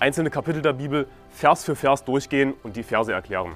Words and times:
einzelne 0.00 0.30
Kapitel 0.30 0.62
der 0.62 0.72
Bibel 0.72 1.06
Vers 1.28 1.62
für 1.62 1.76
Vers 1.76 2.04
durchgehen 2.04 2.54
und 2.62 2.74
die 2.76 2.82
Verse 2.82 3.12
erklären. 3.12 3.52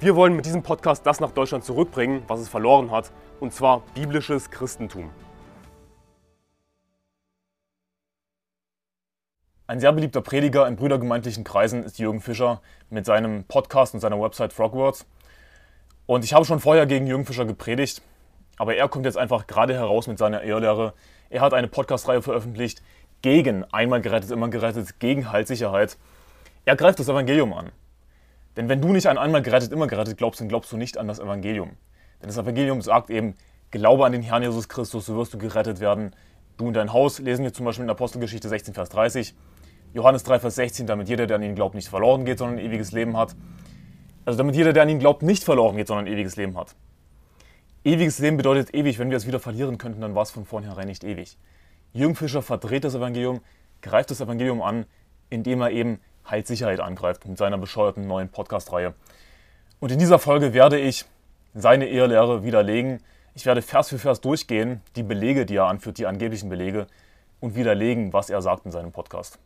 Wir 0.00 0.16
wollen 0.16 0.34
mit 0.34 0.44
diesem 0.44 0.62
Podcast 0.62 1.06
das 1.06 1.20
nach 1.20 1.30
Deutschland 1.30 1.64
zurückbringen, 1.64 2.22
was 2.26 2.40
es 2.40 2.48
verloren 2.48 2.90
hat, 2.90 3.12
und 3.40 3.54
zwar 3.54 3.82
biblisches 3.94 4.50
Christentum. 4.50 5.10
Ein 9.68 9.80
sehr 9.80 9.92
beliebter 9.92 10.20
Prediger 10.20 10.66
in 10.68 10.76
brüdergemeindlichen 10.76 11.44
Kreisen 11.44 11.82
ist 11.82 11.98
Jürgen 11.98 12.20
Fischer 12.20 12.60
mit 12.90 13.06
seinem 13.06 13.44
Podcast 13.44 13.94
und 13.94 14.00
seiner 14.00 14.20
Website 14.20 14.52
Frogwords. 14.52 15.06
Und 16.06 16.24
ich 16.24 16.34
habe 16.34 16.44
schon 16.44 16.60
vorher 16.60 16.86
gegen 16.86 17.06
Jürgen 17.06 17.24
Fischer 17.24 17.46
gepredigt, 17.46 18.02
aber 18.58 18.76
er 18.76 18.88
kommt 18.88 19.06
jetzt 19.06 19.18
einfach 19.18 19.46
gerade 19.46 19.74
heraus 19.74 20.06
mit 20.08 20.18
seiner 20.18 20.42
Ehrlehre. 20.42 20.94
Er 21.30 21.40
hat 21.40 21.54
eine 21.54 21.68
Podcast-Reihe 21.68 22.22
veröffentlicht, 22.22 22.82
gegen 23.22 23.64
einmal 23.64 24.00
gerettet, 24.00 24.30
immer 24.30 24.48
gerettet, 24.48 25.00
gegen 25.00 25.30
Heilssicherheit. 25.30 25.96
Er 26.64 26.76
greift 26.76 26.98
das 26.98 27.08
Evangelium 27.08 27.52
an. 27.52 27.70
Denn 28.56 28.68
wenn 28.68 28.80
du 28.80 28.88
nicht 28.88 29.06
an 29.06 29.18
einmal 29.18 29.42
gerettet, 29.42 29.72
immer 29.72 29.86
gerettet 29.86 30.16
glaubst, 30.16 30.40
dann 30.40 30.48
glaubst 30.48 30.72
du 30.72 30.76
nicht 30.76 30.98
an 30.98 31.08
das 31.08 31.18
Evangelium. 31.18 31.70
Denn 32.20 32.28
das 32.28 32.38
Evangelium 32.38 32.80
sagt 32.80 33.10
eben, 33.10 33.34
glaube 33.70 34.06
an 34.06 34.12
den 34.12 34.22
Herrn 34.22 34.42
Jesus 34.42 34.68
Christus, 34.68 35.06
so 35.06 35.16
wirst 35.16 35.34
du 35.34 35.38
gerettet 35.38 35.80
werden. 35.80 36.14
Du 36.56 36.68
und 36.68 36.74
dein 36.74 36.92
Haus, 36.92 37.18
lesen 37.18 37.44
wir 37.44 37.52
zum 37.52 37.66
Beispiel 37.66 37.84
in 37.84 37.90
Apostelgeschichte 37.90 38.48
16, 38.48 38.72
Vers 38.72 38.88
30. 38.88 39.34
Johannes 39.92 40.24
3, 40.24 40.40
Vers 40.40 40.54
16, 40.54 40.86
damit 40.86 41.08
jeder, 41.08 41.26
der 41.26 41.36
an 41.36 41.42
ihn 41.42 41.54
glaubt, 41.54 41.74
nicht 41.74 41.88
verloren 41.88 42.24
geht, 42.24 42.38
sondern 42.38 42.58
ein 42.58 42.64
ewiges 42.64 42.92
Leben 42.92 43.16
hat. 43.16 43.36
Also 44.24 44.38
damit 44.38 44.56
jeder, 44.56 44.72
der 44.72 44.82
an 44.82 44.88
ihn 44.88 44.98
glaubt, 44.98 45.22
nicht 45.22 45.44
verloren 45.44 45.76
geht, 45.76 45.86
sondern 45.86 46.06
ein 46.06 46.12
ewiges 46.12 46.36
Leben 46.36 46.56
hat. 46.56 46.74
Ewiges 47.84 48.18
Leben 48.18 48.36
bedeutet 48.36 48.74
ewig. 48.74 48.98
Wenn 48.98 49.10
wir 49.10 49.16
es 49.16 49.26
wieder 49.26 49.38
verlieren 49.38 49.78
könnten, 49.78 50.00
dann 50.00 50.14
war 50.14 50.22
es 50.22 50.30
von 50.30 50.44
vornherein 50.44 50.88
nicht 50.88 51.04
ewig. 51.04 51.38
Jürgen 51.92 52.14
Fischer 52.14 52.42
verdreht 52.42 52.84
das 52.84 52.94
Evangelium, 52.94 53.40
greift 53.82 54.10
das 54.10 54.20
Evangelium 54.20 54.62
an, 54.62 54.86
indem 55.30 55.60
er 55.60 55.70
eben 55.70 56.00
Heilssicherheit 56.28 56.80
angreift 56.80 57.26
mit 57.26 57.38
seiner 57.38 57.58
bescheuerten 57.58 58.06
neuen 58.06 58.28
Podcast-Reihe. 58.28 58.94
Und 59.80 59.92
in 59.92 59.98
dieser 59.98 60.18
Folge 60.18 60.52
werde 60.52 60.78
ich 60.78 61.04
seine 61.54 61.86
Ehelehre 61.86 62.44
widerlegen. 62.44 63.00
Ich 63.34 63.46
werde 63.46 63.62
Vers 63.62 63.88
für 63.88 63.98
Vers 63.98 64.20
durchgehen, 64.20 64.80
die 64.96 65.02
Belege, 65.02 65.46
die 65.46 65.56
er 65.56 65.66
anführt, 65.66 65.98
die 65.98 66.06
angeblichen 66.06 66.48
Belege, 66.48 66.86
und 67.40 67.54
widerlegen, 67.54 68.12
was 68.12 68.30
er 68.30 68.40
sagt 68.42 68.64
in 68.66 68.72
seinem 68.72 68.92
Podcast. 68.92 69.38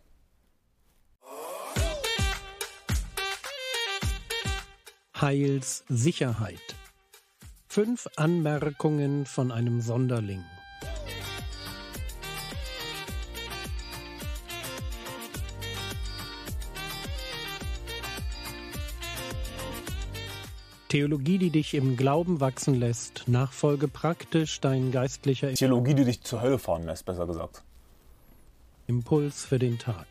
Heilssicherheit. 5.20 6.60
Fünf 7.68 8.08
Anmerkungen 8.16 9.26
von 9.26 9.52
einem 9.52 9.80
Sonderling. 9.80 10.44
Theologie, 20.90 21.38
die 21.38 21.50
dich 21.50 21.74
im 21.74 21.96
Glauben 21.96 22.40
wachsen 22.40 22.74
lässt. 22.74 23.28
Nachfolge 23.28 23.86
praktisch 23.86 24.60
dein 24.60 24.90
geistlicher 24.90 25.54
Theologie, 25.54 25.94
die 25.94 26.04
dich 26.04 26.22
zur 26.22 26.42
Hölle 26.42 26.58
fahren 26.58 26.82
lässt, 26.82 27.04
besser 27.06 27.28
gesagt. 27.28 27.62
Impuls 28.88 29.44
für 29.44 29.60
den 29.60 29.78
Tag. 29.78 30.08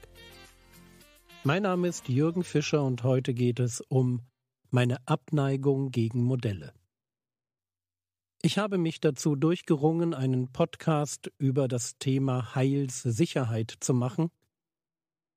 Mein 1.44 1.64
Name 1.64 1.90
ist 1.90 2.08
Jürgen 2.08 2.46
Fischer 2.46 2.82
und 2.82 3.04
heute 3.04 3.34
geht 3.34 3.60
es 3.60 3.82
um 3.90 4.22
meine 4.72 5.06
Abneigung 5.06 5.92
gegen 5.92 6.24
Modelle. 6.24 6.72
Ich 8.42 8.58
habe 8.58 8.78
mich 8.78 9.02
dazu 9.02 9.36
durchgerungen, 9.36 10.14
einen 10.14 10.54
Podcast 10.54 11.30
über 11.38 11.68
das 11.68 11.98
Thema 11.98 12.56
Heilssicherheit 12.56 13.76
zu 13.82 13.94
machen, 13.94 14.32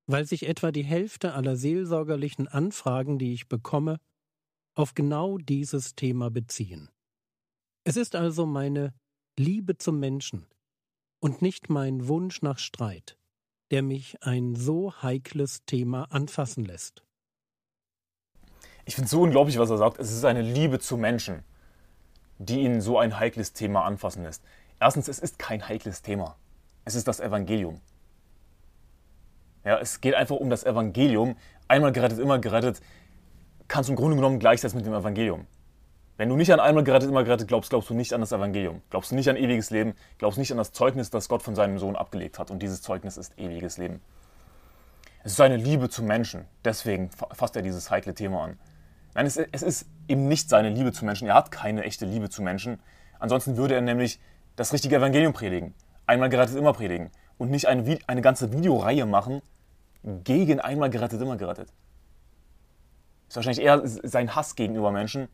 weil 0.07 0.23
sich 0.23 0.47
etwa 0.47 0.71
die 0.71 0.85
Hälfte 0.85 1.33
aller 1.33 1.57
seelsorgerlichen 1.57 2.47
Anfragen, 2.47 3.19
die 3.19 3.33
ich 3.33 3.49
bekomme, 3.49 3.99
auf 4.75 4.95
genau 4.95 5.37
dieses 5.37 5.95
Thema 5.95 6.29
beziehen. 6.29 6.89
Es 7.83 7.97
ist 7.97 8.15
also 8.15 8.45
meine 8.45 8.93
Liebe 9.37 9.77
zum 9.77 9.99
Menschen 9.99 10.45
und 11.19 11.41
nicht 11.41 11.69
mein 11.69 12.07
Wunsch 12.07 12.41
nach 12.41 12.59
Streit, 12.59 13.17
der 13.71 13.83
mich 13.83 14.21
ein 14.21 14.55
so 14.55 14.93
heikles 15.01 15.65
Thema 15.65 16.05
anfassen 16.11 16.65
lässt. 16.65 17.03
Ich 18.85 18.95
finde 18.95 19.05
es 19.05 19.11
so 19.11 19.21
unglaublich, 19.21 19.57
was 19.57 19.69
er 19.69 19.77
sagt. 19.77 19.99
Es 19.99 20.11
ist 20.11 20.25
eine 20.25 20.41
Liebe 20.41 20.79
zu 20.79 20.97
Menschen, 20.97 21.43
die 22.37 22.61
ihn 22.61 22.81
so 22.81 22.97
ein 22.97 23.19
heikles 23.19 23.53
Thema 23.53 23.85
anfassen 23.85 24.23
lässt. 24.23 24.43
Erstens, 24.79 25.07
es 25.07 25.19
ist 25.19 25.39
kein 25.39 25.67
heikles 25.67 26.01
Thema. 26.01 26.35
Es 26.83 26.95
ist 26.95 27.07
das 27.07 27.21
Evangelium. 27.21 27.79
Ja, 29.63 29.79
es 29.79 30.01
geht 30.01 30.15
einfach 30.15 30.35
um 30.35 30.49
das 30.49 30.65
Evangelium. 30.65 31.37
Einmal 31.69 31.93
gerettet, 31.93 32.19
immer 32.19 32.39
gerettet 32.39 32.81
kannst 33.73 33.89
du 33.89 33.93
im 33.93 33.97
Grunde 33.97 34.15
genommen 34.15 34.37
gleichsetzen 34.37 34.77
mit 34.77 34.85
dem 34.85 34.93
Evangelium. 34.93 35.47
Wenn 36.15 36.29
du 36.29 36.35
nicht 36.35 36.53
an 36.53 36.59
einmal 36.59 36.83
gerettet, 36.83 37.09
immer 37.09 37.23
gerettet 37.23 37.47
glaubst, 37.47 37.71
glaubst 37.71 37.89
du 37.89 37.95
nicht 37.95 38.13
an 38.13 38.21
das 38.21 38.31
Evangelium. 38.31 38.83
Glaubst 38.91 39.09
du 39.09 39.15
nicht 39.15 39.27
an 39.27 39.35
ewiges 39.35 39.71
Leben, 39.71 39.95
glaubst 40.19 40.37
nicht 40.37 40.51
an 40.51 40.59
das 40.59 40.73
Zeugnis, 40.73 41.09
das 41.09 41.27
Gott 41.27 41.41
von 41.41 41.55
seinem 41.55 41.79
Sohn 41.79 41.95
abgelegt 41.95 42.37
hat. 42.37 42.51
Und 42.51 42.61
dieses 42.61 42.83
Zeugnis 42.83 43.17
ist 43.17 43.39
ewiges 43.39 43.79
Leben. 43.79 43.99
Es 45.23 45.31
ist 45.31 45.37
seine 45.37 45.55
Liebe 45.55 45.89
zu 45.89 46.03
Menschen. 46.03 46.45
Deswegen 46.63 47.09
fasst 47.09 47.55
er 47.55 47.63
dieses 47.63 47.89
heikle 47.89 48.13
Thema 48.13 48.43
an. 48.43 48.59
Nein, 49.15 49.25
es, 49.25 49.37
es 49.37 49.63
ist 49.63 49.87
eben 50.07 50.27
nicht 50.27 50.49
seine 50.49 50.69
Liebe 50.69 50.91
zu 50.91 51.03
Menschen. 51.03 51.27
Er 51.27 51.33
hat 51.33 51.49
keine 51.49 51.83
echte 51.83 52.05
Liebe 52.05 52.29
zu 52.29 52.43
Menschen. 52.43 52.79
Ansonsten 53.17 53.57
würde 53.57 53.73
er 53.73 53.81
nämlich 53.81 54.19
das 54.55 54.71
richtige 54.71 54.97
Evangelium 54.97 55.33
predigen. 55.33 55.73
Einmal 56.05 56.29
gerettet, 56.29 56.57
immer 56.57 56.73
predigen. 56.73 57.09
Und 57.39 57.49
nicht 57.49 57.67
eine, 57.67 57.97
eine 58.05 58.21
ganze 58.21 58.53
Videoreihe 58.53 59.07
machen 59.07 59.41
gegen 60.03 60.59
einmal 60.59 60.91
gerettet, 60.91 61.19
immer 61.23 61.37
gerettet 61.37 61.69
ist 63.33 63.37
wahrscheinlich 63.37 63.65
eher 63.65 63.81
sein 63.83 64.35
Hass 64.35 64.55
gegenüber 64.55 64.91
Menschen. 64.91 65.27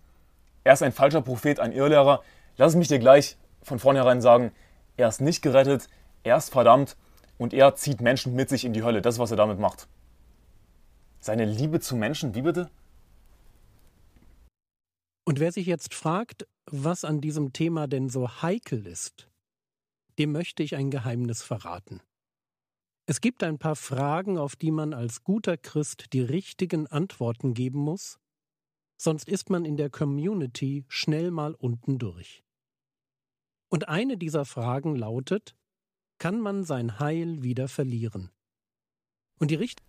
Er 0.63 0.71
ist 0.71 0.83
ein 0.83 0.93
falscher 0.93 1.21
Prophet, 1.21 1.59
ein 1.59 1.73
Irrlehrer. 1.73 2.23
Lass 2.55 2.75
mich 2.75 2.87
dir 2.87 2.99
gleich 2.99 3.37
von 3.61 3.77
vornherein 3.77 4.21
sagen, 4.21 4.53
er 4.95 5.09
ist 5.09 5.19
nicht 5.19 5.41
gerettet, 5.41 5.89
er 6.23 6.37
ist 6.37 6.49
verdammt 6.49 6.95
und 7.37 7.53
er 7.53 7.75
zieht 7.75 7.99
Menschen 7.99 8.35
mit 8.35 8.47
sich 8.47 8.63
in 8.63 8.71
die 8.71 8.83
Hölle. 8.83 9.01
Das 9.01 9.15
ist, 9.15 9.19
was 9.19 9.31
er 9.31 9.37
damit 9.37 9.59
macht. 9.59 9.89
Seine 11.19 11.43
Liebe 11.43 11.81
zu 11.81 11.97
Menschen, 11.97 12.35
wie 12.35 12.41
bitte? 12.41 12.69
Und 15.25 15.41
wer 15.41 15.51
sich 15.51 15.67
jetzt 15.67 15.93
fragt, 15.93 16.47
was 16.67 17.03
an 17.03 17.19
diesem 17.19 17.51
Thema 17.51 17.87
denn 17.87 18.07
so 18.07 18.41
heikel 18.41 18.87
ist, 18.87 19.27
dem 20.17 20.31
möchte 20.31 20.63
ich 20.63 20.77
ein 20.77 20.89
Geheimnis 20.89 21.41
verraten. 21.41 22.01
Es 23.09 23.21
gibt 23.21 23.43
ein 23.43 23.57
paar 23.57 23.75
Fragen, 23.75 24.37
auf 24.37 24.55
die 24.55 24.69
man 24.69 24.93
als 24.93 25.23
guter 25.23 25.57
Christ 25.57 26.13
die 26.13 26.21
richtigen 26.21 26.85
Antworten 26.85 27.55
geben 27.55 27.79
muss, 27.79 28.19
sonst 28.97 29.27
ist 29.27 29.49
man 29.49 29.65
in 29.65 29.77
der 29.77 29.89
Community 29.89 30.85
schnell 30.89 31.31
mal 31.31 31.55
unten 31.55 31.97
durch. 31.97 32.43
Und 33.67 33.89
eine 33.89 34.15
dieser 34.15 34.45
Fragen 34.45 34.95
lautet, 34.95 35.55
kann 36.19 36.39
man 36.39 36.63
sein 36.63 36.99
Heil 36.99 37.41
wieder 37.41 37.67
verlieren? 37.67 38.29
Und 39.39 39.49
die 39.49 39.55
Richt 39.55 39.81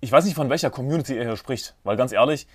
Ich 0.00 0.10
weiß 0.10 0.24
nicht, 0.24 0.34
von 0.34 0.50
welcher 0.50 0.70
Community 0.70 1.16
er 1.16 1.26
hier 1.26 1.36
spricht, 1.36 1.76
weil 1.84 1.96
ganz 1.96 2.10
ehrlich, 2.10 2.48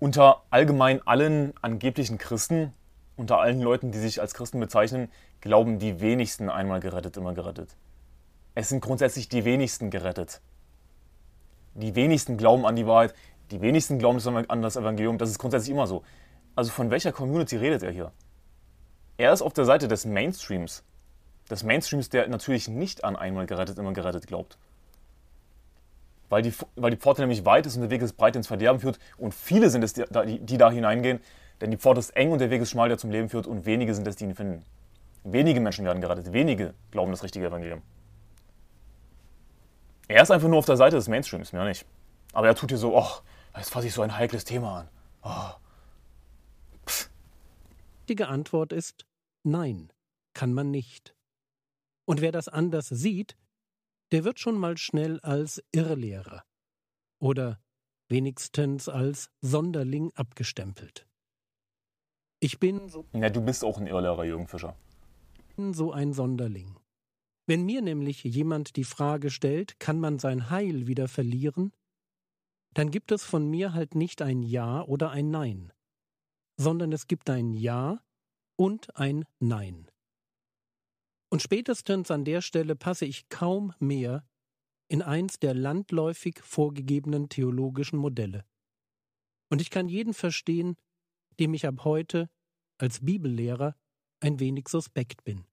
unter 0.00 0.42
allgemein 0.50 1.06
allen 1.06 1.54
angeblichen 1.62 2.18
Christen, 2.18 2.72
unter 3.14 3.38
allen 3.38 3.60
Leuten, 3.60 3.92
die 3.92 3.98
sich 3.98 4.20
als 4.20 4.34
Christen 4.34 4.58
bezeichnen, 4.58 5.08
glauben 5.40 5.78
die 5.78 6.00
wenigsten 6.00 6.50
einmal 6.50 6.80
gerettet, 6.80 7.16
immer 7.16 7.32
gerettet. 7.32 7.76
Es 8.56 8.70
sind 8.70 8.80
grundsätzlich 8.80 9.28
die 9.28 9.44
wenigsten 9.44 9.90
gerettet. 9.90 10.40
Die 11.74 11.94
wenigsten 11.94 12.38
glauben 12.38 12.64
an 12.64 12.74
die 12.74 12.86
Wahrheit, 12.86 13.14
die 13.50 13.60
wenigsten 13.60 13.98
glauben 13.98 14.18
an 14.48 14.62
das 14.62 14.76
Evangelium. 14.76 15.18
Das 15.18 15.28
ist 15.28 15.38
grundsätzlich 15.38 15.72
immer 15.72 15.86
so. 15.86 16.02
Also 16.54 16.70
von 16.70 16.90
welcher 16.90 17.12
Community 17.12 17.58
redet 17.58 17.82
er 17.82 17.90
hier? 17.92 18.12
Er 19.18 19.34
ist 19.34 19.42
auf 19.42 19.52
der 19.52 19.66
Seite 19.66 19.88
des 19.88 20.06
Mainstreams. 20.06 20.84
Des 21.50 21.64
Mainstreams, 21.64 22.08
der 22.08 22.28
natürlich 22.28 22.66
nicht 22.66 23.04
an 23.04 23.14
einmal 23.14 23.44
gerettet, 23.44 23.76
immer 23.76 23.92
gerettet 23.92 24.26
glaubt. 24.26 24.56
Weil 26.30 26.40
die, 26.40 26.54
weil 26.76 26.90
die 26.90 26.96
Pforte 26.96 27.20
nämlich 27.20 27.44
weit 27.44 27.66
ist 27.66 27.76
und 27.76 27.82
der 27.82 27.90
Weg 27.90 28.00
ist 28.00 28.14
breit 28.14 28.36
ins 28.36 28.46
Verderben 28.46 28.80
führt 28.80 28.98
und 29.18 29.34
viele 29.34 29.68
sind 29.68 29.84
es, 29.84 29.92
die, 29.92 30.04
die 30.40 30.56
da 30.56 30.70
hineingehen, 30.70 31.20
denn 31.60 31.70
die 31.70 31.76
Pforte 31.76 32.00
ist 32.00 32.16
eng 32.16 32.32
und 32.32 32.40
der 32.40 32.48
Weg 32.48 32.62
ist 32.62 32.70
schmal, 32.70 32.88
der 32.88 32.96
zum 32.96 33.10
Leben 33.10 33.28
führt 33.28 33.46
und 33.46 33.66
wenige 33.66 33.94
sind 33.94 34.08
es, 34.08 34.16
die 34.16 34.24
ihn 34.24 34.34
finden. 34.34 34.64
Wenige 35.24 35.60
Menschen 35.60 35.84
werden 35.84 36.00
gerettet, 36.00 36.32
wenige 36.32 36.72
glauben 36.90 37.10
das 37.10 37.22
richtige 37.22 37.46
Evangelium. 37.46 37.82
Er 40.08 40.22
ist 40.22 40.30
einfach 40.30 40.48
nur 40.48 40.58
auf 40.58 40.66
der 40.66 40.76
Seite 40.76 40.96
des 40.96 41.08
Mainstreams, 41.08 41.52
mehr 41.52 41.64
nicht. 41.64 41.86
Aber 42.32 42.46
er 42.46 42.54
tut 42.54 42.70
hier 42.70 42.78
so, 42.78 42.96
ach, 42.96 43.22
Jetzt 43.56 43.70
fasse 43.70 43.86
ich 43.86 43.94
so 43.94 44.02
ein 44.02 44.16
heikles 44.16 44.44
Thema 44.44 44.80
an. 44.80 44.88
Oh. 45.22 46.92
Die 48.08 48.22
Antwort 48.22 48.72
ist 48.72 49.06
nein, 49.42 49.92
kann 50.34 50.52
man 50.52 50.70
nicht. 50.70 51.16
Und 52.04 52.20
wer 52.20 52.32
das 52.32 52.48
anders 52.48 52.88
sieht, 52.88 53.36
der 54.12 54.24
wird 54.24 54.38
schon 54.38 54.58
mal 54.58 54.76
schnell 54.76 55.18
als 55.20 55.64
Irrlehrer 55.72 56.44
oder 57.18 57.58
wenigstens 58.08 58.88
als 58.88 59.30
Sonderling 59.40 60.12
abgestempelt. 60.14 61.08
Ich 62.38 62.60
bin 62.60 62.88
so. 62.88 63.06
Ja, 63.12 63.30
du 63.30 63.40
bist 63.40 63.64
auch 63.64 63.78
ein 63.78 63.86
Irrlehrer, 63.86 64.24
Jürgen 64.24 64.46
Fischer. 64.46 64.76
So 65.56 65.92
ein 65.92 66.12
Sonderling. 66.12 66.76
Wenn 67.46 67.64
mir 67.64 67.80
nämlich 67.80 68.24
jemand 68.24 68.76
die 68.76 68.84
Frage 68.84 69.30
stellt, 69.30 69.78
kann 69.78 70.00
man 70.00 70.18
sein 70.18 70.50
Heil 70.50 70.88
wieder 70.88 71.06
verlieren, 71.06 71.72
dann 72.74 72.90
gibt 72.90 73.12
es 73.12 73.24
von 73.24 73.48
mir 73.48 73.72
halt 73.72 73.94
nicht 73.94 74.20
ein 74.20 74.42
Ja 74.42 74.82
oder 74.82 75.10
ein 75.10 75.30
Nein, 75.30 75.72
sondern 76.56 76.92
es 76.92 77.06
gibt 77.06 77.30
ein 77.30 77.52
Ja 77.52 78.04
und 78.56 78.94
ein 78.96 79.24
Nein. 79.38 79.90
Und 81.30 81.40
spätestens 81.40 82.10
an 82.10 82.24
der 82.24 82.42
Stelle 82.42 82.76
passe 82.76 83.04
ich 83.04 83.28
kaum 83.28 83.72
mehr 83.78 84.26
in 84.88 85.02
eins 85.02 85.38
der 85.38 85.54
landläufig 85.54 86.40
vorgegebenen 86.42 87.28
theologischen 87.28 87.98
Modelle. 87.98 88.44
Und 89.50 89.60
ich 89.60 89.70
kann 89.70 89.88
jeden 89.88 90.14
verstehen, 90.14 90.76
dem 91.38 91.54
ich 91.54 91.66
ab 91.66 91.84
heute 91.84 92.28
als 92.78 93.04
Bibellehrer 93.04 93.76
ein 94.20 94.40
wenig 94.40 94.68
suspekt 94.68 95.24
bin. 95.24 95.46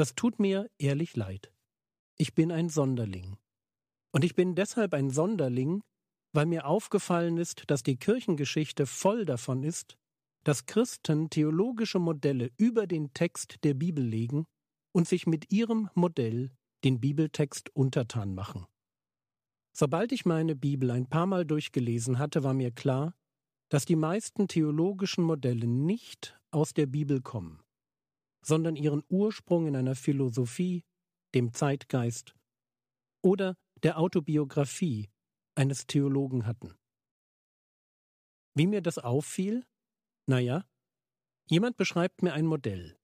Das 0.00 0.14
tut 0.14 0.38
mir 0.38 0.70
ehrlich 0.78 1.14
leid. 1.14 1.52
Ich 2.16 2.34
bin 2.34 2.50
ein 2.52 2.70
Sonderling. 2.70 3.36
Und 4.12 4.24
ich 4.24 4.34
bin 4.34 4.54
deshalb 4.54 4.94
ein 4.94 5.10
Sonderling, 5.10 5.82
weil 6.32 6.46
mir 6.46 6.64
aufgefallen 6.64 7.36
ist, 7.36 7.64
dass 7.66 7.82
die 7.82 7.98
Kirchengeschichte 7.98 8.86
voll 8.86 9.26
davon 9.26 9.62
ist, 9.62 9.98
dass 10.42 10.64
Christen 10.64 11.28
theologische 11.28 11.98
Modelle 11.98 12.50
über 12.56 12.86
den 12.86 13.12
Text 13.12 13.62
der 13.62 13.74
Bibel 13.74 14.02
legen 14.02 14.46
und 14.92 15.06
sich 15.06 15.26
mit 15.26 15.52
ihrem 15.52 15.90
Modell 15.92 16.50
den 16.82 16.98
Bibeltext 16.98 17.68
untertan 17.76 18.34
machen. 18.34 18.64
Sobald 19.76 20.12
ich 20.12 20.24
meine 20.24 20.56
Bibel 20.56 20.92
ein 20.92 21.10
paar 21.10 21.26
Mal 21.26 21.44
durchgelesen 21.44 22.18
hatte, 22.18 22.42
war 22.42 22.54
mir 22.54 22.70
klar, 22.70 23.12
dass 23.68 23.84
die 23.84 23.96
meisten 23.96 24.48
theologischen 24.48 25.24
Modelle 25.24 25.66
nicht 25.66 26.40
aus 26.50 26.72
der 26.72 26.86
Bibel 26.86 27.20
kommen, 27.20 27.62
sondern 28.42 28.76
ihren 28.76 29.02
Ursprung 29.08 29.66
in 29.66 29.76
einer 29.76 29.94
Philosophie, 29.94 30.84
dem 31.34 31.52
Zeitgeist 31.52 32.34
oder 33.22 33.56
der 33.82 33.98
Autobiografie 33.98 35.10
eines 35.54 35.86
Theologen 35.86 36.46
hatten. 36.46 36.74
Wie 38.54 38.66
mir 38.66 38.82
das 38.82 38.98
auffiel? 38.98 39.64
Naja, 40.26 40.64
jemand 41.48 41.76
beschreibt 41.76 42.22
mir 42.22 42.32
ein 42.32 42.46
Modell. 42.46 42.98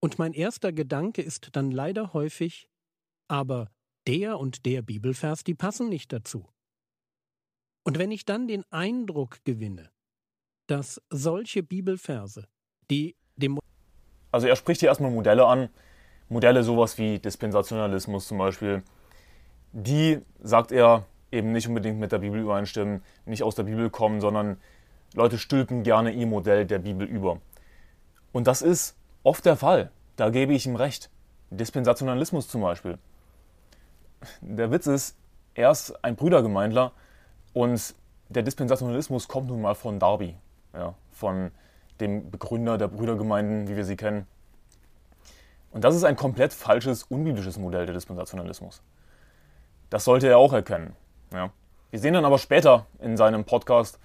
Und 0.00 0.18
mein 0.18 0.34
erster 0.34 0.72
Gedanke 0.72 1.22
ist 1.22 1.50
dann 1.52 1.70
leider 1.70 2.12
häufig, 2.12 2.68
aber 3.28 3.70
der 4.06 4.38
und 4.38 4.66
der 4.66 4.82
Bibelvers, 4.82 5.44
die 5.44 5.54
passen 5.54 5.88
nicht 5.88 6.12
dazu. 6.12 6.46
Und 7.84 7.98
wenn 7.98 8.10
ich 8.10 8.24
dann 8.24 8.48
den 8.48 8.64
Eindruck 8.70 9.44
gewinne, 9.44 9.90
dass 10.66 11.00
solche 11.10 11.62
Bibelverse, 11.62 12.48
die 12.90 13.16
Also 14.34 14.48
er 14.48 14.56
spricht 14.56 14.80
hier 14.80 14.88
erstmal 14.88 15.12
Modelle 15.12 15.46
an, 15.46 15.68
Modelle 16.28 16.64
sowas 16.64 16.98
wie 16.98 17.20
Dispensationalismus 17.20 18.26
zum 18.26 18.38
Beispiel, 18.38 18.82
die, 19.70 20.22
sagt 20.42 20.72
er, 20.72 21.04
eben 21.30 21.52
nicht 21.52 21.68
unbedingt 21.68 22.00
mit 22.00 22.10
der 22.10 22.18
Bibel 22.18 22.40
übereinstimmen, 22.40 23.04
nicht 23.26 23.44
aus 23.44 23.54
der 23.54 23.62
Bibel 23.62 23.90
kommen, 23.90 24.20
sondern 24.20 24.56
Leute 25.14 25.38
stülpen 25.38 25.84
gerne 25.84 26.10
ihr 26.10 26.26
Modell 26.26 26.66
der 26.66 26.80
Bibel 26.80 27.06
über. 27.06 27.38
Und 28.32 28.48
das 28.48 28.60
ist 28.60 28.96
oft 29.22 29.46
der 29.46 29.54
Fall. 29.54 29.92
Da 30.16 30.30
gebe 30.30 30.52
ich 30.52 30.66
ihm 30.66 30.74
recht. 30.74 31.10
Dispensationalismus 31.50 32.48
zum 32.48 32.62
Beispiel. 32.62 32.98
Der 34.40 34.72
Witz 34.72 34.88
ist, 34.88 35.16
er 35.54 35.70
ist 35.70 35.92
ein 36.04 36.16
Brüdergemeindler 36.16 36.90
und 37.52 37.94
der 38.30 38.42
Dispensationalismus 38.42 39.28
kommt 39.28 39.46
nun 39.46 39.62
mal 39.62 39.76
von 39.76 40.00
Darby, 40.00 40.34
ja, 40.72 40.94
von 41.12 41.52
dem 42.00 42.30
Begründer 42.30 42.78
der 42.78 42.88
Brüdergemeinden, 42.88 43.68
wie 43.68 43.76
wir 43.76 43.84
sie 43.84 43.96
kennen. 43.96 44.26
Und 45.70 45.84
das 45.84 45.94
ist 45.94 46.04
ein 46.04 46.16
komplett 46.16 46.52
falsches, 46.52 47.04
unbiblisches 47.04 47.58
Modell 47.58 47.86
der 47.86 47.94
Dispensationalismus. 47.94 48.82
Das 49.90 50.04
sollte 50.04 50.28
er 50.28 50.38
auch 50.38 50.52
erkennen. 50.52 50.94
Ja. 51.32 51.50
Wir 51.90 51.98
sehen 51.98 52.14
dann 52.14 52.24
aber 52.24 52.38
später 52.38 52.86
in 53.00 53.16
seinem 53.16 53.44
Podcast, 53.44 53.98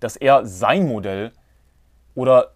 dass 0.00 0.16
er 0.16 0.46
sein 0.46 0.86
Modell 0.86 1.32
oder 2.14 2.52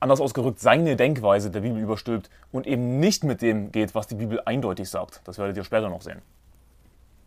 anders 0.00 0.20
ausgerückt 0.20 0.60
seine 0.60 0.96
Denkweise 0.96 1.50
der 1.50 1.60
Bibel 1.60 1.80
überstülpt 1.80 2.30
und 2.52 2.66
eben 2.66 3.00
nicht 3.00 3.24
mit 3.24 3.40
dem 3.42 3.72
geht, 3.72 3.94
was 3.94 4.06
die 4.06 4.16
Bibel 4.16 4.40
eindeutig 4.44 4.88
sagt. 4.88 5.22
Das 5.24 5.38
werdet 5.38 5.56
ihr 5.56 5.64
später 5.64 5.88
noch 5.88 6.02
sehen. 6.02 6.20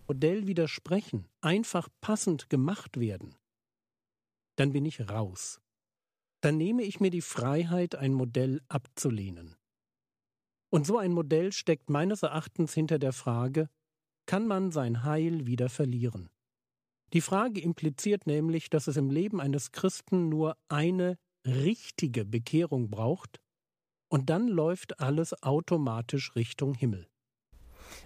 Modell 0.07 0.47
widersprechen, 0.47 1.25
einfach 1.41 1.89
passend 2.01 2.49
gemacht 2.49 2.99
werden, 2.99 3.35
dann 4.55 4.71
bin 4.71 4.85
ich 4.85 5.09
raus. 5.09 5.59
Dann 6.41 6.57
nehme 6.57 6.83
ich 6.83 6.99
mir 6.99 7.09
die 7.09 7.21
Freiheit, 7.21 7.95
ein 7.95 8.13
Modell 8.13 8.61
abzulehnen. 8.67 9.55
Und 10.69 10.85
so 10.85 10.97
ein 10.97 11.11
Modell 11.11 11.51
steckt 11.51 11.89
meines 11.89 12.23
Erachtens 12.23 12.73
hinter 12.73 12.99
der 12.99 13.13
Frage, 13.13 13.69
kann 14.25 14.45
man 14.45 14.71
sein 14.71 15.03
Heil 15.03 15.47
wieder 15.47 15.69
verlieren? 15.69 16.29
Die 17.13 17.21
Frage 17.21 17.61
impliziert 17.61 18.27
nämlich, 18.27 18.69
dass 18.69 18.87
es 18.87 18.97
im 18.97 19.09
Leben 19.09 19.39
eines 19.39 19.71
Christen 19.71 20.27
nur 20.27 20.57
eine 20.67 21.17
richtige 21.45 22.25
Bekehrung 22.25 22.89
braucht, 22.89 23.39
und 24.09 24.29
dann 24.29 24.47
läuft 24.47 24.99
alles 24.99 25.41
automatisch 25.43 26.35
Richtung 26.35 26.73
Himmel. 26.73 27.07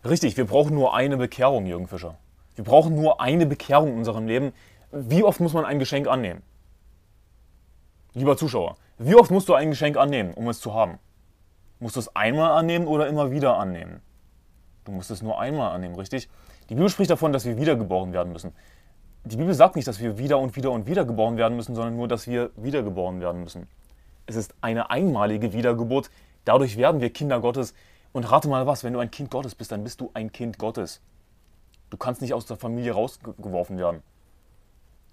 Richtig, 0.04 0.38
wir 0.38 0.46
brauchen 0.46 0.76
nur 0.76 0.96
eine 0.96 1.18
Bekehrung, 1.18 1.66
Jürgen 1.66 1.88
Fischer. 1.88 2.18
Wir 2.56 2.64
brauchen 2.64 2.96
nur 2.96 3.22
eine 3.22 3.46
Bekehrung 3.46 3.90
in 3.90 3.98
unserem 3.98 4.28
Leben. 4.28 4.52
Wie 4.92 5.24
oft 5.24 5.40
muss 5.40 5.54
man 5.54 5.66
ein 5.66 5.80
Geschenk 5.80 6.08
annehmen? 6.08 6.42
Lieber 8.14 8.38
Zuschauer, 8.38 8.76
wie 8.98 9.16
oft 9.16 9.32
musst 9.32 9.50
du 9.50 9.54
ein 9.54 9.70
Geschenk 9.70 9.98
annehmen, 9.98 10.34
um 10.34 10.48
es 10.50 10.60
zu 10.60 10.74
haben? 10.74 11.00
Musst 11.80 11.96
du 11.96 12.00
es 12.00 12.16
einmal 12.16 12.52
annehmen 12.52 12.88
oder 12.88 13.08
immer 13.08 13.32
wieder 13.32 13.58
annehmen? 13.58 14.02
Du 14.86 14.92
musst 14.92 15.12
es 15.12 15.22
nur 15.22 15.40
einmal 15.40 15.72
annehmen, 15.72 15.96
richtig? 15.96 16.30
Die 16.70 16.76
Bibel 16.76 16.90
spricht 16.90 17.12
davon, 17.12 17.34
dass 17.34 17.46
wir 17.46 17.58
wiedergeboren 17.58 18.14
werden 18.14 18.32
müssen 18.32 18.54
die 19.24 19.38
Bibel 19.38 19.54
sagt 19.54 19.76
nicht, 19.76 19.88
dass 19.88 20.00
wir 20.00 20.18
wieder 20.18 20.40
und 20.40 20.56
wieder 20.56 20.72
und 20.72 20.88
wieder 20.88 21.06
geboren 21.06 21.38
werden 21.38 21.56
müssen, 21.56 21.76
sondern 21.76 21.96
nur, 21.96 22.08
dass 22.08 22.28
wir 22.28 22.52
wiedergeboren 22.56 23.22
werden 23.22 23.44
müssen. 23.44 23.68
Es 24.26 24.36
ist 24.36 24.56
eine 24.62 24.90
einmalige 24.90 25.54
Wiedergeburt. 25.54 26.10
Dadurch 26.46 26.78
werden 26.78 27.02
wir 27.02 27.12
Kinder 27.12 27.40
Gottes. 27.40 27.74
Und 28.14 28.30
rate 28.30 28.48
mal 28.48 28.66
was, 28.66 28.84
wenn 28.84 28.94
du 28.94 29.00
ein 29.00 29.12
Kind 29.12 29.30
Gottes 29.30 29.56
bist, 29.56 29.72
dann 29.72 29.84
bist 29.84 30.02
du 30.02 30.10
ein 30.14 30.32
Kind 30.32 30.58
Gottes. 30.58 31.02
Du 31.92 31.98
kannst 31.98 32.22
nicht 32.22 32.34
aus 32.34 32.46
der 32.46 32.58
Familie 32.58 32.94
rausgeworfen 32.94 33.78
werden. 33.78 34.02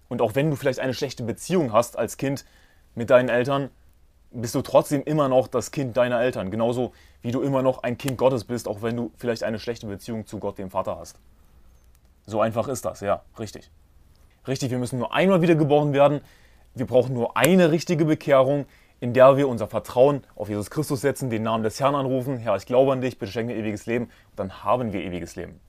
Und 0.09 0.23
auch 0.23 0.35
wenn 0.35 0.49
du 0.51 0.57
vielleicht 0.57 0.81
eine 0.81 0.95
schlechte 0.95 1.23
Beziehung 1.23 1.73
hast 1.73 1.99
als 1.99 2.17
Kind 2.17 2.47
mit 2.95 3.11
deinen 3.11 3.29
Eltern, 3.29 3.71
bist 4.31 4.55
du 4.55 4.63
trotzdem 4.63 5.03
immer 5.05 5.29
noch 5.29 5.49
das 5.49 5.71
Kind 5.71 5.97
deiner 5.97 6.21
Eltern. 6.21 6.51
Genauso 6.51 6.93
wie 7.23 7.33
du 7.33 7.41
immer 7.41 7.63
noch 7.63 7.83
ein 7.83 7.99
Kind 7.99 8.19
Gottes 8.19 8.45
bist, 8.45 8.69
auch 8.69 8.83
wenn 8.83 8.97
du 8.97 9.11
vielleicht 9.17 9.43
eine 9.43 9.59
schlechte 9.59 9.87
Beziehung 9.87 10.27
zu 10.27 10.39
Gott, 10.39 10.59
dem 10.59 10.71
Vater, 10.71 10.99
hast. 10.99 11.19
So 12.27 12.41
einfach 12.41 12.69
ist 12.69 12.85
das, 12.85 13.01
ja, 13.01 13.23
richtig. 13.39 13.71
Richtig, 14.47 14.71
wir 14.71 14.79
müssen 14.79 14.99
nur 14.99 15.13
einmal 15.13 15.43
wiedergeboren 15.43 15.93
werden. 15.93 16.21
Wir 16.75 16.87
brauchen 16.87 17.15
nur 17.15 17.37
eine 17.37 17.71
richtige 17.71 18.05
Bekehrung, 18.05 18.67
in 19.01 19.15
der 19.15 19.37
wir 19.37 19.49
unser 19.49 19.67
Vertrauen 19.67 20.23
auf 20.35 20.49
Jesus 20.49 20.71
Christus 20.71 21.01
setzen, 21.01 21.31
den 21.31 21.43
Namen 21.43 21.63
des 21.63 21.81
Herrn 21.81 21.95
anrufen. 21.95 22.39
Herr, 22.39 22.57
ich 22.57 22.67
glaube 22.67 22.93
an 22.93 23.01
dich, 23.01 23.19
bitte 23.19 23.33
schenke 23.33 23.55
mir 23.55 23.61
ewiges 23.61 23.87
Leben. 23.87 24.07
Und 24.07 24.39
dann 24.39 24.65
haben 24.65 24.93
wir 24.93 25.03
ewiges 25.03 25.37
Leben. 25.37 25.61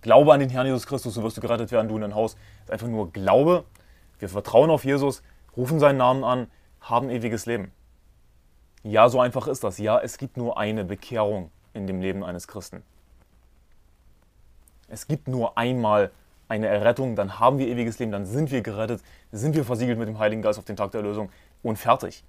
Glaube 0.00 0.32
an 0.32 0.40
den 0.40 0.50
Herrn 0.50 0.66
Jesus 0.66 0.86
Christus, 0.86 1.14
so 1.14 1.22
wirst 1.22 1.36
du 1.36 1.40
gerettet 1.40 1.70
werden, 1.70 1.88
du 1.88 1.96
in 1.96 2.02
dein 2.02 2.14
Haus. 2.14 2.34
Das 2.34 2.64
ist 2.64 2.72
einfach 2.72 2.88
nur 2.88 3.12
Glaube. 3.12 3.64
Wir 4.18 4.28
vertrauen 4.28 4.70
auf 4.70 4.84
Jesus, 4.84 5.22
rufen 5.56 5.80
seinen 5.80 5.98
Namen 5.98 6.24
an, 6.24 6.50
haben 6.80 7.10
ewiges 7.10 7.46
Leben. 7.46 7.72
Ja, 8.82 9.08
so 9.08 9.20
einfach 9.20 9.46
ist 9.46 9.62
das. 9.64 9.78
Ja, 9.78 10.00
es 10.00 10.18
gibt 10.18 10.36
nur 10.36 10.58
eine 10.58 10.84
Bekehrung 10.84 11.50
in 11.72 11.86
dem 11.86 12.00
Leben 12.00 12.24
eines 12.24 12.48
Christen. 12.48 12.82
Es 14.88 15.06
gibt 15.06 15.28
nur 15.28 15.56
einmal 15.56 16.10
eine 16.48 16.66
Errettung, 16.66 17.16
dann 17.16 17.38
haben 17.38 17.58
wir 17.58 17.66
ewiges 17.66 17.98
Leben, 17.98 18.12
dann 18.12 18.26
sind 18.26 18.50
wir 18.50 18.60
gerettet, 18.60 19.00
sind 19.30 19.54
wir 19.54 19.64
versiegelt 19.64 19.98
mit 19.98 20.06
dem 20.06 20.18
Heiligen 20.18 20.42
Geist 20.42 20.58
auf 20.58 20.66
den 20.66 20.76
Tag 20.76 20.90
der 20.90 21.00
Erlösung 21.00 21.30
und 21.62 21.78
fertig. 21.78 22.24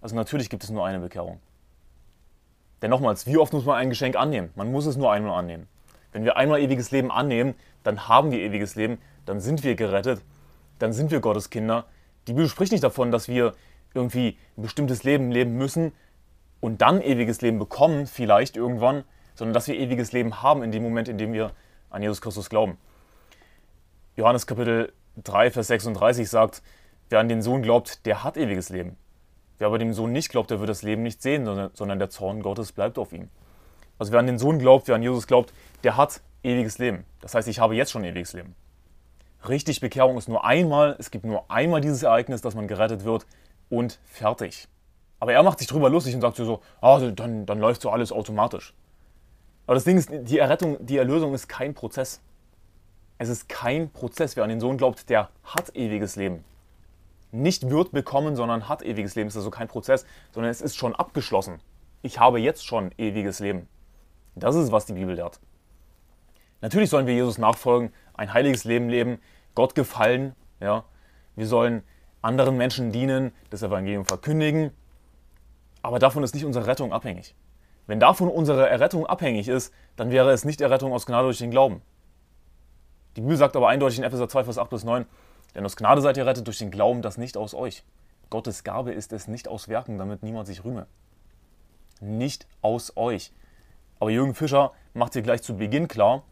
Also 0.00 0.16
natürlich 0.16 0.48
gibt 0.48 0.64
es 0.64 0.70
nur 0.70 0.86
eine 0.86 1.00
Bekehrung. 1.00 1.40
Denn 2.80 2.90
nochmals, 2.90 3.26
wie 3.26 3.36
oft 3.36 3.52
muss 3.52 3.64
man 3.64 3.76
ein 3.76 3.90
Geschenk 3.90 4.16
annehmen? 4.16 4.50
Man 4.54 4.70
muss 4.70 4.86
es 4.86 4.96
nur 4.96 5.12
einmal 5.12 5.38
annehmen. 5.38 5.66
Wenn 6.12 6.24
wir 6.24 6.36
einmal 6.36 6.60
ewiges 6.60 6.92
Leben 6.92 7.10
annehmen, 7.10 7.54
dann 7.82 8.08
haben 8.08 8.30
wir 8.30 8.38
ewiges 8.38 8.74
Leben, 8.74 8.98
dann 9.26 9.40
sind 9.40 9.64
wir 9.64 9.74
gerettet, 9.74 10.22
dann 10.78 10.92
sind 10.92 11.10
wir 11.10 11.20
Gottes 11.20 11.50
Kinder. 11.50 11.86
Die 12.26 12.32
Bibel 12.32 12.48
spricht 12.48 12.72
nicht 12.72 12.84
davon, 12.84 13.10
dass 13.10 13.28
wir 13.28 13.54
irgendwie 13.92 14.38
ein 14.56 14.62
bestimmtes 14.62 15.04
Leben 15.04 15.30
leben 15.30 15.56
müssen 15.56 15.92
und 16.60 16.80
dann 16.80 17.00
ewiges 17.00 17.42
Leben 17.42 17.58
bekommen, 17.58 18.06
vielleicht 18.06 18.56
irgendwann, 18.56 19.04
sondern 19.34 19.54
dass 19.54 19.68
wir 19.68 19.76
ewiges 19.76 20.12
Leben 20.12 20.42
haben 20.42 20.62
in 20.62 20.72
dem 20.72 20.82
Moment, 20.82 21.08
in 21.08 21.18
dem 21.18 21.32
wir 21.32 21.52
an 21.90 22.02
Jesus 22.02 22.20
Christus 22.20 22.48
glauben. 22.48 22.78
Johannes 24.16 24.46
Kapitel 24.46 24.92
3, 25.22 25.50
Vers 25.50 25.66
36 25.68 26.28
sagt, 26.28 26.62
wer 27.10 27.20
an 27.20 27.28
den 27.28 27.42
Sohn 27.42 27.62
glaubt, 27.62 28.06
der 28.06 28.24
hat 28.24 28.36
ewiges 28.36 28.68
Leben. 28.68 28.96
Wer 29.58 29.68
aber 29.68 29.78
dem 29.78 29.92
Sohn 29.92 30.10
nicht 30.12 30.30
glaubt, 30.30 30.50
der 30.50 30.58
wird 30.58 30.68
das 30.68 30.82
Leben 30.82 31.02
nicht 31.02 31.22
sehen, 31.22 31.44
sondern 31.44 31.98
der 31.98 32.10
Zorn 32.10 32.42
Gottes 32.42 32.72
bleibt 32.72 32.98
auf 32.98 33.12
ihm. 33.12 33.28
Also 33.98 34.12
wer 34.12 34.18
an 34.18 34.26
den 34.26 34.38
Sohn 34.38 34.58
glaubt, 34.58 34.88
wer 34.88 34.96
an 34.96 35.02
Jesus 35.02 35.26
glaubt, 35.26 35.52
der 35.84 35.96
hat 35.96 36.20
ewiges 36.42 36.78
Leben. 36.78 37.04
Das 37.20 37.34
heißt, 37.34 37.46
ich 37.46 37.60
habe 37.60 37.76
jetzt 37.76 37.92
schon 37.92 38.04
ewiges 38.04 38.32
Leben. 38.32 38.56
Richtig, 39.48 39.80
Bekehrung 39.80 40.16
ist 40.16 40.28
nur 40.28 40.44
einmal, 40.44 40.96
es 40.98 41.10
gibt 41.10 41.24
nur 41.24 41.50
einmal 41.50 41.80
dieses 41.80 42.02
Ereignis, 42.02 42.40
dass 42.40 42.54
man 42.54 42.66
gerettet 42.66 43.04
wird 43.04 43.26
und 43.68 43.98
fertig. 44.04 44.68
Aber 45.20 45.32
er 45.32 45.42
macht 45.42 45.58
sich 45.58 45.68
drüber 45.68 45.90
lustig 45.90 46.14
und 46.14 46.20
sagt 46.20 46.36
so, 46.36 46.60
ah, 46.80 46.98
dann, 46.98 47.46
dann 47.46 47.58
läuft 47.58 47.82
so 47.82 47.90
alles 47.90 48.12
automatisch. 48.12 48.74
Aber 49.66 49.74
das 49.74 49.84
Ding 49.84 49.96
ist, 49.96 50.10
die 50.12 50.38
Errettung, 50.38 50.84
die 50.84 50.96
Erlösung 50.96 51.34
ist 51.34 51.48
kein 51.48 51.74
Prozess. 51.74 52.20
Es 53.18 53.28
ist 53.28 53.48
kein 53.48 53.90
Prozess. 53.90 54.36
Wer 54.36 54.44
an 54.44 54.50
den 54.50 54.60
Sohn 54.60 54.76
glaubt, 54.76 55.08
der 55.08 55.30
hat 55.44 55.74
ewiges 55.74 56.16
Leben. 56.16 56.44
Nicht 57.32 57.70
wird 57.70 57.92
bekommen, 57.92 58.36
sondern 58.36 58.68
hat 58.68 58.82
ewiges 58.82 59.14
Leben. 59.14 59.28
Es 59.28 59.34
ist 59.34 59.38
also 59.38 59.50
kein 59.50 59.68
Prozess, 59.68 60.04
sondern 60.32 60.50
es 60.50 60.60
ist 60.60 60.76
schon 60.76 60.94
abgeschlossen. 60.94 61.60
Ich 62.02 62.18
habe 62.18 62.38
jetzt 62.38 62.66
schon 62.66 62.92
ewiges 62.98 63.40
Leben. 63.40 63.68
Das 64.34 64.54
ist, 64.56 64.72
was 64.72 64.86
die 64.86 64.92
Bibel 64.92 65.14
lehrt. 65.14 65.40
Natürlich 66.60 66.90
sollen 66.90 67.06
wir 67.06 67.14
Jesus 67.14 67.38
nachfolgen, 67.38 67.92
ein 68.14 68.32
heiliges 68.32 68.64
Leben 68.64 68.88
leben, 68.88 69.20
Gott 69.54 69.74
gefallen. 69.74 70.34
Ja? 70.60 70.84
Wir 71.36 71.46
sollen 71.46 71.82
anderen 72.22 72.56
Menschen 72.56 72.92
dienen, 72.92 73.32
das 73.50 73.62
Evangelium 73.62 74.04
verkündigen. 74.04 74.70
Aber 75.82 75.98
davon 75.98 76.22
ist 76.22 76.34
nicht 76.34 76.44
unsere 76.44 76.66
Rettung 76.66 76.92
abhängig. 76.92 77.34
Wenn 77.86 78.00
davon 78.00 78.28
unsere 78.28 78.68
Errettung 78.68 79.06
abhängig 79.06 79.48
ist, 79.48 79.72
dann 79.96 80.10
wäre 80.10 80.30
es 80.30 80.44
nicht 80.44 80.60
Errettung 80.60 80.92
aus 80.92 81.04
Gnade 81.04 81.24
durch 81.24 81.38
den 81.38 81.50
Glauben. 81.50 81.82
Die 83.16 83.20
Bibel 83.20 83.36
sagt 83.36 83.54
aber 83.56 83.68
eindeutig 83.68 83.98
in 83.98 84.04
Epheser 84.04 84.28
2, 84.28 84.44
Vers 84.44 84.58
8 84.58 84.70
bis 84.70 84.84
9, 84.84 85.06
denn 85.54 85.64
aus 85.64 85.76
Gnade 85.76 86.00
seid 86.00 86.16
ihr 86.16 86.26
rettet 86.26 86.46
durch 86.46 86.58
den 86.58 86.70
Glauben, 86.70 87.02
das 87.02 87.18
nicht 87.18 87.36
aus 87.36 87.54
euch. 87.54 87.84
Gottes 88.30 88.64
Gabe 88.64 88.92
ist 88.92 89.12
es 89.12 89.28
nicht 89.28 89.46
aus 89.46 89.68
Werken, 89.68 89.98
damit 89.98 90.22
niemand 90.22 90.46
sich 90.46 90.64
rühme. 90.64 90.86
Nicht 92.00 92.46
aus 92.62 92.96
euch. 92.96 93.32
Aber 94.00 94.10
Jürgen 94.10 94.34
Fischer 94.34 94.72
macht 94.94 95.12
hier 95.12 95.22
gleich 95.22 95.42
zu 95.42 95.56
Beginn 95.56 95.86
klar, 95.86 96.24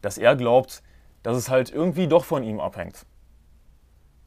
dass 0.00 0.16
er 0.16 0.36
glaubt, 0.36 0.82
dass 1.22 1.36
es 1.36 1.48
halt 1.48 1.70
irgendwie 1.70 2.06
doch 2.06 2.24
von 2.24 2.42
ihm 2.42 2.60
abhängt. 2.60 3.06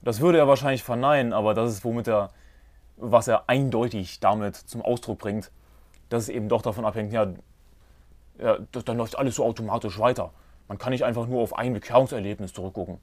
Das 0.02 0.22
würde 0.22 0.38
er 0.38 0.48
wahrscheinlich 0.48 0.84
verneinen, 0.84 1.34
aber 1.34 1.54
das 1.54 1.72
ist 1.72 1.84
womit 1.84 2.08
er, 2.08 2.30
was 2.98 3.28
er 3.28 3.50
eindeutig 3.50 4.20
damit 4.20 4.56
zum 4.56 4.82
Ausdruck 4.82 5.20
bringt, 5.20 5.52
dass 6.10 6.24
es 6.24 6.30
eben 6.30 6.48
doch 6.48 6.62
davon 6.62 6.86
abhängt, 6.86 7.12
ja, 7.12 7.28
ja 8.40 8.58
dann 8.72 8.98
läuft 8.98 9.18
alles 9.18 9.36
so 9.36 9.44
automatisch 9.44 10.00
weiter. 10.00 10.32
Man 10.68 10.78
kann 10.78 10.92
nicht 10.92 11.04
einfach 11.04 11.28
nur 11.28 11.42
auf 11.42 11.56
ein 11.58 11.74
Bekehrungserlebnis 11.74 12.54
zurückgucken. 12.54 13.00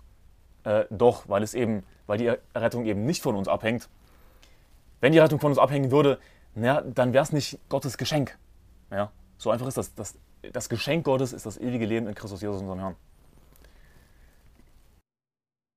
Äh, 0.64 0.84
doch, 0.90 1.28
weil 1.28 1.42
es 1.42 1.54
eben, 1.54 1.84
weil 2.06 2.18
die 2.18 2.32
Rettung 2.54 2.87
eben 2.87 3.04
nicht 3.04 3.22
von 3.22 3.34
uns 3.34 3.49
abhängt. 3.49 3.88
Wenn 5.00 5.12
die 5.12 5.18
Rettung 5.18 5.40
von 5.40 5.50
uns 5.50 5.58
abhängen 5.58 5.90
würde, 5.90 6.18
na, 6.54 6.80
dann 6.82 7.12
wäre 7.12 7.25
es 7.25 7.32
nicht 7.32 7.58
Gottes 7.68 7.99
Geschenk. 7.99 8.38
Ja, 8.90 9.11
so 9.38 9.50
einfach 9.50 9.66
ist 9.66 9.76
das. 9.76 9.94
das. 9.94 10.18
Das 10.50 10.68
Geschenk 10.68 11.04
Gottes 11.04 11.32
ist 11.32 11.46
das 11.46 11.56
ewige 11.56 11.87
Leben 11.87 12.08
in 12.08 12.16
Christus 12.16 12.40
Jesus, 12.40 12.61
unserem 12.61 12.80
Herrn. 12.80 12.96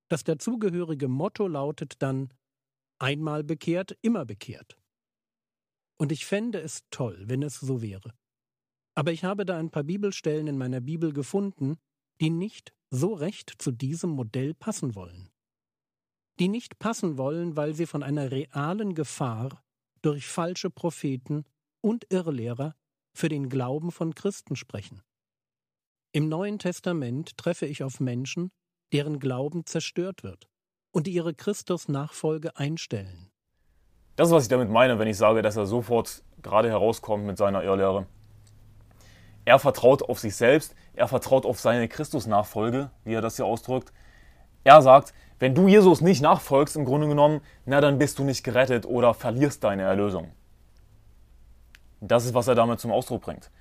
Das 0.07 0.23
dazugehörige 0.23 1.07
Motto 1.07 1.47
lautet 1.47 2.01
dann 2.01 2.33
einmal 2.99 3.43
bekehrt, 3.43 3.97
immer 4.01 4.25
bekehrt. 4.25 4.77
Und 5.97 6.11
ich 6.11 6.25
fände 6.25 6.59
es 6.59 6.83
toll, 6.91 7.23
wenn 7.27 7.41
es 7.41 7.59
so 7.59 7.81
wäre. 7.81 8.13
Aber 8.95 9.11
ich 9.11 9.23
habe 9.23 9.45
da 9.45 9.57
ein 9.57 9.71
paar 9.71 9.83
Bibelstellen 9.83 10.47
in 10.47 10.57
meiner 10.57 10.81
Bibel 10.81 11.11
gefunden, 11.11 11.77
die 12.21 12.29
nicht 12.29 12.73
so 12.89 13.13
recht 13.13 13.53
zu 13.57 13.71
diesem 13.71 14.11
Modell 14.11 14.53
passen 14.53 14.95
wollen. 14.95 15.29
Die 16.39 16.47
nicht 16.47 16.79
passen 16.79 17.17
wollen, 17.17 17.55
weil 17.55 17.73
sie 17.73 17.85
von 17.85 18.03
einer 18.03 18.31
realen 18.31 18.93
Gefahr 18.93 19.63
durch 20.01 20.27
falsche 20.27 20.69
Propheten 20.69 21.45
und 21.81 22.05
Irrlehrer 22.11 22.75
für 23.13 23.29
den 23.29 23.49
Glauben 23.49 23.91
von 23.91 24.13
Christen 24.13 24.55
sprechen. 24.55 25.01
Im 26.11 26.29
Neuen 26.29 26.59
Testament 26.59 27.37
treffe 27.37 27.65
ich 27.65 27.83
auf 27.83 27.99
Menschen, 27.99 28.51
deren 28.93 29.19
Glauben 29.19 29.65
zerstört 29.65 30.23
wird 30.23 30.47
und 30.91 31.07
ihre 31.07 31.33
Christusnachfolge 31.33 32.57
einstellen. 32.57 33.29
Das 34.15 34.29
ist, 34.29 34.33
was 34.33 34.43
ich 34.43 34.49
damit 34.49 34.69
meine, 34.69 34.97
wenn 34.97 35.07
ich 35.07 35.17
sage, 35.17 35.41
dass 35.41 35.57
er 35.57 35.65
sofort 35.65 36.23
gerade 36.41 36.69
herauskommt 36.69 37.25
mit 37.25 37.37
seiner 37.37 37.63
Irrlehre. 37.63 38.05
Er 39.43 39.59
vertraut 39.59 40.01
auf 40.03 40.19
sich 40.19 40.35
selbst, 40.35 40.75
er 40.93 41.07
vertraut 41.07 41.45
auf 41.45 41.59
seine 41.59 41.87
Christusnachfolge, 41.87 42.89
wie 43.03 43.13
er 43.13 43.21
das 43.21 43.35
hier 43.35 43.45
ausdrückt. 43.45 43.91
Er 44.63 44.81
sagt, 44.81 45.13
wenn 45.37 45.53
du 45.53 45.67
Jesus 45.67 46.01
nicht 46.01 46.21
nachfolgst, 46.21 46.75
im 46.75 46.85
Grunde 46.85 47.07
genommen, 47.07 47.41
na 47.65 47.81
dann 47.81 47.97
bist 47.99 48.17
du 48.19 48.23
nicht 48.23 48.43
gerettet 48.43 48.85
oder 48.85 49.13
verlierst 49.13 49.63
deine 49.63 49.83
Erlösung. 49.83 50.31
Das 51.99 52.25
ist, 52.25 52.33
was 52.33 52.47
er 52.47 52.55
damit 52.55 52.79
zum 52.79 52.91
Ausdruck 52.91 53.23
bringt. 53.23 53.51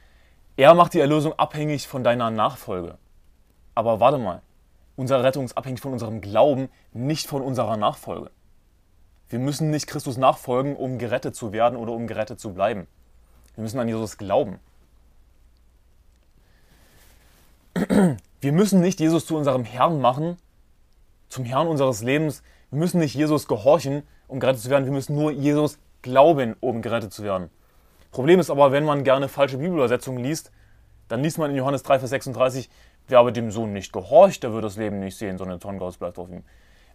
Er 0.56 0.74
macht 0.74 0.94
die 0.94 1.00
Erlösung 1.00 1.32
abhängig 1.32 1.88
von 1.88 2.04
deiner 2.04 2.30
Nachfolge. 2.30 2.96
Aber 3.74 3.98
warte 3.98 4.18
mal, 4.18 4.42
unsere 4.96 5.22
Rettung 5.22 5.44
ist 5.44 5.56
abhängig 5.56 5.80
von 5.80 5.92
unserem 5.92 6.20
Glauben, 6.20 6.68
nicht 6.92 7.26
von 7.26 7.42
unserer 7.42 7.76
Nachfolge. 7.76 8.30
Wir 9.28 9.38
müssen 9.38 9.70
nicht 9.70 9.86
Christus 9.86 10.16
nachfolgen, 10.16 10.76
um 10.76 10.98
gerettet 10.98 11.34
zu 11.34 11.52
werden 11.52 11.76
oder 11.76 11.92
um 11.92 12.06
gerettet 12.06 12.38
zu 12.38 12.52
bleiben. 12.52 12.86
Wir 13.54 13.62
müssen 13.62 13.78
an 13.78 13.88
Jesus 13.88 14.18
glauben. 14.18 14.58
Wir 18.40 18.52
müssen 18.52 18.80
nicht 18.80 19.00
Jesus 19.00 19.26
zu 19.26 19.36
unserem 19.36 19.64
Herrn 19.64 20.00
machen, 20.00 20.36
zum 21.28 21.44
Herrn 21.44 21.66
unseres 21.66 22.02
Lebens. 22.02 22.42
Wir 22.70 22.78
müssen 22.78 23.00
nicht 23.00 23.14
Jesus 23.14 23.48
gehorchen, 23.48 24.02
um 24.28 24.38
gerettet 24.38 24.62
zu 24.62 24.70
werden. 24.70 24.84
Wir 24.84 24.92
müssen 24.92 25.16
nur 25.16 25.32
Jesus 25.32 25.78
glauben, 26.02 26.54
um 26.60 26.82
gerettet 26.82 27.12
zu 27.12 27.22
werden. 27.24 27.50
Problem 28.12 28.38
ist 28.38 28.50
aber, 28.50 28.70
wenn 28.70 28.84
man 28.84 29.02
gerne 29.02 29.28
falsche 29.28 29.58
Bibelübersetzungen 29.58 30.22
liest, 30.22 30.52
dann 31.08 31.22
liest 31.22 31.38
man 31.38 31.50
in 31.50 31.56
Johannes 31.56 31.82
3, 31.82 31.98
Vers 31.98 32.10
36, 32.10 32.70
wer 33.08 33.18
aber 33.18 33.32
dem 33.32 33.50
Sohn 33.50 33.72
nicht 33.72 33.92
gehorcht, 33.92 34.42
der 34.42 34.52
wird 34.52 34.64
das 34.64 34.76
Leben 34.76 35.00
nicht 35.00 35.16
sehen, 35.16 35.38
sondern 35.38 35.58
der 35.58 35.62
Zorn 35.62 35.78
Gottes 35.78 35.98
bleibt 35.98 36.18
auf 36.18 36.28
ihm. 36.28 36.44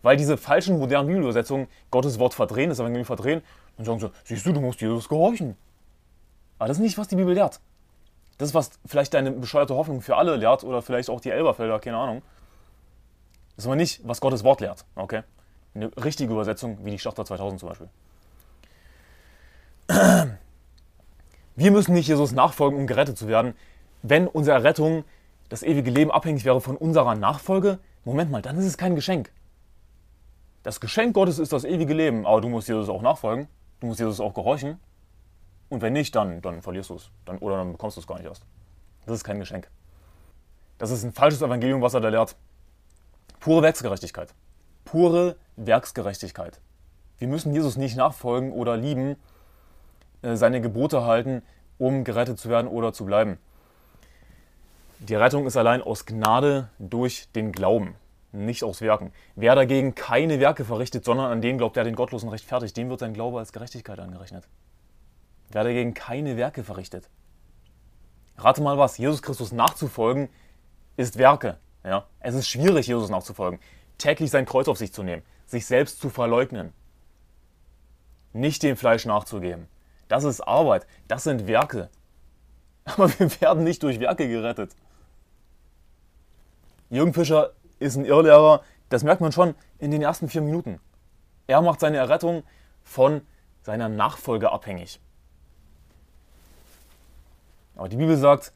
Weil 0.02 0.18
diese 0.18 0.38
falschen 0.38 0.80
modernen 0.80 1.08
Bibelübersetzungen 1.08 1.68
Gottes 1.92 2.20
Wort 2.20 2.34
verdrehen, 2.34 2.70
das 2.70 2.80
Evangelium 2.80 3.06
verdrehen, 3.06 3.42
und 3.78 3.86
sagen 3.86 4.00
so, 4.00 4.12
siehst 4.24 4.46
du, 4.46 4.54
du 4.54 4.62
musst 4.62 4.82
Jesus 4.82 5.08
gehorchen. 5.10 5.56
Aber 6.58 6.68
das 6.68 6.78
ist 6.78 6.84
nicht, 6.84 6.98
was 6.98 7.08
die 7.08 7.16
Bibel 7.16 7.34
lehrt. 7.34 7.60
Das 8.38 8.50
ist, 8.50 8.56
was 8.56 8.72
vielleicht 8.86 9.14
deine 9.14 9.32
bescheuerte 9.32 9.76
Hoffnung 9.76 10.02
für 10.02 10.16
alle 10.16 10.36
lehrt 10.36 10.64
oder 10.64 10.82
vielleicht 10.82 11.10
auch 11.10 11.20
die 11.20 11.30
Elberfelder, 11.30 11.80
keine 11.80 11.98
Ahnung. 11.98 12.22
Das 13.56 13.66
ist 13.66 13.68
aber 13.68 13.76
nicht, 13.76 14.02
was 14.08 14.22
Gottes 14.22 14.44
Wort 14.44 14.62
lehrt, 14.62 14.86
okay? 14.96 15.24
Eine 15.76 15.92
richtige 16.04 16.32
Übersetzung, 16.32 16.78
wie 16.84 16.92
die 16.92 17.00
Schlachter 17.00 17.26
2000 17.26 17.60
zum 17.60 17.70
Beispiel. 17.70 17.90
Wir 21.56 21.72
müssen 21.72 21.94
nicht 21.94 22.08
Jesus 22.08 22.32
nachfolgen, 22.32 22.80
um 22.80 22.88
gerettet 22.88 23.18
zu 23.18 23.28
werden. 23.28 23.54
Wenn 24.02 24.28
unsere 24.28 24.64
Rettung, 24.64 25.04
das 25.50 25.64
ewige 25.64 25.92
Leben 25.92 26.12
abhängig 26.12 26.46
wäre 26.46 26.62
von 26.62 26.78
unserer 26.78 27.16
Nachfolge, 27.16 27.80
Moment 28.06 28.32
mal, 28.32 28.42
dann 28.42 28.58
ist 28.58 28.66
es 28.66 28.78
kein 28.78 28.96
Geschenk. 28.96 29.32
Das 30.64 30.80
Geschenk 30.80 31.14
Gottes 31.14 31.40
ist 31.40 31.52
das 31.52 31.64
ewige 31.64 31.94
Leben, 31.94 32.26
aber 32.26 32.42
du 32.42 32.50
musst 32.50 32.68
Jesus 32.68 32.90
auch 32.90 33.02
nachfolgen, 33.02 33.48
du 33.80 33.88
musst 33.88 34.00
Jesus 34.00 34.20
auch 34.20 34.34
gehorchen. 34.34 34.80
Und 35.70 35.82
wenn 35.82 35.94
nicht, 35.94 36.16
dann, 36.16 36.42
dann 36.42 36.62
verlierst 36.62 36.90
du 36.90 36.96
es. 36.96 37.12
Dann, 37.26 37.38
oder 37.38 37.58
dann 37.58 37.72
bekommst 37.72 37.98
du 37.98 38.02
es 38.02 38.08
gar 38.08 38.18
nicht 38.18 38.26
erst. 38.26 38.44
Das 39.06 39.16
ist 39.16 39.24
kein 39.24 39.40
Geschenk. 39.40 39.70
Das 40.78 40.92
ist 40.92 41.04
ein 41.04 41.14
falsches 41.14 41.42
Evangelium, 41.42 41.82
was 41.82 41.94
er 41.94 42.02
da 42.02 42.10
lehrt. 42.10 42.36
Pure 43.40 43.62
Werksgerechtigkeit. 43.62 44.34
Pure 44.86 45.36
Werksgerechtigkeit. 45.56 46.60
Wir 47.18 47.28
müssen 47.28 47.54
Jesus 47.54 47.78
nicht 47.78 47.96
nachfolgen 47.96 48.52
oder 48.52 48.78
lieben, 48.78 49.18
äh, 50.22 50.36
seine 50.36 50.62
Gebote 50.62 51.04
halten, 51.04 51.44
um 51.78 52.04
gerettet 52.04 52.40
zu 52.40 52.50
werden 52.50 52.68
oder 52.68 52.94
zu 52.94 53.06
bleiben. 53.06 53.38
Die 55.00 55.16
Rettung 55.16 55.48
ist 55.48 55.56
allein 55.56 55.82
aus 55.82 56.06
Gnade 56.06 56.68
durch 56.78 57.32
den 57.32 57.54
Glauben, 57.54 57.96
nicht 58.34 58.66
aus 58.66 58.82
Werken. 58.82 59.14
Wer 59.36 59.56
dagegen 59.56 59.96
keine 59.96 60.42
Werke 60.42 60.66
verrichtet, 60.66 61.06
sondern 61.06 61.32
an 61.32 61.42
den 61.42 61.58
glaubt, 61.58 61.78
der 61.78 61.86
den 61.86 61.96
Gottlosen 61.96 62.28
rechtfertigt, 62.28 62.76
dem 62.76 62.90
wird 62.90 63.00
sein 63.00 63.14
Glaube 63.14 63.40
als 63.40 63.54
Gerechtigkeit 63.54 63.98
angerechnet. 63.98 64.50
Wer 65.52 65.64
dagegen 65.64 65.94
keine 65.94 66.36
Werke 66.36 66.66
verrichtet. 66.66 67.10
Rate 68.38 68.62
mal 68.62 68.78
was, 68.78 68.98
Jesus 68.98 69.22
Christus 69.22 69.54
nachzufolgen 69.54 70.28
ist 70.98 71.18
Werke. 71.18 71.58
Ja? 71.86 72.06
Es 72.20 72.36
ist 72.36 72.50
schwierig, 72.50 72.88
Jesus 72.88 73.10
nachzufolgen. 73.10 73.62
Täglich 73.98 74.32
sein 74.32 74.46
Kreuz 74.46 74.68
auf 74.68 74.78
sich 74.78 74.92
zu 74.92 75.02
nehmen, 75.02 75.24
sich 75.46 75.66
selbst 75.66 76.02
zu 76.02 76.10
verleugnen. 76.10 76.74
Nicht 78.34 78.64
dem 78.64 78.76
Fleisch 78.76 79.06
nachzugeben. 79.06 79.68
Das 80.10 80.26
ist 80.26 80.42
Arbeit, 80.42 80.86
das 81.08 81.24
sind 81.24 81.48
Werke. 81.48 81.90
Aber 82.84 83.10
wir 83.18 83.42
werden 83.42 83.64
nicht 83.64 83.82
durch 83.82 84.02
Werke 84.02 84.28
gerettet. 84.28 84.76
Jürgen 86.90 87.14
Fischer 87.14 87.52
ist 87.78 87.96
ein 87.96 88.06
Irrlehrer, 88.06 88.64
das 88.90 89.04
merkt 89.04 89.22
man 89.22 89.32
schon 89.32 89.54
in 89.78 89.92
den 89.92 90.02
ersten 90.02 90.28
vier 90.28 90.42
Minuten. 90.42 90.80
Er 91.46 91.62
macht 91.62 91.80
seine 91.80 91.98
Errettung 91.98 92.44
von 92.84 93.22
seiner 93.62 93.90
Nachfolge 93.90 94.52
abhängig. 94.52 95.00
Aber 97.76 97.90
die 97.90 97.96
Bibel 97.96 98.18
sagt, 98.18 98.54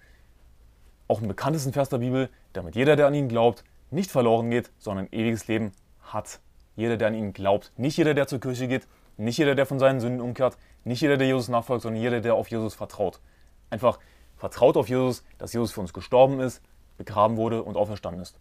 auch 1.07 1.21
im 1.21 1.27
bekanntesten 1.27 1.73
Vers 1.73 1.89
der 1.89 1.99
Bibel, 1.99 2.29
damit 2.53 2.75
jeder, 2.75 2.95
der 2.95 3.07
an 3.07 3.13
ihn 3.13 3.29
glaubt, 3.29 3.63
nicht 3.91 4.09
verloren 4.09 4.49
geht, 4.49 4.71
sondern 4.79 5.07
ewiges 5.11 5.47
Leben 5.47 5.71
hat. 6.01 6.39
Jeder, 6.75 6.97
der 6.97 7.09
an 7.09 7.13
ihn 7.13 7.33
glaubt. 7.33 7.71
Nicht 7.77 7.97
jeder, 7.97 8.15
der 8.15 8.27
zur 8.27 8.39
Kirche 8.39 8.67
geht, 8.67 8.87
nicht 9.17 9.37
jeder, 9.37 9.53
der 9.53 9.67
von 9.67 9.77
seinen 9.77 9.99
Sünden 9.99 10.21
umkehrt, 10.21 10.57
nicht 10.83 11.01
jeder, 11.01 11.17
der 11.17 11.27
Jesus 11.27 11.49
nachfolgt, 11.49 11.83
sondern 11.83 12.01
jeder, 12.01 12.19
der 12.19 12.33
auf 12.33 12.49
Jesus 12.49 12.73
vertraut. 12.73 13.19
Einfach 13.69 13.99
vertraut 14.37 14.75
auf 14.75 14.89
Jesus, 14.89 15.23
dass 15.37 15.53
Jesus 15.53 15.71
für 15.71 15.81
uns 15.81 15.93
gestorben 15.93 16.39
ist, 16.39 16.61
begraben 17.03 17.35
wurde 17.35 17.63
und 17.63 17.75
auferstanden 17.75 18.21
ist. 18.21 18.39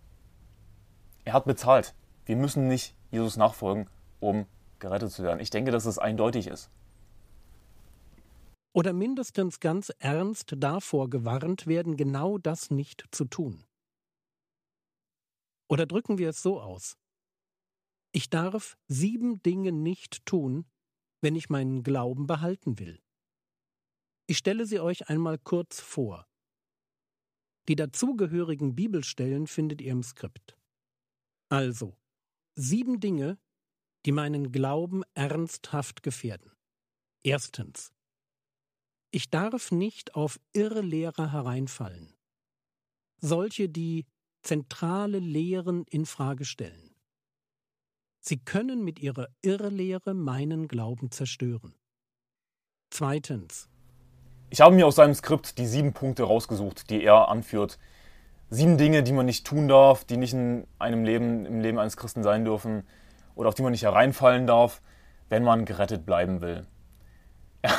Er 1.25 1.33
hat 1.33 1.45
bezahlt. 1.45 1.95
Wir 2.25 2.37
müssen 2.37 2.69
nicht 2.69 2.95
Jesus 3.11 3.37
nachfolgen, 3.37 3.89
um 4.21 4.47
gerettet 4.79 5.11
zu 5.11 5.23
werden. 5.23 5.41
Ich 5.41 5.51
denke, 5.51 5.73
dass 5.73 5.85
es 5.85 5.99
eindeutig 5.99 6.47
ist. 6.47 6.71
Oder 8.73 8.93
mindestens 8.93 9.61
ganz 9.61 9.93
ernst 9.99 10.55
davor 10.57 11.11
gewarnt 11.11 11.67
werden, 11.67 11.97
genau 11.97 12.39
das 12.39 12.71
nicht 12.71 13.05
zu 13.11 13.25
tun. 13.25 13.65
Oder 15.69 15.87
drücken 15.87 16.19
wir 16.19 16.31
es 16.31 16.43
so 16.43 16.61
aus. 16.61 16.97
Ich 18.13 18.31
darf 18.31 18.77
sieben 18.89 19.43
Dinge 19.43 19.73
nicht 19.73 20.25
tun, 20.25 20.67
wenn 21.21 21.35
ich 21.35 21.51
meinen 21.51 21.83
Glauben 21.83 22.27
behalten 22.27 22.79
will. 22.79 23.01
Ich 24.27 24.39
stelle 24.39 24.67
sie 24.67 24.81
euch 24.81 25.09
einmal 25.09 25.39
kurz 25.39 25.81
vor. 25.81 26.27
Die 27.69 27.77
dazugehörigen 27.77 28.75
Bibelstellen 28.75 29.47
findet 29.47 29.81
ihr 29.81 29.93
im 29.93 30.03
Skript. 30.03 30.57
Also, 31.49 31.97
sieben 32.55 32.99
Dinge, 32.99 33.39
die 34.05 34.13
meinen 34.13 34.51
Glauben 34.53 35.03
ernsthaft 35.15 36.03
gefährden. 36.03 36.51
Erstens. 37.23 37.93
Ich 39.13 39.31
darf 39.31 39.71
nicht 39.71 40.15
auf 40.15 40.41
Irrlehrer 40.53 41.33
hereinfallen. 41.33 42.15
Solche, 43.21 43.69
die 43.69 44.07
zentrale 44.43 45.21
Lehren 45.21 45.85
in 45.85 46.07
Frage 46.07 46.45
stellen. 46.45 46.97
Sie 48.21 48.39
können 48.39 48.85
mit 48.85 48.99
ihrer 49.01 49.29
Irrlehre 49.43 50.15
meinen 50.15 50.69
Glauben 50.69 51.11
zerstören. 51.11 51.75
Zweitens. 52.91 53.72
Ich 54.53 54.61
habe 54.61 54.75
mir 54.75 54.87
aus 54.87 54.97
seinem 54.97 55.15
Skript 55.15 55.57
die 55.57 55.67
sieben 55.67 55.95
Punkte 55.95 56.25
rausgesucht, 56.25 56.91
die 56.91 57.03
er 57.03 57.31
anführt. 57.31 57.79
Sieben 58.51 58.77
Dinge, 58.77 59.03
die 59.03 59.13
man 59.13 59.25
nicht 59.25 59.47
tun 59.47 59.67
darf, 59.67 60.05
die 60.05 60.19
nicht 60.19 60.35
in 60.35 60.67
einem 60.79 61.05
Leben, 61.07 61.47
im 61.47 61.61
Leben 61.61 61.79
eines 61.79 61.97
Christen 61.97 62.23
sein 62.23 62.45
dürfen 62.45 62.87
oder 63.35 63.49
auf 63.49 63.55
die 63.55 63.63
man 63.63 63.73
nicht 63.73 63.83
hereinfallen 63.83 64.47
darf, 64.47 64.83
wenn 65.31 65.43
man 65.43 65.65
gerettet 65.65 66.05
bleiben 66.05 66.43
will. 66.43 66.67
Er, 67.63 67.73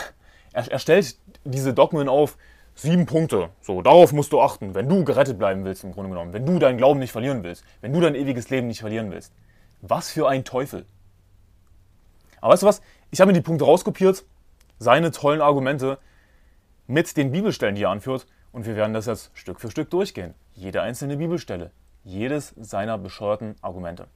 er, 0.54 0.72
er 0.72 0.80
stellt 0.80 1.16
diese 1.44 1.76
Dogmen 1.76 2.10
auf, 2.10 2.40
sieben 2.74 3.06
Punkte. 3.06 3.50
So, 3.62 3.84
darauf 3.84 4.12
musst 4.12 4.34
du 4.34 4.42
achten, 4.42 4.74
wenn 4.74 4.90
du 4.90 5.04
gerettet 5.04 5.38
bleiben 5.38 5.66
willst, 5.66 5.84
im 5.84 5.92
Grunde 5.92 6.10
genommen. 6.10 6.34
Wenn 6.34 6.48
du 6.48 6.58
deinen 6.58 6.80
Glauben 6.80 7.00
nicht 7.00 7.12
verlieren 7.12 7.44
willst. 7.44 7.64
Wenn 7.82 7.94
du 7.94 8.00
dein 8.00 8.16
ewiges 8.16 8.50
Leben 8.50 8.66
nicht 8.66 8.80
verlieren 8.80 9.12
willst. 9.12 9.32
Was 9.82 10.10
für 10.10 10.28
ein 10.28 10.44
Teufel. 10.44 10.88
Aber 12.42 12.54
weißt 12.54 12.64
du 12.64 12.68
was? 12.68 12.82
Ich 13.12 13.22
habe 13.22 13.32
mir 13.32 13.38
die 13.38 13.46
Punkte 13.46 13.66
rauskopiert, 13.66 14.26
seine 14.80 15.12
tollen 15.12 15.40
Argumente 15.40 16.00
mit 16.88 17.16
den 17.18 17.32
Bibelstellen, 17.32 17.76
die 17.76 17.84
er 17.84 17.90
anführt. 17.90 18.26
Und 18.52 18.66
wir 18.66 18.76
werden 18.76 18.94
das 18.94 19.08
jetzt 19.08 19.32
Stück 19.34 19.60
für 19.60 19.72
Stück 19.72 19.90
durchgehen. 19.90 20.36
Jede 20.54 20.82
einzelne 20.82 21.18
Bibelstelle. 21.18 21.72
Jedes 22.04 22.54
seiner 22.58 22.98
bescheuerten 22.98 23.56
Argumente. 23.62 24.08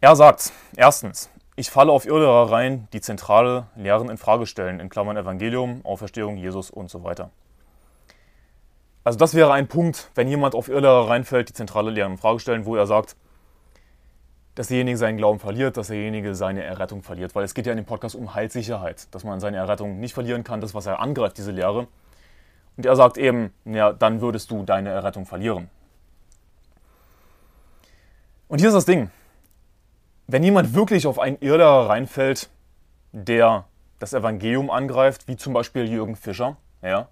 Er 0.00 0.14
sagt, 0.14 0.52
erstens, 0.76 1.30
ich 1.54 1.70
falle 1.70 1.90
auf 1.90 2.04
Irrlehrer 2.04 2.52
rein, 2.52 2.86
die 2.92 3.00
zentrale 3.00 3.68
Lehren 3.76 4.10
in 4.10 4.18
Frage 4.18 4.46
stellen, 4.46 4.78
in 4.78 4.90
Klammern 4.90 5.16
Evangelium, 5.16 5.80
Auferstehung, 5.84 6.36
Jesus 6.36 6.70
und 6.70 6.90
so 6.90 7.02
weiter. 7.02 7.30
Also 9.04 9.18
das 9.18 9.34
wäre 9.34 9.52
ein 9.52 9.68
Punkt, 9.68 10.10
wenn 10.14 10.28
jemand 10.28 10.54
auf 10.54 10.68
Irrlehrer 10.68 11.08
reinfällt, 11.08 11.48
die 11.48 11.54
zentrale 11.54 11.90
Lehren 11.90 12.12
in 12.12 12.18
Frage 12.18 12.40
stellen, 12.40 12.66
wo 12.66 12.76
er 12.76 12.86
sagt, 12.86 13.16
dass 14.56 14.68
derjenige 14.68 14.96
seinen 14.96 15.18
Glauben 15.18 15.38
verliert, 15.38 15.76
dass 15.76 15.88
derjenige 15.88 16.34
seine 16.34 16.64
Errettung 16.64 17.02
verliert. 17.02 17.34
Weil 17.34 17.44
es 17.44 17.54
geht 17.54 17.66
ja 17.66 17.72
in 17.72 17.76
dem 17.76 17.84
Podcast 17.84 18.16
um 18.16 18.34
Heilssicherheit, 18.34 19.14
dass 19.14 19.22
man 19.22 19.38
seine 19.38 19.58
Errettung 19.58 20.00
nicht 20.00 20.14
verlieren 20.14 20.44
kann, 20.44 20.60
das, 20.60 20.74
was 20.74 20.86
er 20.86 20.98
angreift, 20.98 21.36
diese 21.36 21.52
Lehre. 21.52 21.86
Und 22.76 22.86
er 22.86 22.96
sagt 22.96 23.18
eben, 23.18 23.52
ja, 23.66 23.92
dann 23.92 24.20
würdest 24.20 24.50
du 24.50 24.64
deine 24.64 24.88
Errettung 24.88 25.26
verlieren. 25.26 25.70
Und 28.48 28.58
hier 28.60 28.68
ist 28.68 28.74
das 28.74 28.86
Ding. 28.86 29.10
Wenn 30.26 30.42
jemand 30.42 30.74
wirklich 30.74 31.06
auf 31.06 31.18
einen 31.18 31.38
Irrlehrer 31.40 31.88
reinfällt, 31.88 32.48
der 33.12 33.66
das 33.98 34.14
Evangelium 34.14 34.70
angreift, 34.70 35.28
wie 35.28 35.36
zum 35.36 35.52
Beispiel 35.52 35.88
Jürgen 35.88 36.16
Fischer, 36.16 36.56
ja, 36.82 37.08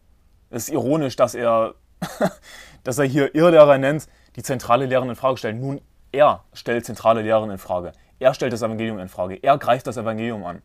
ist 0.50 0.70
ironisch, 0.70 1.16
dass 1.16 1.34
er 1.34 1.74
dass 2.84 2.98
er 2.98 3.04
hier 3.04 3.34
Irrlehrer 3.34 3.78
nennt, 3.78 4.08
die 4.36 4.42
zentrale 4.42 4.86
Lehren 4.86 5.08
in 5.08 5.16
Frage 5.16 5.36
stellen. 5.36 5.60
Nun, 5.60 5.80
er 6.14 6.44
stellt 6.52 6.86
zentrale 6.86 7.22
Lehren 7.22 7.50
in 7.50 7.58
Frage. 7.58 7.92
Er 8.20 8.32
stellt 8.34 8.52
das 8.52 8.62
Evangelium 8.62 8.98
in 8.98 9.08
Frage. 9.08 9.34
Er 9.34 9.58
greift 9.58 9.86
das 9.86 9.96
Evangelium 9.96 10.44
an. 10.44 10.62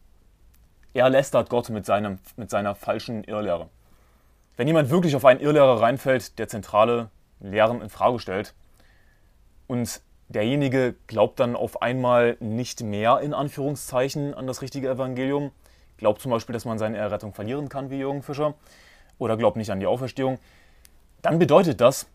Er 0.94 1.10
lästert 1.10 1.50
Gott 1.50 1.70
mit, 1.70 1.86
seinem, 1.86 2.20
mit 2.38 2.50
seiner 2.50 2.76
falschen 2.76 3.24
Irrlehre. 3.24 3.70
Wenn 4.56 4.68
jemand 4.68 4.90
wirklich 4.90 5.16
auf 5.16 5.26
einen 5.26 5.40
Irrlehrer 5.40 5.82
reinfällt, 5.82 6.38
der 6.40 6.48
zentrale 6.48 7.10
Lehren 7.40 7.82
in 7.82 7.90
Frage 7.90 8.20
stellt 8.20 8.54
und 9.68 10.02
derjenige 10.28 10.96
glaubt 11.08 11.40
dann 11.40 11.56
auf 11.56 11.82
einmal 11.82 12.38
nicht 12.40 12.82
mehr 12.82 13.20
in 13.20 13.34
Anführungszeichen 13.34 14.34
an 14.34 14.48
das 14.48 14.62
richtige 14.62 14.90
Evangelium, 14.90 15.52
glaubt 15.98 16.22
zum 16.22 16.32
Beispiel, 16.32 16.54
dass 16.54 16.66
man 16.66 16.78
seine 16.78 16.98
Errettung 16.98 17.34
verlieren 17.34 17.70
kann 17.70 17.90
wie 17.90 17.98
Jürgen 17.98 18.22
Fischer 18.22 18.54
oder 19.18 19.38
glaubt 19.38 19.58
nicht 19.58 19.72
an 19.72 19.80
die 19.80 19.88
Auferstehung, 19.88 20.40
dann 21.22 21.40
bedeutet 21.40 21.82
das, 21.82 22.08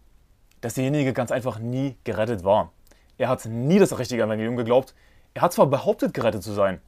dass 0.60 0.74
derjenige 0.74 1.12
ganz 1.12 1.30
einfach 1.30 1.58
nie 1.58 1.96
gerettet 2.04 2.44
war. 2.44 2.70
Er 3.18 3.28
hat 3.28 3.44
nie 3.44 3.78
das 3.78 3.98
richtige 3.98 4.22
Evangelium 4.22 4.56
geglaubt. 4.56 4.94
Er 5.34 5.42
hat 5.42 5.52
zwar 5.52 5.66
behauptet, 5.66 6.14
gerettet 6.14 6.42
zu 6.42 6.52
sein. 6.52 6.80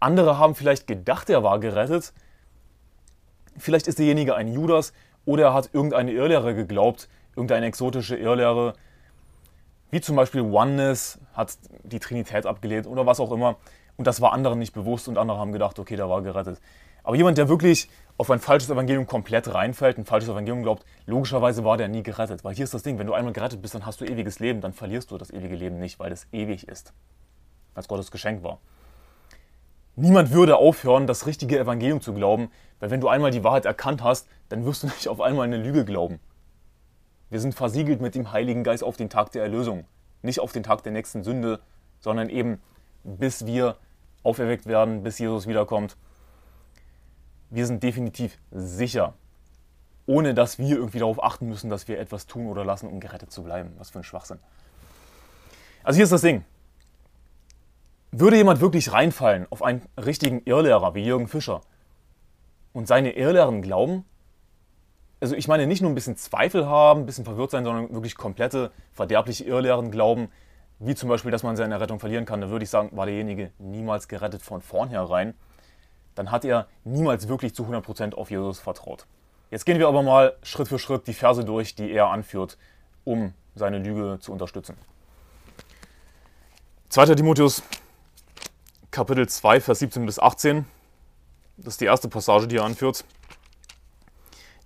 Andere 0.00 0.38
haben 0.38 0.54
vielleicht 0.54 0.86
gedacht, 0.86 1.28
er 1.30 1.42
war 1.42 1.58
gerettet. 1.58 2.12
Vielleicht 3.56 3.88
ist 3.88 3.98
derjenige 3.98 4.36
ein 4.36 4.52
Judas 4.52 4.92
oder 5.24 5.46
er 5.46 5.54
hat 5.54 5.70
irgendeine 5.72 6.12
Irrlehre 6.12 6.54
geglaubt, 6.54 7.08
irgendeine 7.34 7.66
exotische 7.66 8.16
Irrlehre, 8.16 8.74
wie 9.90 10.00
zum 10.00 10.16
Beispiel 10.16 10.42
Oneness, 10.42 11.18
hat 11.34 11.56
die 11.82 11.98
Trinität 11.98 12.46
abgelehnt 12.46 12.86
oder 12.86 13.06
was 13.06 13.20
auch 13.20 13.32
immer. 13.32 13.56
Und 13.96 14.06
das 14.06 14.20
war 14.20 14.32
anderen 14.32 14.58
nicht 14.58 14.72
bewusst 14.72 15.08
und 15.08 15.18
andere 15.18 15.38
haben 15.38 15.52
gedacht, 15.52 15.78
okay, 15.78 15.96
der 15.96 16.08
war 16.08 16.22
gerettet. 16.22 16.60
Aber 17.02 17.16
jemand, 17.16 17.38
der 17.38 17.48
wirklich 17.48 17.88
auf 18.18 18.30
ein 18.32 18.40
falsches 18.40 18.68
Evangelium 18.68 19.06
komplett 19.06 19.54
reinfällt, 19.54 19.96
ein 19.96 20.04
falsches 20.04 20.28
Evangelium 20.28 20.64
glaubt, 20.64 20.84
logischerweise 21.06 21.64
war 21.64 21.76
der 21.76 21.86
nie 21.86 22.02
gerettet. 22.02 22.42
Weil 22.42 22.54
hier 22.54 22.64
ist 22.64 22.74
das 22.74 22.82
Ding, 22.82 22.98
wenn 22.98 23.06
du 23.06 23.14
einmal 23.14 23.32
gerettet 23.32 23.62
bist, 23.62 23.76
dann 23.76 23.86
hast 23.86 24.00
du 24.00 24.04
ewiges 24.04 24.40
Leben, 24.40 24.60
dann 24.60 24.72
verlierst 24.72 25.12
du 25.12 25.18
das 25.18 25.30
ewige 25.30 25.54
Leben 25.54 25.78
nicht, 25.78 26.00
weil 26.00 26.10
es 26.10 26.26
ewig 26.32 26.66
ist. 26.66 26.92
Als 27.74 27.86
Gottes 27.86 28.10
Geschenk 28.10 28.42
war. 28.42 28.58
Niemand 29.94 30.32
würde 30.32 30.56
aufhören, 30.56 31.06
das 31.06 31.26
richtige 31.26 31.60
Evangelium 31.60 32.00
zu 32.00 32.12
glauben, 32.12 32.50
weil 32.80 32.90
wenn 32.90 33.00
du 33.00 33.08
einmal 33.08 33.30
die 33.30 33.44
Wahrheit 33.44 33.66
erkannt 33.66 34.02
hast, 34.02 34.28
dann 34.48 34.64
wirst 34.64 34.82
du 34.82 34.86
nicht 34.88 35.06
auf 35.06 35.20
einmal 35.20 35.44
eine 35.44 35.56
Lüge 35.56 35.84
glauben. 35.84 36.18
Wir 37.30 37.38
sind 37.38 37.54
versiegelt 37.54 38.00
mit 38.00 38.16
dem 38.16 38.32
Heiligen 38.32 38.64
Geist 38.64 38.82
auf 38.82 38.96
den 38.96 39.10
Tag 39.10 39.30
der 39.30 39.42
Erlösung. 39.42 39.84
Nicht 40.22 40.40
auf 40.40 40.50
den 40.50 40.64
Tag 40.64 40.82
der 40.82 40.90
nächsten 40.90 41.22
Sünde, 41.22 41.60
sondern 42.00 42.30
eben 42.30 42.60
bis 43.04 43.46
wir 43.46 43.76
auferweckt 44.24 44.66
werden, 44.66 45.04
bis 45.04 45.20
Jesus 45.20 45.46
wiederkommt 45.46 45.96
wir 47.50 47.66
sind 47.66 47.82
definitiv 47.82 48.38
sicher, 48.50 49.14
ohne 50.06 50.34
dass 50.34 50.58
wir 50.58 50.76
irgendwie 50.76 50.98
darauf 50.98 51.22
achten 51.22 51.48
müssen, 51.48 51.70
dass 51.70 51.88
wir 51.88 51.98
etwas 51.98 52.26
tun 52.26 52.46
oder 52.48 52.64
lassen, 52.64 52.88
um 52.88 53.00
gerettet 53.00 53.30
zu 53.30 53.42
bleiben. 53.42 53.72
Was 53.78 53.90
für 53.90 53.98
ein 53.98 54.04
Schwachsinn. 54.04 54.38
Also 55.82 55.96
hier 55.96 56.04
ist 56.04 56.12
das 56.12 56.22
Ding. 56.22 56.44
Würde 58.10 58.36
jemand 58.36 58.60
wirklich 58.60 58.92
reinfallen 58.92 59.46
auf 59.50 59.62
einen 59.62 59.82
richtigen 60.02 60.42
Irrlehrer 60.44 60.94
wie 60.94 61.04
Jürgen 61.04 61.28
Fischer 61.28 61.60
und 62.72 62.88
seine 62.88 63.12
Irrlehren 63.12 63.60
glauben, 63.60 64.04
also 65.20 65.34
ich 65.34 65.48
meine 65.48 65.66
nicht 65.66 65.82
nur 65.82 65.90
ein 65.90 65.94
bisschen 65.94 66.16
Zweifel 66.16 66.66
haben, 66.66 67.00
ein 67.00 67.06
bisschen 67.06 67.24
verwirrt 67.24 67.50
sein, 67.50 67.64
sondern 67.64 67.92
wirklich 67.92 68.16
komplette 68.16 68.70
verderbliche 68.92 69.44
Irrlehren 69.44 69.90
glauben, 69.90 70.30
wie 70.78 70.94
zum 70.94 71.08
Beispiel, 71.08 71.32
dass 71.32 71.42
man 71.42 71.56
seine 71.56 71.80
Rettung 71.80 71.98
verlieren 71.98 72.24
kann, 72.24 72.40
dann 72.40 72.50
würde 72.50 72.62
ich 72.62 72.70
sagen, 72.70 72.96
war 72.96 73.06
derjenige 73.06 73.50
niemals 73.58 74.06
gerettet 74.06 74.42
von 74.42 74.60
vornherein 74.62 75.34
dann 76.18 76.32
hat 76.32 76.44
er 76.44 76.66
niemals 76.84 77.28
wirklich 77.28 77.54
zu 77.54 77.64
100% 77.64 78.14
auf 78.14 78.30
Jesus 78.30 78.58
vertraut. 78.58 79.06
Jetzt 79.50 79.64
gehen 79.64 79.78
wir 79.78 79.86
aber 79.86 80.02
mal 80.02 80.36
Schritt 80.42 80.66
für 80.66 80.78
Schritt 80.78 81.06
die 81.06 81.14
Verse 81.14 81.44
durch, 81.44 81.76
die 81.76 81.90
er 81.92 82.08
anführt, 82.08 82.58
um 83.04 83.32
seine 83.54 83.78
Lüge 83.78 84.18
zu 84.20 84.32
unterstützen. 84.32 84.76
2. 86.88 87.14
Timotheus 87.14 87.62
Kapitel 88.90 89.28
2, 89.28 89.60
Vers 89.60 89.78
17 89.78 90.06
bis 90.06 90.18
18. 90.18 90.66
Das 91.56 91.74
ist 91.74 91.80
die 91.80 91.84
erste 91.84 92.08
Passage, 92.08 92.48
die 92.48 92.56
er 92.56 92.64
anführt. 92.64 93.04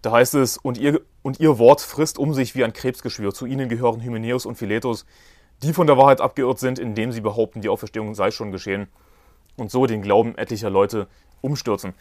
Da 0.00 0.12
heißt 0.12 0.34
es, 0.34 0.56
und 0.56 0.78
ihr, 0.78 1.02
und 1.20 1.38
ihr 1.38 1.58
Wort 1.58 1.82
frisst 1.82 2.18
um 2.18 2.32
sich 2.32 2.54
wie 2.54 2.64
ein 2.64 2.72
Krebsgeschwür. 2.72 3.34
Zu 3.34 3.44
ihnen 3.44 3.68
gehören 3.68 4.00
Hymenäus 4.00 4.46
und 4.46 4.56
Philetus, 4.56 5.04
die 5.62 5.74
von 5.74 5.86
der 5.86 5.98
Wahrheit 5.98 6.20
abgeirrt 6.20 6.58
sind, 6.58 6.78
indem 6.78 7.12
sie 7.12 7.20
behaupten, 7.20 7.60
die 7.60 7.68
Auferstehung 7.68 8.14
sei 8.14 8.30
schon 8.30 8.52
geschehen 8.52 8.88
und 9.56 9.70
so 9.70 9.86
den 9.86 10.02
Glauben 10.02 10.36
etlicher 10.36 10.70
Leute 10.70 11.06
umstürzen. 11.40 11.94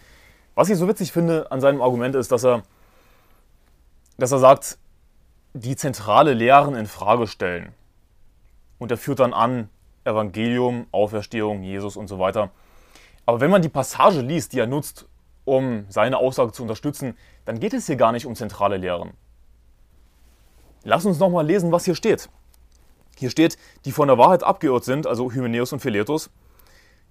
Was 0.56 0.70
ich 0.70 0.78
so 0.78 0.88
witzig 0.88 1.12
finde 1.12 1.52
an 1.52 1.62
seinem 1.62 1.82
Argument 1.82 2.16
ist, 2.16 2.32
dass 2.32 2.44
er, 2.44 2.64
dass 4.18 4.32
er 4.32 4.40
sagt, 4.40 4.78
die 5.54 5.76
zentrale 5.76 6.34
Lehren 6.34 6.76
in 6.76 6.86
Frage 6.86 7.28
stellen. 7.28 7.74
Und 8.80 8.92
er 8.92 8.98
führt 8.98 9.20
dann 9.20 9.34
an 9.34 9.70
Evangelium, 10.04 10.88
Auferstehung, 10.92 11.64
Jesus 11.64 11.98
und 11.98 12.08
so 12.08 12.20
weiter. 12.20 12.52
Aber 13.26 13.40
wenn 13.40 13.52
man 13.52 13.62
die 13.62 13.70
Passage 13.70 14.22
liest, 14.22 14.54
die 14.54 14.60
er 14.60 14.68
nutzt, 14.68 15.08
um 15.46 15.86
seine 15.90 16.18
Aussage 16.18 16.52
zu 16.52 16.62
unterstützen, 16.64 17.18
dann 17.46 17.60
geht 17.60 17.74
es 17.74 17.88
hier 17.88 17.96
gar 17.96 18.12
nicht 18.12 18.26
um 18.26 18.36
zentrale 18.36 18.78
Lehren. 18.78 19.12
Lass 20.84 21.06
uns 21.06 21.20
nochmal 21.20 21.46
lesen, 21.46 21.72
was 21.72 21.86
hier 21.86 21.96
steht. 21.96 22.30
Hier 23.18 23.30
steht, 23.30 23.58
die 23.86 23.92
von 23.92 24.08
der 24.08 24.18
Wahrheit 24.18 24.44
abgeirrt 24.44 24.84
sind, 24.84 25.06
also 25.06 25.32
Hymenäus 25.32 25.74
und 25.74 25.80
Philetus, 25.80 26.30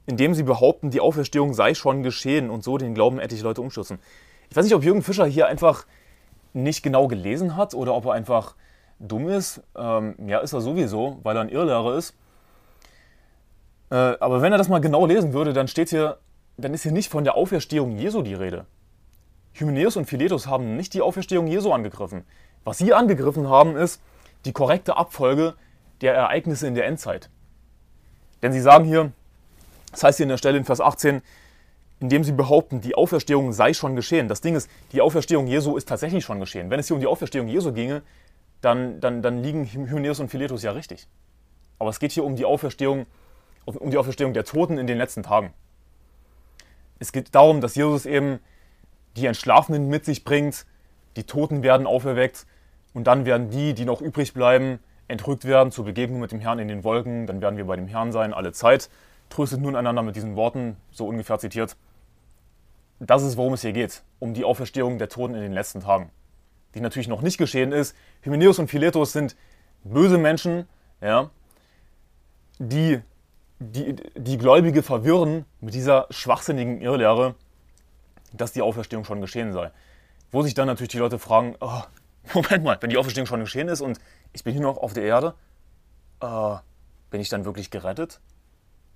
indem 0.07 0.35
sie 0.35 0.43
behaupten, 0.43 0.91
die 0.91 1.01
Auferstehung 1.01 1.55
sei 1.55 1.75
schon 1.75 2.03
geschehen 2.03 2.51
und 2.51 2.65
so 2.65 2.79
den 2.79 2.95
Glauben 2.95 3.19
etliche 3.19 3.45
Leute 3.45 3.61
umstürzen. 3.61 3.99
Ich 4.49 4.57
weiß 4.57 4.65
nicht, 4.65 4.75
ob 4.75 4.83
Jürgen 4.83 5.03
Fischer 5.03 5.27
hier 5.27 5.47
einfach 5.47 5.87
nicht 6.53 6.83
genau 6.83 7.07
gelesen 7.07 7.57
hat 7.57 7.75
oder 7.75 7.95
ob 7.95 8.07
er 8.07 8.13
einfach 8.13 8.57
dumm 8.99 9.29
ist. 9.29 9.63
Ähm, 9.77 10.15
ja, 10.27 10.39
ist 10.39 10.53
er 10.53 10.61
sowieso, 10.61 11.19
weil 11.23 11.37
er 11.37 11.43
ein 11.43 11.49
Irrlehrer 11.49 11.97
ist. 11.97 12.15
Äh, 13.91 13.95
aber 13.95 14.43
wenn 14.43 14.53
er 14.53 14.59
das 14.59 14.69
mal 14.69 14.81
genau 14.81 15.07
lesen 15.07 15.33
würde, 15.33 15.53
dann 15.53 15.69
steht 15.69 15.91
hier, 15.91 16.19
dann 16.57 16.75
ist 16.75 16.83
hier 16.83 16.93
nicht 16.93 17.11
von 17.11 17.25
der 17.25 17.37
Auferstehung 17.37 17.97
Jesu 17.97 18.23
die 18.23 18.35
Rede. 18.35 18.67
Hymenäus 19.53 19.97
und 19.97 20.07
Philetus 20.07 20.47
haben 20.47 20.77
nicht 20.77 20.95
die 20.95 21.03
Auferstehung 21.03 21.47
Jesu 21.47 21.73
angegriffen. 21.73 22.25
Was 22.65 22.79
sie 22.79 22.95
angegriffen 22.95 23.49
haben, 23.49 23.77
ist 23.77 24.01
die 24.45 24.53
korrekte 24.53 24.97
Abfolge 24.97 25.55
der 26.01 26.15
Ereignisse 26.15 26.67
in 26.67 26.75
der 26.75 26.87
Endzeit. 26.87 27.31
Denn 28.43 28.53
sie 28.53 28.61
sagen 28.61 28.85
hier, 28.85 29.13
das 29.91 30.03
heißt 30.03 30.17
hier 30.19 30.25
in 30.25 30.31
der 30.31 30.37
Stelle 30.39 30.59
in 30.59 30.65
Vers 30.65 30.81
18, 30.81 31.23
indem 32.01 32.25
sie 32.25 32.33
behaupten, 32.33 32.81
die 32.81 32.95
Auferstehung 32.95 33.53
sei 33.53 33.75
schon 33.75 33.95
geschehen. 33.95 34.29
Das 34.29 34.41
Ding 34.41 34.57
ist, 34.57 34.71
die 34.93 35.01
Auferstehung 35.01 35.47
Jesu 35.47 35.77
ist 35.77 35.89
tatsächlich 35.89 36.25
schon 36.25 36.41
geschehen. 36.41 36.71
Wenn 36.71 36.81
es 36.81 36.87
hier 36.87 36.95
um 36.95 37.01
die 37.01 37.07
Auferstehung 37.07 37.49
Jesu 37.49 37.73
ginge, 37.73 38.03
dann, 38.63 39.01
dann, 39.01 39.23
dann 39.23 39.43
liegen 39.43 39.65
Hymenäus 39.67 40.21
und 40.21 40.29
Philetus 40.29 40.63
ja 40.63 40.73
richtig. 40.73 41.07
Aber 41.79 41.91
es 41.91 41.99
geht 41.99 42.13
hier 42.13 42.25
um 42.25 42.37
die 42.37 42.45
Auferstehung, 42.45 43.07
um 43.65 43.91
die 43.91 43.99
Auferstehung 43.99 44.33
der 44.33 44.45
Toten 44.45 44.79
in 44.79 44.87
den 44.87 44.99
letzten 44.99 45.23
Tagen. 45.23 45.53
Es 46.99 47.13
geht 47.13 47.35
darum, 47.35 47.61
dass 47.61 47.75
Jesus 47.75 48.07
eben 48.07 48.39
die 49.17 49.27
Entschlafenen 49.27 49.89
mit 49.89 50.05
sich 50.05 50.25
bringt, 50.25 50.67
die 51.17 51.25
Toten 51.25 51.63
werden 51.63 51.87
auferweckt 51.87 52.47
und 52.95 53.07
dann 53.07 53.25
werden 53.25 53.51
die, 53.51 53.75
die 53.75 53.85
noch 53.85 54.01
übrig 54.01 54.33
bleiben, 54.33 54.79
entrückt 55.09 55.45
werden 55.45 55.73
zur 55.73 55.85
Begegnung 55.85 56.21
mit 56.21 56.33
dem 56.33 56.41
Herrn 56.41 56.59
in 56.59 56.69
den 56.69 56.85
Wolken. 56.85 57.27
Dann 57.27 57.41
werden 57.41 57.57
wir 57.57 57.67
bei 57.67 57.77
dem 57.77 57.89
Herrn 57.89 58.13
sein, 58.13 58.33
alle 58.33 58.53
Zeit. 58.53 58.89
Tröstet 59.31 59.61
nun 59.61 59.77
einander 59.77 60.03
mit 60.03 60.17
diesen 60.17 60.37
Worten, 60.37 60.77
so 60.91 61.07
ungefähr 61.07 61.39
zitiert. 61.39 61.77
Das 62.99 63.23
ist, 63.23 63.39
worum 63.39 63.55
es 63.55 63.63
hier 63.63 63.73
geht, 63.73 64.03
um 64.19 64.35
die 64.35 64.45
Auferstehung 64.45 64.99
der 64.99 65.09
Toten 65.09 65.35
in 65.35 65.41
den 65.41 65.53
letzten 65.53 65.81
Tagen. 65.81 66.11
Die 66.75 66.81
natürlich 66.81 67.09
noch 67.09 67.23
nicht 67.23 67.39
geschehen 67.39 67.73
ist. 67.73 67.97
Hymenäus 68.21 68.59
und 68.59 68.69
Philetus 68.69 69.13
sind 69.13 69.37
böse 69.85 70.19
Menschen, 70.19 70.69
ja, 71.01 71.31
die, 72.59 73.01
die 73.59 73.97
die 74.15 74.37
Gläubige 74.37 74.83
verwirren 74.83 75.47
mit 75.61 75.73
dieser 75.73 76.07
schwachsinnigen 76.11 76.83
Irrlehre, 76.83 77.35
dass 78.33 78.53
die 78.53 78.61
Auferstehung 78.61 79.05
schon 79.05 79.23
geschehen 79.23 79.53
sei. 79.53 79.71
Wo 80.31 80.43
sich 80.43 80.55
dann 80.55 80.67
natürlich 80.67 80.91
die 80.91 80.99
Leute 80.99 81.19
fragen, 81.19 81.57
oh, 81.61 81.83
Moment 82.35 82.65
mal, 82.65 82.77
wenn 82.81 82.91
die 82.91 82.99
Auferstehung 82.99 83.27
schon 83.27 83.41
geschehen 83.41 83.69
ist 83.69 83.81
und 83.81 83.99
ich 84.33 84.45
bin 84.45 84.53
hier 84.53 84.63
noch 84.63 84.77
auf 84.77 84.93
der 84.93 85.05
Erde, 85.05 85.35
äh, 86.21 86.57
bin 87.11 87.21
ich 87.21 87.29
dann 87.29 87.45
wirklich 87.45 87.71
gerettet? 87.71 88.21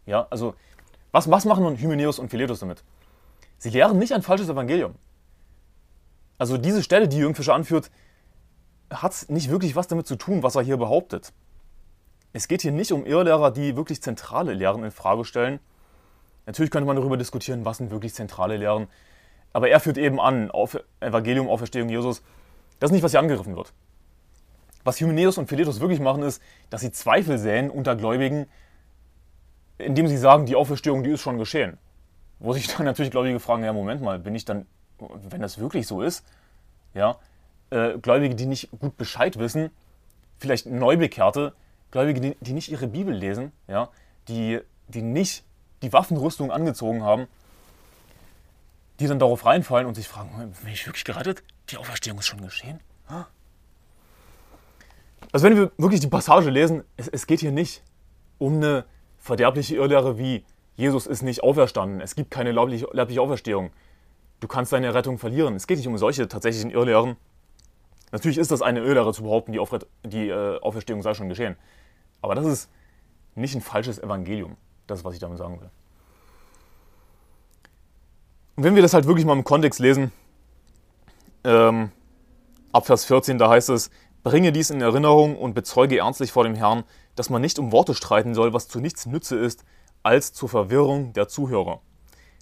Ja, 0.06 0.26
also 0.30 0.54
was, 1.12 1.30
was 1.30 1.44
machen 1.44 1.64
nun 1.64 1.76
Hymenäus 1.76 2.18
und 2.18 2.28
Philetus 2.28 2.60
damit? 2.60 2.82
Sie 3.58 3.70
lehren 3.70 3.98
nicht 3.98 4.12
ein 4.12 4.22
falsches 4.22 4.48
Evangelium. 4.48 4.94
Also 6.38 6.58
diese 6.58 6.82
Stelle, 6.82 7.08
die 7.08 7.18
Jürgen 7.18 7.34
Fischer 7.34 7.54
anführt, 7.54 7.90
hat 8.90 9.26
nicht 9.28 9.50
wirklich 9.50 9.76
was 9.76 9.86
damit 9.86 10.06
zu 10.06 10.16
tun, 10.16 10.42
was 10.42 10.56
er 10.56 10.62
hier 10.62 10.76
behauptet. 10.76 11.32
Es 12.32 12.48
geht 12.48 12.62
hier 12.62 12.72
nicht 12.72 12.92
um 12.92 13.06
Irrlehrer, 13.06 13.52
die 13.52 13.76
wirklich 13.76 14.02
zentrale 14.02 14.54
Lehren 14.54 14.82
in 14.82 14.90
Frage 14.90 15.24
stellen. 15.24 15.60
Natürlich 16.46 16.70
könnte 16.70 16.86
man 16.86 16.96
darüber 16.96 17.16
diskutieren, 17.16 17.64
was 17.64 17.78
sind 17.78 17.90
wirklich 17.90 18.12
zentrale 18.12 18.56
Lehren. 18.56 18.88
Aber 19.52 19.68
er 19.68 19.78
führt 19.78 19.98
eben 19.98 20.20
an, 20.20 20.50
auf 20.50 20.76
Evangelium, 21.00 21.48
Auferstehung 21.48 21.88
Jesus. 21.88 22.22
Das 22.80 22.90
ist 22.90 22.92
nicht, 22.92 23.04
was 23.04 23.12
hier 23.12 23.20
angegriffen 23.20 23.54
wird. 23.54 23.72
Was 24.82 25.00
Hymenäus 25.00 25.38
und 25.38 25.48
Philetus 25.48 25.80
wirklich 25.80 26.00
machen, 26.00 26.24
ist, 26.24 26.42
dass 26.70 26.80
sie 26.80 26.90
Zweifel 26.90 27.38
säen 27.38 27.70
unter 27.70 27.94
Gläubigen, 27.94 28.46
indem 29.78 30.08
sie 30.08 30.16
sagen, 30.16 30.46
die 30.46 30.56
Auferstehung, 30.56 31.02
die 31.02 31.10
ist 31.10 31.20
schon 31.20 31.38
geschehen. 31.38 31.78
Wo 32.38 32.52
sich 32.52 32.66
dann 32.68 32.86
natürlich 32.86 33.10
Gläubige 33.10 33.40
fragen, 33.40 33.64
ja, 33.64 33.72
Moment 33.72 34.02
mal, 34.02 34.18
bin 34.18 34.34
ich 34.34 34.44
dann, 34.44 34.66
wenn 34.98 35.40
das 35.40 35.58
wirklich 35.58 35.86
so 35.86 36.02
ist, 36.02 36.24
ja, 36.94 37.16
äh, 37.70 37.98
Gläubige, 37.98 38.34
die 38.34 38.46
nicht 38.46 38.70
gut 38.78 38.96
Bescheid 38.96 39.38
wissen, 39.38 39.70
vielleicht 40.38 40.66
Neubekehrte, 40.66 41.54
Gläubige, 41.90 42.20
die, 42.20 42.36
die 42.40 42.52
nicht 42.52 42.70
ihre 42.70 42.86
Bibel 42.86 43.14
lesen, 43.14 43.52
ja, 43.68 43.88
die, 44.28 44.60
die 44.88 45.02
nicht 45.02 45.44
die 45.82 45.92
Waffenrüstung 45.92 46.50
angezogen 46.50 47.02
haben, 47.02 47.26
die 49.00 49.06
dann 49.06 49.18
darauf 49.18 49.44
reinfallen 49.44 49.86
und 49.86 49.94
sich 49.94 50.08
fragen, 50.08 50.54
bin 50.62 50.72
ich 50.72 50.86
wirklich 50.86 51.04
gerettet? 51.04 51.42
Die 51.70 51.76
Auferstehung 51.76 52.18
ist 52.18 52.26
schon 52.26 52.40
geschehen? 52.40 52.80
Also 55.32 55.46
wenn 55.46 55.56
wir 55.56 55.72
wirklich 55.78 56.00
die 56.00 56.06
Passage 56.06 56.48
lesen, 56.50 56.84
es, 56.96 57.08
es 57.08 57.26
geht 57.26 57.40
hier 57.40 57.50
nicht 57.50 57.82
um 58.38 58.54
eine 58.54 58.84
verderbliche 59.24 59.76
Irrlehre 59.76 60.18
wie 60.18 60.44
Jesus 60.76 61.06
ist 61.06 61.22
nicht 61.22 61.42
auferstanden, 61.42 62.02
es 62.02 62.14
gibt 62.14 62.30
keine 62.30 62.52
leibliche, 62.52 63.20
Auferstehung, 63.20 63.70
du 64.40 64.48
kannst 64.48 64.72
deine 64.72 64.92
Rettung 64.92 65.18
verlieren. 65.18 65.54
Es 65.54 65.66
geht 65.66 65.78
nicht 65.78 65.86
um 65.86 65.96
solche 65.96 66.28
tatsächlichen 66.28 66.70
Irrlehren. 66.70 67.16
Natürlich 68.12 68.36
ist 68.36 68.50
das 68.50 68.60
eine 68.60 68.80
Irrlehre 68.80 69.14
zu 69.14 69.22
behaupten, 69.22 69.52
die, 69.52 69.60
Aufre 69.60 69.78
die 70.04 70.28
äh, 70.28 70.60
Auferstehung 70.60 71.00
sei 71.00 71.14
schon 71.14 71.30
geschehen. 71.30 71.56
Aber 72.20 72.34
das 72.34 72.44
ist 72.44 72.70
nicht 73.34 73.54
ein 73.54 73.62
falsches 73.62 73.98
Evangelium. 73.98 74.56
Das 74.86 74.98
ist, 74.98 75.04
was 75.06 75.14
ich 75.14 75.20
damit 75.20 75.38
sagen 75.38 75.58
will. 75.58 75.70
Und 78.56 78.64
wenn 78.64 78.74
wir 78.74 78.82
das 78.82 78.92
halt 78.92 79.06
wirklich 79.06 79.24
mal 79.24 79.32
im 79.32 79.44
Kontext 79.44 79.80
lesen, 79.80 80.12
ähm, 81.44 81.90
ab 82.72 82.84
Vers 82.84 83.06
14, 83.06 83.38
da 83.38 83.48
heißt 83.48 83.70
es, 83.70 83.90
bringe 84.22 84.52
dies 84.52 84.68
in 84.68 84.82
Erinnerung 84.82 85.38
und 85.38 85.54
bezeuge 85.54 85.98
ernstlich 85.98 86.30
vor 86.30 86.44
dem 86.44 86.54
Herrn, 86.54 86.84
dass 87.16 87.30
man 87.30 87.42
nicht 87.42 87.58
um 87.58 87.72
Worte 87.72 87.94
streiten 87.94 88.34
soll, 88.34 88.52
was 88.52 88.68
zu 88.68 88.80
nichts 88.80 89.06
Nütze 89.06 89.36
ist, 89.36 89.64
als 90.02 90.32
zur 90.32 90.48
Verwirrung 90.48 91.12
der 91.12 91.28
Zuhörer. 91.28 91.80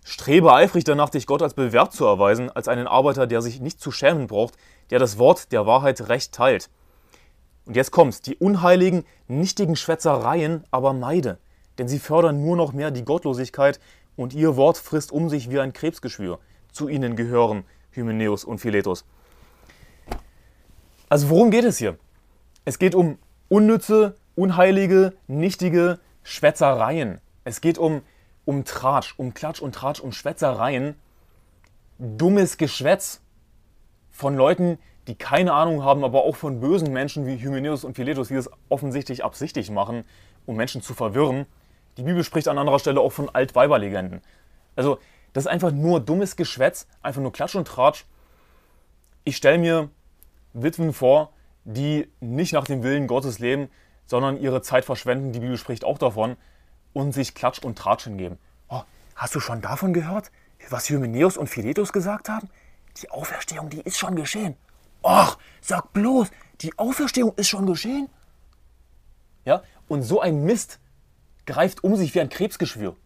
Strebe 0.05 0.53
eifrig 0.53 0.85
danach, 0.85 1.11
dich 1.11 1.27
Gott 1.27 1.43
als 1.43 1.55
bewährt 1.55 1.93
zu 1.93 2.05
erweisen, 2.05 2.51
als 2.51 2.69
einen 2.69 2.89
Arbeiter, 2.89 3.27
der 3.27 3.41
sich 3.41 3.61
nicht 3.61 3.81
zu 3.81 3.93
schämen 3.93 4.27
braucht, 4.27 4.57
der 4.91 4.99
das 4.99 5.17
Wort 5.19 5.53
der 5.53 5.67
Wahrheit 5.67 6.09
recht 6.09 6.33
teilt. 6.33 6.71
Und 7.65 7.77
jetzt 7.77 7.93
kommt's, 7.93 8.21
die 8.21 8.37
unheiligen, 8.37 9.05
nichtigen 9.29 9.77
Schwätzereien 9.77 10.65
aber 10.73 10.93
meide, 10.93 11.39
denn 11.79 11.87
sie 11.87 12.01
fördern 12.01 12.43
nur 12.43 12.57
noch 12.57 12.73
mehr 12.73 12.91
die 12.91 13.05
Gottlosigkeit 13.05 13.79
und 14.17 14.35
ihr 14.35 14.57
Wort 14.57 14.77
frisst 14.77 15.13
um 15.13 15.29
sich 15.29 15.51
wie 15.51 15.61
ein 15.61 15.73
Krebsgeschwür. 15.73 16.41
Zu 16.73 16.89
ihnen 16.89 17.15
gehören 17.15 17.65
Hymenäus 17.93 18.45
und 18.45 18.59
Philetus. 18.59 19.05
Also 21.09 21.31
worum 21.31 21.51
geht 21.51 21.65
es 21.65 21.79
hier? 21.79 21.99
Es 22.65 22.79
geht 22.79 22.95
um 22.95 23.19
unnütze, 23.49 24.17
unheilige, 24.35 25.14
nichtige 25.27 25.99
Schwätzereien. 26.23 27.21
Es 27.45 27.61
geht 27.61 27.79
um, 27.79 28.03
um 28.45 28.64
Tratsch, 28.64 29.14
um 29.16 29.35
Klatsch 29.35 29.61
und 29.61 29.75
Tratsch, 29.75 30.01
um 30.01 30.12
Schwätzereien. 30.12 30.95
Dummes 31.99 32.57
Geschwätz 32.57 33.21
von 34.11 34.37
Leuten, 34.37 34.79
die 35.07 35.14
keine 35.14 35.53
Ahnung 35.53 35.85
haben, 35.85 36.05
aber 36.05 36.25
auch 36.25 36.37
von 36.37 36.61
bösen 36.61 36.92
Menschen 36.92 37.27
wie 37.27 37.37
Hymenäus 37.37 37.85
und 37.85 37.95
Philetus, 37.95 38.29
die 38.29 38.35
das 38.35 38.51
offensichtlich 38.68 39.25
absichtlich 39.25 39.71
machen, 39.71 40.05
um 40.47 40.57
Menschen 40.57 40.83
zu 40.83 40.95
verwirren. 40.95 41.47
Die 41.97 42.03
Bibel 42.03 42.25
spricht 42.25 42.49
an 42.49 42.59
anderer 42.59 42.79
Stelle 42.79 43.01
auch 43.01 43.12
von 43.12 43.29
Altweiberlegenden. 43.29 44.23
Also, 44.77 44.99
das 45.33 45.45
ist 45.45 45.51
einfach 45.51 45.73
nur 45.73 46.01
dummes 46.01 46.37
Geschwätz, 46.37 46.87
einfach 47.03 47.21
nur 47.21 47.33
Klatsch 47.33 47.55
und 47.55 47.66
Tratsch. 47.66 48.05
Ich 49.25 49.37
stelle 49.37 49.59
mir 49.59 49.90
Witwen 50.53 50.92
vor, 50.92 51.33
die 51.64 52.09
nicht 52.21 52.53
nach 52.53 52.64
dem 52.64 52.83
Willen 52.83 53.07
Gottes 53.07 53.38
leben, 53.38 53.68
sondern 54.07 54.41
ihre 54.41 54.62
Zeit 54.62 54.85
verschwenden, 54.85 55.33
die 55.33 55.41
Bibel 55.41 55.57
spricht 55.57 55.85
auch 55.85 55.99
davon, 55.99 56.37
und 56.93 57.12
sich 57.12 57.35
Klatsch 57.35 57.61
und 57.61 57.79
Tratsch 57.79 58.05
hingeben. 58.05 58.38
Oh, 58.69 58.83
hast 59.17 59.35
du 59.35 59.41
schon 59.41 59.61
davon 59.61 59.93
gehört, 59.93 60.31
was 60.69 60.88
Hymenäus 60.88 61.37
und 61.37 61.49
Philetus 61.49 61.93
gesagt 61.93 62.29
haben? 62.29 62.49
Die 63.01 63.11
Auferstehung, 63.11 63.71
die 63.71 63.81
ist 63.81 63.99
schon 63.99 64.17
geschehen. 64.17 64.57
Och, 65.03 65.38
sag 65.61 65.93
bloß, 65.93 66.31
die 66.61 66.79
Auferstehung 66.79 67.33
ist 67.37 67.49
schon 67.49 67.67
geschehen? 67.67 68.09
Ja, 69.45 69.62
und 69.88 70.03
so 70.03 70.21
ein 70.21 70.45
Mist 70.45 70.79
greift 71.47 71.83
um 71.83 71.97
sich 71.97 72.15
wie 72.15 72.21
ein 72.21 72.29
Krebsgeschwür. 72.29 72.97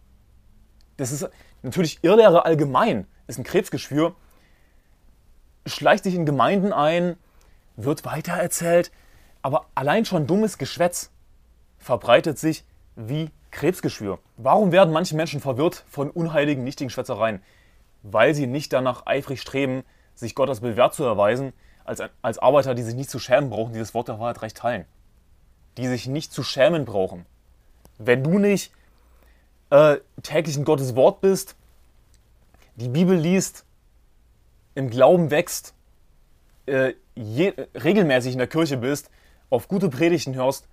Das 0.97 1.11
ist 1.11 1.29
natürlich 1.63 2.03
Irrlehre 2.03 2.45
allgemein, 2.45 3.07
ist 3.27 3.39
ein 3.39 3.43
Krebsgeschwür, 3.43 4.15
schleicht 5.65 6.03
sich 6.03 6.15
in 6.15 6.25
Gemeinden 6.25 6.73
ein, 6.73 7.17
wird 7.75 8.05
weitererzählt, 8.05 8.91
aber 9.47 9.67
allein 9.75 10.03
schon 10.03 10.27
dummes 10.27 10.57
Geschwätz 10.57 11.09
verbreitet 11.77 12.37
sich 12.37 12.65
wie 12.97 13.31
Krebsgeschwür. 13.51 14.19
Warum 14.35 14.73
werden 14.73 14.91
manche 14.91 15.15
Menschen 15.15 15.39
verwirrt 15.39 15.85
von 15.87 16.09
unheiligen, 16.09 16.65
nichtigen 16.65 16.89
Schwätzereien? 16.89 17.41
Weil 18.03 18.35
sie 18.35 18.45
nicht 18.45 18.73
danach 18.73 19.05
eifrig 19.05 19.39
streben, 19.39 19.85
sich 20.15 20.35
Gott 20.35 20.49
als 20.49 20.59
bewährt 20.59 20.95
zu 20.95 21.05
erweisen, 21.05 21.53
als, 21.85 22.03
als 22.21 22.39
Arbeiter, 22.39 22.75
die 22.75 22.83
sich 22.83 22.95
nicht 22.95 23.09
zu 23.09 23.19
schämen 23.19 23.49
brauchen, 23.49 23.71
die 23.71 23.79
das 23.79 23.93
Wort 23.93 24.09
der 24.09 24.19
Wahrheit 24.19 24.41
recht 24.41 24.57
teilen. 24.57 24.83
Die 25.77 25.87
sich 25.87 26.07
nicht 26.07 26.33
zu 26.33 26.43
schämen 26.43 26.83
brauchen. 26.83 27.25
Wenn 27.97 28.25
du 28.25 28.39
nicht 28.39 28.73
äh, 29.69 29.95
täglich 30.23 30.57
in 30.57 30.65
Gottes 30.65 30.93
Wort 30.97 31.21
bist, 31.21 31.55
die 32.75 32.89
Bibel 32.89 33.15
liest, 33.15 33.63
im 34.75 34.89
Glauben 34.89 35.31
wächst, 35.31 35.73
äh, 36.65 36.95
je, 37.15 37.53
regelmäßig 37.81 38.33
in 38.33 38.39
der 38.39 38.47
Kirche 38.47 38.75
bist, 38.75 39.09
auf 39.49 39.67
gute 39.67 39.89
Predigten 39.89 40.35
hörst, 40.35 40.67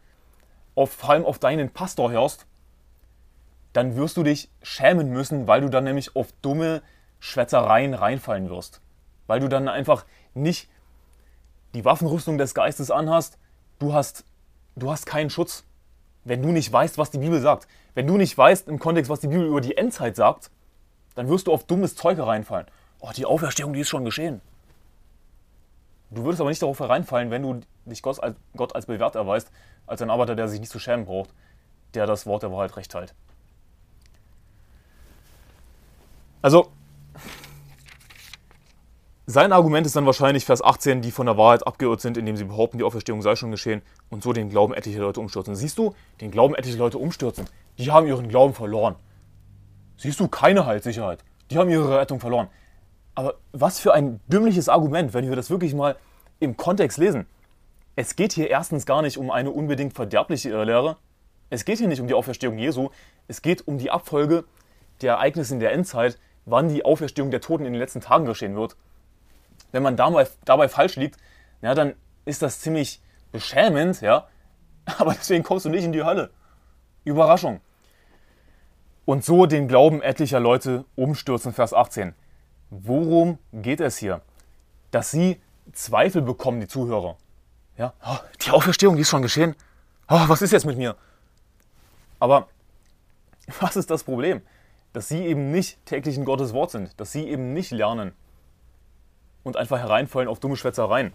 auf, 0.74 0.92
vor 0.92 1.10
allem 1.10 1.24
auf 1.24 1.38
deinen 1.38 1.70
Pastor 1.70 2.10
hörst, 2.10 2.46
dann 3.72 3.96
wirst 3.96 4.16
du 4.16 4.22
dich 4.22 4.50
schämen 4.62 5.10
müssen, 5.10 5.46
weil 5.46 5.60
du 5.60 5.68
dann 5.68 5.84
nämlich 5.84 6.14
auf 6.16 6.28
dumme 6.42 6.82
Schwätzereien 7.18 7.94
reinfallen 7.94 8.50
wirst. 8.50 8.80
Weil 9.26 9.40
du 9.40 9.48
dann 9.48 9.68
einfach 9.68 10.04
nicht 10.34 10.68
die 11.74 11.84
Waffenrüstung 11.84 12.38
des 12.38 12.54
Geistes 12.54 12.90
anhast, 12.90 13.38
du 13.78 13.92
hast, 13.92 14.24
du 14.76 14.90
hast 14.90 15.06
keinen 15.06 15.30
Schutz. 15.30 15.64
Wenn 16.24 16.42
du 16.42 16.48
nicht 16.48 16.72
weißt, 16.72 16.98
was 16.98 17.10
die 17.10 17.18
Bibel 17.18 17.40
sagt, 17.40 17.66
wenn 17.94 18.06
du 18.06 18.16
nicht 18.16 18.37
weißt 18.37 18.68
im 18.68 18.78
Kontext, 18.78 19.10
was 19.10 19.20
die 19.20 19.28
Bibel 19.28 19.46
über 19.46 19.60
die 19.60 19.76
Endzeit 19.76 20.16
sagt, 20.16 20.50
dann 21.14 21.28
wirst 21.28 21.46
du 21.46 21.52
auf 21.52 21.64
dummes 21.64 21.96
Zeug 21.96 22.18
hereinfallen. 22.18 22.66
Oh, 23.00 23.10
die 23.14 23.26
Auferstehung, 23.26 23.72
die 23.72 23.80
ist 23.80 23.88
schon 23.88 24.04
geschehen. 24.04 24.40
Du 26.10 26.24
würdest 26.24 26.40
aber 26.40 26.50
nicht 26.50 26.62
darauf 26.62 26.78
hereinfallen, 26.78 27.30
wenn 27.30 27.42
du 27.42 27.60
dich 27.86 28.02
Gott 28.02 28.22
als, 28.22 28.36
Gott 28.56 28.74
als 28.74 28.86
bewährt 28.86 29.14
erweist, 29.14 29.50
als 29.86 30.02
ein 30.02 30.10
Arbeiter, 30.10 30.34
der 30.34 30.48
sich 30.48 30.60
nicht 30.60 30.72
zu 30.72 30.78
schämen 30.78 31.06
braucht, 31.06 31.30
der 31.94 32.06
das 32.06 32.26
Wort 32.26 32.42
der 32.42 32.52
Wahrheit 32.52 32.76
recht 32.76 32.90
teilt. 32.90 33.14
Also, 36.42 36.70
sein 39.26 39.52
Argument 39.52 39.86
ist 39.86 39.96
dann 39.96 40.04
wahrscheinlich 40.04 40.44
Vers 40.44 40.62
18, 40.62 41.00
die 41.00 41.10
von 41.10 41.24
der 41.24 41.38
Wahrheit 41.38 41.66
abgeirrt 41.66 42.02
sind, 42.02 42.18
indem 42.18 42.36
sie 42.36 42.44
behaupten, 42.44 42.76
die 42.76 42.84
Auferstehung 42.84 43.22
sei 43.22 43.36
schon 43.36 43.50
geschehen 43.50 43.80
und 44.10 44.22
so 44.22 44.34
den 44.34 44.50
Glauben 44.50 44.74
etlicher 44.74 45.00
Leute 45.00 45.20
umstürzen. 45.20 45.54
Siehst 45.54 45.78
du, 45.78 45.94
den 46.20 46.30
Glauben 46.30 46.54
etlicher 46.54 46.78
Leute 46.78 46.98
umstürzen, 46.98 47.46
die 47.78 47.90
haben 47.90 48.06
ihren 48.06 48.28
Glauben 48.28 48.52
verloren. 48.52 48.96
Siehst 49.96 50.20
du, 50.20 50.28
keine 50.28 50.66
Heilssicherheit. 50.66 51.24
Die 51.50 51.56
haben 51.56 51.70
ihre 51.70 51.98
Rettung 51.98 52.20
verloren. 52.20 52.48
Aber 53.14 53.36
was 53.52 53.78
für 53.78 53.94
ein 53.94 54.20
dümmliches 54.28 54.68
Argument, 54.68 55.14
wenn 55.14 55.26
wir 55.26 55.36
das 55.36 55.48
wirklich 55.48 55.74
mal 55.74 55.96
im 56.40 56.56
Kontext 56.56 56.98
lesen. 56.98 57.26
Es 57.96 58.16
geht 58.16 58.33
hier 58.33 58.50
erstens 58.50 58.87
gar 58.87 59.02
nicht 59.02 59.18
um 59.18 59.30
eine 59.30 59.50
unbedingt 59.50 59.94
verderbliche 59.94 60.50
Irrlehre. 60.50 60.96
Es 61.50 61.64
geht 61.64 61.78
hier 61.78 61.88
nicht 61.88 62.00
um 62.00 62.09
die 62.09 62.14
Auferstehung 62.14 62.59
Jesu. 62.59 62.90
Es 63.28 63.42
geht 63.42 63.66
um 63.68 63.78
die 63.78 63.90
Abfolge 63.90 64.44
der 65.00 65.14
Ereignisse 65.14 65.54
in 65.54 65.61
der 65.61 65.72
Endzeit, 65.72 66.18
wann 66.44 66.68
die 66.68 66.85
Auferstehung 66.85 67.30
der 67.30 67.40
Toten 67.40 67.64
in 67.64 67.72
den 67.72 67.80
letzten 67.80 68.00
Tagen 68.00 68.24
geschehen 68.24 68.57
wird. 68.57 68.76
Wenn 69.72 69.83
man 69.83 69.96
dabei, 69.96 70.26
dabei 70.44 70.68
falsch 70.68 70.96
liegt, 70.96 71.18
ja, 71.62 71.74
dann 71.74 71.94
ist 72.24 72.42
das 72.42 72.61
ziemlich 72.61 73.00
beschämend, 73.33 74.00
ja. 74.00 74.28
Aber 74.98 75.14
deswegen 75.14 75.44
kommst 75.44 75.64
du 75.64 75.70
nicht 75.70 75.85
in 75.85 75.92
die 75.92 76.04
Hölle. 76.04 76.30
Überraschung. 77.04 77.61
Und 79.04 79.24
so 79.24 79.46
den 79.46 79.68
Glauben 79.68 80.02
etlicher 80.02 80.40
Leute 80.40 80.85
umstürzen, 80.96 81.52
Vers 81.52 81.74
18. 81.74 82.14
Worum 82.70 83.38
geht 83.52 83.80
es 83.80 83.98
hier? 83.98 84.22
Dass 84.90 85.11
sie 85.11 85.40
Zweifel 85.72 86.22
bekommen, 86.22 86.61
die 86.61 86.68
Zuhörer. 86.68 87.16
Ja, 87.76 87.92
oh, 88.06 88.18
die 88.44 88.50
Auferstehung, 88.50 88.96
die 88.96 89.02
ist 89.02 89.08
schon 89.08 89.22
geschehen. 89.22 89.56
Oh, 90.08 90.22
was 90.28 90.42
ist 90.42 90.52
jetzt 90.52 90.66
mit 90.66 90.76
mir? 90.76 90.96
Aber 92.20 92.48
was 93.60 93.76
ist 93.76 93.90
das 93.90 94.04
Problem? 94.04 94.42
Dass 94.92 95.08
sie 95.08 95.26
eben 95.26 95.50
nicht 95.50 95.84
täglich 95.87 96.16
in 96.16 96.24
Gottes 96.24 96.52
Wort 96.52 96.70
sind, 96.70 96.98
dass 97.00 97.12
sie 97.12 97.28
eben 97.28 97.52
nicht 97.52 97.70
lernen 97.72 98.12
und 99.42 99.56
einfach 99.56 99.78
hereinfallen 99.78 100.28
auf 100.28 100.40
dumme 100.40 100.56
Schwätzereien. 100.56 101.12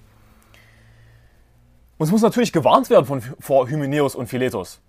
Und 1.98 2.06
es 2.06 2.12
muss 2.12 2.22
natürlich 2.22 2.54
gewarnt 2.54 2.90
werden 2.90 3.06
von, 3.06 3.22
vor 3.40 3.68
Hymenäus 3.68 4.16
und 4.16 4.28
Philetos, 4.28 4.82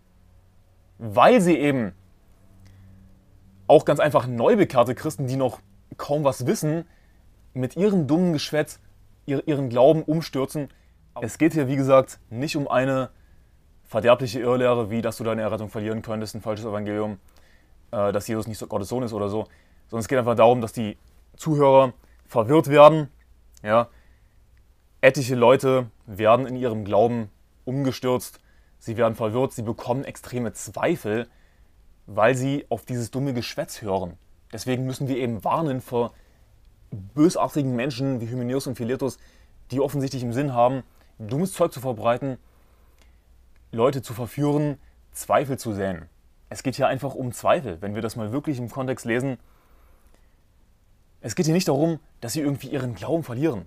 weil 0.99 1.41
sie 1.41 1.57
eben 1.57 1.93
auch 3.67 3.85
ganz 3.85 4.01
einfach 4.01 4.27
neu 4.27 4.57
bekehrte 4.57 4.95
Christen, 4.95 5.27
die 5.27 5.37
noch 5.37 5.61
kaum 5.97 6.25
was 6.25 6.47
wissen, 6.47 6.85
mit 7.55 7.77
ihrem 7.77 8.07
dummen 8.07 8.33
Geschwätz 8.33 8.81
ihren 9.27 9.69
Glauben 9.69 10.03
umstürzen. 10.03 10.69
Es 11.23 11.39
geht 11.39 11.53
hier, 11.53 11.69
wie 11.69 11.77
gesagt, 11.77 12.19
nicht 12.31 12.57
um 12.57 12.69
eine 12.69 13.11
verderbliche 13.85 14.41
Irrlehre, 14.41 14.91
wie 14.91 15.03
dass 15.03 15.17
du 15.17 15.25
deine 15.25 15.43
Errettung 15.43 15.69
verlieren 15.69 16.03
könntest, 16.03 16.35
ein 16.35 16.41
falsches 16.41 16.67
Evangelium, 16.67 17.19
äh, 17.91 18.13
dass 18.13 18.29
Jesus 18.29 18.47
nicht 18.47 18.67
Gottes 18.69 18.89
Sohn 18.89 19.03
ist 19.03 19.13
oder 19.13 19.29
so, 19.29 19.47
sondern 19.89 20.01
es 20.01 20.09
geht 20.09 20.19
einfach 20.19 20.37
darum, 20.37 20.61
dass 20.61 20.73
die 20.73 20.97
Zuhörer 21.37 21.93
verwirrt 22.27 22.69
werden. 22.69 23.09
Ja? 23.63 23.89
Etliche 25.01 25.35
Leute 25.35 25.91
werden 26.07 26.47
in 26.47 26.57
ihrem 26.57 26.85
Glauben 26.85 27.31
umgestürzt, 27.65 28.41
sie 28.79 28.97
werden 28.97 29.15
verwirrt, 29.15 29.53
sie 29.53 29.63
bekommen 29.63 30.05
extreme 30.05 30.53
Zweifel, 30.53 31.27
weil 32.07 32.35
sie 32.35 32.67
auf 32.69 32.85
dieses 32.85 33.11
dumme 33.11 33.35
Geschwätz 33.35 33.83
hören. 33.83 34.17
Deswegen 34.53 34.87
müssen 34.87 35.09
wir 35.09 35.17
eben 35.17 35.45
warnen 35.45 35.81
vor 35.81 36.13
bösartigen 36.91 37.77
Menschen 37.77 38.21
wie 38.21 38.29
Hymenäus 38.29 38.67
und 38.67 38.77
Philetus, 38.77 39.19
die 39.71 39.81
offensichtlich 39.81 40.23
im 40.23 40.33
Sinn 40.33 40.55
haben, 40.55 40.83
dummes 41.29 41.53
Zeug 41.53 41.73
zu 41.73 41.81
verbreiten, 41.81 42.39
Leute 43.73 44.03
zu 44.03 44.15
verführen, 44.15 44.79
Zweifel 45.13 45.59
zu 45.59 45.73
säen. 45.73 46.09
Es 46.49 46.63
geht 46.63 46.77
hier 46.77 46.89
einfach 46.89 47.15
um 47.15 47.33
Zweifel, 47.33 47.81
wenn 47.81 47.95
wir 47.95 48.03
das 48.03 48.17
mal 48.17 48.33
wirklich 48.33 48.59
im 48.59 48.71
Kontext 48.71 49.07
lesen. 49.07 49.39
Es 51.21 51.37
geht 51.37 51.47
hier 51.47 51.55
nicht 51.55 51.69
darum, 51.69 52.01
dass 52.21 52.33
sie 52.33 52.41
irgendwie 52.41 52.69
ihren 52.69 52.95
Glauben 52.95 53.23
verlieren. 53.23 53.67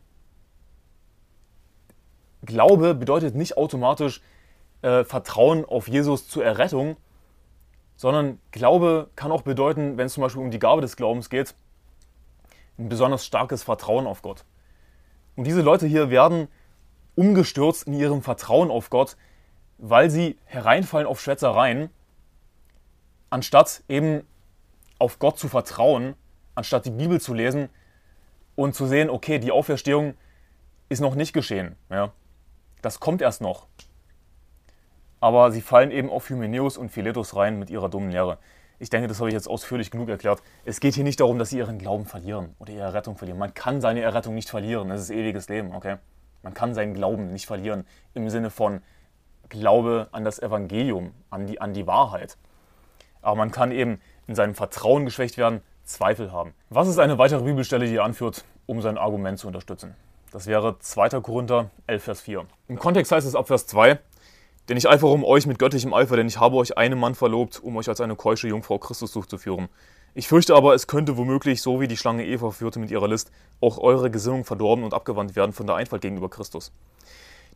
Glaube 2.46 2.94
bedeutet 2.94 3.36
nicht 3.36 3.56
automatisch 3.56 4.22
äh, 4.82 5.06
Vertrauen 5.06 5.64
auf 5.64 5.88
Jesus 5.88 6.28
zur 6.28 6.44
Errettung, 6.44 6.98
sondern 7.96 8.40
Glaube 8.52 9.10
kann 9.16 9.32
auch 9.32 9.44
bedeuten, 9.44 9.98
wenn 9.98 10.08
es 10.08 10.14
zum 10.14 10.24
Beispiel 10.24 10.42
um 10.42 10.52
die 10.52 10.60
Gabe 10.60 10.82
des 10.82 10.98
Glaubens 10.98 11.30
geht, 11.30 11.56
ein 12.78 12.90
besonders 12.90 13.26
starkes 13.26 13.64
Vertrauen 13.64 14.08
auf 14.08 14.22
Gott. 14.22 14.44
Und 15.36 15.46
diese 15.46 15.62
Leute 15.62 15.88
hier 15.88 16.10
werden 16.10 16.48
umgestürzt 17.16 17.88
in 17.88 17.94
ihrem 17.94 18.22
Vertrauen 18.22 18.72
auf 18.72 18.90
Gott, 18.90 19.18
weil 19.78 20.10
sie 20.10 20.38
hereinfallen 20.46 21.08
auf 21.08 21.22
Schwätzereien, 21.22 21.90
anstatt 23.30 23.84
eben 23.88 24.26
auf 25.00 25.20
Gott 25.20 25.38
zu 25.38 25.48
vertrauen, 25.48 26.16
anstatt 26.56 26.86
die 26.86 26.92
Bibel 26.92 27.20
zu 27.20 27.34
lesen 27.34 27.70
und 28.56 28.76
zu 28.76 28.86
sehen, 28.86 29.10
okay, 29.10 29.40
die 29.40 29.52
Auferstehung 29.52 30.16
ist 30.90 31.02
noch 31.02 31.16
nicht 31.16 31.34
geschehen. 31.34 31.76
Ja. 31.90 32.14
Das 32.82 33.00
kommt 33.00 33.22
erst 33.22 33.42
noch. 33.42 33.68
Aber 35.20 35.52
sie 35.52 35.62
fallen 35.62 35.92
eben 35.92 36.10
auf 36.10 36.30
Hymenäus 36.30 36.78
und 36.78 36.90
Philetus 36.90 37.36
rein 37.36 37.58
mit 37.58 37.70
ihrer 37.70 37.90
dummen 37.90 38.12
Lehre. 38.12 38.38
Ich 38.80 38.90
denke, 38.90 39.08
das 39.08 39.20
habe 39.20 39.30
ich 39.30 39.34
jetzt 39.34 39.48
ausführlich 39.48 39.92
genug 39.92 40.10
erklärt. 40.10 40.44
Es 40.66 40.82
geht 40.82 40.96
hier 40.96 41.06
nicht 41.06 41.20
darum, 41.20 41.40
dass 41.40 41.52
sie 41.52 41.58
ihren 41.58 41.80
Glauben 41.80 42.06
verlieren 42.06 42.54
oder 42.60 42.74
ihre 42.74 42.84
Errettung 42.84 43.16
verlieren. 43.16 43.40
Man 43.40 43.54
kann 43.54 43.80
seine 43.80 44.02
Errettung 44.02 44.36
nicht 44.36 44.50
verlieren. 44.50 44.90
Das 44.90 45.00
ist 45.02 45.10
ewiges 45.10 45.48
Leben, 45.48 45.74
okay? 45.74 45.98
Man 46.44 46.54
kann 46.54 46.76
seinen 46.76 46.94
Glauben 46.94 47.32
nicht 47.32 47.48
verlieren 47.48 47.86
im 48.14 48.30
Sinne 48.30 48.50
von 48.50 48.82
Glaube 49.50 50.08
an 50.12 50.24
das 50.24 50.40
Evangelium, 50.40 51.14
an 51.30 51.48
die, 51.48 51.60
an 51.60 51.74
die 51.74 51.88
Wahrheit. 51.88 52.38
Aber 53.22 53.36
man 53.36 53.52
kann 53.52 53.72
eben 53.72 54.00
in 54.28 54.36
seinem 54.36 54.54
Vertrauen 54.54 55.06
geschwächt 55.06 55.38
werden, 55.38 55.62
Zweifel 55.84 56.32
haben. 56.32 56.54
Was 56.70 56.88
ist 56.88 57.00
eine 57.00 57.18
weitere 57.18 57.44
Bibelstelle, 57.44 57.86
die 57.86 57.96
er 57.96 58.04
anführt, 58.04 58.46
um 58.66 58.82
sein 58.82 58.98
Argument 58.98 59.40
zu 59.40 59.48
unterstützen? 59.48 59.96
Das 60.32 60.48
wäre 60.48 60.80
2. 60.80 61.22
Korinther 61.22 61.70
11, 61.88 62.04
Vers 62.04 62.22
4. 62.22 62.46
Im 62.68 62.80
Kontext 62.80 63.12
heißt 63.12 63.28
es 63.28 63.36
ab 63.36 63.48
Vers 63.48 63.68
2, 63.68 64.00
denn 64.70 64.78
ich 64.78 64.90
eifere 64.90 65.12
um 65.12 65.24
euch 65.24 65.46
mit 65.46 65.60
göttlichem 65.60 65.94
Eifer, 65.94 66.16
denn 66.16 66.28
ich 66.28 66.40
habe 66.40 66.56
euch 66.56 66.78
einem 66.78 67.00
Mann 67.00 67.16
verlobt, 67.16 67.62
um 67.62 67.78
euch 67.78 67.90
als 67.90 68.02
eine 68.02 68.16
keusche 68.16 68.48
Jungfrau 68.48 68.80
Christus 68.80 69.12
durchzuführen. 69.12 69.70
Ich 70.16 70.28
fürchte 70.28 70.56
aber, 70.56 70.76
es 70.76 70.86
könnte 70.86 71.18
womöglich, 71.18 71.62
so 71.62 71.82
wie 71.82 71.88
die 71.88 71.98
Schlange 71.98 72.26
Eva 72.26 72.52
führte 72.52 72.80
mit 72.80 72.92
ihrer 72.92 73.08
List, 73.08 73.32
auch 73.62 73.80
eure 73.80 74.12
Gesinnung 74.12 74.46
verdorben 74.46 74.84
und 74.84 74.94
abgewandt 74.94 75.36
werden 75.36 75.54
von 75.54 75.66
der 75.66 75.76
Einfalt 75.76 76.04
gegenüber 76.04 76.30
Christus. 76.30 76.72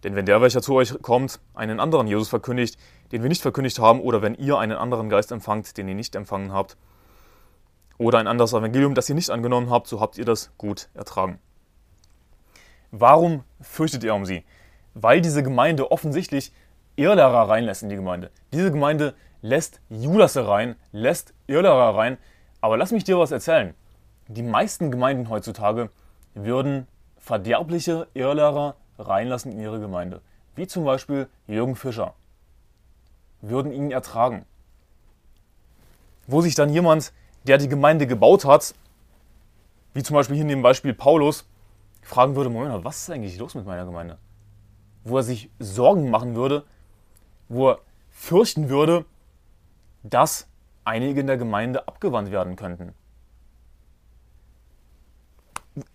Denn 0.04 0.16
wenn 0.16 0.26
der, 0.26 0.42
welcher 0.42 0.62
zu 0.62 0.74
euch 0.74 1.02
kommt, 1.02 1.40
einen 1.54 1.80
anderen 1.80 2.08
Jesus 2.08 2.30
verkündigt, 2.30 2.78
den 3.12 3.22
wir 3.22 3.30
nicht 3.30 3.42
verkündigt 3.42 3.80
haben, 3.80 4.00
oder 4.00 4.22
wenn 4.22 4.36
ihr 4.36 4.58
einen 4.58 4.78
anderen 4.78 5.10
Geist 5.10 5.32
empfangt, 5.32 5.78
den 5.78 5.88
ihr 5.88 5.96
nicht 5.96 6.16
empfangen 6.16 6.52
habt, 6.52 6.78
oder 8.00 8.20
ein 8.20 8.28
anderes 8.28 8.54
Evangelium, 8.54 8.96
das 8.96 9.10
ihr 9.10 9.16
nicht 9.16 9.30
angenommen 9.30 9.70
habt, 9.70 9.88
so 9.88 10.00
habt 10.00 10.18
ihr 10.18 10.26
das 10.26 10.52
gut 10.58 10.90
ertragen. 10.94 11.40
Warum 12.92 13.44
fürchtet 13.60 14.04
ihr 14.04 14.14
um 14.14 14.26
sie? 14.26 14.44
Weil 14.94 15.22
diese 15.22 15.44
Gemeinde 15.44 15.92
offensichtlich 15.92 16.52
Irrlehrer 16.96 17.50
reinlässt 17.50 17.84
in 17.84 17.90
die 17.90 17.96
Gemeinde. 17.96 18.32
Diese 18.54 18.72
Gemeinde 18.72 19.14
lässt 19.42 19.82
Judasse 19.90 20.48
rein, 20.48 20.76
lässt 20.92 21.34
Irrlehrer 21.48 21.96
rein. 21.96 22.18
Aber 22.68 22.76
lass 22.76 22.92
mich 22.92 23.06
dir 23.06 23.18
was 23.18 23.32
erzählen. 23.32 23.74
Die 24.28 24.44
meisten 24.44 24.92
Gemeinden 24.92 25.30
heutzutage 25.30 25.90
würden 26.34 26.86
verderbliche 27.18 28.10
Irrlehrer 28.14 28.76
reinlassen 29.00 29.54
in 29.54 29.62
ihre 29.62 29.80
Gemeinde. 29.80 30.20
Wie 30.54 30.68
zum 30.68 30.84
Beispiel 30.84 31.30
Jürgen 31.48 31.78
Fischer. 31.78 32.14
Würden 33.40 33.72
ihn 33.72 33.90
ertragen. 33.90 34.46
Wo 36.28 36.42
sich 36.42 36.56
dann 36.56 36.70
jemand, 36.70 37.14
der 37.46 37.58
die 37.58 37.70
Gemeinde 37.70 38.06
gebaut 38.06 38.44
hat, 38.44 38.76
wie 39.94 40.04
zum 40.04 40.16
Beispiel 40.16 40.36
hier 40.36 40.44
in 40.44 40.50
dem 40.50 40.62
Beispiel 40.62 40.94
Paulus, 40.94 41.48
fragen 42.02 42.36
würde, 42.36 42.50
Moment, 42.50 42.84
was 42.84 43.04
ist 43.04 43.10
eigentlich 43.12 43.38
los 43.38 43.56
mit 43.56 43.66
meiner 43.66 43.86
Gemeinde? 43.86 44.18
Wo 45.06 45.16
er 45.16 45.24
sich 45.24 45.50
Sorgen 45.58 46.10
machen 46.10 46.36
würde, 46.36 46.66
wo 47.48 47.70
er 47.70 47.80
fürchten 48.10 48.68
würde, 48.68 49.06
dass 50.04 50.47
einige 50.88 51.20
in 51.20 51.28
der 51.28 51.38
Gemeinde 51.38 51.88
abgewandt 51.88 52.32
werden 52.32 52.56
könnten. 52.56 52.94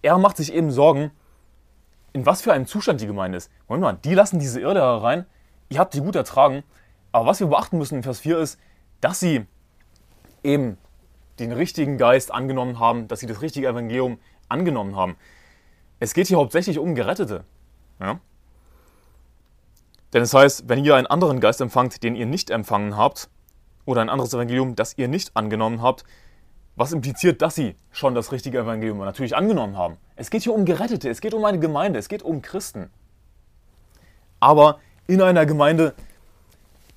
Er 0.03 0.19
macht 0.19 0.37
sich 0.37 0.53
eben 0.53 0.71
Sorgen, 0.71 1.11
in 2.13 2.27
was 2.27 2.43
für 2.43 2.53
einem 2.53 2.67
Zustand 2.67 3.01
die 3.01 3.07
Gemeinde 3.07 3.39
ist. 3.39 3.51
Moment 3.67 3.83
mal, 3.83 3.93
die 4.05 4.15
lassen 4.15 4.39
diese 4.39 4.61
Irrlehrer 4.61 5.03
rein, 5.03 5.27
ihr 5.71 5.79
habt 5.79 5.95
die 5.95 6.01
gut 6.01 6.15
ertragen, 6.15 6.63
aber 7.11 7.27
was 7.27 7.41
wir 7.41 7.47
beachten 7.47 7.79
müssen 7.79 7.97
in 7.97 8.03
Vers 8.03 8.21
4 8.21 8.39
ist, 8.39 8.61
dass 9.01 9.19
sie 9.19 9.47
eben 10.45 10.77
den 11.39 11.53
richtigen 11.53 11.97
Geist 11.99 12.33
angenommen 12.33 12.79
haben, 12.79 13.09
dass 13.09 13.21
sie 13.21 13.27
das 13.27 13.41
richtige 13.41 13.67
Evangelium 13.67 14.19
angenommen 14.49 14.95
haben. 14.95 15.17
Es 15.99 16.15
geht 16.15 16.29
hier 16.29 16.37
hauptsächlich 16.37 16.79
um 16.79 16.95
Gerettete. 16.95 17.45
Ja? 17.99 18.21
Denn 20.13 20.23
es 20.23 20.35
heißt, 20.35 20.69
wenn 20.69 20.85
ihr 20.85 20.95
einen 20.95 21.07
anderen 21.07 21.41
Geist 21.41 21.61
empfangt, 21.61 22.03
den 22.03 22.15
ihr 22.15 22.27
nicht 22.27 22.51
empfangen 22.51 22.97
habt, 22.97 23.31
oder 23.85 24.01
ein 24.01 24.09
anderes 24.09 24.33
Evangelium, 24.35 24.77
das 24.77 24.97
ihr 24.99 25.09
nicht 25.09 25.37
angenommen 25.37 25.83
habt, 25.83 26.05
was 26.77 26.92
impliziert, 26.92 27.42
dass 27.42 27.55
sie 27.55 27.77
schon 27.90 28.14
das 28.14 28.33
richtige 28.33 28.59
Evangelium 28.59 28.99
natürlich 28.99 29.37
angenommen 29.37 29.77
haben. 29.77 29.97
Es 30.16 30.31
geht 30.31 30.42
hier 30.42 30.55
um 30.55 30.64
Gerettete, 30.64 31.11
es 31.11 31.21
geht 31.21 31.35
um 31.35 31.45
eine 31.45 31.59
Gemeinde, 31.59 31.99
es 31.99 32.09
geht 32.09 32.23
um 32.23 32.42
Christen. 32.42 32.90
Aber 34.40 34.79
in 35.07 35.21
einer 35.21 35.47
Gemeinde, 35.47 35.95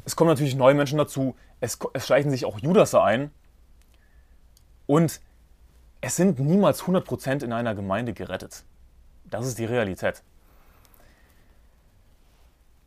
es 0.05 0.15
kommen 0.15 0.29
natürlich 0.29 0.55
neue 0.55 0.75
Menschen 0.75 0.97
dazu, 0.97 1.35
es, 1.59 1.77
es 1.93 2.05
schleichen 2.05 2.31
sich 2.31 2.45
auch 2.45 2.59
Judasse 2.59 3.01
ein 3.01 3.31
und 4.87 5.19
es 6.01 6.15
sind 6.15 6.39
niemals 6.39 6.83
100% 6.83 7.43
in 7.43 7.51
einer 7.51 7.75
Gemeinde 7.75 8.13
gerettet. 8.13 8.63
Das 9.25 9.47
ist 9.47 9.57
die 9.57 9.65
Realität. 9.65 10.21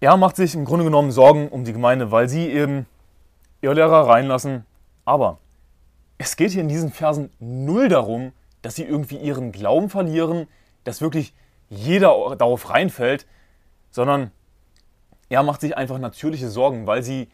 Er 0.01 0.17
macht 0.17 0.37
sich 0.37 0.55
im 0.55 0.65
Grunde 0.65 0.85
genommen 0.85 1.11
Sorgen 1.11 1.49
um 1.49 1.65
die 1.65 1.73
Gemeinde, 1.73 2.13
weil 2.13 2.29
sie 2.29 2.49
eben 2.49 2.87
ihr 3.61 3.75
Lehrer 3.75 4.09
reinlassen. 4.09 4.65
Aber 5.05 5.39
es 6.19 6.37
geht 6.37 6.53
hier 6.53 6.63
in 6.63 6.69
diesen 6.69 6.91
Versen 6.91 7.31
null 7.39 7.89
darum, 7.89 8.33
dass 8.63 8.75
sie 8.75 8.85
irgendwie 8.85 9.17
ihren 9.17 9.53
Glauben 9.53 9.89
verlieren, 9.89 10.49
dass 10.85 11.01
wirklich 11.01 11.35
jeder 11.69 12.37
darauf 12.37 12.71
reinfällt, 12.71 13.27
sondern 13.91 14.31
er 15.29 15.43
macht 15.43 15.61
sich 15.61 15.77
einfach 15.77 15.99
natürliche 15.99 16.49
Sorgen, 16.49 16.87
weil 16.87 17.03
sie 17.03 17.29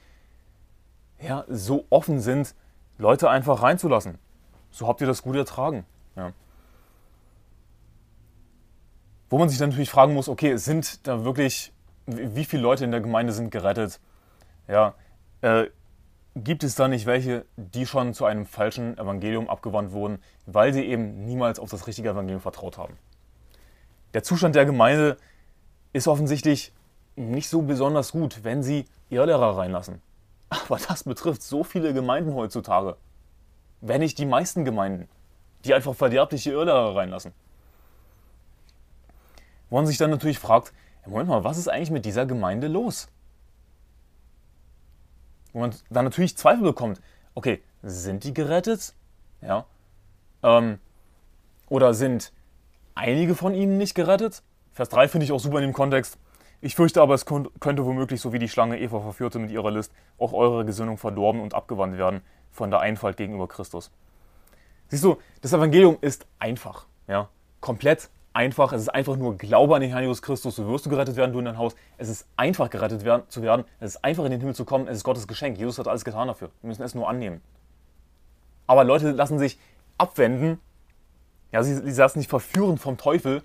ja, 1.20 1.44
so 1.48 1.86
offen 1.90 2.20
sind, 2.20 2.54
Leute 2.98 3.30
einfach 3.30 3.62
reinzulassen. 3.62 4.18
So 4.70 4.88
habt 4.88 5.00
ihr 5.00 5.06
das 5.06 5.22
gut 5.22 5.36
ertragen. 5.36 5.86
Ja. 6.16 6.32
Wo 9.30 9.38
man 9.38 9.48
sich 9.48 9.58
dann 9.58 9.70
natürlich 9.70 9.90
fragen 9.90 10.14
muss, 10.14 10.28
okay, 10.28 10.56
sind 10.56 11.06
da 11.06 11.24
wirklich, 11.24 11.72
wie 12.06 12.44
viele 12.44 12.62
Leute 12.62 12.84
in 12.84 12.90
der 12.90 13.00
Gemeinde 13.00 13.32
sind 13.32 13.50
gerettet? 13.50 14.00
Ja, 14.68 14.94
äh, 15.40 15.66
gibt 16.34 16.64
es 16.64 16.74
da 16.74 16.88
nicht 16.88 17.06
welche, 17.06 17.44
die 17.56 17.86
schon 17.86 18.14
zu 18.14 18.24
einem 18.24 18.46
falschen 18.46 18.98
Evangelium 18.98 19.48
abgewandt 19.48 19.92
wurden, 19.92 20.18
weil 20.46 20.72
sie 20.72 20.84
eben 20.84 21.24
niemals 21.24 21.58
auf 21.58 21.70
das 21.70 21.86
richtige 21.86 22.10
Evangelium 22.10 22.40
vertraut 22.40 22.76
haben? 22.76 22.96
Der 24.14 24.22
Zustand 24.22 24.54
der 24.54 24.66
Gemeinde 24.66 25.16
ist 25.92 26.08
offensichtlich 26.08 26.72
nicht 27.16 27.48
so 27.48 27.62
besonders 27.62 28.12
gut, 28.12 28.42
wenn 28.42 28.62
sie 28.62 28.86
Irrlehrer 29.10 29.56
reinlassen. 29.56 30.02
Aber 30.48 30.78
das 30.78 31.04
betrifft 31.04 31.42
so 31.42 31.62
viele 31.64 31.94
Gemeinden 31.94 32.34
heutzutage. 32.34 32.96
Wenn 33.80 34.00
nicht 34.00 34.18
die 34.18 34.26
meisten 34.26 34.64
Gemeinden, 34.64 35.08
die 35.64 35.74
einfach 35.74 35.94
verderbliche 35.94 36.52
Irrlehrer 36.52 36.96
reinlassen. 36.96 37.32
Wo 39.70 39.76
man 39.76 39.86
sich 39.86 39.98
dann 39.98 40.10
natürlich 40.10 40.38
fragt, 40.38 40.72
Moment 41.06 41.28
mal, 41.28 41.44
was 41.44 41.58
ist 41.58 41.68
eigentlich 41.68 41.90
mit 41.90 42.04
dieser 42.04 42.26
Gemeinde 42.26 42.66
los? 42.68 43.08
Wo 45.54 45.60
man 45.60 45.74
dann 45.88 46.04
natürlich 46.04 46.36
Zweifel 46.36 46.64
bekommt. 46.64 47.00
Okay, 47.34 47.62
sind 47.82 48.24
die 48.24 48.34
gerettet? 48.34 48.92
Ja. 49.40 49.64
Ähm, 50.42 50.78
oder 51.68 51.94
sind 51.94 52.32
einige 52.94 53.34
von 53.34 53.54
ihnen 53.54 53.78
nicht 53.78 53.94
gerettet? 53.94 54.42
Vers 54.72 54.88
3 54.90 55.08
finde 55.08 55.24
ich 55.24 55.32
auch 55.32 55.40
super 55.40 55.58
in 55.58 55.62
dem 55.62 55.72
Kontext. 55.72 56.18
Ich 56.60 56.74
fürchte 56.74 57.00
aber, 57.00 57.14
es 57.14 57.24
könnte 57.24 57.84
womöglich, 57.84 58.20
so 58.20 58.32
wie 58.32 58.38
die 58.38 58.48
Schlange 58.48 58.80
Eva 58.80 59.00
verführte 59.00 59.38
mit 59.38 59.50
ihrer 59.50 59.70
List, 59.70 59.92
auch 60.18 60.32
eure 60.32 60.64
Gesinnung 60.64 60.98
verdorben 60.98 61.40
und 61.40 61.54
abgewandt 61.54 61.96
werden 61.98 62.22
von 62.50 62.70
der 62.70 62.80
Einfalt 62.80 63.16
gegenüber 63.16 63.46
Christus. 63.46 63.90
Siehst 64.88 65.04
du, 65.04 65.18
das 65.40 65.52
Evangelium 65.52 65.98
ist 66.00 66.26
einfach. 66.38 66.86
Ja? 67.06 67.28
Komplett 67.60 68.10
einfach. 68.34 68.72
Es 68.72 68.82
ist 68.82 68.88
einfach 68.88 69.16
nur 69.16 69.38
Glaube 69.38 69.74
an 69.74 69.80
den 69.80 69.90
Herrn 69.90 70.02
Jesus 70.02 70.20
Christus. 70.20 70.56
So 70.56 70.68
wirst 70.68 70.84
du 70.84 70.90
gerettet 70.90 71.16
werden, 71.16 71.32
du 71.32 71.38
in 71.38 71.46
dein 71.46 71.58
Haus. 71.58 71.74
Es 71.96 72.08
ist 72.08 72.26
einfach 72.36 72.68
gerettet 72.68 73.04
werden, 73.04 73.22
zu 73.28 73.42
werden. 73.42 73.64
Es 73.80 73.94
ist 73.94 74.04
einfach 74.04 74.24
in 74.24 74.30
den 74.30 74.40
Himmel 74.40 74.54
zu 74.54 74.64
kommen. 74.64 74.88
Es 74.88 74.98
ist 74.98 75.04
Gottes 75.04 75.26
Geschenk. 75.26 75.58
Jesus 75.58 75.78
hat 75.78 75.88
alles 75.88 76.04
getan 76.04 76.28
dafür. 76.28 76.50
Wir 76.60 76.68
müssen 76.68 76.82
es 76.82 76.94
nur 76.94 77.08
annehmen. 77.08 77.40
Aber 78.66 78.84
Leute 78.84 79.10
lassen 79.12 79.38
sich 79.38 79.58
abwenden. 79.98 80.60
Ja, 81.52 81.62
sie, 81.62 81.74
sie 81.74 82.00
lassen 82.00 82.18
sich 82.18 82.28
verführen 82.28 82.78
vom 82.78 82.96
Teufel 82.96 83.42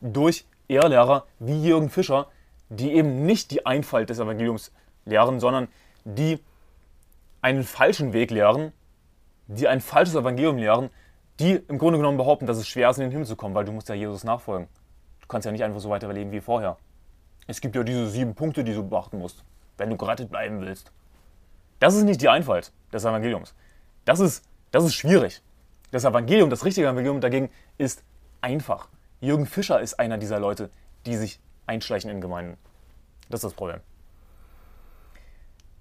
durch 0.00 0.44
Ehrlehrer 0.68 1.24
wie 1.38 1.62
Jürgen 1.62 1.90
Fischer, 1.90 2.28
die 2.68 2.92
eben 2.92 3.24
nicht 3.24 3.50
die 3.50 3.64
Einfalt 3.64 4.10
des 4.10 4.18
Evangeliums 4.18 4.72
lehren, 5.04 5.40
sondern 5.40 5.68
die 6.04 6.38
einen 7.40 7.62
falschen 7.62 8.12
Weg 8.12 8.30
lehren, 8.30 8.72
die 9.46 9.68
ein 9.68 9.80
falsches 9.80 10.16
Evangelium 10.16 10.58
lehren, 10.58 10.90
die 11.38 11.54
im 11.68 11.78
Grunde 11.78 11.98
genommen 11.98 12.16
behaupten, 12.16 12.46
dass 12.46 12.56
es 12.56 12.66
schwer 12.66 12.90
ist, 12.90 12.96
in 12.96 13.04
den 13.04 13.10
Himmel 13.10 13.26
zu 13.26 13.36
kommen, 13.36 13.54
weil 13.54 13.64
du 13.64 13.72
musst 13.72 13.88
ja 13.88 13.94
Jesus 13.94 14.24
nachfolgen. 14.24 14.68
Du 15.20 15.26
kannst 15.28 15.44
ja 15.44 15.52
nicht 15.52 15.64
einfach 15.64 15.80
so 15.80 15.90
weiterleben 15.90 16.32
wie 16.32 16.40
vorher. 16.40 16.78
Es 17.46 17.60
gibt 17.60 17.76
ja 17.76 17.82
diese 17.82 18.08
sieben 18.08 18.34
Punkte, 18.34 18.64
die 18.64 18.74
du 18.74 18.82
beachten 18.82 19.18
musst, 19.18 19.44
wenn 19.76 19.90
du 19.90 19.96
gerettet 19.96 20.30
bleiben 20.30 20.60
willst. 20.60 20.92
Das 21.78 21.94
ist 21.94 22.04
nicht 22.04 22.22
die 22.22 22.28
Einfalt 22.28 22.72
des 22.92 23.04
Evangeliums. 23.04 23.54
Das 24.04 24.20
ist, 24.20 24.44
das 24.70 24.84
ist 24.84 24.94
schwierig. 24.94 25.42
Das 25.90 26.04
Evangelium, 26.04 26.50
das 26.50 26.64
richtige 26.64 26.86
Evangelium 26.86 27.20
dagegen 27.20 27.50
ist 27.78 28.02
einfach. 28.40 28.88
Jürgen 29.20 29.46
Fischer 29.46 29.80
ist 29.80 29.98
einer 29.98 30.18
dieser 30.18 30.40
Leute, 30.40 30.70
die 31.04 31.16
sich 31.16 31.40
einschleichen 31.66 32.10
in 32.10 32.20
Gemeinden. 32.20 32.56
Das 33.28 33.38
ist 33.38 33.44
das 33.44 33.54
Problem. 33.54 33.80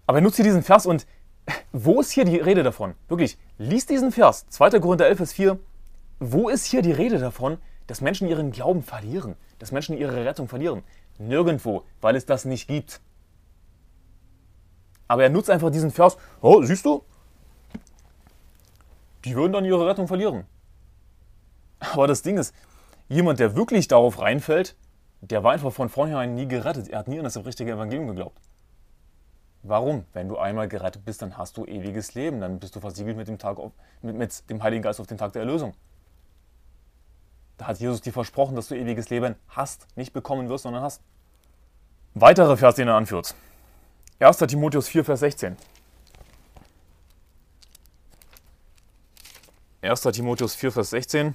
Aber 0.08 0.20
er 0.20 0.30
hier 0.30 0.46
diesen 0.46 0.64
Vers 0.64 0.86
und 0.86 1.08
wo 1.72 2.00
ist 2.00 2.12
hier 2.12 2.26
die 2.26 2.38
Rede 2.38 2.64
davon? 2.64 2.96
Wirklich, 3.08 3.38
lies 3.58 3.86
diesen 3.86 4.12
Vers, 4.12 4.48
2. 4.50 4.80
Korinther 4.80 5.08
11, 5.08 5.18
Vers 5.18 5.34
4. 5.34 5.60
Wo 6.20 6.50
ist 6.50 6.66
hier 6.66 6.82
die 6.82 6.92
Rede 6.92 7.20
davon, 7.20 7.58
dass 7.88 8.02
Menschen 8.02 8.28
ihren 8.28 8.52
Glauben 8.52 8.82
verlieren, 8.82 9.36
dass 9.60 9.72
Menschen 9.72 9.98
ihre 9.98 10.26
Rettung 10.26 10.48
verlieren? 10.48 10.84
Nirgendwo, 11.18 11.84
weil 12.02 12.16
es 12.16 12.26
das 12.26 12.46
nicht 12.46 12.68
gibt. 12.68 13.02
Aber 15.08 15.24
er 15.24 15.30
nutzt 15.30 15.50
einfach 15.50 15.70
diesen 15.70 15.92
Vers. 15.92 16.18
Oh, 16.42 16.64
siehst 16.64 16.86
du? 16.86 17.04
Die 19.24 19.36
würden 19.36 19.54
dann 19.54 19.66
ihre 19.66 19.88
Rettung 19.88 20.08
verlieren. 20.08 20.46
Aber 21.80 22.08
das 22.08 22.22
Ding 22.22 22.38
ist, 22.38 22.56
jemand, 23.08 23.40
der 23.40 23.56
wirklich 23.56 23.88
darauf 23.88 24.20
reinfällt, 24.20 24.76
der 25.22 25.44
war 25.44 25.54
einfach 25.54 25.72
von 25.72 25.90
vornherein 25.90 26.36
nie 26.36 26.48
gerettet. 26.48 26.90
Er 26.90 27.00
hat 27.00 27.08
nie 27.08 27.18
an 27.18 27.24
das 27.24 27.38
richtige 27.44 27.72
Evangelium 27.72 28.08
geglaubt. 28.08 28.40
Warum? 29.68 30.06
Wenn 30.14 30.30
du 30.30 30.38
einmal 30.38 30.68
gerettet 30.68 31.06
bist, 31.06 31.24
dann 31.24 31.38
hast 31.38 31.58
du 31.58 31.66
ewiges 31.66 32.14
Leben. 32.14 32.40
Dann 32.40 32.60
bist 32.60 32.76
du 32.76 32.80
versiegelt 32.80 33.18
mit 33.18 33.28
dem, 33.28 33.40
Tag 33.40 33.58
auf, 33.58 33.72
mit, 34.04 34.16
mit 34.16 34.50
dem 34.50 34.62
Heiligen 34.62 34.84
Geist 34.84 35.00
auf 35.00 35.08
den 35.08 35.18
Tag 35.18 35.34
der 35.34 35.42
Erlösung. 35.42 35.74
Da 37.58 37.66
hat 37.66 37.80
Jesus 37.80 38.02
dir 38.02 38.14
versprochen, 38.14 38.56
dass 38.56 38.68
du 38.68 38.76
ewiges 38.76 39.10
Leben 39.10 39.36
hast, 39.50 39.88
nicht 39.96 40.14
bekommen 40.14 40.50
wirst, 40.50 40.64
sondern 40.64 40.84
hast. 40.84 41.02
Weitere 42.14 42.58
Vers, 42.58 42.76
den 42.76 42.88
er 42.88 42.96
anführt. 42.96 43.34
1. 44.20 44.38
Timotheus 44.38 44.88
4, 44.88 45.04
Vers 45.04 45.22
16. 45.22 45.58
1. 49.82 50.02
Timotheus 50.02 50.54
4, 50.54 50.72
Vers 50.72 50.92
16. 50.92 51.34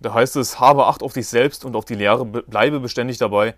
Da 0.00 0.14
heißt 0.14 0.36
es, 0.36 0.60
habe 0.60 0.86
Acht 0.86 1.02
auf 1.02 1.14
dich 1.14 1.26
selbst 1.26 1.64
und 1.64 1.74
auf 1.74 1.84
die 1.84 1.94
Lehre, 1.96 2.24
bleibe 2.24 2.78
beständig 2.78 3.18
dabei, 3.18 3.54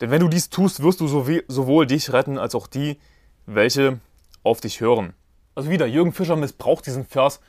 denn 0.00 0.10
wenn 0.10 0.20
du 0.20 0.28
dies 0.28 0.50
tust, 0.50 0.82
wirst 0.82 1.00
du 1.00 1.06
sowohl 1.08 1.86
dich 1.86 2.12
retten 2.12 2.38
als 2.38 2.54
auch 2.54 2.66
die, 2.66 2.98
welche 3.46 4.00
auf 4.42 4.60
dich 4.60 4.80
hören. 4.80 5.14
Also 5.54 5.70
wieder, 5.70 5.86
Jürgen 5.86 6.12
Fischer 6.12 6.36
missbraucht 6.36 6.86
diesen 6.86 7.04
Vers, 7.04 7.40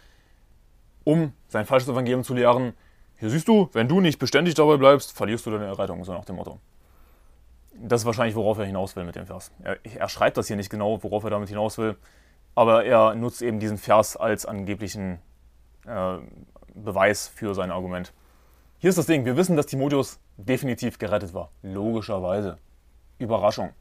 um 1.04 1.34
sein 1.48 1.66
falsches 1.66 1.90
Evangelium 1.90 2.24
zu 2.24 2.34
lehren. 2.34 2.74
Hier 3.18 3.30
siehst 3.30 3.48
du, 3.48 3.70
wenn 3.74 3.88
du 3.88 4.02
nicht 4.02 4.20
beständig 4.20 4.56
dabei 4.56 4.78
bleibst, 4.78 5.14
verlierst 5.14 5.46
du 5.46 5.52
deine 5.52 5.66
Errettung, 5.66 6.04
so 6.04 6.14
nach 6.14 6.26
dem 6.26 6.36
Motto. 6.36 6.60
Das 7.74 8.02
ist 8.02 8.06
wahrscheinlich, 8.06 8.36
worauf 8.36 8.58
er 8.58 8.66
hinaus 8.66 8.96
will 8.96 9.04
mit 9.04 9.16
dem 9.16 9.26
Vers. 9.26 9.52
Er, 9.64 9.78
er 9.84 10.10
schreibt 10.10 10.38
das 10.38 10.48
hier 10.48 10.56
nicht 10.56 10.70
genau, 10.70 11.04
worauf 11.04 11.24
er 11.24 11.30
damit 11.30 11.50
hinaus 11.50 11.78
will, 11.78 11.98
aber 12.54 12.86
er 12.86 13.16
nutzt 13.16 13.42
eben 13.42 13.60
diesen 13.60 13.78
Vers 13.78 14.16
als 14.16 14.46
angeblichen 14.46 15.20
äh, 15.86 16.18
Beweis 16.74 17.28
für 17.28 17.54
sein 17.54 17.72
Argument. 17.72 18.14
Hier 18.78 18.90
ist 18.90 18.98
das 18.98 19.08
Ding, 19.08 19.26
wir 19.26 19.36
wissen, 19.38 19.56
dass 19.56 19.66
Timotheus 19.66 20.20
definitiv 20.38 21.00
gerettet 21.00 21.34
war. 21.34 21.50
Logischerweise. 21.62 22.58
Überraschung. 23.18 23.72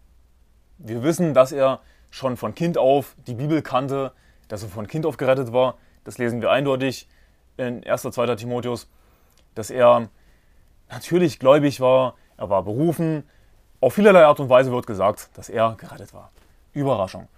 Wir 0.78 1.02
wissen, 1.02 1.34
dass 1.34 1.52
er 1.52 1.80
schon 2.10 2.36
von 2.36 2.54
Kind 2.54 2.78
auf 2.78 3.16
die 3.26 3.34
Bibel 3.34 3.62
kannte, 3.62 4.12
dass 4.48 4.62
er 4.62 4.68
von 4.68 4.86
Kind 4.86 5.06
auf 5.06 5.16
gerettet 5.16 5.52
war. 5.52 5.76
Das 6.04 6.18
lesen 6.18 6.40
wir 6.40 6.50
eindeutig 6.50 7.08
in 7.56 7.84
1. 7.84 8.02
2. 8.02 8.36
Timotheus. 8.36 8.88
dass 9.54 9.70
er 9.70 10.08
natürlich 10.90 11.38
gläubig 11.38 11.80
war, 11.80 12.14
er 12.36 12.50
war 12.50 12.62
berufen. 12.62 13.24
Auf 13.80 13.94
vielerlei 13.94 14.24
Art 14.24 14.40
und 14.40 14.48
Weise 14.48 14.72
wird 14.72 14.86
gesagt, 14.86 15.30
dass 15.34 15.48
er 15.48 15.76
gerettet 15.78 16.12
war. 16.12 16.30
Überraschung. 16.72 17.28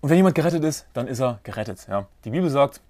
Und 0.00 0.10
wenn 0.10 0.16
jemand 0.16 0.34
gerettet 0.34 0.64
ist, 0.64 0.86
dann 0.94 1.06
ist 1.06 1.20
er 1.20 1.40
gerettet. 1.42 1.86
Ja. 1.88 2.06
Die 2.24 2.30
Bibel 2.30 2.48
sagt, 2.50 2.80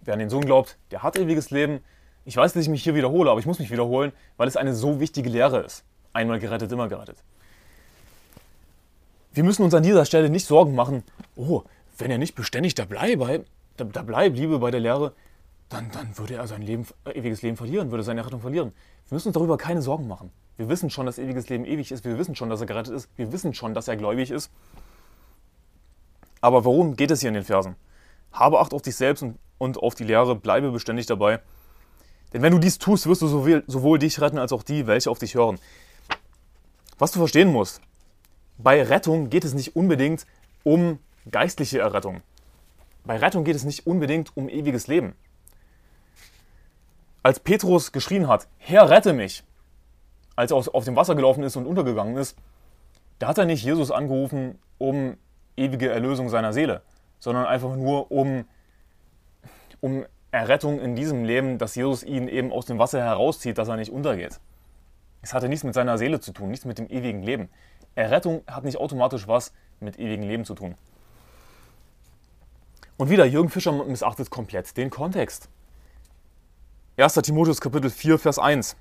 wer 0.00 0.14
an 0.14 0.20
den 0.20 0.30
Sohn 0.30 0.44
glaubt, 0.44 0.78
der 0.90 1.02
hat 1.02 1.16
ewiges 1.16 1.50
Leben. 1.50 1.84
Ich 2.24 2.36
weiß, 2.36 2.52
dass 2.52 2.62
ich 2.62 2.68
mich 2.68 2.84
hier 2.84 2.94
wiederhole, 2.94 3.30
aber 3.30 3.40
ich 3.40 3.46
muss 3.46 3.58
mich 3.58 3.70
wiederholen, 3.70 4.12
weil 4.36 4.48
es 4.48 4.56
eine 4.56 4.74
so 4.74 5.00
wichtige 5.00 5.28
Lehre 5.28 5.60
ist. 5.60 5.84
Einmal 6.12 6.38
gerettet, 6.38 6.70
immer 6.70 6.88
gerettet. 6.88 7.16
Wir 9.32 9.44
müssen 9.44 9.62
uns 9.62 9.74
an 9.74 9.82
dieser 9.82 10.04
Stelle 10.04 10.28
nicht 10.28 10.46
Sorgen 10.46 10.74
machen, 10.74 11.02
oh, 11.36 11.62
wenn 11.98 12.10
er 12.10 12.18
nicht 12.18 12.34
beständig 12.34 12.74
dabei 12.74 13.16
bleibt, 13.16 13.48
da, 13.76 13.84
da 13.84 14.02
bleibt, 14.02 14.36
Liebe 14.36 14.58
bei 14.58 14.70
der 14.70 14.80
Lehre, 14.80 15.12
dann, 15.68 15.90
dann 15.90 16.16
würde 16.18 16.34
er 16.34 16.46
sein 16.46 16.62
Leben, 16.62 16.86
äh, 17.04 17.12
ewiges 17.12 17.42
Leben 17.42 17.56
verlieren, 17.56 17.90
würde 17.90 18.04
seine 18.04 18.24
Rettung 18.24 18.40
verlieren. 18.40 18.72
Wir 19.08 19.16
müssen 19.16 19.28
uns 19.28 19.34
darüber 19.34 19.56
keine 19.56 19.80
Sorgen 19.80 20.06
machen. 20.06 20.30
Wir 20.58 20.68
wissen 20.68 20.90
schon, 20.90 21.06
dass 21.06 21.18
ewiges 21.18 21.48
Leben 21.48 21.64
ewig 21.64 21.90
ist. 21.90 22.04
Wir 22.04 22.18
wissen 22.18 22.36
schon, 22.36 22.50
dass 22.50 22.60
er 22.60 22.66
gerettet 22.66 22.94
ist. 22.94 23.08
Wir 23.16 23.32
wissen 23.32 23.54
schon, 23.54 23.72
dass 23.72 23.88
er 23.88 23.96
gläubig 23.96 24.30
ist. 24.30 24.50
Aber 26.42 26.64
worum 26.64 26.96
geht 26.96 27.10
es 27.10 27.20
hier 27.20 27.28
in 27.28 27.34
den 27.34 27.44
Versen? 27.44 27.76
Habe 28.32 28.60
Acht 28.60 28.74
auf 28.74 28.82
dich 28.82 28.96
selbst 28.96 29.22
und, 29.22 29.38
und 29.58 29.78
auf 29.78 29.94
die 29.94 30.04
Lehre, 30.04 30.34
bleibe 30.34 30.70
beständig 30.70 31.06
dabei. 31.06 31.40
Denn 32.32 32.42
wenn 32.42 32.52
du 32.52 32.58
dies 32.58 32.78
tust, 32.78 33.06
wirst 33.06 33.22
du 33.22 33.26
sowohl, 33.26 33.64
sowohl 33.66 33.98
dich 33.98 34.20
retten 34.20 34.38
als 34.38 34.52
auch 34.52 34.62
die, 34.62 34.86
welche 34.86 35.10
auf 35.10 35.18
dich 35.18 35.34
hören. 35.34 35.58
Was 36.98 37.12
du 37.12 37.18
verstehen 37.18 37.52
musst, 37.52 37.80
bei 38.58 38.82
Rettung 38.82 39.28
geht 39.28 39.44
es 39.44 39.54
nicht 39.54 39.76
unbedingt 39.76 40.26
um 40.62 40.98
geistliche 41.30 41.80
Errettung. 41.80 42.22
Bei 43.04 43.16
Rettung 43.16 43.44
geht 43.44 43.56
es 43.56 43.64
nicht 43.64 43.86
unbedingt 43.86 44.36
um 44.36 44.48
ewiges 44.48 44.86
Leben. 44.86 45.14
Als 47.22 47.40
Petrus 47.40 47.92
geschrien 47.92 48.28
hat, 48.28 48.48
Herr, 48.58 48.88
rette 48.88 49.12
mich, 49.12 49.44
als 50.36 50.50
er 50.50 50.56
auf 50.56 50.84
dem 50.84 50.96
Wasser 50.96 51.14
gelaufen 51.14 51.42
ist 51.42 51.56
und 51.56 51.66
untergegangen 51.66 52.16
ist, 52.16 52.36
da 53.18 53.28
hat 53.28 53.38
er 53.38 53.44
nicht 53.44 53.62
Jesus 53.62 53.90
angerufen, 53.90 54.58
um 54.78 55.16
ewige 55.56 55.90
Erlösung 55.90 56.28
seiner 56.28 56.52
Seele, 56.52 56.82
sondern 57.20 57.46
einfach 57.46 57.76
nur 57.76 58.10
um, 58.10 58.44
um 59.80 60.04
Errettung 60.32 60.80
in 60.80 60.96
diesem 60.96 61.24
Leben, 61.24 61.58
dass 61.58 61.74
Jesus 61.74 62.02
ihn 62.02 62.26
eben 62.26 62.52
aus 62.52 62.64
dem 62.64 62.78
Wasser 62.78 63.00
herauszieht, 63.02 63.58
dass 63.58 63.68
er 63.68 63.76
nicht 63.76 63.92
untergeht. 63.92 64.40
Es 65.20 65.34
hatte 65.34 65.48
nichts 65.48 65.62
mit 65.62 65.74
seiner 65.74 65.98
Seele 65.98 66.20
zu 66.20 66.32
tun, 66.32 66.50
nichts 66.50 66.64
mit 66.64 66.78
dem 66.78 66.88
ewigen 66.88 67.22
Leben. 67.22 67.50
Errettung 67.94 68.42
hat 68.46 68.64
nicht 68.64 68.78
automatisch 68.78 69.28
was 69.28 69.52
mit 69.78 69.98
ewigem 69.98 70.26
Leben 70.26 70.44
zu 70.46 70.54
tun. 70.54 70.74
Und 72.96 73.10
wieder, 73.10 73.26
Jürgen 73.26 73.50
Fischer 73.50 73.72
missachtet 73.72 74.30
komplett 74.30 74.76
den 74.76 74.88
Kontext. 74.88 75.50
1. 76.96 77.14
Timotheus 77.14 77.60
Kapitel 77.60 77.90
4, 77.90 78.18
Vers 78.18 78.38
1. 78.38 78.76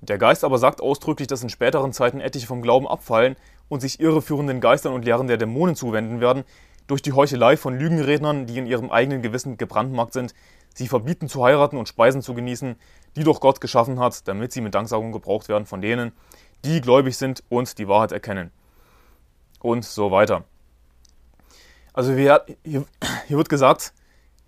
Der 0.00 0.18
Geist 0.18 0.44
aber 0.44 0.58
sagt 0.58 0.80
ausdrücklich, 0.80 1.28
dass 1.28 1.42
in 1.42 1.50
späteren 1.50 1.92
Zeiten 1.92 2.20
etliche 2.20 2.46
vom 2.46 2.62
Glauben 2.62 2.88
abfallen 2.88 3.36
und 3.68 3.80
sich 3.80 4.00
irreführenden 4.00 4.60
Geistern 4.60 4.94
und 4.94 5.04
Lehren 5.04 5.26
der 5.26 5.36
Dämonen 5.36 5.76
zuwenden 5.76 6.20
werden, 6.20 6.44
durch 6.86 7.02
die 7.02 7.12
Heuchelei 7.12 7.56
von 7.56 7.78
Lügenrednern, 7.78 8.46
die 8.46 8.58
in 8.58 8.66
ihrem 8.66 8.90
eigenen 8.90 9.22
Gewissen 9.22 9.56
gebrandmarkt 9.56 10.12
sind, 10.12 10.34
sie 10.74 10.88
verbieten 10.88 11.28
zu 11.28 11.44
heiraten 11.44 11.76
und 11.76 11.88
Speisen 11.88 12.22
zu 12.22 12.34
genießen, 12.34 12.76
die 13.16 13.24
doch 13.24 13.40
Gott 13.40 13.60
geschaffen 13.60 14.00
hat, 14.00 14.26
damit 14.28 14.52
sie 14.52 14.60
mit 14.60 14.74
Danksagung 14.74 15.12
gebraucht 15.12 15.48
werden 15.48 15.66
von 15.66 15.80
denen, 15.80 16.12
die 16.64 16.80
gläubig 16.80 17.16
sind 17.16 17.42
und 17.48 17.78
die 17.78 17.88
Wahrheit 17.88 18.12
erkennen. 18.12 18.50
Und 19.60 19.84
so 19.84 20.10
weiter. 20.10 20.44
Also 21.92 22.12
hier, 22.12 22.44
hier, 22.64 22.84
wird 23.28 23.48
gesagt, 23.48 23.92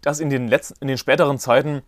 dass 0.03 0.21
in 0.21 0.31
den, 0.31 0.49
letzten, 0.49 0.75
in 0.81 0.89
den 0.89 0.99
späteren 0.99 1.39
Zeiten 1.39 1.83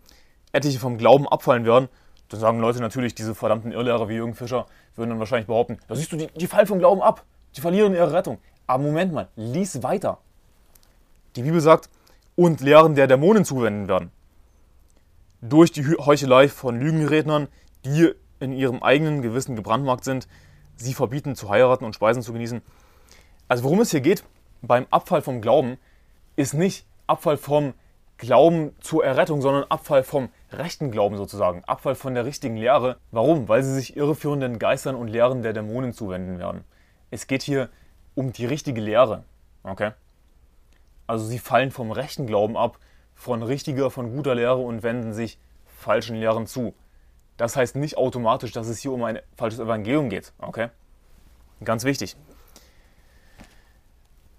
etliche 0.51 0.79
vom 0.79 0.97
Glauben 0.97 1.27
abfallen 1.27 1.65
werden. 1.65 1.89
Dann 2.29 2.39
sagen 2.39 2.59
Leute 2.59 2.79
natürlich, 2.79 3.13
diese 3.13 3.35
verdammten 3.35 3.71
Irrlehrer 3.71 4.07
wie 4.07 4.15
Jürgen 4.15 4.35
Fischer 4.35 4.67
würden 4.95 5.09
dann 5.09 5.19
wahrscheinlich 5.19 5.47
behaupten, 5.47 5.79
da 5.87 5.95
siehst 5.95 6.11
du, 6.11 6.17
die, 6.17 6.27
die 6.27 6.47
fallen 6.47 6.67
vom 6.67 6.79
Glauben 6.79 7.01
ab. 7.01 7.25
Die 7.55 7.61
verlieren 7.61 7.93
ihre 7.93 8.13
Rettung. 8.13 8.37
Aber 8.67 8.83
Moment 8.83 9.11
mal, 9.11 9.27
lies 9.35 9.81
weiter. 9.81 10.19
Die 11.39 11.43
Bibel 11.43 11.61
sagt, 11.61 11.89
und 12.35 12.59
Lehren 12.59 12.95
der 12.95 13.07
Dämonen 13.07 13.45
zuwenden 13.45 13.87
werden. 13.87 14.11
Durch 15.39 15.71
die 15.71 15.85
Heuchelei 15.85 16.49
von 16.49 16.77
Lügenrednern, 16.77 17.47
die 17.85 18.13
in 18.41 18.51
ihrem 18.51 18.83
eigenen 18.83 19.21
Gewissen 19.21 19.55
gebrandmarkt 19.55 20.03
sind, 20.03 20.27
sie 20.75 20.93
verbieten 20.93 21.37
zu 21.37 21.49
heiraten 21.49 21.85
und 21.85 21.95
Speisen 21.95 22.23
zu 22.23 22.33
genießen. 22.33 22.61
Also 23.47 23.63
worum 23.63 23.79
es 23.79 23.91
hier 23.91 24.01
geht 24.01 24.25
beim 24.61 24.85
Abfall 24.89 25.21
vom 25.21 25.39
Glauben, 25.39 25.77
ist 26.35 26.55
nicht 26.55 26.85
Abfall 27.07 27.37
vom 27.37 27.73
Glauben 28.17 28.75
zur 28.81 29.05
Errettung, 29.05 29.41
sondern 29.41 29.63
Abfall 29.69 30.03
vom 30.03 30.27
rechten 30.51 30.91
Glauben 30.91 31.15
sozusagen. 31.15 31.63
Abfall 31.63 31.95
von 31.95 32.15
der 32.15 32.25
richtigen 32.25 32.57
Lehre. 32.57 32.97
Warum? 33.11 33.47
Weil 33.47 33.63
sie 33.63 33.73
sich 33.73 33.95
irreführenden 33.95 34.59
Geistern 34.59 34.95
und 34.95 35.07
Lehren 35.07 35.41
der 35.41 35.53
Dämonen 35.53 35.93
zuwenden 35.93 36.37
werden. 36.37 36.65
Es 37.11 37.27
geht 37.27 37.43
hier 37.43 37.69
um 38.13 38.33
die 38.33 38.45
richtige 38.45 38.81
Lehre. 38.81 39.23
Okay? 39.63 39.91
Also 41.09 41.25
sie 41.25 41.39
fallen 41.39 41.71
vom 41.71 41.89
rechten 41.89 42.27
Glauben 42.27 42.55
ab, 42.55 42.77
von 43.15 43.41
richtiger, 43.41 43.89
von 43.89 44.15
guter 44.15 44.35
Lehre 44.35 44.57
und 44.57 44.83
wenden 44.83 45.11
sich 45.11 45.39
falschen 45.65 46.15
Lehren 46.15 46.45
zu. 46.45 46.75
Das 47.35 47.55
heißt 47.55 47.77
nicht 47.77 47.97
automatisch, 47.97 48.51
dass 48.51 48.67
es 48.67 48.77
hier 48.77 48.91
um 48.91 49.03
ein 49.03 49.17
falsches 49.35 49.59
Evangelium 49.59 50.11
geht. 50.11 50.33
Okay? 50.37 50.69
Ganz 51.63 51.83
wichtig. 51.83 52.15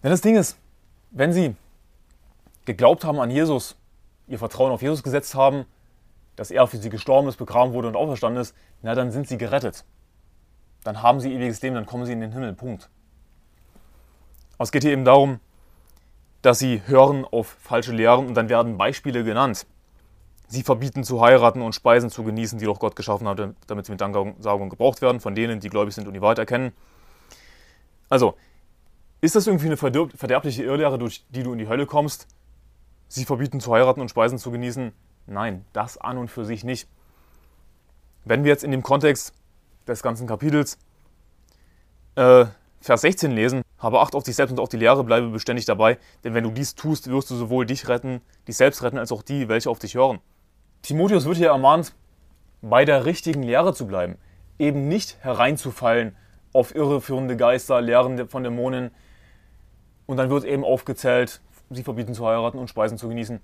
Denn 0.04 0.12
das 0.12 0.20
Ding 0.20 0.36
ist, 0.36 0.58
wenn 1.10 1.32
Sie 1.32 1.56
geglaubt 2.66 3.02
haben 3.02 3.18
an 3.18 3.32
Jesus, 3.32 3.74
ihr 4.28 4.38
Vertrauen 4.38 4.70
auf 4.70 4.80
Jesus 4.80 5.02
gesetzt 5.02 5.34
haben, 5.34 5.64
dass 6.36 6.52
er 6.52 6.68
für 6.68 6.76
sie 6.76 6.88
gestorben 6.88 7.26
ist, 7.26 7.36
begraben 7.36 7.72
wurde 7.72 7.88
und 7.88 7.96
auferstanden 7.96 8.40
ist, 8.40 8.54
na 8.80 8.94
dann 8.94 9.10
sind 9.10 9.26
sie 9.26 9.38
gerettet. 9.38 9.84
Dann 10.84 11.02
haben 11.02 11.18
sie 11.18 11.34
ewiges 11.34 11.60
Leben, 11.62 11.74
dann 11.74 11.86
kommen 11.86 12.06
sie 12.06 12.12
in 12.12 12.20
den 12.20 12.30
Himmel. 12.30 12.52
Punkt. 12.52 12.88
Aber 14.54 14.62
es 14.62 14.70
geht 14.70 14.84
hier 14.84 14.92
eben 14.92 15.04
darum, 15.04 15.40
dass 16.43 16.59
sie 16.59 16.82
hören 16.86 17.24
auf 17.24 17.57
falsche 17.61 17.93
Lehren 17.93 18.26
und 18.26 18.34
dann 18.34 18.49
werden 18.49 18.78
Beispiele 18.78 19.24
genannt. 19.24 19.66
Sie 20.49 20.62
verbieten 20.62 21.05
zu 21.05 21.20
heiraten 21.20 21.62
und 21.62 21.74
Speisen 21.74 22.11
zu 22.11 22.24
genießen, 22.24 22.59
die 22.59 22.64
doch 22.64 22.80
Gott 22.80 22.97
geschaffen 22.97 23.28
hat, 23.28 23.41
damit 23.66 23.86
sie 23.86 23.93
mit 23.93 24.01
Danksagung 24.01 24.68
gebraucht 24.68 25.01
werden, 25.01 25.20
von 25.20 25.34
denen, 25.34 25.61
die 25.61 25.68
gläubig 25.68 25.95
sind 25.95 26.09
und 26.09 26.14
die 26.14 26.20
Wahrheit 26.20 26.38
erkennen. 26.38 26.72
Also, 28.09 28.34
ist 29.20 29.36
das 29.36 29.47
irgendwie 29.47 29.66
eine 29.66 29.76
verderbliche 29.76 30.64
Irrlehre, 30.64 30.99
durch 30.99 31.24
die 31.28 31.43
du 31.43 31.53
in 31.53 31.59
die 31.59 31.68
Hölle 31.68 31.86
kommst? 31.86 32.26
Sie 33.07 33.24
verbieten 33.24 33.61
zu 33.61 33.72
heiraten 33.72 34.01
und 34.01 34.09
Speisen 34.09 34.38
zu 34.38 34.51
genießen? 34.51 34.93
Nein, 35.26 35.64
das 35.72 35.99
an 35.99 36.18
und 36.18 36.30
für 36.30 36.45
sich 36.45 36.64
nicht. 36.64 36.88
Wenn 38.24 38.43
wir 38.43 38.51
jetzt 38.51 38.64
in 38.64 38.70
dem 38.70 38.82
Kontext 38.82 39.34
des 39.86 40.03
ganzen 40.03 40.26
Kapitels 40.26 40.78
äh, 42.16 42.47
Vers 42.80 43.02
16 43.02 43.32
lesen, 43.32 43.62
habe 43.78 44.00
Acht 44.00 44.14
auf 44.14 44.22
dich 44.22 44.36
selbst 44.36 44.52
und 44.52 44.60
auf 44.60 44.68
die 44.68 44.78
Lehre, 44.78 45.04
bleibe 45.04 45.28
beständig 45.28 45.66
dabei, 45.66 45.98
denn 46.24 46.34
wenn 46.34 46.44
du 46.44 46.50
dies 46.50 46.74
tust, 46.74 47.10
wirst 47.10 47.30
du 47.30 47.36
sowohl 47.36 47.66
dich 47.66 47.88
retten, 47.88 48.22
dich 48.48 48.56
selbst 48.56 48.82
retten, 48.82 48.98
als 48.98 49.12
auch 49.12 49.22
die, 49.22 49.48
welche 49.48 49.68
auf 49.68 49.78
dich 49.78 49.94
hören. 49.94 50.20
Timotheus 50.82 51.26
wird 51.26 51.36
hier 51.36 51.48
ermahnt, 51.48 51.94
bei 52.62 52.84
der 52.84 53.04
richtigen 53.04 53.42
Lehre 53.42 53.74
zu 53.74 53.86
bleiben, 53.86 54.16
eben 54.58 54.88
nicht 54.88 55.18
hereinzufallen 55.20 56.16
auf 56.52 56.74
irreführende 56.74 57.36
Geister, 57.36 57.80
Lehren 57.80 58.28
von 58.28 58.42
Dämonen. 58.42 58.90
Und 60.06 60.16
dann 60.16 60.30
wird 60.30 60.44
eben 60.44 60.64
aufgezählt, 60.64 61.40
sie 61.70 61.82
verbieten 61.82 62.14
zu 62.14 62.26
heiraten 62.26 62.58
und 62.58 62.68
Speisen 62.68 62.98
zu 62.98 63.08
genießen. 63.08 63.40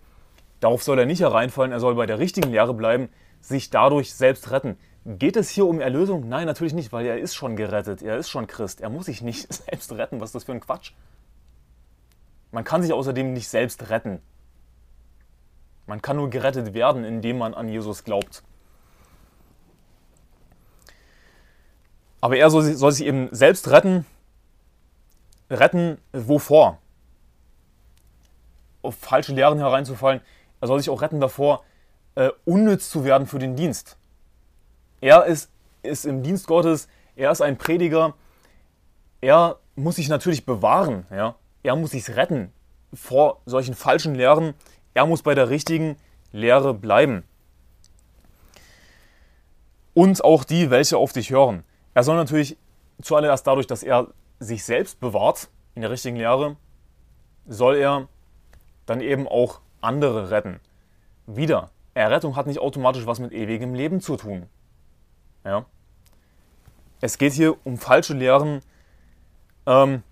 Darauf 0.60 0.82
soll 0.82 0.98
er 0.98 1.06
nicht 1.06 1.20
hereinfallen, 1.20 1.72
er 1.72 1.80
soll 1.80 1.94
bei 1.94 2.06
der 2.06 2.18
richtigen 2.18 2.50
Lehre 2.50 2.74
bleiben, 2.74 3.08
sich 3.40 3.70
dadurch 3.70 4.14
selbst 4.14 4.50
retten. 4.50 4.76
Geht 5.08 5.36
es 5.36 5.48
hier 5.48 5.66
um 5.66 5.80
Erlösung? 5.80 6.28
Nein, 6.28 6.46
natürlich 6.46 6.74
nicht, 6.74 6.92
weil 6.92 7.06
er 7.06 7.20
ist 7.20 7.36
schon 7.36 7.54
gerettet, 7.54 8.02
er 8.02 8.16
ist 8.16 8.28
schon 8.28 8.48
Christ, 8.48 8.80
er 8.80 8.90
muss 8.90 9.06
sich 9.06 9.22
nicht 9.22 9.52
selbst 9.52 9.92
retten. 9.92 10.20
Was 10.20 10.30
ist 10.30 10.34
das 10.34 10.44
für 10.44 10.52
ein 10.52 10.60
Quatsch? 10.60 10.92
Man 12.50 12.64
kann 12.64 12.82
sich 12.82 12.92
außerdem 12.92 13.32
nicht 13.32 13.48
selbst 13.48 13.88
retten. 13.88 14.20
Man 15.86 16.02
kann 16.02 16.16
nur 16.16 16.28
gerettet 16.28 16.74
werden, 16.74 17.04
indem 17.04 17.38
man 17.38 17.54
an 17.54 17.68
Jesus 17.68 18.02
glaubt. 18.02 18.42
Aber 22.20 22.36
er 22.36 22.50
soll, 22.50 22.74
soll 22.74 22.90
sich 22.90 23.06
eben 23.06 23.28
selbst 23.30 23.68
retten. 23.70 24.04
Retten 25.48 25.98
wovor? 26.12 26.78
Auf 28.82 28.96
falsche 28.96 29.32
Lehren 29.32 29.58
hereinzufallen. 29.58 30.20
Er 30.60 30.66
soll 30.66 30.80
sich 30.80 30.90
auch 30.90 31.02
retten 31.02 31.20
davor, 31.20 31.62
äh, 32.16 32.30
unnütz 32.44 32.90
zu 32.90 33.04
werden 33.04 33.28
für 33.28 33.38
den 33.38 33.54
Dienst. 33.54 33.96
Er 35.00 35.24
ist, 35.24 35.50
ist 35.82 36.06
im 36.06 36.22
Dienst 36.22 36.46
Gottes, 36.46 36.88
er 37.16 37.30
ist 37.30 37.40
ein 37.40 37.56
Prediger. 37.56 38.14
Er 39.20 39.58
muss 39.74 39.96
sich 39.96 40.08
natürlich 40.08 40.44
bewahren. 40.44 41.06
Ja? 41.10 41.36
Er 41.62 41.76
muss 41.76 41.90
sich 41.90 42.16
retten 42.16 42.52
vor 42.92 43.40
solchen 43.46 43.74
falschen 43.74 44.14
Lehren. 44.14 44.54
Er 44.94 45.06
muss 45.06 45.22
bei 45.22 45.34
der 45.34 45.48
richtigen 45.48 45.96
Lehre 46.32 46.74
bleiben. 46.74 47.24
Und 49.94 50.22
auch 50.24 50.44
die, 50.44 50.70
welche 50.70 50.98
auf 50.98 51.12
dich 51.12 51.30
hören. 51.30 51.64
Er 51.94 52.02
soll 52.02 52.16
natürlich 52.16 52.56
zuallererst 53.00 53.46
dadurch, 53.46 53.66
dass 53.66 53.82
er 53.82 54.08
sich 54.38 54.64
selbst 54.64 55.00
bewahrt 55.00 55.48
in 55.74 55.82
der 55.82 55.90
richtigen 55.90 56.16
Lehre, 56.16 56.56
soll 57.46 57.76
er 57.76 58.08
dann 58.84 59.00
eben 59.00 59.26
auch 59.26 59.60
andere 59.80 60.30
retten. 60.30 60.60
Wieder, 61.26 61.70
Errettung 61.94 62.36
hat 62.36 62.46
nicht 62.46 62.58
automatisch 62.58 63.06
was 63.06 63.18
mit 63.18 63.32
ewigem 63.32 63.74
Leben 63.74 64.00
zu 64.00 64.16
tun. 64.16 64.46
Ja? 65.46 65.64
Es 67.00 67.18
geht 67.18 67.32
hier 67.32 67.56
um 67.64 67.78
falsche 67.78 68.14
Lehren 68.14 68.60
ähm, 69.66 70.02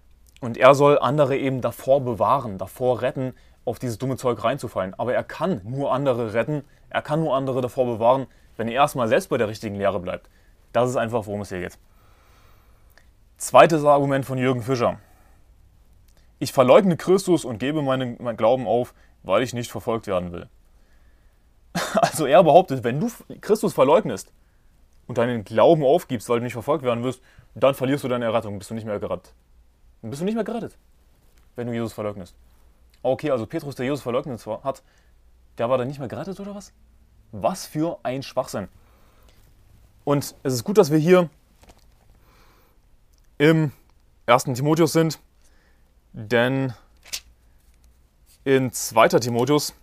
und 0.41 0.57
er 0.57 0.75
soll 0.75 0.99
andere 0.99 1.37
eben 1.37 1.61
davor 1.61 2.01
bewahren, 2.01 2.57
davor 2.57 3.03
retten, 3.03 3.35
auf 3.65 3.79
dieses 3.79 3.99
dumme 3.99 4.17
Zeug 4.17 4.43
reinzufallen. 4.45 4.95
Aber 4.95 5.13
er 5.15 5.25
kann 5.25 5.61
nur 5.65 5.93
andere 5.93 6.35
retten, 6.35 6.63
er 6.91 7.03
kann 7.03 7.21
nur 7.21 7.35
andere 7.35 7.61
davor 7.61 7.87
bewahren, 7.87 8.27
wenn 8.57 8.69
er 8.69 8.75
erstmal 8.75 9.09
selbst 9.09 9.29
bei 9.29 9.39
der 9.39 9.49
richtigen 9.49 9.75
Lehre 9.75 9.99
bleibt. 9.99 10.31
Das 10.73 10.89
ist 10.89 10.97
einfach, 10.97 11.27
worum 11.27 11.41
es 11.41 11.49
hier 11.49 11.61
geht. 11.61 11.79
Zweites 13.39 13.85
Argument 13.85 14.25
von 14.25 14.39
Jürgen 14.39 14.63
Fischer. 14.63 14.99
Ich 16.39 16.53
verleugne 16.53 16.97
Christus 16.97 17.45
und 17.45 17.59
gebe 17.59 17.83
meinen, 17.83 18.23
meinen 18.23 18.37
Glauben 18.37 18.69
auf, 18.69 18.95
weil 19.23 19.43
ich 19.43 19.55
nicht 19.55 19.73
verfolgt 19.73 20.07
werden 20.07 20.33
will. 20.33 20.49
Also 21.95 22.27
er 22.27 22.45
behauptet, 22.45 22.85
wenn 22.85 23.01
du 23.01 23.11
Christus 23.41 23.73
verleugnest 23.73 24.31
und 25.07 25.19
deinen 25.19 25.45
Glauben 25.45 25.85
aufgibst, 25.85 26.29
weil 26.29 26.39
du 26.39 26.45
nicht 26.45 26.53
verfolgt 26.53 26.85
werden 26.85 27.05
wirst, 27.05 27.21
dann 27.55 27.75
verlierst 27.75 28.05
du 28.05 28.09
deine 28.09 28.25
Errettung, 28.25 28.59
bist 28.59 28.71
du 28.71 28.75
nicht 28.75 28.87
mehr 28.87 28.99
gerettet. 28.99 29.33
Dann 30.03 30.11
bist 30.11 30.21
du 30.21 30.25
nicht 30.25 30.35
mehr 30.35 30.45
gerettet, 30.45 30.77
wenn 31.57 31.67
du 31.67 31.73
Jesus 31.73 31.93
verleugnest. 31.93 32.35
Okay, 33.03 33.31
also 33.31 33.47
Petrus, 33.47 33.75
der 33.75 33.87
Jesus 33.87 34.03
verleugnet 34.03 34.45
hat, 34.47 34.83
der 35.59 35.69
war 35.69 35.79
dann 35.79 35.89
nicht 35.89 35.99
mehr 35.99 36.09
gerettet 36.09 36.41
oder 36.41 36.55
was? 36.55 36.73
Was 37.33 37.67
für 37.67 37.99
ein 38.03 38.23
Schwachsinn. 38.23 38.69
Und 40.05 40.35
es 40.43 40.55
ist 40.55 40.65
gut, 40.65 40.79
dass 40.79 40.91
wir 40.91 40.99
hier 40.99 41.29
im 43.39 43.73
1. 44.27 44.45
Timotheus 44.45 44.93
sind, 44.93 45.19
denn 46.13 46.73
in 48.45 48.73
2. 48.73 49.09
Timotheus, 49.09 49.75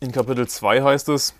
in 0.00 0.12
Kapitel 0.12 0.46
2 0.48 0.82
heißt 0.82 1.08
es, 1.08 1.34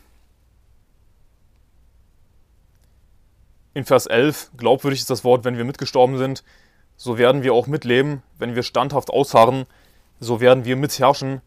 in 3.74 3.84
Vers 3.84 4.06
11, 4.06 4.52
glaubwürdig 4.56 5.00
ist 5.00 5.10
das 5.10 5.24
Wort, 5.24 5.44
wenn 5.44 5.56
wir 5.56 5.64
mitgestorben 5.64 6.16
sind, 6.16 6.44
so 6.96 7.18
werden 7.18 7.42
wir 7.42 7.52
auch 7.54 7.66
mitleben, 7.66 8.22
wenn 8.38 8.54
wir 8.54 8.62
standhaft 8.62 9.10
ausharren, 9.10 9.66
so 10.20 10.40
werden 10.40 10.64
wir 10.64 10.76
mitherrschen, 10.76 11.42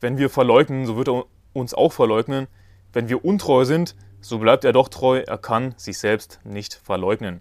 wenn 0.00 0.16
wir 0.16 0.30
verleugnen, 0.30 0.86
so 0.86 0.96
wird 0.96 1.08
er 1.08 1.24
uns 1.52 1.74
auch 1.74 1.92
verleugnen, 1.92 2.48
wenn 2.92 3.08
wir 3.08 3.24
untreu 3.24 3.64
sind, 3.64 3.94
so 4.20 4.38
bleibt 4.38 4.64
er 4.64 4.72
doch 4.72 4.88
treu, 4.88 5.22
er 5.26 5.38
kann 5.38 5.74
sich 5.76 5.98
selbst 5.98 6.40
nicht 6.44 6.74
verleugnen. 6.74 7.40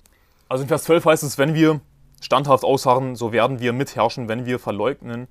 Also 0.50 0.64
in 0.64 0.68
Vers 0.68 0.84
12 0.84 1.06
heißt 1.06 1.24
es, 1.24 1.38
wenn 1.38 1.54
wir 1.54 1.80
standhaft 2.22 2.66
ausharren, 2.66 3.16
so 3.16 3.32
werden 3.32 3.60
wir 3.60 3.72
mitherrschen, 3.72 4.28
wenn 4.28 4.46
wir 4.46 4.60
verleugnen, 4.60 5.28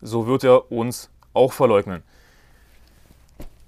so 0.00 0.26
wird 0.26 0.44
er 0.44 0.72
uns 0.72 1.10
auch 1.34 1.52
verleugnen. 1.52 2.02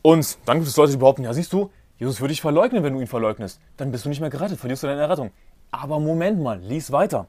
Und 0.03 0.38
dann 0.46 0.59
gibt 0.59 0.68
es 0.68 0.76
Leute, 0.76 0.92
die 0.92 0.98
behaupten, 0.98 1.24
ja 1.24 1.34
siehst 1.34 1.53
du, 1.53 1.70
Jesus 2.01 2.18
würde 2.20 2.32
dich 2.32 2.40
verleugnen, 2.40 2.82
wenn 2.82 2.94
du 2.94 3.01
ihn 3.01 3.07
verleugnest. 3.07 3.61
Dann 3.76 3.92
bist 3.92 4.07
du 4.07 4.09
nicht 4.09 4.20
mehr 4.20 4.30
gerettet, 4.30 4.59
verlierst 4.59 4.82
du 4.82 4.86
deine 4.86 5.03
Errettung. 5.03 5.32
Aber 5.70 6.01
Moment 6.01 6.40
mal, 6.40 6.59
lies 6.59 6.90
weiter. 6.92 7.26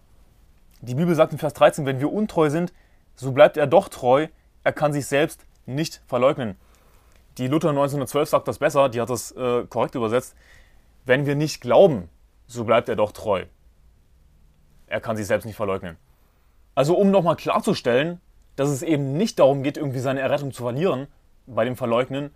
Die 0.79 0.95
Bibel 0.95 1.13
sagt 1.13 1.33
in 1.33 1.39
Vers 1.39 1.53
13, 1.53 1.85
wenn 1.85 1.99
wir 1.99 2.11
untreu 2.11 2.49
sind, 2.49 2.71
so 3.15 3.33
bleibt 3.33 3.57
er 3.57 3.67
doch 3.67 3.89
treu, 3.89 4.27
er 4.63 4.71
kann 4.71 4.93
sich 4.93 5.07
selbst 5.07 5.45
nicht 5.65 6.01
verleugnen. 6.07 6.55
Die 7.37 7.47
Luther 7.47 7.69
1912 7.69 8.29
sagt 8.29 8.47
das 8.47 8.59
besser, 8.59 8.87
die 8.87 9.01
hat 9.01 9.09
das 9.09 9.33
äh, 9.33 9.65
korrekt 9.65 9.95
übersetzt. 9.95 10.35
Wenn 11.05 11.25
wir 11.25 11.35
nicht 11.35 11.59
glauben, 11.59 12.07
so 12.47 12.63
bleibt 12.63 12.87
er 12.87 12.95
doch 12.95 13.11
treu. 13.11 13.43
Er 14.87 15.01
kann 15.01 15.17
sich 15.17 15.27
selbst 15.27 15.45
nicht 15.45 15.57
verleugnen. 15.57 15.97
Also 16.75 16.97
um 16.97 17.11
nochmal 17.11 17.35
klarzustellen, 17.35 18.21
dass 18.55 18.69
es 18.69 18.83
eben 18.83 19.17
nicht 19.17 19.37
darum 19.37 19.63
geht, 19.63 19.75
irgendwie 19.75 19.99
seine 19.99 20.21
Errettung 20.21 20.53
zu 20.53 20.63
verlieren 20.63 21.07
bei 21.45 21.65
dem 21.65 21.75
Verleugnen, 21.75 22.33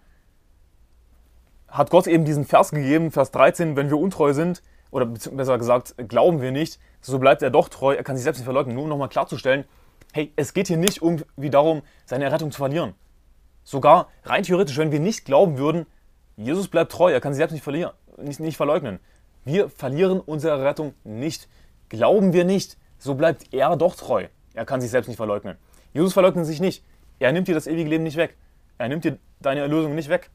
hat 1.76 1.90
Gott 1.90 2.08
eben 2.08 2.26
diesen 2.26 2.46
Vers 2.46 2.72
gegeben, 2.72 3.12
Vers 3.12 3.32
13, 3.32 3.76
wenn 3.76 3.90
wir 3.90 3.98
untreu 3.98 4.34
sind, 4.34 4.64
oder 4.92 5.06
besser 5.06 5.58
gesagt, 5.58 5.96
glauben 6.08 6.42
wir 6.42 6.52
nicht, 6.52 6.80
so 7.02 7.20
bleibt 7.20 7.42
er 7.42 7.50
doch 7.50 7.68
treu, 7.68 7.94
er 7.94 8.04
kann 8.04 8.16
sich 8.16 8.24
selbst 8.24 8.40
nicht 8.40 8.46
verleugnen. 8.46 8.76
Nur 8.76 8.86
um 8.86 8.90
nochmal 8.90 9.10
klarzustellen, 9.10 9.66
hey, 10.14 10.32
es 10.38 10.54
geht 10.54 10.68
hier 10.68 10.78
nicht 10.78 11.02
irgendwie 11.02 11.50
darum, 11.50 11.82
seine 12.06 12.24
Errettung 12.24 12.52
zu 12.52 12.60
verlieren. 12.60 12.94
Sogar 13.66 14.08
rein 14.24 14.44
theoretisch, 14.44 14.78
wenn 14.78 14.92
wir 14.94 15.02
nicht 15.02 15.26
glauben 15.26 15.58
würden, 15.58 15.86
Jesus 16.38 16.70
bleibt 16.70 16.94
treu, 16.94 17.12
er 17.12 17.20
kann 17.20 17.34
sich 17.34 17.40
selbst 17.40 17.54
nicht, 17.54 17.64
verlieren, 17.64 17.92
nicht, 18.18 18.40
nicht 18.40 18.58
verleugnen. 18.58 19.00
Wir 19.44 19.70
verlieren 19.70 20.22
unsere 20.22 20.64
Rettung 20.64 20.94
nicht. 21.04 21.50
Glauben 21.90 22.32
wir 22.32 22.46
nicht, 22.46 22.78
so 22.98 23.16
bleibt 23.16 23.54
er 23.54 23.76
doch 23.76 23.96
treu. 23.96 24.28
Er 24.54 24.66
kann 24.66 24.82
sich 24.82 24.92
selbst 24.92 25.08
nicht 25.08 25.18
verleugnen. 25.18 25.58
Jesus 25.94 26.14
verleugnet 26.14 26.46
sich 26.46 26.62
nicht. 26.62 26.84
Er 27.20 27.32
nimmt 27.32 27.48
dir 27.48 27.54
das 27.54 27.68
ewige 27.68 27.90
Leben 27.90 28.04
nicht 28.04 28.18
weg. 28.18 28.36
Er 28.78 28.88
nimmt 28.88 29.04
dir 29.04 29.18
deine 29.42 29.62
Erlösung 29.62 29.94
nicht 29.96 30.10
weg. 30.10 30.30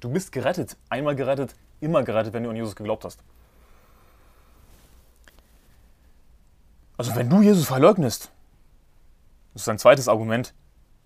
Du 0.00 0.10
bist 0.10 0.32
gerettet. 0.32 0.76
Einmal 0.88 1.16
gerettet, 1.16 1.54
immer 1.80 2.02
gerettet, 2.02 2.32
wenn 2.32 2.44
du 2.44 2.50
an 2.50 2.56
Jesus 2.56 2.76
geglaubt 2.76 3.04
hast. 3.04 3.22
Also 6.96 7.14
wenn 7.14 7.28
du 7.28 7.42
Jesus 7.42 7.66
verleugnest, 7.66 8.30
das 9.52 9.62
ist 9.62 9.68
ein 9.68 9.78
zweites 9.78 10.08
Argument, 10.08 10.54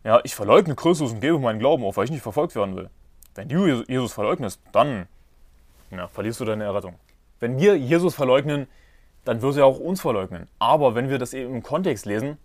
ja, 0.04 0.20
ich 0.24 0.34
verleugne 0.34 0.74
Christus 0.74 1.12
und 1.12 1.20
gebe 1.20 1.38
meinen 1.38 1.58
Glauben 1.58 1.84
auf, 1.84 1.96
weil 1.96 2.04
ich 2.04 2.10
nicht 2.10 2.22
verfolgt 2.22 2.54
werden 2.54 2.76
will. 2.76 2.88
Wenn 3.34 3.48
du 3.48 3.66
Jesus 3.66 4.12
verleugnest, 4.12 4.60
dann 4.72 5.06
ja, 5.90 6.08
verlierst 6.08 6.40
du 6.40 6.44
deine 6.44 6.64
Errettung. 6.64 6.94
Wenn 7.38 7.58
wir 7.58 7.76
Jesus 7.76 8.14
verleugnen, 8.14 8.66
dann 9.24 9.42
wird 9.42 9.56
er 9.56 9.66
auch 9.66 9.78
uns 9.78 10.00
verleugnen. 10.00 10.48
Aber 10.58 10.94
wenn 10.94 11.08
wir 11.10 11.18
das 11.18 11.34
eben 11.34 11.54
im 11.54 11.62
Kontext 11.62 12.06
lesen, 12.06 12.38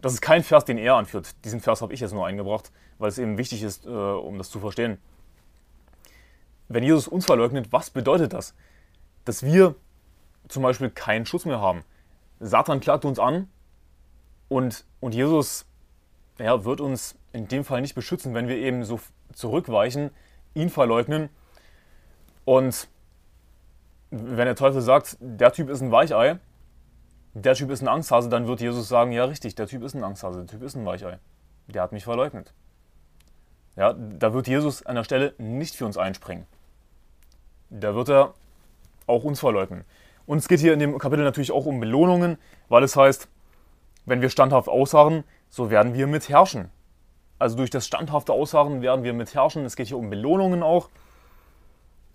das 0.00 0.14
ist 0.14 0.20
kein 0.20 0.42
Vers, 0.44 0.64
den 0.64 0.78
er 0.78 0.94
anführt. 0.94 1.44
Diesen 1.44 1.60
Vers 1.60 1.82
habe 1.82 1.92
ich 1.92 2.00
jetzt 2.00 2.12
nur 2.12 2.26
eingebracht, 2.26 2.70
weil 2.98 3.08
es 3.08 3.18
eben 3.18 3.38
wichtig 3.38 3.62
ist, 3.62 3.86
äh, 3.86 3.88
um 3.88 4.38
das 4.38 4.50
zu 4.50 4.60
verstehen. 4.60 4.98
Wenn 6.68 6.84
Jesus 6.84 7.08
uns 7.08 7.26
verleugnet, 7.26 7.72
was 7.72 7.90
bedeutet 7.90 8.32
das? 8.32 8.54
Dass 9.24 9.42
wir 9.42 9.74
zum 10.48 10.62
Beispiel 10.62 10.90
keinen 10.90 11.26
Schutz 11.26 11.44
mehr 11.44 11.60
haben. 11.60 11.82
Satan 12.40 12.80
klagt 12.80 13.04
uns 13.04 13.18
an 13.18 13.48
und, 14.48 14.84
und 15.00 15.14
Jesus 15.14 15.66
ja, 16.38 16.64
wird 16.64 16.80
uns 16.80 17.16
in 17.32 17.48
dem 17.48 17.64
Fall 17.64 17.80
nicht 17.80 17.94
beschützen, 17.94 18.34
wenn 18.34 18.48
wir 18.48 18.56
eben 18.56 18.84
so 18.84 19.00
zurückweichen, 19.32 20.10
ihn 20.54 20.70
verleugnen. 20.70 21.28
Und 22.44 22.88
wenn 24.10 24.46
der 24.46 24.56
Teufel 24.56 24.80
sagt, 24.80 25.16
der 25.20 25.52
Typ 25.52 25.68
ist 25.68 25.82
ein 25.82 25.90
Weichei, 25.90 26.38
der 27.34 27.54
Typ 27.54 27.70
ist 27.70 27.82
ein 27.82 27.88
Angsthase, 27.88 28.28
dann 28.28 28.46
wird 28.46 28.60
Jesus 28.60 28.88
sagen, 28.88 29.12
ja 29.12 29.24
richtig, 29.24 29.54
der 29.54 29.66
Typ 29.66 29.82
ist 29.82 29.94
ein 29.94 30.02
Angsthase, 30.02 30.38
der 30.38 30.46
Typ 30.46 30.62
ist 30.62 30.76
ein 30.76 30.86
Weichei. 30.86 31.18
Der 31.66 31.82
hat 31.82 31.92
mich 31.92 32.04
verleugnet. 32.04 32.54
Ja, 33.76 33.92
da 33.92 34.32
wird 34.32 34.48
Jesus 34.48 34.84
an 34.86 34.96
der 34.96 35.04
Stelle 35.04 35.34
nicht 35.38 35.76
für 35.76 35.86
uns 35.86 35.98
einspringen. 35.98 36.46
Da 37.70 37.94
wird 37.94 38.08
er 38.08 38.34
auch 39.06 39.24
uns 39.24 39.40
verleugnen. 39.40 39.84
Und 40.26 40.38
es 40.38 40.48
geht 40.48 40.60
hier 40.60 40.72
in 40.72 40.78
dem 40.78 40.98
Kapitel 40.98 41.24
natürlich 41.24 41.52
auch 41.52 41.66
um 41.66 41.80
Belohnungen, 41.80 42.38
weil 42.68 42.82
es 42.82 42.96
heißt, 42.96 43.28
wenn 44.04 44.20
wir 44.20 44.30
standhaft 44.30 44.68
ausharren, 44.68 45.24
so 45.48 45.70
werden 45.70 45.94
wir 45.94 46.06
mitherrschen. 46.06 46.70
Also 47.38 47.56
durch 47.56 47.70
das 47.70 47.86
standhafte 47.86 48.32
Ausharren 48.32 48.82
werden 48.82 49.04
wir 49.04 49.12
mitherrschen. 49.12 49.64
Es 49.64 49.76
geht 49.76 49.88
hier 49.88 49.98
um 49.98 50.10
Belohnungen 50.10 50.62
auch. 50.62 50.90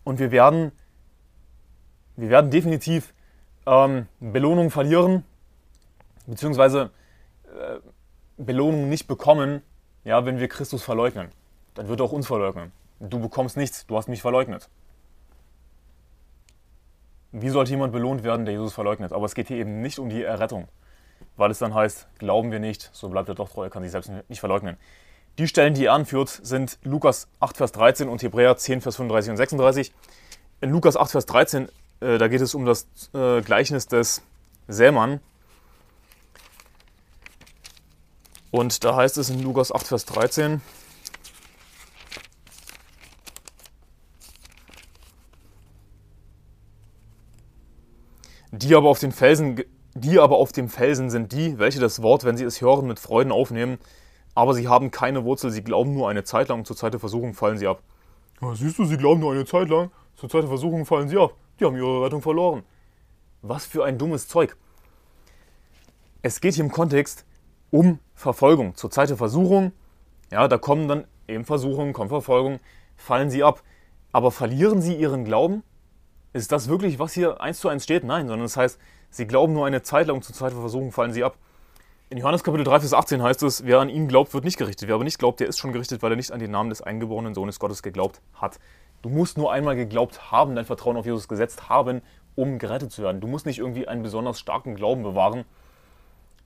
Und 0.04 0.20
wir 0.20 0.32
werden, 0.32 0.72
wir 2.18 2.30
werden 2.30 2.51
definitiv 2.51 3.14
ähm, 3.66 4.08
Belohnungen 4.20 4.70
verlieren, 4.70 5.24
beziehungsweise 6.28 6.91
äh, 7.45 7.80
Belohnungen 8.38 8.89
nicht 8.89 9.08
bekommen, 9.08 9.62
ja, 10.04 10.26
wenn 10.26 10.39
wir 10.39 10.49
Christus 10.49 10.84
verleugnen. 10.84 11.30
Dann 11.76 11.88
wird 11.88 12.01
er 12.01 12.06
auch 12.06 12.12
uns 12.12 12.28
verleugnen. 12.28 12.72
Du 12.99 13.20
bekommst 13.20 13.56
nichts, 13.56 13.86
du 13.88 13.95
hast 13.95 14.10
mich 14.10 14.22
verleugnet. 14.22 14.70
Wie 17.34 17.50
sollte 17.50 17.72
jemand 17.72 17.92
belohnt 17.92 18.24
werden, 18.24 18.46
der 18.46 18.54
Jesus 18.54 18.74
verleugnet? 18.74 19.12
Aber 19.12 19.26
es 19.26 19.36
geht 19.36 19.50
hier 19.50 19.58
eben 19.58 19.82
nicht 19.82 20.00
um 20.00 20.10
die 20.10 20.24
Errettung 20.24 20.70
weil 21.38 21.52
es 21.52 21.60
dann 21.60 21.74
heißt, 21.74 22.08
glauben 22.20 22.52
wir 22.52 22.60
nicht, 22.60 22.90
so 22.94 23.10
bleibt 23.10 23.30
er 23.30 23.36
doch 23.36 23.50
treu, 23.50 23.64
er 23.64 23.70
kann 23.70 23.84
sich 23.84 23.92
selbst 23.92 24.12
nicht 24.30 24.40
verleugnen. 24.40 24.78
Die 25.40 25.48
Stellen, 25.48 25.74
die 25.74 25.86
er 25.86 25.94
anführt, 25.94 26.30
sind 26.30 26.78
Lukas 26.84 27.28
8, 27.40 27.58
Vers 27.58 27.72
13 27.72 28.08
und 28.08 28.22
Hebräer 28.22 28.56
10, 28.56 28.82
Vers 28.82 28.98
35 28.98 29.32
und 29.32 29.38
36. 29.38 29.94
In 30.62 30.70
Lukas 30.70 30.96
8, 30.96 31.12
Vers 31.12 31.26
13, 31.26 31.70
äh, 32.02 32.18
da 32.20 32.28
geht 32.28 32.42
es 32.42 32.54
um 32.54 32.66
das 32.66 32.88
äh, 33.14 33.42
Gleichnis 33.42 33.88
des 33.88 34.22
Sämann. 34.68 35.20
Und 38.52 38.84
da 38.84 38.96
heißt 38.96 39.18
es 39.18 39.32
in 39.32 39.42
Lukas 39.42 39.72
8, 39.72 39.88
Vers 39.88 40.06
13, 40.06 40.62
die 48.64 48.76
aber 48.76 48.89
auf 48.89 48.99
den 48.99 49.11
Felsen 49.11 49.64
die 49.95 50.20
aber 50.20 50.38
auf 50.38 50.51
dem 50.51 50.70
Felsen 50.70 51.09
sind 51.09 51.32
die, 51.32 51.59
welche 51.59 51.80
das 51.80 52.01
Wort, 52.01 52.24
wenn 52.24 52.38
sie 52.38 52.43
es 52.43 52.61
hören, 52.61 52.88
mit 52.88 52.99
Freuden 52.99 53.32
aufnehmen, 53.32 53.78
aber 54.34 54.53
sie 54.53 54.68
haben 54.68 54.89
keine 54.89 55.24
Wurzel, 55.24 55.51
sie 55.51 55.64
glauben 55.64 55.93
nur 55.93 56.09
eine 56.09 56.24
Zeit 56.24 56.49
lang 56.49 56.59
und 56.59 56.66
zur 56.66 56.76
Zeit 56.76 56.93
der 56.93 56.99
Versuchung 56.99 57.34
fallen 57.34 57.57
sie 57.57 57.68
ab. 57.68 57.84
Ja, 58.41 58.55
siehst 58.55 58.80
du, 58.80 58.86
sie 58.86 58.97
glauben 58.97 59.20
nur 59.22 59.32
eine 59.32 59.45
Zeit 59.45 59.70
lang, 59.70 59.91
zur 60.16 60.30
Zeit 60.30 60.41
der 60.41 60.49
Versuchung 60.49 60.86
fallen 60.86 61.09
sie 61.09 61.18
ab. 61.18 61.36
Die 61.59 61.66
haben 61.66 61.76
ihre 61.76 62.03
Rettung 62.03 62.22
verloren. 62.22 62.64
Was 63.43 63.66
für 63.66 63.86
ein 63.86 63.99
dummes 63.99 64.28
Zeug. 64.28 64.57
Es 66.24 66.41
geht 66.41 66.55
hier 66.55 66.64
im 66.64 66.72
Kontext 66.72 67.26
um 67.70 67.99
Verfolgung. 68.16 68.76
Zur 68.76 68.89
Zeit 68.89 69.09
der 69.09 69.18
Versuchung, 69.18 69.74
ja, 70.32 70.47
da 70.47 70.57
kommen 70.57 70.88
dann 70.88 71.05
eben 71.28 71.45
Versuchung, 71.45 71.93
kommt 71.93 72.09
Verfolgung, 72.09 72.59
fallen 72.95 73.30
sie 73.30 73.43
ab. 73.43 73.61
Aber 74.11 74.32
verlieren 74.32 74.82
sie 74.82 74.95
ihren 74.95 75.26
Glauben? 75.26 75.64
Ist 76.34 76.52
das 76.52 76.68
wirklich, 76.68 76.98
was 76.98 77.14
hier 77.14 77.42
eins 77.42 77.60
zu 77.60 77.70
eins 77.70 77.84
steht? 77.84 78.04
Nein, 78.04 78.28
sondern 78.28 78.46
das 78.46 78.58
heißt, 78.58 78.80
sie 79.12 79.28
glauben 79.28 79.54
nur 79.54 79.68
eine 79.68 79.84
Zeit 79.84 80.08
lang, 80.08 80.24
zur 80.24 80.34
Zeit 80.34 80.52
der 80.52 80.60
Versuchung 80.60 80.92
fallen 80.92 81.14
sie 81.14 81.24
ab. 81.24 81.38
In 82.10 82.18
Johannes 82.18 82.44
Kapitel 82.44 82.64
3, 82.64 82.80
Vers 82.80 82.94
18 82.94 83.22
heißt 83.22 83.44
es, 83.44 83.66
wer 83.68 83.80
an 83.80 83.90
ihn 83.90 84.08
glaubt, 84.08 84.34
wird 84.34 84.44
nicht 84.44 84.58
gerichtet. 84.58 84.88
Wer 84.88 84.96
aber 84.96 85.04
nicht 85.04 85.20
glaubt, 85.20 85.40
der 85.40 85.48
ist 85.48 85.60
schon 85.60 85.74
gerichtet, 85.74 86.02
weil 86.02 86.12
er 86.12 86.16
nicht 86.16 86.32
an 86.32 86.40
den 86.40 86.50
Namen 86.50 86.72
des 86.72 86.82
eingeborenen 86.82 87.36
Sohnes 87.36 87.60
Gottes 87.60 87.84
geglaubt 87.84 88.20
hat. 88.34 88.60
Du 89.04 89.10
musst 89.10 89.38
nur 89.38 89.52
einmal 89.52 89.76
geglaubt 89.76 90.32
haben, 90.32 90.56
dein 90.56 90.66
Vertrauen 90.66 90.98
auf 90.98 91.06
Jesus 91.06 91.28
gesetzt 91.28 91.70
haben, 91.70 92.02
um 92.34 92.58
gerettet 92.58 92.92
zu 92.92 93.04
werden. 93.04 93.22
Du 93.22 93.28
musst 93.28 93.46
nicht 93.46 93.60
irgendwie 93.60 93.88
einen 93.88 94.02
besonders 94.02 94.40
starken 94.40 94.74
Glauben 94.74 95.04
bewahren, 95.04 95.46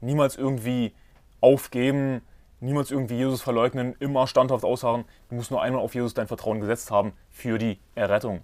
niemals 0.01 0.35
irgendwie 0.35 0.93
aufgeben, 1.39 2.21
niemals 2.59 2.91
irgendwie 2.91 3.15
Jesus 3.15 3.41
verleugnen, 3.41 3.95
immer 3.99 4.27
standhaft 4.27 4.65
ausharren. 4.65 5.05
Du 5.29 5.35
musst 5.35 5.49
nur 5.49 5.61
einmal 5.61 5.81
auf 5.81 5.95
Jesus 5.95 6.13
dein 6.13 6.27
Vertrauen 6.27 6.59
gesetzt 6.59 6.91
haben 6.91 7.13
für 7.29 7.57
die 7.57 7.79
Errettung. 7.95 8.41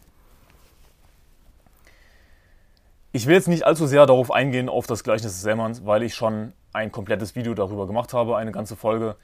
Ich 3.15 3.27
will 3.27 3.35
jetzt 3.35 3.47
nicht 3.47 3.63
allzu 3.63 3.85
sehr 3.85 4.07
darauf 4.07 4.31
eingehen, 4.31 4.69
auf 4.69 4.87
das 4.87 5.03
Gleichnis 5.03 5.33
des 5.33 5.43
Sämanns, 5.43 5.85
weil 5.85 6.01
ich 6.01 6.15
schon 6.15 6.51
ein 6.73 6.91
komplettes 6.91 7.35
Video 7.35 7.53
darüber 7.53 7.85
gemacht 7.85 8.11
habe, 8.11 8.37
eine 8.37 8.51
ganze 8.51 8.75
Folge, 8.75 9.17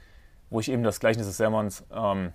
wo 0.51 0.59
ich 0.59 0.71
eben 0.71 0.83
das 0.83 0.99
Gleichnis 0.99 1.25
des 1.25 1.37
Sämanns 1.37 1.83
ähm, 1.91 2.31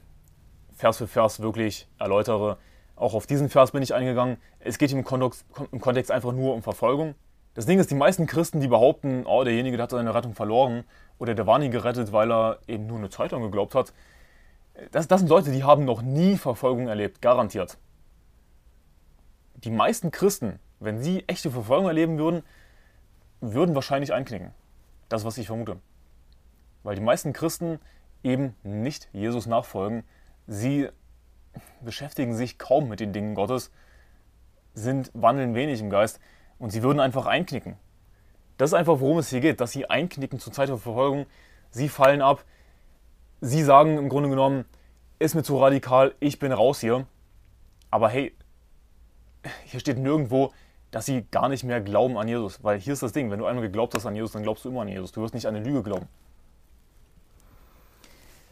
Vers 0.72 0.96
für 0.96 1.06
Vers 1.06 1.38
wirklich 1.38 1.86
erläutere. 1.96 2.58
Auch 2.96 3.14
auf 3.14 3.28
diesen 3.28 3.50
Vers 3.50 3.70
bin 3.70 3.84
ich 3.84 3.94
eingegangen. 3.94 4.38
Es 4.58 4.78
geht 4.78 4.90
im 4.90 5.04
Kontext, 5.04 5.46
im 5.70 5.80
Kontext 5.80 6.10
einfach 6.10 6.32
nur 6.32 6.54
um 6.54 6.62
Verfolgung. 6.64 7.14
Das 7.54 7.66
Ding 7.66 7.78
ist, 7.78 7.88
die 7.88 7.94
meisten 7.94 8.26
Christen, 8.26 8.60
die 8.60 8.66
behaupten, 8.66 9.24
oh, 9.24 9.44
derjenige 9.44 9.76
der 9.76 9.84
hat 9.84 9.90
seine 9.92 10.12
Rettung 10.12 10.34
verloren 10.34 10.82
oder 11.20 11.36
der 11.36 11.46
war 11.46 11.60
nie 11.60 11.70
gerettet, 11.70 12.12
weil 12.12 12.32
er 12.32 12.58
eben 12.66 12.88
nur 12.88 12.98
eine 12.98 13.10
Zeit 13.10 13.30
lang 13.30 13.42
geglaubt 13.42 13.76
hat, 13.76 13.92
das, 14.90 15.06
das 15.06 15.20
sind 15.20 15.28
Leute, 15.28 15.52
die 15.52 15.62
haben 15.62 15.84
noch 15.84 16.02
nie 16.02 16.36
Verfolgung 16.36 16.88
erlebt, 16.88 17.22
garantiert. 17.22 17.78
Die 19.54 19.70
meisten 19.70 20.10
Christen, 20.10 20.58
wenn 20.80 21.02
sie 21.02 21.24
echte 21.26 21.50
Verfolgung 21.50 21.86
erleben 21.86 22.18
würden, 22.18 22.42
würden 23.40 23.74
wahrscheinlich 23.74 24.12
einknicken. 24.12 24.52
Das, 25.08 25.24
was 25.24 25.38
ich 25.38 25.46
vermute. 25.46 25.78
Weil 26.82 26.96
die 26.96 27.02
meisten 27.02 27.32
Christen 27.32 27.78
eben 28.22 28.54
nicht 28.62 29.08
Jesus 29.12 29.46
nachfolgen. 29.46 30.04
Sie 30.46 30.88
beschäftigen 31.80 32.34
sich 32.34 32.58
kaum 32.58 32.88
mit 32.88 33.00
den 33.00 33.12
Dingen 33.12 33.34
Gottes, 33.34 33.70
sind, 34.74 35.10
wandeln 35.14 35.54
wenig 35.54 35.80
im 35.80 35.90
Geist 35.90 36.20
und 36.58 36.70
sie 36.70 36.82
würden 36.82 37.00
einfach 37.00 37.26
einknicken. 37.26 37.76
Das 38.56 38.70
ist 38.70 38.74
einfach, 38.74 39.00
worum 39.00 39.18
es 39.18 39.28
hier 39.28 39.40
geht, 39.40 39.60
dass 39.60 39.72
sie 39.72 39.88
einknicken 39.88 40.38
zur 40.38 40.52
Zeit 40.52 40.68
der 40.68 40.78
Verfolgung. 40.78 41.26
Sie 41.70 41.88
fallen 41.88 42.22
ab. 42.22 42.44
Sie 43.40 43.62
sagen 43.62 43.98
im 43.98 44.08
Grunde 44.08 44.28
genommen, 44.28 44.64
ist 45.18 45.34
mir 45.34 45.42
zu 45.42 45.58
radikal, 45.58 46.14
ich 46.20 46.38
bin 46.38 46.52
raus 46.52 46.80
hier. 46.80 47.06
Aber 47.90 48.08
hey, 48.08 48.34
hier 49.64 49.80
steht 49.80 49.98
nirgendwo, 49.98 50.52
dass 50.94 51.06
sie 51.06 51.26
gar 51.32 51.48
nicht 51.48 51.64
mehr 51.64 51.80
glauben 51.80 52.16
an 52.16 52.28
Jesus. 52.28 52.62
Weil 52.62 52.78
hier 52.78 52.92
ist 52.92 53.02
das 53.02 53.10
Ding, 53.10 53.28
wenn 53.32 53.40
du 53.40 53.46
einmal 53.46 53.64
geglaubt 53.64 53.96
hast 53.96 54.06
an 54.06 54.14
Jesus, 54.14 54.30
dann 54.30 54.44
glaubst 54.44 54.64
du 54.64 54.68
immer 54.68 54.82
an 54.82 54.88
Jesus. 54.88 55.10
Du 55.10 55.22
wirst 55.22 55.34
nicht 55.34 55.44
an 55.46 55.56
eine 55.56 55.64
Lüge 55.64 55.82
glauben. 55.82 56.06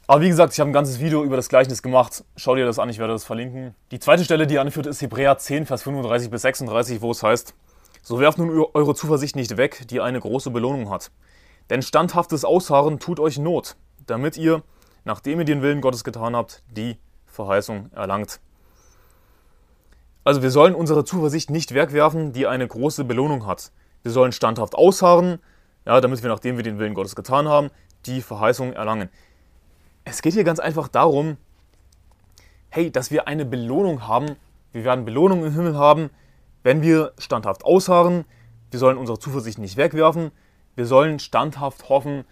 Aber 0.08 0.22
wie 0.22 0.28
gesagt, 0.28 0.52
ich 0.52 0.58
habe 0.58 0.68
ein 0.68 0.72
ganzes 0.72 0.98
Video 0.98 1.22
über 1.22 1.36
das 1.36 1.48
Gleichnis 1.48 1.82
gemacht. 1.82 2.24
Schau 2.34 2.56
dir 2.56 2.66
das 2.66 2.80
an, 2.80 2.88
ich 2.88 2.98
werde 2.98 3.12
das 3.12 3.22
verlinken. 3.22 3.76
Die 3.92 4.00
zweite 4.00 4.24
Stelle, 4.24 4.48
die 4.48 4.58
anführt, 4.58 4.88
ist 4.88 5.00
Hebräer 5.00 5.38
10, 5.38 5.66
Vers 5.66 5.84
35 5.84 6.30
bis 6.30 6.42
36, 6.42 7.00
wo 7.00 7.12
es 7.12 7.22
heißt, 7.22 7.54
so 8.02 8.18
werft 8.18 8.38
nun 8.38 8.50
eure 8.74 8.96
Zuversicht 8.96 9.36
nicht 9.36 9.56
weg, 9.56 9.86
die 9.88 10.00
eine 10.00 10.18
große 10.18 10.50
Belohnung 10.50 10.90
hat. 10.90 11.12
Denn 11.70 11.80
standhaftes 11.80 12.44
Ausharren 12.44 12.98
tut 12.98 13.20
euch 13.20 13.38
Not, 13.38 13.76
damit 14.08 14.36
ihr, 14.36 14.64
nachdem 15.04 15.38
ihr 15.38 15.44
den 15.44 15.62
Willen 15.62 15.80
Gottes 15.80 16.02
getan 16.02 16.34
habt, 16.34 16.64
die 16.68 16.96
Verheißung 17.24 17.92
erlangt. 17.92 18.40
Also 20.24 20.42
wir 20.42 20.50
sollen 20.50 20.74
unsere 20.74 21.04
Zuversicht 21.04 21.50
nicht 21.50 21.74
wegwerfen, 21.74 22.32
die 22.32 22.46
eine 22.46 22.66
große 22.66 23.04
Belohnung 23.04 23.46
hat. 23.46 23.72
Wir 24.02 24.12
sollen 24.12 24.32
standhaft 24.32 24.74
ausharren, 24.74 25.38
ja, 25.84 26.00
damit 26.00 26.22
wir, 26.22 26.30
nachdem 26.30 26.56
wir 26.56 26.64
den 26.64 26.78
Willen 26.78 26.94
Gottes 26.94 27.16
getan 27.16 27.48
haben, 27.48 27.70
die 28.06 28.22
Verheißung 28.22 28.72
erlangen. 28.72 29.08
Es 30.04 30.22
geht 30.22 30.34
hier 30.34 30.44
ganz 30.44 30.60
einfach 30.60 30.88
darum, 30.88 31.36
hey, 32.70 32.90
dass 32.90 33.10
wir 33.10 33.26
eine 33.28 33.44
Belohnung 33.44 34.06
haben. 34.06 34.36
Wir 34.72 34.84
werden 34.84 35.04
Belohnung 35.04 35.44
im 35.44 35.52
Himmel 35.52 35.76
haben, 35.76 36.10
wenn 36.62 36.82
wir 36.82 37.12
standhaft 37.18 37.64
ausharren, 37.64 38.24
wir 38.70 38.78
sollen 38.78 38.96
unsere 38.96 39.18
Zuversicht 39.18 39.58
nicht 39.58 39.76
wegwerfen, 39.76 40.30
wir 40.76 40.86
sollen 40.86 41.18
standhaft 41.18 41.88
hoffen, 41.88 42.24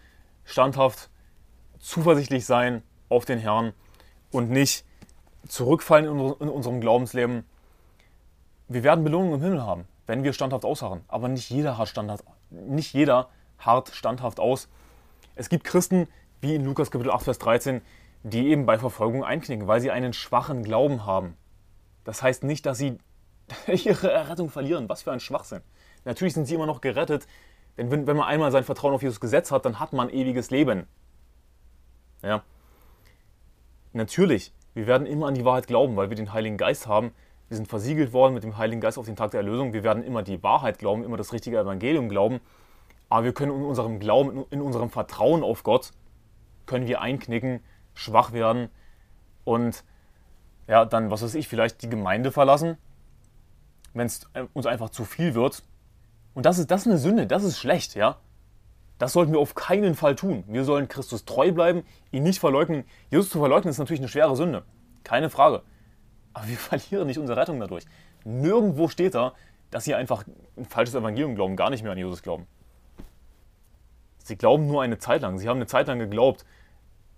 standhaft 0.45 1.11
zuversichtlich 1.79 2.47
sein 2.47 2.83
auf 3.09 3.25
den 3.25 3.39
Herrn 3.39 3.73
und 4.31 4.51
nicht 4.51 4.85
zurückfallen 5.47 6.07
in 6.07 6.49
unserem 6.49 6.81
Glaubensleben. 6.81 7.45
Wir 8.71 8.85
werden 8.85 9.03
Belohnung 9.03 9.35
im 9.35 9.43
Himmel 9.43 9.63
haben, 9.65 9.85
wenn 10.07 10.23
wir 10.23 10.33
standhaft 10.33 10.65
ausharren. 10.65 11.01
Aber 11.09 11.27
nicht 11.27 11.51
jeder 11.51 11.77
hat 11.77 11.89
standhaft, 11.89 12.25
nicht 12.51 12.95
jeder 12.95 13.29
hart 13.59 13.89
standhaft 13.89 14.39
aus. 14.39 14.69
Es 15.35 15.49
gibt 15.49 15.65
Christen, 15.65 16.07
wie 16.41 16.55
in 16.55 16.65
Lukas 16.65 16.93
Kapitel 16.93 17.11
8, 17.11 17.25
Vers 17.25 17.39
13, 17.41 17.83
die 18.23 18.47
eben 18.47 18.67
bei 18.67 18.79
Verfolgung 18.79 19.25
einknicken, 19.25 19.67
weil 19.67 19.81
sie 19.81 19.91
einen 19.91 20.13
schwachen 20.13 20.63
Glauben 20.63 21.05
haben. 21.05 21.37
Das 22.05 22.23
heißt 22.23 22.45
nicht, 22.45 22.65
dass 22.65 22.79
sie 22.79 22.99
ihre 23.67 24.13
Errettung 24.13 24.51
verlieren. 24.51 24.89
Was 24.89 25.03
für 25.03 25.11
ein 25.11 25.19
Schwachsinn. 25.19 25.63
Natürlich 26.05 26.35
sind 26.35 26.47
sie 26.47 26.55
immer 26.55 26.67
noch 26.67 26.81
gerettet, 26.81 27.27
denn 27.77 27.91
wenn, 27.91 28.07
wenn 28.07 28.17
man 28.17 28.29
einmal 28.29 28.53
sein 28.53 28.63
Vertrauen 28.63 28.95
auf 28.95 29.03
Jesus 29.03 29.19
gesetzt 29.19 29.51
hat, 29.51 29.65
dann 29.65 29.81
hat 29.81 29.93
man 29.93 30.11
ewiges 30.11 30.53
Leben. 30.53 30.87
Ja. 32.23 32.45
Natürlich, 33.93 34.53
wir 34.75 34.87
werden 34.87 35.09
immer 35.09 35.27
an 35.27 35.35
die 35.35 35.45
Wahrheit 35.45 35.67
glauben, 35.67 35.97
weil 35.97 36.09
wir 36.09 36.17
den 36.17 36.33
Heiligen 36.33 36.57
Geist 36.57 36.87
haben. 36.87 37.11
Wir 37.51 37.59
sind 37.59 37.69
versiegelt 37.69 38.15
worden 38.15 38.33
mit 38.33 38.43
dem 38.43 38.57
Heiligen 38.57 38.81
Geist 38.81 38.97
auf 38.97 39.05
den 39.05 39.17
Tag 39.17 39.33
der 39.33 39.41
Erlösung. 39.41 39.75
Wir 39.75 39.85
werden 39.85 40.03
immer 40.03 40.23
die 40.23 40.43
Wahrheit 40.43 40.79
glauben, 40.79 41.05
immer 41.05 41.19
das 41.19 41.35
richtige 41.35 41.59
Evangelium 41.59 42.09
glauben. 42.09 42.41
Aber 43.11 43.25
wir 43.25 43.35
können 43.35 43.53
in 43.53 43.65
unserem 43.67 44.01
Glauben, 44.01 44.47
in 44.49 44.63
unserem 44.63 44.89
Vertrauen 44.89 45.43
auf 45.43 45.63
Gott, 45.63 45.91
können 46.65 46.87
wir 46.87 47.03
einknicken, 47.03 47.61
schwach 47.93 48.33
werden 48.33 48.71
und 49.45 49.85
ja, 50.67 50.87
dann, 50.87 51.11
was 51.11 51.21
weiß 51.21 51.35
ich, 51.35 51.49
vielleicht 51.49 51.83
die 51.83 51.91
Gemeinde 51.91 52.33
verlassen 52.33 52.79
wenn 53.95 54.07
es 54.07 54.29
äh, 54.35 54.45
uns 54.53 54.67
einfach 54.67 54.91
zu 54.91 55.05
viel 55.05 55.35
wird. 55.35 55.63
Und 56.35 56.47
das 56.47 56.59
ist, 56.59 56.71
das 56.71 56.83
ist 56.83 56.87
eine 56.87 56.99
Sünde, 56.99 57.27
das 57.27 57.43
ist 57.43 57.59
schlecht, 57.59 57.95
ja. 57.95 58.17
Das 58.99 59.15
sollten 59.15 59.33
wir 59.33 59.41
auf 59.41 59.55
keinen 59.55 59.95
Fall 59.95 60.15
tun. 60.15 60.45
Wir 60.47 60.65
sollen 60.65 60.87
Christus 60.87 61.25
treu 61.25 61.53
bleiben, 61.53 61.85
ihn 62.13 62.23
nicht 62.23 62.39
verleugnen. 62.39 62.85
Jesus 63.11 63.31
zu 63.31 63.39
verleugnen 63.39 63.71
ist 63.71 63.79
natürlich 63.79 64.01
eine 64.01 64.09
schwere 64.09 64.37
Sünde, 64.37 64.63
keine 65.05 65.31
Frage. 65.31 65.63
Aber 66.33 66.49
wir 66.49 66.57
verlieren 66.59 67.07
nicht 67.07 67.19
unsere 67.19 67.41
Rettung 67.41 67.61
dadurch. 67.61 67.85
Nirgendwo 68.25 68.89
steht 68.89 69.15
da, 69.15 69.35
dass 69.71 69.85
sie 69.85 69.95
einfach 69.95 70.25
ein 70.57 70.65
falsches 70.65 70.95
Evangelium 70.95 71.35
glauben, 71.35 71.57
gar 71.57 71.71
nicht 71.71 71.83
mehr 71.83 71.93
an 71.93 71.99
Jesus 71.99 72.23
glauben. 72.23 72.47
Sie 74.19 74.37
glauben 74.37 74.67
nur 74.67 74.83
eine 74.83 74.99
Zeit 74.99 75.23
lang. 75.23 75.39
Sie 75.39 75.49
haben 75.49 75.57
eine 75.57 75.67
Zeit 75.67 75.87
lang 75.87 75.99
geglaubt. 75.99 76.45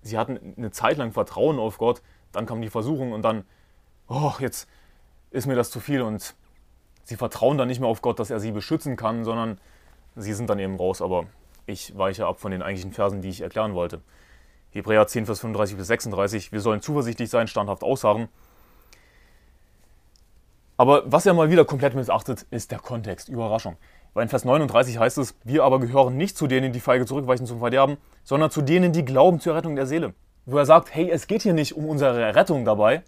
Sie 0.02 0.18
hatten 0.18 0.54
eine 0.56 0.70
Zeit 0.70 0.96
lang 0.96 1.12
Vertrauen 1.12 1.58
auf 1.58 1.78
Gott. 1.78 2.02
Dann 2.32 2.46
kam 2.46 2.62
die 2.62 2.70
Versuchung 2.70 3.12
und 3.12 3.22
dann, 3.22 3.44
oh, 4.08 4.32
jetzt 4.38 4.68
ist 5.30 5.46
mir 5.46 5.54
das 5.54 5.70
zu 5.70 5.80
viel 5.80 6.02
und 6.02 6.34
sie 7.04 7.16
vertrauen 7.16 7.58
dann 7.58 7.68
nicht 7.68 7.80
mehr 7.80 7.88
auf 7.88 8.02
Gott, 8.02 8.18
dass 8.18 8.30
er 8.30 8.40
sie 8.40 8.52
beschützen 8.52 8.96
kann, 8.96 9.24
sondern 9.24 9.58
sie 10.16 10.32
sind 10.34 10.48
dann 10.48 10.58
eben 10.58 10.76
raus. 10.76 11.02
Aber 11.02 11.26
ich 11.66 11.96
weiche 11.96 12.26
ab 12.26 12.40
von 12.40 12.50
den 12.50 12.62
eigentlichen 12.62 12.92
Versen, 12.92 13.20
die 13.20 13.28
ich 13.28 13.40
erklären 13.40 13.74
wollte. 13.74 14.00
Hebräer 14.70 15.06
10, 15.06 15.26
Vers 15.26 15.40
35 15.40 15.76
bis 15.76 15.86
36. 15.88 16.52
Wir 16.52 16.60
sollen 16.60 16.80
zuversichtlich 16.80 17.28
sein, 17.28 17.46
standhaft 17.46 17.82
ausharren. 17.82 18.28
Aber 20.82 21.04
was 21.06 21.26
er 21.26 21.32
mal 21.32 21.48
wieder 21.48 21.64
komplett 21.64 21.94
missachtet, 21.94 22.44
ist 22.50 22.72
der 22.72 22.80
Kontext. 22.80 23.28
Überraschung. 23.28 23.76
Weil 24.14 24.24
in 24.24 24.28
Vers 24.28 24.44
39 24.44 24.98
heißt 24.98 25.16
es, 25.18 25.36
wir 25.44 25.62
aber 25.62 25.78
gehören 25.78 26.16
nicht 26.16 26.36
zu 26.36 26.48
denen, 26.48 26.72
die 26.72 26.80
feige 26.80 27.06
zurückweichen 27.06 27.46
zum 27.46 27.60
Verderben, 27.60 27.98
sondern 28.24 28.50
zu 28.50 28.62
denen, 28.62 28.92
die 28.92 29.04
glauben 29.04 29.38
zur 29.38 29.54
Rettung 29.54 29.76
der 29.76 29.86
Seele. 29.86 30.12
Wo 30.44 30.58
er 30.58 30.66
sagt, 30.66 30.92
hey, 30.92 31.08
es 31.08 31.28
geht 31.28 31.42
hier 31.42 31.52
nicht 31.52 31.76
um 31.76 31.88
unsere 31.88 32.34
Rettung 32.34 32.64
dabei, 32.64 33.04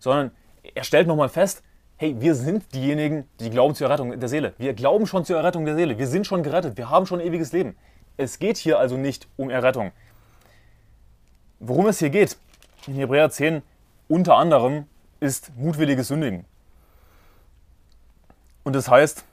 sondern 0.00 0.32
er 0.74 0.82
stellt 0.82 1.06
nochmal 1.06 1.28
fest, 1.28 1.62
hey, 1.96 2.16
wir 2.18 2.34
sind 2.34 2.74
diejenigen, 2.74 3.28
die 3.38 3.50
glauben 3.50 3.76
zur 3.76 3.86
Errettung 3.86 4.18
der 4.18 4.28
Seele. 4.28 4.54
Wir 4.58 4.74
glauben 4.74 5.06
schon 5.06 5.24
zur 5.24 5.36
Errettung 5.36 5.66
der 5.66 5.76
Seele. 5.76 5.96
Wir 5.96 6.08
sind 6.08 6.26
schon 6.26 6.42
gerettet. 6.42 6.76
Wir 6.76 6.90
haben 6.90 7.06
schon 7.06 7.20
ewiges 7.20 7.52
Leben. 7.52 7.76
Es 8.16 8.40
geht 8.40 8.56
hier 8.56 8.80
also 8.80 8.96
nicht 8.96 9.28
um 9.36 9.48
Errettung. 9.48 9.92
Worum 11.60 11.86
es 11.86 12.00
hier 12.00 12.10
geht, 12.10 12.36
in 12.88 12.94
Hebräer 12.94 13.30
10 13.30 13.62
unter 14.08 14.34
anderem, 14.38 14.86
ist 15.20 15.56
mutwilliges 15.56 16.08
Sündigen. 16.08 16.46
Und 18.64 18.74
das 18.74 18.88
heißt, 18.88 19.24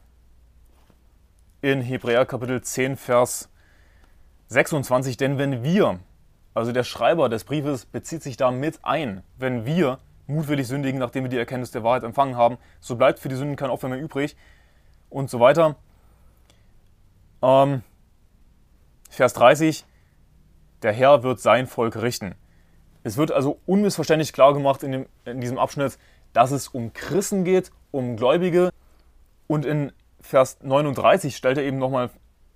in 1.61 1.81
Hebräer 1.81 2.25
Kapitel 2.25 2.61
10, 2.61 2.97
Vers 2.97 3.49
26, 4.49 5.15
denn 5.15 5.37
wenn 5.37 5.63
wir, 5.63 5.99
also 6.53 6.71
der 6.71 6.83
Schreiber 6.83 7.29
des 7.29 7.45
Briefes 7.45 7.85
bezieht 7.85 8.23
sich 8.23 8.35
da 8.35 8.51
mit 8.51 8.83
ein, 8.83 9.23
wenn 9.37 9.65
wir 9.65 9.99
mutwillig 10.27 10.67
sündigen, 10.67 10.99
nachdem 10.99 11.23
wir 11.23 11.29
die 11.29 11.37
Erkenntnis 11.37 11.71
der 11.71 11.83
Wahrheit 11.83 12.03
empfangen 12.03 12.35
haben. 12.35 12.57
So 12.79 12.95
bleibt 12.95 13.19
für 13.19 13.29
die 13.29 13.35
Sünden 13.35 13.55
kein 13.55 13.69
Opfer 13.69 13.89
mehr 13.89 14.01
übrig 14.01 14.35
und 15.09 15.29
so 15.29 15.39
weiter. 15.39 15.75
Ähm, 17.41 17.83
Vers 19.09 19.33
30, 19.33 19.85
der 20.83 20.93
Herr 20.93 21.23
wird 21.23 21.39
sein 21.39 21.67
Volk 21.67 22.01
richten. 22.01 22.35
Es 23.03 23.17
wird 23.17 23.31
also 23.31 23.59
unmissverständlich 23.65 24.33
klar 24.33 24.53
gemacht 24.53 24.83
in, 24.83 24.91
dem, 24.91 25.05
in 25.25 25.41
diesem 25.41 25.57
Abschnitt, 25.57 25.97
dass 26.33 26.51
es 26.51 26.67
um 26.67 26.93
Christen 26.93 27.43
geht, 27.43 27.71
um 27.91 28.15
Gläubige. 28.15 28.71
Und 29.51 29.65
in 29.65 29.91
Vers 30.21 30.59
39 30.61 31.35
stellt 31.35 31.57
er 31.57 31.65
eben 31.65 31.77
nochmal 31.77 32.09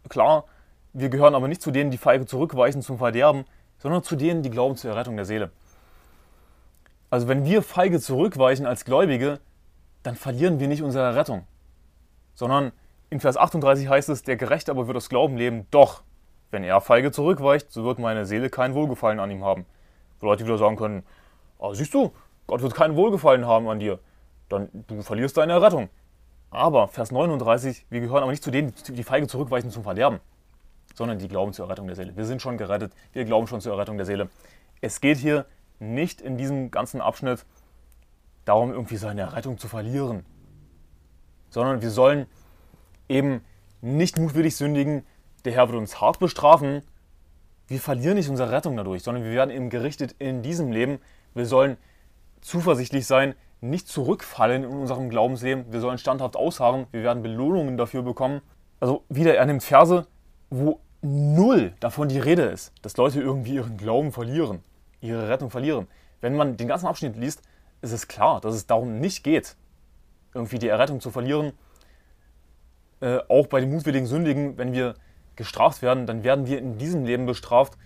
klar, 0.07 0.45
wir 0.93 1.09
gehören 1.09 1.35
aber 1.35 1.49
nicht 1.49 1.61
zu 1.61 1.71
denen, 1.71 1.91
die 1.91 1.97
feige 1.97 2.25
zurückweichen 2.25 2.81
zum 2.81 2.99
Verderben, 2.99 3.43
sondern 3.79 4.01
zu 4.01 4.15
denen, 4.15 4.43
die 4.43 4.49
glauben 4.49 4.77
zur 4.77 4.91
Errettung 4.91 5.17
der 5.17 5.25
Seele. 5.25 5.51
Also 7.09 7.27
wenn 7.27 7.43
wir 7.43 7.63
feige 7.63 7.99
zurückweichen 7.99 8.65
als 8.65 8.85
Gläubige, 8.85 9.41
dann 10.03 10.15
verlieren 10.15 10.61
wir 10.61 10.69
nicht 10.69 10.83
unsere 10.83 11.17
Rettung, 11.17 11.45
sondern 12.33 12.71
in 13.09 13.19
Vers 13.19 13.35
38 13.35 13.89
heißt 13.89 14.07
es, 14.07 14.23
der 14.23 14.37
Gerechte 14.37 14.71
aber 14.71 14.87
wird 14.87 14.95
aus 14.95 15.09
Glauben 15.09 15.35
leben, 15.35 15.67
doch, 15.71 16.01
wenn 16.49 16.63
er 16.63 16.79
feige 16.79 17.11
zurückweicht, 17.11 17.73
so 17.73 17.83
wird 17.83 17.99
meine 17.99 18.25
Seele 18.25 18.49
kein 18.49 18.73
Wohlgefallen 18.73 19.19
an 19.19 19.31
ihm 19.31 19.43
haben. 19.43 19.65
Wo 20.21 20.27
Leute 20.27 20.45
wieder 20.45 20.57
sagen 20.57 20.77
können, 20.77 21.03
oh, 21.57 21.73
siehst 21.73 21.93
du, 21.93 22.13
Gott 22.47 22.61
wird 22.61 22.73
kein 22.73 22.95
Wohlgefallen 22.95 23.45
haben 23.45 23.67
an 23.67 23.79
dir, 23.79 23.99
dann 24.47 24.69
du 24.87 25.01
verlierst 25.01 25.35
deine 25.35 25.51
Errettung. 25.51 25.89
Aber 26.49 26.87
Vers 26.87 27.11
39, 27.11 27.85
wir 27.89 28.01
gehören 28.01 28.23
aber 28.23 28.31
nicht 28.31 28.43
zu 28.43 28.51
denen, 28.51 28.73
die 28.87 29.03
feige 29.03 29.27
zurückweichen 29.27 29.71
zum 29.71 29.83
Verderben, 29.83 30.19
sondern 30.93 31.19
die 31.19 31.27
glauben 31.27 31.53
zur 31.53 31.65
Errettung 31.65 31.87
der 31.87 31.95
Seele. 31.95 32.15
Wir 32.15 32.25
sind 32.25 32.41
schon 32.41 32.57
gerettet, 32.57 32.93
wir 33.13 33.25
glauben 33.25 33.47
schon 33.47 33.61
zur 33.61 33.73
Errettung 33.73 33.97
der 33.97 34.05
Seele. 34.05 34.29
Es 34.81 35.01
geht 35.01 35.17
hier 35.17 35.45
nicht 35.79 36.21
in 36.21 36.37
diesem 36.37 36.71
ganzen 36.71 37.01
Abschnitt 37.01 37.45
darum, 38.45 38.71
irgendwie 38.71 38.97
seine 38.97 39.21
Errettung 39.21 39.57
zu 39.57 39.67
verlieren, 39.67 40.25
sondern 41.49 41.81
wir 41.81 41.89
sollen 41.89 42.27
eben 43.09 43.41
nicht 43.81 44.17
mutwillig 44.17 44.55
sündigen, 44.55 45.05
der 45.43 45.53
Herr 45.53 45.67
wird 45.69 45.77
uns 45.77 46.01
hart 46.01 46.19
bestrafen. 46.19 46.81
Wir 47.67 47.79
verlieren 47.79 48.15
nicht 48.15 48.29
unsere 48.29 48.51
Rettung 48.51 48.75
dadurch, 48.77 49.03
sondern 49.03 49.23
wir 49.23 49.31
werden 49.31 49.51
eben 49.51 49.69
gerichtet 49.69 50.15
in 50.19 50.41
diesem 50.41 50.71
Leben. 50.71 50.99
Wir 51.33 51.45
sollen 51.45 51.77
zuversichtlich 52.41 53.05
sein, 53.05 53.35
nicht 53.61 53.87
zurückfallen 53.87 54.63
in 54.63 54.69
unserem 54.69 55.09
Glaubensleben. 55.09 55.71
Wir 55.71 55.79
sollen 55.79 55.97
standhaft 55.97 56.35
ausharren. 56.35 56.87
Wir 56.91 57.03
werden 57.03 57.23
Belohnungen 57.23 57.77
dafür 57.77 58.03
bekommen. 58.03 58.41
Also 58.79 59.03
wieder, 59.09 59.35
er 59.35 59.45
nimmt 59.45 59.63
Verse, 59.63 60.05
wo 60.49 60.79
null 61.01 61.73
davon 61.79 62.09
die 62.09 62.19
Rede 62.19 62.43
ist, 62.43 62.73
dass 62.81 62.97
Leute 62.97 63.21
irgendwie 63.21 63.55
ihren 63.55 63.77
Glauben 63.77 64.11
verlieren, 64.11 64.63
ihre 65.01 65.29
Rettung 65.29 65.49
verlieren. 65.49 65.87
Wenn 66.21 66.35
man 66.35 66.57
den 66.57 66.67
ganzen 66.67 66.87
Abschnitt 66.87 67.15
liest, 67.15 67.41
ist 67.81 67.91
es 67.91 68.07
klar, 68.07 68.41
dass 68.41 68.55
es 68.55 68.65
darum 68.65 68.99
nicht 68.99 69.23
geht, 69.23 69.55
irgendwie 70.33 70.59
die 70.59 70.67
Errettung 70.67 70.99
zu 70.99 71.11
verlieren. 71.11 71.53
Äh, 73.01 73.19
auch 73.29 73.47
bei 73.47 73.59
den 73.59 73.71
mutwilligen 73.71 74.07
Sündigen, 74.07 74.57
wenn 74.57 74.73
wir 74.73 74.95
gestraft 75.35 75.81
werden, 75.81 76.05
dann 76.05 76.23
werden 76.23 76.47
wir 76.47 76.57
in 76.57 76.77
diesem 76.77 77.05
Leben 77.05 77.25
bestraft. 77.25 77.77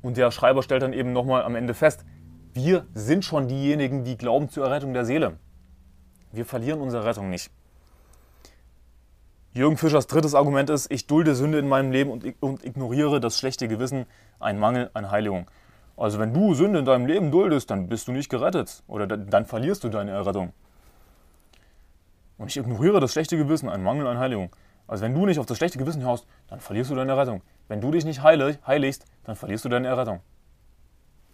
Und 0.00 0.16
der 0.16 0.30
Schreiber 0.30 0.62
stellt 0.62 0.82
dann 0.82 0.92
eben 0.92 1.12
nochmal 1.12 1.42
am 1.42 1.56
Ende 1.56 1.74
fest, 1.74 2.04
wir 2.54 2.86
sind 2.94 3.24
schon 3.24 3.48
diejenigen, 3.48 4.04
die 4.04 4.16
glauben 4.16 4.48
zur 4.48 4.64
Errettung 4.64 4.94
der 4.94 5.04
Seele. 5.04 5.38
Wir 6.32 6.46
verlieren 6.46 6.80
unsere 6.80 7.04
Rettung 7.04 7.28
nicht. 7.28 7.50
Jürgen 9.52 9.76
Fischers 9.76 10.06
drittes 10.06 10.34
Argument 10.34 10.70
ist, 10.70 10.90
ich 10.90 11.06
dulde 11.06 11.34
Sünde 11.34 11.58
in 11.58 11.68
meinem 11.68 11.92
Leben 11.92 12.10
und, 12.10 12.64
ignoriere 12.64 13.20
das 13.20 13.38
schlechte 13.38 13.68
Gewissen, 13.68 14.06
ein 14.40 14.58
Mangel 14.58 14.90
an 14.94 15.10
Heiligung. 15.10 15.50
Also 15.96 16.18
wenn 16.18 16.32
du 16.32 16.54
Sünde 16.54 16.80
in 16.80 16.84
deinem 16.84 17.06
Leben 17.06 17.30
duldest, 17.30 17.70
dann 17.70 17.88
bist 17.88 18.08
du 18.08 18.12
nicht 18.12 18.28
gerettet 18.28 18.82
oder 18.88 19.06
dann 19.06 19.46
verlierst 19.46 19.84
du 19.84 19.88
deine 19.88 20.10
Errettung. 20.10 20.52
Und 22.36 22.48
ich 22.48 22.56
ignoriere 22.56 22.98
das 23.00 23.12
schlechte 23.12 23.36
Gewissen, 23.36 23.68
ein 23.68 23.82
Mangel 23.82 24.06
an 24.06 24.18
Heiligung. 24.18 24.50
Also 24.86 25.04
wenn 25.04 25.14
du 25.14 25.24
nicht 25.24 25.38
auf 25.38 25.46
das 25.46 25.56
schlechte 25.56 25.78
Gewissen 25.78 26.04
haust, 26.04 26.26
dann 26.48 26.60
verlierst 26.60 26.90
du 26.90 26.94
deine 26.94 27.16
Rettung. 27.16 27.42
Wenn 27.68 27.80
du 27.80 27.90
dich 27.90 28.04
nicht 28.04 28.22
heiligst, 28.22 29.06
dann 29.24 29.36
verlierst 29.36 29.64
du 29.64 29.68
deine 29.68 29.88
Errettung. 29.88 30.20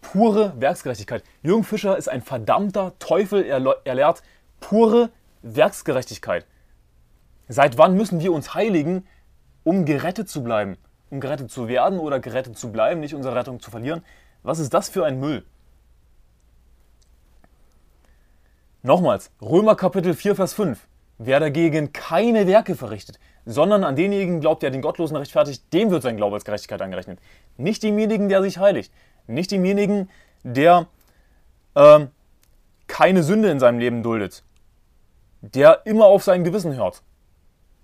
Pure 0.01 0.55
Werksgerechtigkeit. 0.57 1.23
Jürgen 1.43 1.65
Fischer 1.65 1.97
ist 1.97 2.09
ein 2.09 2.23
verdammter 2.23 2.95
Teufel. 2.99 3.45
Er, 3.45 3.63
er 3.85 3.95
lehrt 3.95 4.23
pure 4.61 5.11
Werksgerechtigkeit. 5.43 6.47
Seit 7.49 7.79
wann 7.79 7.97
müssen 7.97 8.21
wir 8.21 8.33
uns 8.33 8.55
heiligen, 8.55 9.07
um 9.65 9.85
gerettet 9.85 10.29
zu 10.29 10.43
bleiben? 10.43 10.77
Um 11.11 11.21
gerettet 11.21 11.51
zu 11.51 11.69
werden 11.69 11.99
oder 11.99 12.21
gerettet 12.21 12.57
zu 12.57 12.71
bleiben, 12.71 13.01
nicht 13.01 13.15
unsere 13.15 13.35
Rettung 13.35 13.61
zu 13.61 13.71
verlieren? 13.71 14.03
Was 14.43 14.59
ist 14.59 14.73
das 14.73 14.89
für 14.89 15.05
ein 15.05 15.19
Müll? 15.21 15.45
Nochmals, 18.83 19.31
Römer 19.43 19.75
Kapitel 19.75 20.15
4, 20.15 20.37
Vers 20.37 20.55
5. 20.55 20.87
Wer 21.19 21.39
dagegen 21.39 21.93
keine 21.93 22.47
Werke 22.47 22.75
verrichtet, 22.75 23.19
sondern 23.45 23.85
an 23.85 23.95
denjenigen 23.95 24.41
glaubt, 24.41 24.63
der 24.63 24.71
den 24.71 24.81
Gottlosen 24.81 25.17
rechtfertigt, 25.17 25.71
dem 25.75 25.91
wird 25.91 26.03
sein 26.03 26.17
Glaube 26.17 26.37
als 26.37 26.47
Gerechtigkeit 26.47 26.81
angerechnet. 26.81 27.19
Nicht 27.59 27.83
demjenigen, 27.83 28.31
der 28.31 28.41
sich 28.41 28.57
heiligt. 28.57 28.91
Nicht 29.31 29.51
demjenigen, 29.51 30.11
der 30.43 30.87
äh, 31.75 32.07
keine 32.87 33.23
Sünde 33.23 33.51
in 33.51 33.61
seinem 33.61 33.79
Leben 33.79 34.03
duldet. 34.03 34.43
Der 35.41 35.87
immer 35.87 36.07
auf 36.07 36.25
sein 36.25 36.45
Gewissen 36.45 36.75
hört. 36.77 37.03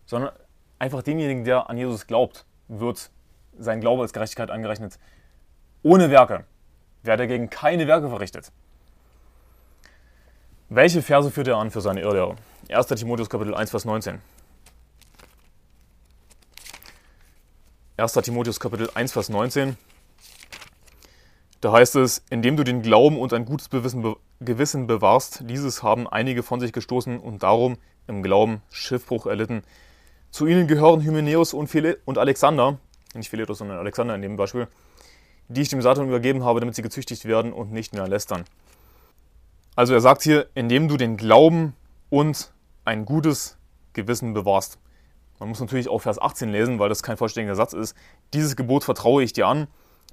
Sondern 0.04 0.32
einfach 0.78 1.02
demjenigen, 1.02 1.44
der 1.44 1.70
an 1.70 1.78
Jesus 1.78 2.06
glaubt, 2.06 2.44
wird 2.68 3.10
sein 3.58 3.80
Glaube 3.80 4.02
als 4.02 4.12
Gerechtigkeit 4.12 4.50
angerechnet. 4.50 4.98
Ohne 5.82 6.10
Werke. 6.10 6.44
Wer 7.02 7.16
dagegen 7.16 7.48
keine 7.48 7.86
Werke 7.86 8.08
verrichtet. 8.08 8.50
Welche 10.68 11.00
Verse 11.00 11.30
führt 11.30 11.46
er 11.46 11.58
an 11.58 11.70
für 11.70 11.80
seine 11.80 12.00
Irrlehre? 12.00 12.34
1. 12.68 12.88
Timotheus 12.88 13.30
Kapitel 13.30 13.54
1, 13.54 13.70
Vers 13.70 13.84
19. 13.84 14.20
1. 17.98 18.12
Timotheus 18.12 18.58
Kapitel 18.58 18.90
1, 18.92 19.12
Vers 19.12 19.28
19. 19.28 19.76
Da 21.66 21.72
heißt 21.72 21.96
es, 21.96 22.22
indem 22.30 22.56
du 22.56 22.62
den 22.62 22.80
Glauben 22.80 23.18
und 23.18 23.32
ein 23.32 23.44
gutes 23.44 23.70
Gewissen 23.70 24.86
bewahrst, 24.86 25.42
dieses 25.50 25.82
haben 25.82 26.06
einige 26.06 26.44
von 26.44 26.60
sich 26.60 26.72
gestoßen 26.72 27.18
und 27.18 27.42
darum 27.42 27.76
im 28.06 28.22
Glauben 28.22 28.62
Schiffbruch 28.70 29.26
erlitten. 29.26 29.64
Zu 30.30 30.46
ihnen 30.46 30.68
gehören 30.68 31.02
Hymenäus 31.02 31.54
und, 31.54 31.68
und 32.04 32.18
Alexander, 32.18 32.78
nicht 33.16 33.30
Philetus, 33.30 33.58
sondern 33.58 33.78
Alexander 33.78 34.14
in 34.14 34.22
dem 34.22 34.36
Beispiel, 34.36 34.68
die 35.48 35.62
ich 35.62 35.68
dem 35.68 35.82
Satan 35.82 36.06
übergeben 36.06 36.44
habe, 36.44 36.60
damit 36.60 36.76
sie 36.76 36.82
gezüchtigt 36.82 37.24
werden 37.24 37.52
und 37.52 37.72
nicht 37.72 37.92
mehr 37.92 38.06
lästern. 38.06 38.44
Also 39.74 39.92
er 39.92 40.00
sagt 40.00 40.22
hier, 40.22 40.46
indem 40.54 40.86
du 40.86 40.96
den 40.96 41.16
Glauben 41.16 41.74
und 42.10 42.52
ein 42.84 43.04
gutes 43.04 43.58
Gewissen 43.92 44.34
bewahrst. 44.34 44.78
Man 45.40 45.48
muss 45.48 45.58
natürlich 45.58 45.88
auch 45.88 45.98
Vers 45.98 46.22
18 46.22 46.48
lesen, 46.48 46.78
weil 46.78 46.90
das 46.90 47.02
kein 47.02 47.16
vollständiger 47.16 47.56
Satz 47.56 47.72
ist. 47.72 47.96
Dieses 48.34 48.54
Gebot 48.54 48.84
vertraue 48.84 49.24
ich 49.24 49.32
dir 49.32 49.48
an, 49.48 49.66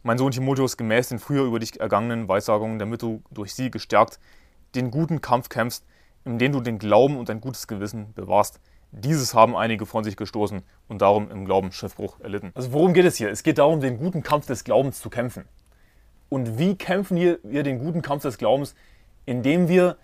mein 0.04 0.18
Sohn 0.18 0.32
Timotheus, 0.32 0.78
gemäß 0.78 1.10
den 1.10 1.20
früher 1.20 1.44
über 1.44 1.60
dich 1.60 1.80
ergangenen 1.80 2.28
Weissagungen, 2.28 2.78
damit 2.78 3.02
du 3.02 3.24
durch 3.32 3.54
sie 3.54 3.72
gestärkt 3.72 4.20
den 4.76 4.92
guten 4.92 5.22
Kampf 5.22 5.50
kämpfst, 5.50 5.86
in 6.26 6.40
dem 6.40 6.52
du 6.52 6.60
den 6.60 6.78
Glauben 6.78 7.18
und 7.18 7.30
ein 7.30 7.42
gutes 7.42 7.68
Gewissen 7.68 8.14
bewahrst. 8.14 8.60
Dieses 8.92 9.34
haben 9.34 9.56
einige 9.56 9.86
von 9.86 10.04
sich 10.04 10.18
gestoßen 10.18 10.62
und 10.88 11.02
darum 11.02 11.32
im 11.32 11.46
Glauben 11.46 11.72
Schiffbruch 11.72 12.20
erlitten. 12.20 12.52
Also 12.54 12.74
worum 12.74 12.94
geht 12.94 13.06
es 13.06 13.16
hier? 13.16 13.30
Es 13.30 13.44
geht 13.44 13.58
darum, 13.58 13.82
den 13.82 13.98
guten 13.98 14.24
Kampf 14.24 14.46
des 14.46 14.64
Glaubens 14.64 15.00
zu 15.00 15.10
kämpfen. 15.10 15.46
Und 16.30 16.58
wie 16.60 16.76
kämpfen 16.76 17.18
wir 17.18 17.64
den 17.64 17.80
guten 17.80 18.02
Kampf 18.02 18.24
des 18.24 18.38
Glaubens? 18.38 18.76
Indem 19.26 19.68
wir 19.68 19.98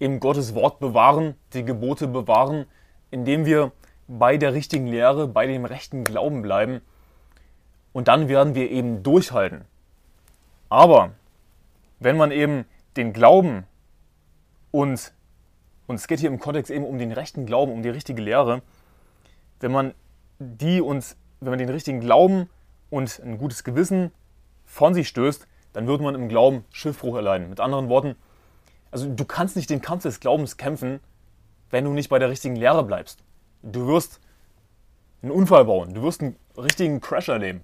eben 0.00 0.18
Gottes 0.18 0.54
Wort 0.54 0.80
bewahren, 0.80 1.34
die 1.52 1.64
Gebote 1.64 2.08
bewahren, 2.08 2.66
indem 3.10 3.44
wir 3.44 3.72
bei 4.08 4.36
der 4.36 4.54
richtigen 4.54 4.86
Lehre, 4.86 5.28
bei 5.28 5.46
dem 5.46 5.64
rechten 5.64 6.04
Glauben 6.04 6.42
bleiben. 6.42 6.80
Und 7.92 8.08
dann 8.08 8.28
werden 8.28 8.54
wir 8.54 8.70
eben 8.70 9.02
durchhalten. 9.02 9.64
Aber 10.68 11.12
wenn 12.00 12.16
man 12.16 12.30
eben 12.30 12.64
den 12.96 13.12
Glauben 13.12 13.64
und, 14.70 15.12
und 15.86 15.96
es 15.96 16.06
geht 16.06 16.20
hier 16.20 16.30
im 16.30 16.38
Kontext 16.38 16.70
eben 16.70 16.84
um 16.84 16.98
den 16.98 17.12
rechten 17.12 17.46
Glauben, 17.46 17.72
um 17.72 17.82
die 17.82 17.90
richtige 17.90 18.22
Lehre, 18.22 18.62
wenn 19.60 19.72
man 19.72 19.94
die 20.38 20.80
und 20.80 21.16
wenn 21.40 21.50
man 21.50 21.58
den 21.58 21.68
richtigen 21.68 22.00
Glauben 22.00 22.48
und 22.90 23.20
ein 23.22 23.38
gutes 23.38 23.64
Gewissen 23.64 24.10
von 24.64 24.94
sich 24.94 25.08
stößt, 25.08 25.46
dann 25.72 25.86
wird 25.86 26.00
man 26.00 26.14
im 26.14 26.28
Glauben 26.28 26.64
Schiffbruch 26.70 27.16
erleiden. 27.16 27.48
Mit 27.50 27.60
anderen 27.60 27.88
Worten, 27.88 28.16
also 28.90 29.08
du 29.08 29.24
kannst 29.24 29.56
nicht 29.56 29.70
den 29.70 29.82
Kampf 29.82 30.02
des 30.02 30.20
Glaubens 30.20 30.56
kämpfen, 30.56 31.00
wenn 31.70 31.84
du 31.84 31.92
nicht 31.92 32.08
bei 32.08 32.18
der 32.18 32.30
richtigen 32.30 32.56
Lehre 32.56 32.84
bleibst 32.84 33.22
du 33.62 33.86
wirst 33.86 34.20
einen 35.22 35.30
Unfall 35.30 35.64
bauen, 35.64 35.94
du 35.94 36.02
wirst 36.02 36.20
einen 36.20 36.36
richtigen 36.56 37.00
Crash 37.00 37.28
erleben. 37.28 37.62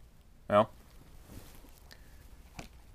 Ja? 0.49 0.69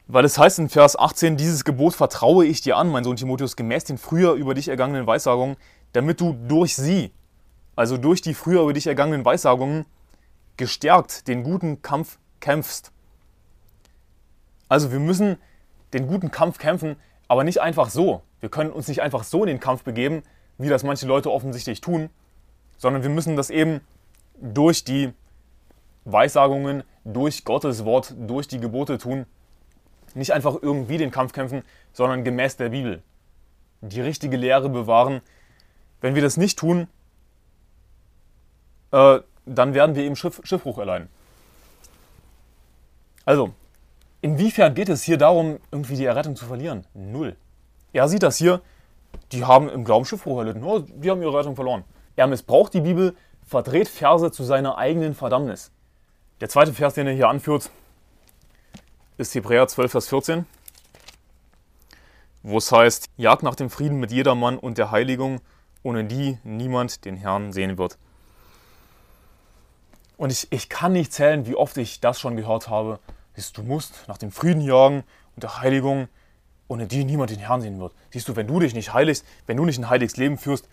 Weil 0.07 0.25
es 0.25 0.37
heißt 0.37 0.59
in 0.59 0.69
Vers 0.69 0.97
18, 0.97 1.37
dieses 1.37 1.63
Gebot 1.63 1.93
vertraue 1.93 2.45
ich 2.45 2.61
dir 2.61 2.77
an, 2.77 2.89
mein 2.89 3.03
Sohn 3.03 3.15
Timotheus, 3.15 3.55
gemäß 3.55 3.85
den 3.85 3.97
früher 3.97 4.33
über 4.33 4.53
dich 4.53 4.67
ergangenen 4.67 5.07
Weissagungen, 5.07 5.55
damit 5.93 6.19
du 6.19 6.33
durch 6.47 6.75
sie, 6.75 7.11
also 7.75 7.97
durch 7.97 8.21
die 8.21 8.33
früher 8.33 8.61
über 8.61 8.73
dich 8.73 8.87
ergangenen 8.87 9.25
Weissagungen, 9.25 9.85
gestärkt 10.57 11.27
den 11.27 11.43
guten 11.43 11.81
Kampf 11.81 12.19
kämpfst. 12.39 12.91
Also 14.67 14.91
wir 14.91 14.99
müssen 14.99 15.37
den 15.93 16.07
guten 16.07 16.31
Kampf 16.31 16.57
kämpfen, 16.57 16.95
aber 17.27 17.43
nicht 17.43 17.61
einfach 17.61 17.89
so. 17.89 18.21
Wir 18.39 18.49
können 18.49 18.71
uns 18.71 18.87
nicht 18.87 19.01
einfach 19.01 19.23
so 19.23 19.43
in 19.43 19.47
den 19.47 19.59
Kampf 19.59 19.83
begeben, 19.83 20.23
wie 20.57 20.69
das 20.69 20.83
manche 20.83 21.07
Leute 21.07 21.31
offensichtlich 21.31 21.81
tun, 21.81 22.09
sondern 22.77 23.03
wir 23.03 23.09
müssen 23.09 23.35
das 23.35 23.49
eben 23.49 23.81
durch 24.41 24.83
die 24.83 25.13
Weissagungen, 26.05 26.83
durch 27.03 27.43
Gottes 27.45 27.85
Wort, 27.85 28.13
durch 28.17 28.47
die 28.47 28.59
Gebote 28.59 28.97
tun. 28.97 29.25
Nicht 30.13 30.31
einfach 30.31 30.55
irgendwie 30.61 30.97
den 30.97 31.11
Kampf 31.11 31.33
kämpfen, 31.33 31.63
sondern 31.91 32.23
gemäß 32.23 32.57
der 32.57 32.69
Bibel. 32.69 33.01
Die 33.81 34.01
richtige 34.01 34.37
Lehre 34.37 34.69
bewahren. 34.69 35.21
Wenn 36.01 36.15
wir 36.15 36.21
das 36.21 36.37
nicht 36.37 36.59
tun, 36.59 36.87
äh, 38.91 39.19
dann 39.45 39.73
werden 39.73 39.95
wir 39.95 40.03
eben 40.03 40.15
Schiff, 40.15 40.41
Schiffbruch 40.43 40.77
erleiden. 40.77 41.09
Also, 43.25 43.53
inwiefern 44.21 44.73
geht 44.75 44.89
es 44.89 45.03
hier 45.03 45.17
darum, 45.17 45.59
irgendwie 45.71 45.95
die 45.95 46.05
Errettung 46.05 46.35
zu 46.35 46.45
verlieren? 46.45 46.85
Null. 46.93 47.35
Er 47.93 48.07
sieht 48.07 48.23
das 48.23 48.37
hier, 48.37 48.61
die 49.31 49.45
haben 49.45 49.69
im 49.69 49.83
Glauben 49.83 50.05
Schiffbruch 50.05 50.39
erlitten. 50.39 50.63
Oh, 50.63 50.79
die 50.79 51.09
haben 51.09 51.21
ihre 51.21 51.37
Rettung 51.37 51.55
verloren. 51.55 51.83
Er 52.15 52.27
missbraucht 52.27 52.73
die 52.73 52.81
Bibel, 52.81 53.15
verdreht 53.45 53.87
Verse 53.87 54.31
zu 54.31 54.43
seiner 54.43 54.77
eigenen 54.77 55.15
Verdammnis. 55.15 55.71
Der 56.41 56.49
zweite 56.49 56.73
Vers, 56.73 56.95
den 56.95 57.07
er 57.07 57.13
hier 57.13 57.29
anführt, 57.29 57.69
ist 59.17 59.35
Hebräer 59.35 59.67
12, 59.67 59.91
Vers 59.91 60.09
14, 60.09 60.45
wo 62.41 62.57
es 62.57 62.71
heißt, 62.71 63.09
jagt 63.17 63.43
nach 63.43 63.55
dem 63.55 63.69
Frieden 63.69 63.99
mit 63.99 64.11
jedermann 64.11 64.57
und 64.57 64.77
der 64.77 64.91
Heiligung, 64.91 65.41
ohne 65.83 66.03
die 66.05 66.39
niemand 66.43 67.05
den 67.05 67.15
Herrn 67.15 67.53
sehen 67.53 67.77
wird. 67.77 67.97
Und 70.17 70.31
ich, 70.31 70.51
ich 70.51 70.69
kann 70.69 70.93
nicht 70.93 71.13
zählen, 71.13 71.45
wie 71.45 71.55
oft 71.55 71.77
ich 71.77 71.99
das 71.99 72.19
schon 72.19 72.35
gehört 72.35 72.67
habe. 72.67 72.99
Du, 73.53 73.63
musst 73.63 74.05
nach 74.07 74.17
dem 74.17 74.31
Frieden 74.31 74.61
jagen 74.61 75.03
und 75.35 75.43
der 75.43 75.61
Heiligung, 75.61 76.07
ohne 76.67 76.87
die 76.87 77.03
niemand 77.03 77.31
den 77.31 77.39
Herrn 77.39 77.61
sehen 77.61 77.79
wird. 77.79 77.93
Siehst 78.11 78.27
du, 78.27 78.35
wenn 78.35 78.47
du 78.47 78.59
dich 78.59 78.73
nicht 78.73 78.93
heiligst, 78.93 79.25
wenn 79.47 79.57
du 79.57 79.65
nicht 79.65 79.79
ein 79.79 79.89
heiliges 79.89 80.17
Leben 80.17 80.37
führst, 80.37 80.67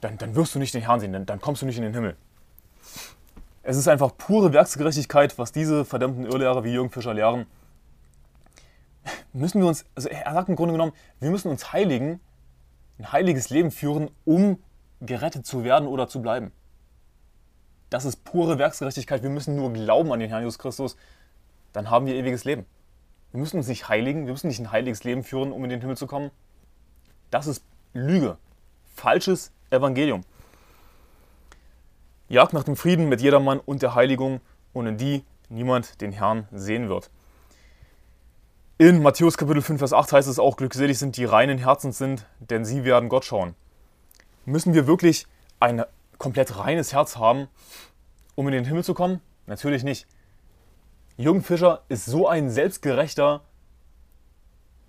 dann, 0.00 0.18
dann 0.18 0.34
wirst 0.34 0.54
du 0.54 0.58
nicht 0.58 0.74
den 0.74 0.82
Herrn 0.82 1.00
sehen, 1.00 1.12
dann, 1.12 1.26
dann 1.26 1.40
kommst 1.40 1.62
du 1.62 1.66
nicht 1.66 1.76
in 1.76 1.82
den 1.82 1.94
Himmel. 1.94 2.16
Es 3.68 3.76
ist 3.76 3.88
einfach 3.88 4.16
pure 4.16 4.52
Werksgerechtigkeit, 4.52 5.36
was 5.38 5.50
diese 5.50 5.84
verdammten 5.84 6.24
Irrlehrer 6.24 6.62
wie 6.62 6.72
Jürgen 6.72 6.88
Fischer 6.88 7.12
lehren. 7.12 7.46
Müssen 9.32 9.60
wir 9.60 9.66
uns, 9.66 9.84
also 9.96 10.08
er 10.08 10.32
sagt 10.32 10.48
im 10.48 10.54
Grunde 10.54 10.74
genommen, 10.74 10.92
wir 11.18 11.32
müssen 11.32 11.50
uns 11.50 11.72
heiligen, 11.72 12.20
ein 13.00 13.10
heiliges 13.10 13.50
Leben 13.50 13.72
führen, 13.72 14.08
um 14.24 14.62
gerettet 15.00 15.46
zu 15.46 15.64
werden 15.64 15.88
oder 15.88 16.06
zu 16.06 16.22
bleiben. 16.22 16.52
Das 17.90 18.04
ist 18.04 18.22
pure 18.22 18.60
Werksgerechtigkeit. 18.60 19.24
Wir 19.24 19.30
müssen 19.30 19.56
nur 19.56 19.72
glauben 19.72 20.12
an 20.12 20.20
den 20.20 20.28
Herrn 20.28 20.42
Jesus 20.42 20.60
Christus, 20.60 20.96
dann 21.72 21.90
haben 21.90 22.06
wir 22.06 22.14
ewiges 22.14 22.44
Leben. 22.44 22.66
Wir 23.32 23.40
müssen 23.40 23.56
uns 23.56 23.66
nicht 23.66 23.88
heiligen, 23.88 24.26
wir 24.26 24.32
müssen 24.32 24.46
nicht 24.46 24.60
ein 24.60 24.70
heiliges 24.70 25.02
Leben 25.02 25.24
führen, 25.24 25.50
um 25.50 25.64
in 25.64 25.70
den 25.70 25.80
Himmel 25.80 25.96
zu 25.96 26.06
kommen. 26.06 26.30
Das 27.32 27.48
ist 27.48 27.64
Lüge. 27.94 28.38
Falsches 28.94 29.50
Evangelium. 29.70 30.22
Jagd 32.28 32.54
nach 32.54 32.64
dem 32.64 32.74
Frieden 32.74 33.08
mit 33.08 33.20
jedermann 33.20 33.60
und 33.60 33.82
der 33.82 33.94
Heiligung, 33.94 34.40
ohne 34.72 34.94
die 34.94 35.24
niemand 35.48 36.00
den 36.00 36.10
Herrn 36.10 36.48
sehen 36.50 36.88
wird. 36.88 37.08
In 38.78 39.00
Matthäus 39.00 39.38
Kapitel 39.38 39.62
5, 39.62 39.78
Vers 39.78 39.92
8 39.92 40.12
heißt 40.12 40.28
es 40.28 40.40
auch, 40.40 40.56
glückselig 40.56 40.98
sind 40.98 41.16
die 41.16 41.24
reinen 41.24 41.58
Herzens 41.58 41.98
sind, 41.98 42.26
denn 42.40 42.64
sie 42.64 42.84
werden 42.84 43.08
Gott 43.08 43.24
schauen. 43.24 43.54
Müssen 44.44 44.74
wir 44.74 44.88
wirklich 44.88 45.28
ein 45.60 45.84
komplett 46.18 46.58
reines 46.58 46.92
Herz 46.92 47.16
haben, 47.16 47.46
um 48.34 48.48
in 48.48 48.52
den 48.52 48.64
Himmel 48.64 48.82
zu 48.82 48.92
kommen? 48.92 49.20
Natürlich 49.46 49.84
nicht. 49.84 50.08
Jürgen 51.16 51.44
Fischer 51.44 51.82
ist 51.88 52.06
so 52.06 52.26
ein 52.26 52.50
selbstgerechter, 52.50 53.42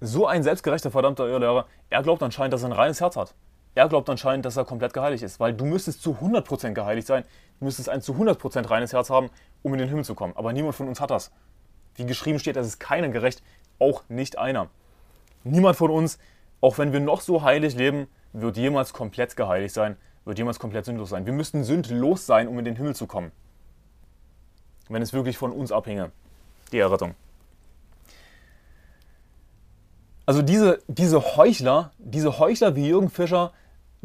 so 0.01 0.25
ein 0.25 0.41
selbstgerechter 0.41 0.89
verdammter 0.89 1.27
Irrlehrer. 1.27 1.67
Er 1.91 2.01
glaubt 2.01 2.23
anscheinend, 2.23 2.53
dass 2.53 2.63
er 2.63 2.69
ein 2.69 2.73
reines 2.73 2.99
Herz 2.99 3.15
hat. 3.15 3.35
Er 3.77 3.87
glaubt 3.89 4.09
anscheinend, 4.09 4.45
dass 4.45 4.57
er 4.57 4.65
komplett 4.65 4.93
geheiligt 4.93 5.23
ist, 5.23 5.39
weil 5.39 5.53
du 5.53 5.65
müsstest 5.65 6.01
zu 6.01 6.17
100% 6.21 6.73
geheiligt 6.73 7.07
sein. 7.07 7.23
Du 7.59 7.65
müsstest 7.65 7.89
ein 7.89 8.01
zu 8.01 8.13
100% 8.13 8.69
reines 8.69 8.93
Herz 8.93 9.09
haben, 9.09 9.29
um 9.63 9.73
in 9.73 9.79
den 9.79 9.89
Himmel 9.89 10.05
zu 10.05 10.15
kommen. 10.15 10.33
Aber 10.35 10.53
niemand 10.53 10.75
von 10.75 10.87
uns 10.87 10.99
hat 10.99 11.11
das. 11.11 11.31
Wie 11.95 12.05
geschrieben 12.05 12.39
steht, 12.39 12.55
das 12.55 12.67
ist 12.67 12.79
keiner 12.79 13.09
gerecht, 13.09 13.43
auch 13.79 14.03
nicht 14.09 14.37
einer. 14.37 14.69
Niemand 15.43 15.75
von 15.75 15.91
uns, 15.91 16.19
auch 16.61 16.77
wenn 16.77 16.93
wir 16.93 16.99
noch 16.99 17.21
so 17.21 17.43
heilig 17.43 17.75
leben, 17.75 18.07
wird 18.33 18.57
jemals 18.57 18.93
komplett 18.93 19.35
geheiligt 19.35 19.73
sein, 19.73 19.95
wird 20.25 20.37
jemals 20.37 20.59
komplett 20.59 20.85
sündlos 20.85 21.09
sein. 21.09 21.25
Wir 21.25 21.33
müssten 21.33 21.63
sündlos 21.63 22.25
sein, 22.25 22.47
um 22.47 22.59
in 22.59 22.65
den 22.65 22.75
Himmel 22.75 22.95
zu 22.95 23.07
kommen 23.07 23.31
wenn 24.89 25.01
es 25.01 25.13
wirklich 25.13 25.37
von 25.37 25.51
uns 25.51 25.71
abhinge, 25.71 26.11
die 26.71 26.79
Errettung. 26.79 27.15
Also 30.25 30.41
diese, 30.41 30.81
diese 30.87 31.37
Heuchler, 31.37 31.91
diese 31.97 32.39
Heuchler 32.39 32.75
wie 32.75 32.87
Jürgen 32.87 33.09
Fischer, 33.09 33.53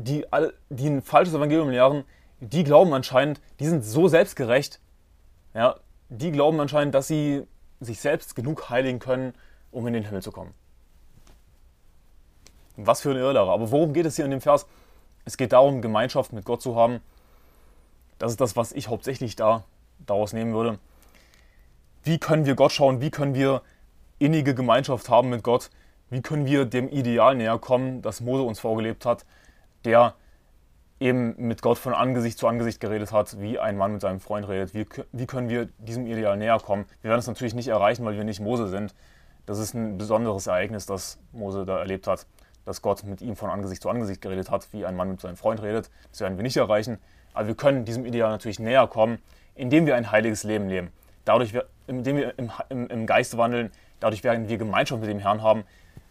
die, 0.03 0.25
die 0.71 0.89
ein 0.89 1.03
falsches 1.03 1.35
Evangelium 1.35 1.71
lehren, 1.71 2.05
die 2.41 2.65
glauben 2.65 2.93
anscheinend, 2.93 3.41
die 3.61 3.67
sind 3.67 3.85
so 3.85 4.09
selbstgerecht, 4.09 4.81
ja, 5.55 5.77
die 6.09 6.33
glauben 6.33 6.61
anscheinend, 6.61 6.95
dass 6.95 7.09
sie 7.09 7.47
sich 7.81 8.01
selbst 8.01 8.35
genug 8.35 8.71
heiligen 8.71 8.99
können, 8.99 9.35
um 9.71 9.87
in 9.87 9.93
den 9.93 10.05
Himmel 10.05 10.23
zu 10.23 10.33
kommen. 10.33 10.55
Was 12.77 13.01
für 13.01 13.11
ein 13.11 13.17
Irrlehrer. 13.17 13.51
Aber 13.51 13.71
worum 13.71 13.93
geht 13.93 14.07
es 14.07 14.17
hier 14.17 14.25
in 14.25 14.31
dem 14.31 14.41
Vers? 14.41 14.67
Es 15.25 15.37
geht 15.37 15.53
darum, 15.53 15.83
Gemeinschaft 15.83 16.33
mit 16.33 16.45
Gott 16.45 16.63
zu 16.63 16.75
haben. 16.75 17.01
Das 18.19 18.33
ist 18.33 18.41
das, 18.41 18.57
was 18.57 18.73
ich 18.73 18.89
hauptsächlich 18.89 19.37
da 19.37 19.65
daraus 20.07 20.33
nehmen 20.33 20.53
würde. 20.55 20.79
Wie 22.03 22.19
können 22.19 22.47
wir 22.47 22.55
Gott 22.55 22.73
schauen? 22.73 23.01
Wie 23.01 23.11
können 23.11 23.35
wir 23.35 23.63
innige 24.19 24.55
Gemeinschaft 24.55 25.09
haben 25.09 25.29
mit 25.29 25.43
Gott? 25.43 25.71
Wie 26.11 26.23
können 26.23 26.47
wir 26.47 26.65
dem 26.65 26.89
Ideal 26.89 27.37
näher 27.37 27.59
kommen, 27.59 28.03
das 28.03 28.21
Mose 28.21 28.43
uns 28.43 28.61
vorgelebt 28.61 29.07
hat, 29.07 29.25
der 29.85 30.15
eben 31.03 31.35
mit 31.37 31.63
Gott 31.63 31.79
von 31.79 31.95
Angesicht 31.95 32.39
zu 32.39 32.47
Angesicht 32.47 32.81
geredet 32.81 33.11
hat, 33.11 33.41
wie 33.41 33.59
ein 33.59 33.77
Mann 33.77 33.93
mit 33.93 34.01
seinem 34.01 34.21
Freund 34.21 34.49
redet. 34.49 34.73
Wie, 34.73 34.87
wie 35.11 35.27
können 35.27 35.49
wir 35.49 35.69
diesem 35.79 36.07
Ideal 36.07 36.37
näher 36.37 36.59
kommen? 36.61 36.87
Wir 37.01 37.11
werden 37.11 37.19
es 37.19 37.27
natürlich 37.27 37.55
nicht 37.55 37.69
erreichen, 37.69 38.05
weil 38.05 38.17
wir 38.17 38.25
nicht 38.25 38.41
Mose 38.41 38.69
sind. 38.69 38.95
Das 39.45 39.59
ist 39.59 39.75
ein 39.75 39.99
besonderes 39.99 40.47
Ereignis, 40.47 40.87
das 40.87 41.19
Mose 41.33 41.65
da 41.65 41.79
erlebt 41.79 42.07
hat, 42.07 42.27
dass 42.65 42.83
Gott 42.83 43.03
mit 43.03 43.21
ihm 43.21 43.35
von 43.35 43.51
Angesicht 43.51 43.83
zu 43.83 43.89
Angesicht 43.89 44.21
geredet 44.21 44.51
hat, 44.51 44.73
wie 44.73 44.87
ein 44.87 44.95
Mann 44.95 45.11
mit 45.11 45.21
seinem 45.21 45.37
Freund 45.37 45.61
redet. 45.61 45.91
Das 46.13 46.21
werden 46.21 46.39
wir 46.39 46.45
nicht 46.45 46.57
erreichen. 46.57 46.99
Aber 47.35 47.49
wir 47.49 47.57
können 47.57 47.85
diesem 47.85 48.07
Ideal 48.07 48.31
natürlich 48.31 48.61
näher 48.61 48.87
kommen, 48.87 49.19
indem 49.57 49.87
wir 49.87 49.97
ein 49.97 50.13
heiliges 50.13 50.45
Leben 50.45 50.69
leben. 50.69 50.93
Dadurch, 51.25 51.53
indem 51.89 52.17
wir 52.17 52.39
im, 52.39 52.51
im, 52.69 52.87
im 52.87 53.07
Geist 53.07 53.37
wandeln, 53.37 53.73
dadurch 53.99 54.23
werden 54.23 54.49
wir 54.49 54.57
Gemeinschaft 54.57 55.01
mit 55.01 55.11
dem 55.11 55.19
Herrn 55.19 55.43
haben. 55.43 55.65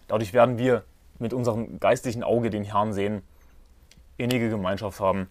Dadurch 0.09 0.33
werden 0.33 0.57
wir 0.57 0.83
mit 1.19 1.33
unserem 1.33 1.79
geistlichen 1.79 2.23
Auge 2.23 2.49
den 2.49 2.65
Herrn 2.65 2.91
sehen, 2.91 3.21
innige 4.17 4.49
Gemeinschaft 4.49 4.99
haben. 4.99 5.27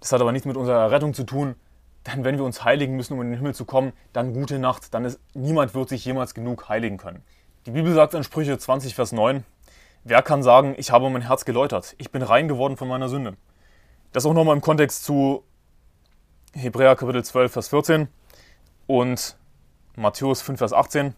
Das 0.00 0.12
hat 0.12 0.20
aber 0.20 0.32
nichts 0.32 0.46
mit 0.46 0.56
unserer 0.56 0.80
Errettung 0.80 1.14
zu 1.14 1.24
tun, 1.24 1.56
denn 2.06 2.24
wenn 2.24 2.36
wir 2.36 2.44
uns 2.44 2.64
heiligen 2.64 2.96
müssen, 2.96 3.14
um 3.14 3.22
in 3.22 3.30
den 3.30 3.38
Himmel 3.38 3.54
zu 3.54 3.64
kommen, 3.64 3.92
dann 4.12 4.32
gute 4.32 4.58
Nacht, 4.58 4.94
dann 4.94 5.04
ist 5.04 5.18
niemand 5.34 5.74
wird 5.74 5.88
sich 5.88 6.04
jemals 6.04 6.34
genug 6.34 6.68
heiligen 6.68 6.98
können. 6.98 7.22
Die 7.66 7.72
Bibel 7.72 7.92
sagt 7.94 8.14
in 8.14 8.22
Sprüche 8.22 8.56
20, 8.56 8.94
Vers 8.94 9.10
9, 9.12 9.44
wer 10.04 10.22
kann 10.22 10.42
sagen, 10.42 10.74
ich 10.78 10.92
habe 10.92 11.10
mein 11.10 11.22
Herz 11.22 11.44
geläutert, 11.44 11.96
ich 11.98 12.12
bin 12.12 12.22
rein 12.22 12.46
geworden 12.46 12.76
von 12.76 12.86
meiner 12.86 13.08
Sünde. 13.08 13.36
Das 14.12 14.24
auch 14.24 14.34
nochmal 14.34 14.54
im 14.54 14.62
Kontext 14.62 15.04
zu 15.04 15.42
Hebräer 16.52 16.94
Kapitel 16.94 17.24
12, 17.24 17.52
Vers 17.52 17.68
14 17.68 18.08
und 18.86 19.36
Matthäus 19.96 20.42
5, 20.42 20.58
Vers 20.58 20.72
18. 20.72 21.14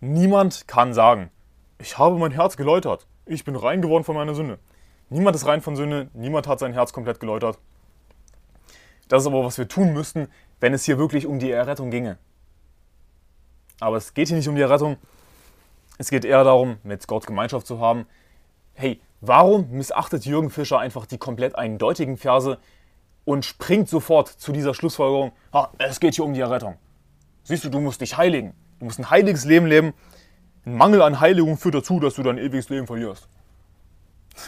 Niemand 0.00 0.66
kann 0.66 0.92
sagen, 0.92 1.30
ich 1.78 1.96
habe 1.96 2.18
mein 2.18 2.32
Herz 2.32 2.56
geläutert, 2.56 3.06
ich 3.24 3.44
bin 3.44 3.54
rein 3.54 3.82
geworden 3.82 4.04
von 4.04 4.16
meiner 4.16 4.34
Sünde. 4.34 4.58
Niemand 5.10 5.36
ist 5.36 5.46
rein 5.46 5.60
von 5.60 5.76
Sünde, 5.76 6.08
niemand 6.12 6.46
hat 6.46 6.58
sein 6.58 6.72
Herz 6.72 6.92
komplett 6.92 7.20
geläutert. 7.20 7.58
Das 9.08 9.22
ist 9.22 9.26
aber, 9.26 9.44
was 9.44 9.56
wir 9.58 9.68
tun 9.68 9.92
müssten, 9.92 10.28
wenn 10.60 10.74
es 10.74 10.84
hier 10.84 10.98
wirklich 10.98 11.26
um 11.26 11.38
die 11.38 11.50
Errettung 11.50 11.90
ginge. 11.90 12.18
Aber 13.80 13.96
es 13.96 14.12
geht 14.12 14.28
hier 14.28 14.36
nicht 14.36 14.48
um 14.48 14.56
die 14.56 14.62
Errettung, 14.62 14.96
es 15.96 16.10
geht 16.10 16.24
eher 16.24 16.44
darum, 16.44 16.78
mit 16.82 17.06
Gott 17.06 17.26
Gemeinschaft 17.26 17.66
zu 17.66 17.80
haben. 17.80 18.06
Hey, 18.74 19.00
warum 19.20 19.70
missachtet 19.70 20.26
Jürgen 20.26 20.50
Fischer 20.50 20.78
einfach 20.78 21.06
die 21.06 21.18
komplett 21.18 21.56
eindeutigen 21.56 22.16
Verse, 22.16 22.58
und 23.28 23.44
springt 23.44 23.90
sofort 23.90 24.28
zu 24.28 24.52
dieser 24.52 24.72
Schlussfolgerung, 24.72 25.32
ah, 25.52 25.68
es 25.76 26.00
geht 26.00 26.14
hier 26.14 26.24
um 26.24 26.32
die 26.32 26.40
Errettung. 26.40 26.76
Siehst 27.42 27.62
du, 27.62 27.68
du 27.68 27.78
musst 27.78 28.00
dich 28.00 28.16
heiligen. 28.16 28.54
Du 28.78 28.86
musst 28.86 28.98
ein 28.98 29.10
heiliges 29.10 29.44
Leben 29.44 29.66
leben. 29.66 29.92
Ein 30.64 30.76
Mangel 30.76 31.02
an 31.02 31.20
Heiligung 31.20 31.58
führt 31.58 31.74
dazu, 31.74 32.00
dass 32.00 32.14
du 32.14 32.22
dein 32.22 32.38
ewiges 32.38 32.70
Leben 32.70 32.86
verlierst. 32.86 33.28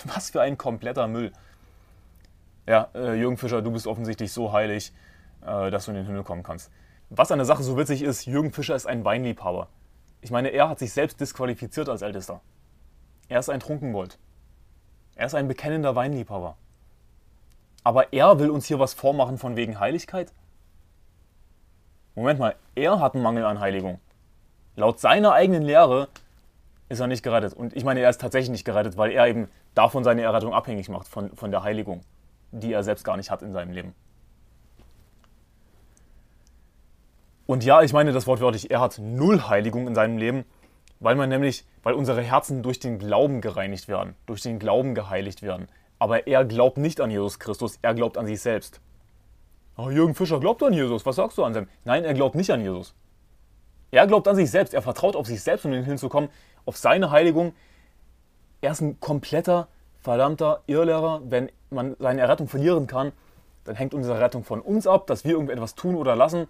Was 0.14 0.30
für 0.30 0.40
ein 0.40 0.58
kompletter 0.58 1.06
Müll. 1.06 1.32
Ja, 2.66 2.88
äh, 2.94 3.14
Jürgen 3.14 3.36
Fischer, 3.36 3.62
du 3.62 3.70
bist 3.70 3.86
offensichtlich 3.86 4.32
so 4.32 4.52
heilig, 4.52 4.92
äh, 5.42 5.70
dass 5.70 5.86
du 5.86 5.90
in 5.90 5.96
den 5.96 6.06
Himmel 6.06 6.22
kommen 6.22 6.42
kannst. 6.42 6.70
Was 7.08 7.32
an 7.32 7.38
der 7.38 7.46
Sache 7.46 7.62
so 7.62 7.76
witzig 7.76 8.02
ist, 8.02 8.26
Jürgen 8.26 8.52
Fischer 8.52 8.76
ist 8.76 8.86
ein 8.86 9.04
Weinliebhaber. 9.04 9.68
Ich 10.20 10.30
meine, 10.30 10.48
er 10.48 10.68
hat 10.68 10.78
sich 10.78 10.92
selbst 10.92 11.20
disqualifiziert 11.20 11.88
als 11.88 12.02
Ältester. 12.02 12.40
Er 13.28 13.40
ist 13.40 13.48
ein 13.48 13.60
Trunkenbold. 13.60 14.18
Er 15.16 15.26
ist 15.26 15.34
ein 15.34 15.48
bekennender 15.48 15.96
Weinliebhaber. 15.96 16.56
Aber 17.82 18.12
er 18.12 18.38
will 18.38 18.50
uns 18.50 18.66
hier 18.66 18.78
was 18.78 18.94
vormachen 18.94 19.38
von 19.38 19.56
wegen 19.56 19.80
Heiligkeit? 19.80 20.32
Moment 22.14 22.38
mal, 22.38 22.54
er 22.74 23.00
hat 23.00 23.14
einen 23.14 23.22
Mangel 23.22 23.44
an 23.44 23.60
Heiligung. 23.60 23.98
Laut 24.76 25.00
seiner 25.00 25.32
eigenen 25.32 25.62
Lehre 25.62 26.08
ist 26.88 27.00
er 27.00 27.06
nicht 27.06 27.22
gerettet. 27.22 27.54
Und 27.54 27.74
ich 27.74 27.84
meine, 27.84 28.00
er 28.00 28.10
ist 28.10 28.20
tatsächlich 28.20 28.50
nicht 28.50 28.64
gerettet, 28.64 28.96
weil 28.96 29.10
er 29.10 29.26
eben 29.26 29.48
davon 29.74 30.04
seine 30.04 30.22
Errettung 30.22 30.52
abhängig 30.52 30.88
macht, 30.88 31.08
von, 31.08 31.34
von 31.36 31.50
der 31.50 31.62
Heiligung, 31.62 32.02
die 32.52 32.72
er 32.72 32.82
selbst 32.82 33.04
gar 33.04 33.16
nicht 33.16 33.30
hat 33.30 33.42
in 33.42 33.52
seinem 33.52 33.72
Leben. 33.72 33.94
Und 37.46 37.64
ja, 37.64 37.82
ich 37.82 37.92
meine 37.92 38.12
das 38.12 38.26
wortwörtlich, 38.26 38.70
er 38.70 38.80
hat 38.80 38.98
null 38.98 39.42
Heiligung 39.48 39.88
in 39.88 39.94
seinem 39.94 40.18
Leben, 40.18 40.44
weil 41.00 41.16
man 41.16 41.28
nämlich, 41.28 41.66
weil 41.82 41.94
unsere 41.94 42.22
Herzen 42.22 42.62
durch 42.62 42.78
den 42.78 42.98
Glauben 42.98 43.40
gereinigt 43.40 43.88
werden, 43.88 44.14
durch 44.26 44.42
den 44.42 44.58
Glauben 44.58 44.94
geheiligt 44.94 45.42
werden. 45.42 45.66
Aber 45.98 46.26
er 46.28 46.44
glaubt 46.44 46.78
nicht 46.78 47.00
an 47.00 47.10
Jesus 47.10 47.40
Christus, 47.40 47.78
er 47.82 47.94
glaubt 47.94 48.18
an 48.18 48.26
sich 48.26 48.40
selbst. 48.40 48.80
Oh, 49.76 49.90
Jürgen 49.90 50.14
Fischer 50.14 50.38
glaubt 50.40 50.62
an 50.62 50.72
Jesus, 50.72 51.04
was 51.06 51.16
sagst 51.16 51.38
du 51.38 51.44
an 51.44 51.54
seinem? 51.54 51.68
Nein, 51.84 52.04
er 52.04 52.14
glaubt 52.14 52.34
nicht 52.34 52.50
an 52.50 52.60
Jesus. 52.60 52.94
Er 53.90 54.06
glaubt 54.06 54.28
an 54.28 54.36
sich 54.36 54.50
selbst, 54.50 54.72
er 54.72 54.82
vertraut 54.82 55.16
auf 55.16 55.26
sich 55.26 55.42
selbst, 55.42 55.64
um 55.64 55.72
hinzukommen, 55.72 56.30
auf 56.64 56.76
seine 56.76 57.10
Heiligung. 57.10 57.52
Er 58.60 58.72
ist 58.72 58.80
ein 58.80 59.00
kompletter, 59.00 59.68
verdammter 60.02 60.62
Irrlehrer. 60.66 61.22
Wenn 61.24 61.50
man 61.70 61.96
seine 61.98 62.20
Errettung 62.20 62.48
verlieren 62.48 62.86
kann, 62.86 63.12
dann 63.64 63.76
hängt 63.76 63.94
unsere 63.94 64.20
Rettung 64.20 64.44
von 64.44 64.60
uns 64.60 64.86
ab, 64.86 65.06
dass 65.06 65.24
wir 65.24 65.32
irgendetwas 65.32 65.74
tun 65.74 65.94
oder 65.94 66.16
lassen. 66.16 66.46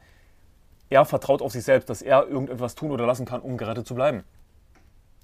Er 0.89 1.05
vertraut 1.05 1.43
auf 1.43 1.53
sich 1.53 1.65
selbst, 1.65 1.89
dass 1.89 2.03
er 2.03 2.27
irgendetwas 2.27 2.75
tun 2.75 2.91
oder 2.91 3.07
lassen 3.07 3.27
kann, 3.27 3.41
um 3.41 3.57
gerettet 3.57 3.87
zu 3.87 3.95
bleiben. 3.95 4.25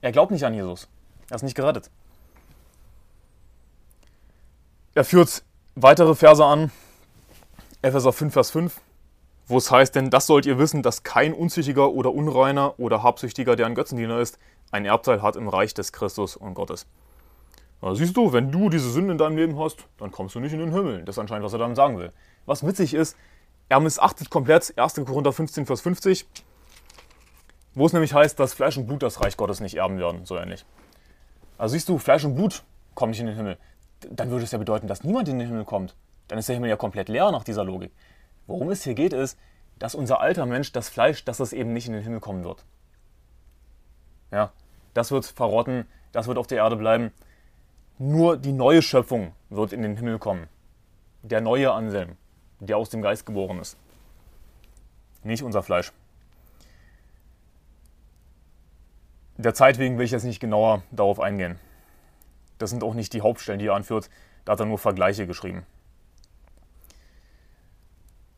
Er 0.01 0.13
glaubt 0.13 0.31
nicht 0.31 0.45
an 0.45 0.55
Jesus. 0.55 0.89
Er 1.29 1.37
ist 1.37 1.43
nicht 1.43 1.57
gerettet. 1.57 1.91
Er 4.95 5.05
führt 5.05 5.43
weitere 5.75 6.15
Verse 6.15 6.45
an. 6.45 6.71
Epheser 7.83 8.13
5, 8.13 8.33
Vers 8.33 8.51
5 8.51 8.81
wo 9.47 9.59
es 9.59 9.71
heißt, 9.71 9.95
denn 9.95 10.11
das 10.11 10.27
sollt 10.27 10.47
ihr 10.47 10.59
wissen, 10.59 10.83
dass 10.83 11.03
kein 11.03 11.33
Unzüchtiger 11.33 11.93
oder 11.93 12.13
Unreiner 12.13 12.79
oder 12.79 13.03
Habsüchtiger, 13.03 13.57
der 13.57 13.67
ein 13.67 13.75
Götzendiener 13.75 14.19
ist, 14.19 14.39
ein 14.73 14.85
Erbteil 14.85 15.23
hat 15.23 15.37
im 15.37 15.49
Reich 15.49 15.75
des 15.75 15.93
Christus 15.93 16.37
und 16.37 16.55
Gottes. 16.55 16.87
Na, 17.81 17.95
siehst 17.95 18.17
du, 18.17 18.33
wenn 18.33 18.51
du 18.51 18.69
diese 18.71 18.91
Sünde 18.91 19.13
in 19.13 19.19
deinem 19.19 19.37
Leben 19.37 19.59
hast, 19.59 19.87
dann 19.99 20.11
kommst 20.11 20.35
du 20.35 20.41
nicht 20.41 20.53
in 20.53 20.59
den 20.59 20.73
Himmel. 20.73 21.05
Das 21.05 21.17
ist 21.17 21.19
anscheinend, 21.19 21.45
was 21.45 21.53
er 21.53 21.59
damit 21.59 21.77
sagen 21.77 21.99
will. 21.99 22.13
Was 22.47 22.67
witzig 22.67 22.95
ist, 22.95 23.17
er 23.69 23.81
missachtet 23.81 24.31
komplett 24.31 24.77
1. 24.77 24.95
Korinther 25.07 25.33
15, 25.33 25.67
Vers 25.67 25.81
50, 25.83 26.27
wo 27.75 27.87
es 27.87 27.93
nämlich 27.93 28.15
heißt, 28.15 28.41
dass 28.41 28.55
Fleisch 28.55 28.77
und 28.77 28.87
Blut 28.87 29.03
das 29.03 29.21
Reich 29.21 29.37
Gottes 29.37 29.61
nicht 29.61 29.77
erben 29.77 29.99
werden, 29.99 30.25
so 30.25 30.37
ähnlich. 30.37 30.65
Also 31.59 31.75
siehst 31.75 31.89
du, 31.89 31.99
Fleisch 31.99 32.25
und 32.25 32.35
Blut 32.35 32.63
kommen 32.95 33.11
nicht 33.11 33.21
in 33.21 33.27
den 33.27 33.37
Himmel. 33.37 33.59
Dann 34.11 34.31
würde 34.31 34.45
es 34.45 34.53
ja 34.53 34.59
bedeuten, 34.59 34.89
dass 34.89 35.05
niemand 35.05 35.29
in 35.29 35.39
den 35.39 35.49
Himmel 35.49 35.65
kommt. 35.65 35.95
Dann 36.29 36.39
ist 36.39 36.49
der 36.49 36.55
Himmel 36.55 36.71
ja 36.71 36.77
komplett 36.77 37.09
leer 37.09 37.31
nach 37.31 37.45
dieser 37.45 37.65
Logik. 37.65 37.93
Worum 38.47 38.71
es 38.71 38.85
hier 38.85 38.95
geht, 38.95 39.13
ist, 39.13 39.39
dass 39.79 39.95
unser 39.95 40.21
alter 40.21 40.47
Mensch, 40.47 40.73
das 40.73 40.89
Fleisch, 40.89 41.25
dass 41.25 41.39
das 41.39 41.53
eben 41.53 41.73
nicht 41.73 41.87
in 41.87 41.93
den 41.93 42.03
Himmel 42.03 42.21
kommen 42.21 42.45
wird. 42.45 42.65
Ja, 44.31 44.53
das 44.95 45.11
wird 45.11 45.27
verrotten, 45.27 45.87
das 46.13 46.27
wird 46.27 46.39
auf 46.39 46.47
der 46.47 46.59
Erde 46.59 46.77
bleiben. 46.77 47.13
Nur 47.99 48.37
die 48.37 48.53
neue 48.53 48.83
Schöpfung 48.83 49.33
wird 49.51 49.73
in 49.73 49.83
den 49.83 49.97
Himmel 49.97 50.19
kommen. 50.19 50.49
Der 51.23 51.41
neue 51.41 51.73
Anselm, 51.73 52.17
der 52.61 52.77
aus 52.77 52.91
dem 52.91 53.03
Geist 53.03 53.27
geboren 53.27 53.59
ist. 53.59 53.77
Nicht 55.23 55.43
unser 55.43 55.63
Fleisch. 55.63 55.93
Der 59.39 59.55
Zeit 59.55 59.79
wegen 59.79 59.99
will 59.99 60.05
ich 60.07 60.13
jetzt 60.13 60.25
nicht 60.25 60.41
genauer 60.41 60.83
darauf 60.91 61.21
eingehen. 61.21 61.59
Das 62.59 62.71
sind 62.71 62.83
auch 62.83 62.95
nicht 62.95 63.13
die 63.13 63.21
Hauptstellen, 63.21 63.59
die 63.59 63.67
er 63.67 63.75
anführt. 63.75 64.09
Da 64.45 64.53
hat 64.53 64.61
er 64.61 64.67
nur 64.67 64.79
Vergleiche 64.79 65.27
geschrieben. 65.27 65.67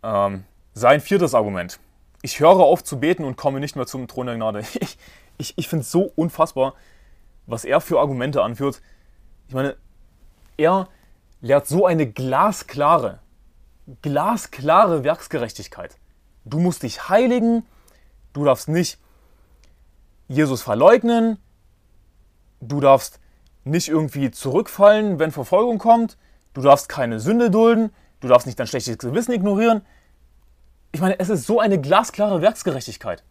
Ähm, 0.03 0.44
sein 0.74 1.01
viertes 1.01 1.34
Argument. 1.34 1.78
Ich 2.22 2.40
höre 2.40 2.61
auf 2.61 2.84
zu 2.84 3.01
beten 3.01 3.24
und 3.24 3.36
komme 3.36 3.61
nicht 3.61 3.76
mehr 3.76 3.86
zum 3.86 4.09
Thron 4.09 4.26
der 4.26 4.36
Gnade. 4.36 4.62
Ich, 4.80 4.99
ich, 5.40 5.55
ich 5.57 5.68
finde 5.68 5.82
es 5.82 5.92
so 5.92 6.11
unfassbar, 6.16 6.74
was 7.46 7.64
er 7.64 7.80
für 7.80 8.01
Argumente 8.01 8.42
anführt. 8.42 8.82
Ich 9.46 9.55
meine, 9.55 9.76
er 10.57 10.88
lehrt 11.40 11.68
so 11.68 11.86
eine 11.86 12.11
glasklare, 12.11 13.20
glasklare 14.03 15.05
Werksgerechtigkeit. 15.05 15.96
Du 16.44 16.59
musst 16.59 16.82
dich 16.82 17.09
heiligen, 17.09 17.64
du 18.32 18.44
darfst 18.44 18.68
nicht 18.68 18.99
Jesus 20.26 20.62
verleugnen, 20.62 21.38
du 22.61 22.80
darfst 22.80 23.20
nicht 23.64 23.88
irgendwie 23.88 24.30
zurückfallen, 24.30 25.18
wenn 25.18 25.30
Verfolgung 25.30 25.78
kommt, 25.78 26.18
du 26.55 26.62
darfst 26.62 26.88
keine 26.88 27.20
Sünde 27.20 27.51
dulden, 27.51 27.90
du 28.21 28.29
darfst 28.29 28.47
nicht 28.47 28.59
dein 28.59 28.66
schlechtes 28.66 28.99
Gewissen 28.99 29.33
ignorieren, 29.33 29.83
ich 30.93 31.01
meine, 31.01 31.19
es 31.19 31.29
ist 31.29 31.47
so 31.47 31.61
eine 31.61 31.81
glasklare 31.81 32.41
Werksgerechtigkeit. 32.41 33.23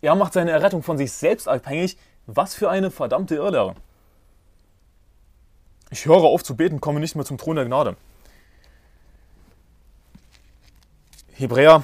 Er 0.00 0.14
macht 0.14 0.32
seine 0.32 0.50
Errettung 0.50 0.82
von 0.82 0.98
sich 0.98 1.12
selbst 1.12 1.48
abhängig. 1.48 1.96
Was 2.26 2.54
für 2.54 2.70
eine 2.70 2.90
verdammte 2.90 3.36
Irrlehre. 3.36 3.74
Ich 5.90 6.06
höre 6.06 6.22
auf 6.22 6.44
zu 6.44 6.56
beten, 6.56 6.80
komme 6.80 7.00
nicht 7.00 7.16
mehr 7.16 7.24
zum 7.24 7.38
Thron 7.38 7.56
der 7.56 7.64
Gnade. 7.64 7.96
Hebräer, 11.32 11.82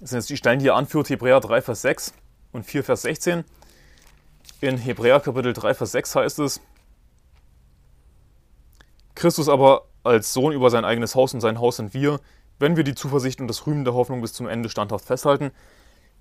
das 0.00 0.10
sind 0.10 0.20
jetzt 0.20 0.30
die 0.30 0.36
Stellen, 0.36 0.60
die 0.60 0.68
er 0.68 0.76
anführt, 0.76 1.10
Hebräer 1.10 1.40
3, 1.40 1.60
Vers 1.60 1.82
6 1.82 2.14
und 2.52 2.64
4, 2.64 2.84
Vers 2.84 3.02
16. 3.02 3.44
In 4.60 4.78
Hebräer 4.78 5.20
Kapitel 5.20 5.52
3, 5.52 5.74
Vers 5.74 5.92
6 5.92 6.14
heißt 6.14 6.38
es, 6.38 6.60
Christus 9.14 9.48
aber 9.48 9.89
als 10.02 10.32
Sohn 10.32 10.52
über 10.52 10.70
sein 10.70 10.84
eigenes 10.84 11.14
Haus 11.14 11.34
und 11.34 11.40
sein 11.40 11.60
Haus 11.60 11.76
sind 11.76 11.94
wir, 11.94 12.20
wenn 12.58 12.76
wir 12.76 12.84
die 12.84 12.94
Zuversicht 12.94 13.40
und 13.40 13.48
das 13.48 13.66
Rühmen 13.66 13.84
der 13.84 13.94
Hoffnung 13.94 14.20
bis 14.20 14.32
zum 14.32 14.48
Ende 14.48 14.68
standhaft 14.68 15.04
festhalten. 15.04 15.50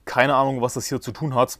Keine 0.06 0.36
Ahnung, 0.36 0.62
was 0.62 0.74
das 0.74 0.86
hier 0.88 1.02
zu 1.02 1.12
tun 1.12 1.36
hat. 1.36 1.60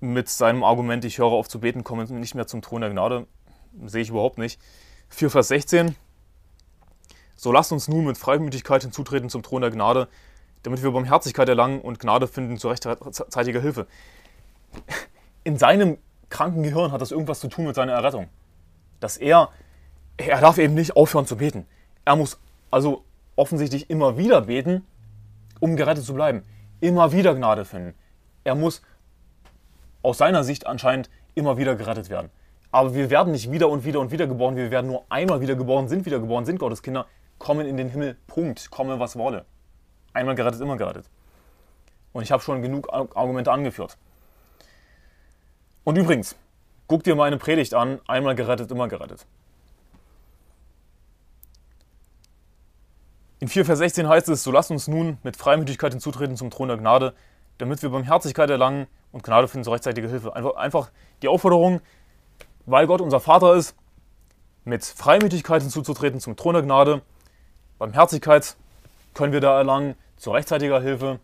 Mit 0.00 0.28
seinem 0.28 0.62
Argument, 0.62 1.04
ich 1.04 1.18
höre 1.18 1.32
auf 1.32 1.48
zu 1.48 1.60
beten, 1.60 1.82
komme 1.82 2.04
nicht 2.04 2.34
mehr 2.34 2.46
zum 2.46 2.62
Thron 2.62 2.82
der 2.82 2.90
Gnade, 2.90 3.26
sehe 3.86 4.02
ich 4.02 4.10
überhaupt 4.10 4.38
nicht. 4.38 4.60
4 5.08 5.30
Vers 5.30 5.48
16. 5.48 5.96
So 7.34 7.52
lasst 7.52 7.72
uns 7.72 7.88
nun 7.88 8.04
mit 8.04 8.18
Freimütigkeit 8.18 8.82
hinzutreten 8.82 9.30
zum 9.30 9.42
Thron 9.42 9.62
der 9.62 9.70
Gnade, 9.70 10.08
damit 10.62 10.82
wir 10.82 10.90
Barmherzigkeit 10.90 11.48
erlangen 11.48 11.80
und 11.80 12.00
Gnade 12.00 12.26
finden 12.26 12.58
zu 12.58 12.68
rechtzeitiger 12.68 13.60
Hilfe. 13.60 13.86
In 15.44 15.58
seinem 15.58 15.98
kranken 16.28 16.62
Gehirn 16.62 16.92
hat 16.92 17.00
das 17.00 17.10
irgendwas 17.10 17.40
zu 17.40 17.48
tun 17.48 17.66
mit 17.66 17.74
seiner 17.74 17.92
Errettung. 17.92 18.28
Dass 19.00 19.16
er, 19.16 19.50
er 20.16 20.40
darf 20.40 20.58
eben 20.58 20.74
nicht 20.74 20.96
aufhören 20.96 21.26
zu 21.26 21.36
beten. 21.36 21.66
Er 22.04 22.16
muss 22.16 22.38
also 22.70 23.04
offensichtlich 23.36 23.90
immer 23.90 24.16
wieder 24.16 24.42
beten, 24.42 24.86
um 25.60 25.76
gerettet 25.76 26.04
zu 26.04 26.14
bleiben. 26.14 26.42
Immer 26.80 27.12
wieder 27.12 27.34
Gnade 27.34 27.64
finden. 27.64 27.94
Er 28.44 28.54
muss 28.54 28.82
aus 30.02 30.18
seiner 30.18 30.44
Sicht 30.44 30.66
anscheinend 30.66 31.10
immer 31.34 31.58
wieder 31.58 31.74
gerettet 31.74 32.10
werden. 32.10 32.30
Aber 32.70 32.94
wir 32.94 33.10
werden 33.10 33.32
nicht 33.32 33.50
wieder 33.50 33.68
und 33.68 33.84
wieder 33.84 34.00
und 34.00 34.10
wieder 34.10 34.26
geboren. 34.26 34.56
Wir 34.56 34.70
werden 34.70 34.88
nur 34.88 35.04
einmal 35.08 35.40
wieder 35.40 35.54
geboren, 35.54 35.88
sind 35.88 36.04
wieder 36.06 36.18
geboren, 36.18 36.44
sind 36.44 36.58
Gottes 36.58 36.82
Kinder, 36.82 37.06
kommen 37.38 37.66
in 37.66 37.76
den 37.76 37.88
Himmel. 37.88 38.16
Punkt. 38.26 38.70
Komme, 38.70 38.98
was 39.00 39.16
wolle. 39.16 39.44
Einmal 40.12 40.34
gerettet, 40.34 40.60
immer 40.60 40.76
gerettet. 40.76 41.06
Und 42.12 42.22
ich 42.22 42.32
habe 42.32 42.42
schon 42.42 42.62
genug 42.62 42.92
Argumente 42.92 43.52
angeführt. 43.52 43.96
Und 45.84 45.96
übrigens, 45.96 46.36
guck 46.86 47.04
dir 47.04 47.14
meine 47.14 47.36
Predigt 47.36 47.74
an. 47.74 48.00
Einmal 48.06 48.34
gerettet, 48.34 48.70
immer 48.70 48.88
gerettet. 48.88 49.26
In 53.38 53.48
4 53.48 53.66
Vers 53.66 53.78
16 53.80 54.08
heißt 54.08 54.28
es, 54.30 54.42
so 54.42 54.50
lasst 54.50 54.70
uns 54.70 54.88
nun 54.88 55.18
mit 55.22 55.36
Freimütigkeit 55.36 55.92
hinzutreten 55.92 56.36
zum 56.36 56.50
Thron 56.50 56.68
der 56.68 56.78
Gnade, 56.78 57.14
damit 57.58 57.82
wir 57.82 57.90
Barmherzigkeit 57.90 58.48
erlangen 58.48 58.86
und 59.12 59.24
Gnade 59.24 59.46
finden 59.46 59.64
zur 59.64 59.74
rechtzeitigen 59.74 60.08
Hilfe. 60.08 60.34
Einfach, 60.34 60.90
die 61.20 61.28
Aufforderung, 61.28 61.80
weil 62.64 62.86
Gott 62.86 63.02
unser 63.02 63.20
Vater 63.20 63.54
ist, 63.54 63.74
mit 64.64 64.84
Freimütigkeit 64.84 65.60
hinzuzutreten 65.60 66.18
zum 66.18 66.36
Thron 66.36 66.54
der 66.54 66.62
Gnade. 66.62 67.02
Barmherzigkeit 67.78 68.56
können 69.12 69.34
wir 69.34 69.40
da 69.40 69.58
erlangen, 69.58 69.96
zur 70.16 70.34
rechtzeitiger 70.34 70.80
Hilfe. 70.80 71.20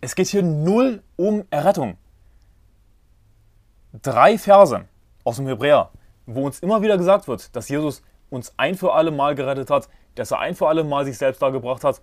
Es 0.00 0.14
geht 0.14 0.28
hier 0.28 0.42
null 0.42 1.02
um 1.16 1.44
Errettung. 1.50 1.96
Drei 3.92 4.38
Verse 4.38 4.86
aus 5.24 5.36
dem 5.36 5.48
Hebräer, 5.48 5.90
wo 6.26 6.46
uns 6.46 6.60
immer 6.60 6.80
wieder 6.80 6.96
gesagt 6.96 7.26
wird, 7.26 7.54
dass 7.56 7.68
Jesus 7.68 8.02
uns 8.30 8.54
ein 8.56 8.76
für 8.76 8.94
alle 8.94 9.10
Mal 9.10 9.34
gerettet 9.34 9.68
hat, 9.68 9.88
dass 10.14 10.30
er 10.30 10.40
ein 10.40 10.54
für 10.54 10.68
alle 10.68 10.84
Mal 10.84 11.04
sich 11.04 11.18
selbst 11.18 11.42
dargebracht 11.42 11.84
hat. 11.84 12.02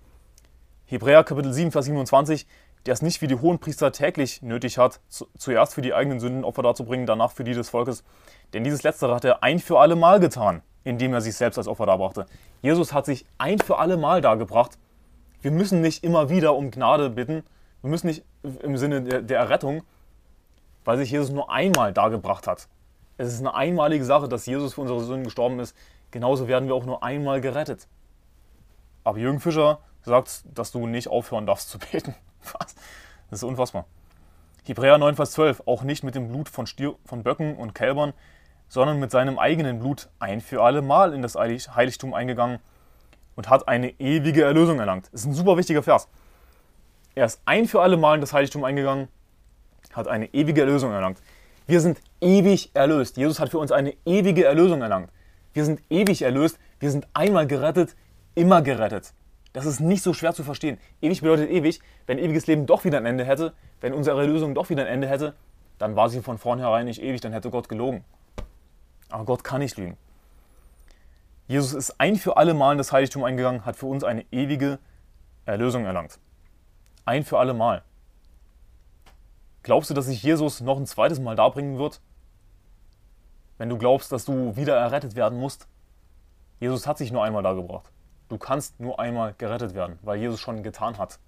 Hebräer 0.85 1.23
Kapitel 1.23 1.53
7, 1.53 1.71
Vers 1.71 1.85
27, 1.85 2.47
der 2.85 2.93
es 2.93 3.01
nicht 3.01 3.21
wie 3.21 3.27
die 3.27 3.35
Hohenpriester 3.35 3.91
täglich 3.91 4.41
nötig 4.41 4.77
hat, 4.77 5.01
zuerst 5.37 5.73
für 5.73 5.81
die 5.81 5.93
eigenen 5.93 6.19
Sünden 6.19 6.43
Opfer 6.43 6.63
darzubringen, 6.63 7.05
danach 7.05 7.31
für 7.31 7.43
die 7.43 7.53
des 7.53 7.69
Volkes. 7.69 8.03
Denn 8.53 8.63
dieses 8.63 8.83
Letztere 8.83 9.13
hat 9.13 9.25
er 9.25 9.43
ein 9.43 9.59
für 9.59 9.79
alle 9.79 9.95
Mal 9.95 10.19
getan, 10.19 10.61
indem 10.83 11.13
er 11.13 11.21
sich 11.21 11.35
selbst 11.35 11.57
als 11.57 11.67
Opfer 11.67 11.85
darbrachte. 11.85 12.25
Jesus 12.61 12.93
hat 12.93 13.05
sich 13.05 13.25
ein 13.37 13.59
für 13.59 13.77
alle 13.77 13.97
Mal 13.97 14.21
dargebracht. 14.21 14.77
Wir 15.41 15.51
müssen 15.51 15.81
nicht 15.81 16.03
immer 16.03 16.29
wieder 16.29 16.55
um 16.55 16.71
Gnade 16.71 17.09
bitten. 17.09 17.43
Wir 17.81 17.89
müssen 17.89 18.07
nicht 18.07 18.23
im 18.63 18.77
Sinne 18.77 19.03
der, 19.03 19.21
der 19.21 19.39
Errettung, 19.39 19.83
weil 20.85 20.97
sich 20.97 21.11
Jesus 21.11 21.29
nur 21.29 21.51
einmal 21.51 21.93
dargebracht 21.93 22.47
hat. 22.47 22.67
Es 23.17 23.33
ist 23.33 23.41
eine 23.41 23.53
einmalige 23.53 24.05
Sache, 24.05 24.29
dass 24.29 24.45
Jesus 24.45 24.73
für 24.73 24.81
unsere 24.81 25.01
Sünden 25.01 25.25
gestorben 25.25 25.59
ist. 25.59 25.75
Genauso 26.11 26.47
werden 26.47 26.67
wir 26.67 26.75
auch 26.75 26.85
nur 26.85 27.03
einmal 27.03 27.41
gerettet. 27.41 27.87
Aber 29.09 29.17
Jürgen 29.17 29.39
Fischer 29.39 29.79
sagt, 30.03 30.43
dass 30.53 30.71
du 30.71 30.85
nicht 30.85 31.07
aufhören 31.07 31.47
darfst 31.47 31.71
zu 31.71 31.79
beten. 31.79 32.13
Was? 32.43 32.75
Das 33.31 33.39
ist 33.39 33.43
unfassbar. 33.43 33.85
Hebräer 34.65 34.99
9, 34.99 35.15
Vers 35.15 35.31
12. 35.31 35.63
Auch 35.65 35.81
nicht 35.81 36.03
mit 36.03 36.13
dem 36.13 36.27
Blut 36.27 36.47
von, 36.47 36.67
Stier, 36.67 36.93
von 37.05 37.23
Böcken 37.23 37.55
und 37.55 37.73
Kälbern, 37.73 38.13
sondern 38.67 38.99
mit 38.99 39.09
seinem 39.09 39.39
eigenen 39.39 39.79
Blut 39.79 40.09
ein 40.19 40.41
für 40.41 40.61
alle 40.61 40.83
Mal 40.83 41.15
in 41.15 41.23
das 41.23 41.33
Heiligtum 41.35 42.13
eingegangen 42.13 42.59
und 43.35 43.49
hat 43.49 43.67
eine 43.67 43.99
ewige 43.99 44.43
Erlösung 44.43 44.79
erlangt. 44.79 45.09
Das 45.11 45.21
ist 45.21 45.25
ein 45.25 45.33
super 45.33 45.57
wichtiger 45.57 45.81
Vers. 45.81 46.07
Er 47.15 47.25
ist 47.25 47.41
ein 47.45 47.67
für 47.67 47.81
alle 47.81 47.97
Mal 47.97 48.13
in 48.13 48.21
das 48.21 48.31
Heiligtum 48.31 48.63
eingegangen, 48.63 49.07
hat 49.91 50.07
eine 50.07 50.31
ewige 50.35 50.61
Erlösung 50.61 50.91
erlangt. 50.91 51.19
Wir 51.65 51.81
sind 51.81 51.99
ewig 52.21 52.69
erlöst. 52.75 53.17
Jesus 53.17 53.39
hat 53.39 53.49
für 53.49 53.57
uns 53.57 53.71
eine 53.71 53.95
ewige 54.05 54.45
Erlösung 54.45 54.83
erlangt. 54.83 55.09
Wir 55.53 55.65
sind 55.65 55.81
ewig 55.89 56.21
erlöst. 56.21 56.59
Wir 56.79 56.91
sind 56.91 57.07
einmal 57.15 57.47
gerettet, 57.47 57.95
immer 58.35 58.61
gerettet. 58.61 59.13
Das 59.53 59.65
ist 59.65 59.79
nicht 59.79 60.03
so 60.03 60.13
schwer 60.13 60.33
zu 60.33 60.43
verstehen. 60.43 60.77
Ewig 61.01 61.21
bedeutet 61.21 61.49
ewig. 61.49 61.79
Wenn 62.05 62.19
ewiges 62.19 62.47
Leben 62.47 62.65
doch 62.65 62.83
wieder 62.83 62.97
ein 62.97 63.05
Ende 63.05 63.25
hätte, 63.25 63.53
wenn 63.81 63.93
unsere 63.93 64.19
Erlösung 64.19 64.53
doch 64.53 64.69
wieder 64.69 64.83
ein 64.83 64.87
Ende 64.87 65.07
hätte, 65.07 65.35
dann 65.79 65.95
war 65.95 66.09
sie 66.09 66.21
von 66.21 66.37
vornherein 66.37 66.85
nicht 66.85 67.01
ewig, 67.01 67.21
dann 67.21 67.33
hätte 67.33 67.49
Gott 67.49 67.69
gelogen. 67.69 68.03
Aber 69.09 69.25
Gott 69.25 69.43
kann 69.43 69.59
nicht 69.59 69.77
lügen. 69.77 69.97
Jesus 71.47 71.73
ist 71.73 71.99
ein 71.99 72.15
für 72.15 72.37
alle 72.37 72.53
Mal 72.53 72.73
in 72.73 72.77
das 72.77 72.91
Heiligtum 72.91 73.23
eingegangen, 73.23 73.65
hat 73.65 73.75
für 73.75 73.87
uns 73.87 74.03
eine 74.03 74.23
ewige 74.31 74.77
Erlösung 75.45 75.85
erlangt. 75.85 76.19
Ein 77.05 77.23
für 77.23 77.39
alle 77.39 77.55
Mal. 77.55 77.83
Glaubst 79.63 79.89
du, 79.89 79.93
dass 79.95 80.05
sich 80.05 80.21
Jesus 80.21 80.61
noch 80.61 80.77
ein 80.77 80.85
zweites 80.85 81.19
Mal 81.19 81.35
darbringen 81.35 81.79
wird? 81.79 82.01
Wenn 83.57 83.69
du 83.69 83.77
glaubst, 83.77 84.11
dass 84.11 84.25
du 84.25 84.55
wieder 84.55 84.77
errettet 84.77 85.15
werden 85.15 85.39
musst? 85.39 85.67
Jesus 86.59 86.85
hat 86.85 86.97
sich 86.97 87.11
nur 87.11 87.23
einmal 87.23 87.41
dargebracht. 87.41 87.91
Du 88.29 88.37
kannst 88.37 88.79
nur 88.79 88.99
einmal 88.99 89.33
gerettet 89.37 89.73
werden, 89.73 89.99
weil 90.03 90.19
Jesus 90.19 90.39
schon 90.39 90.63
getan 90.63 90.97
hat. 90.97 91.19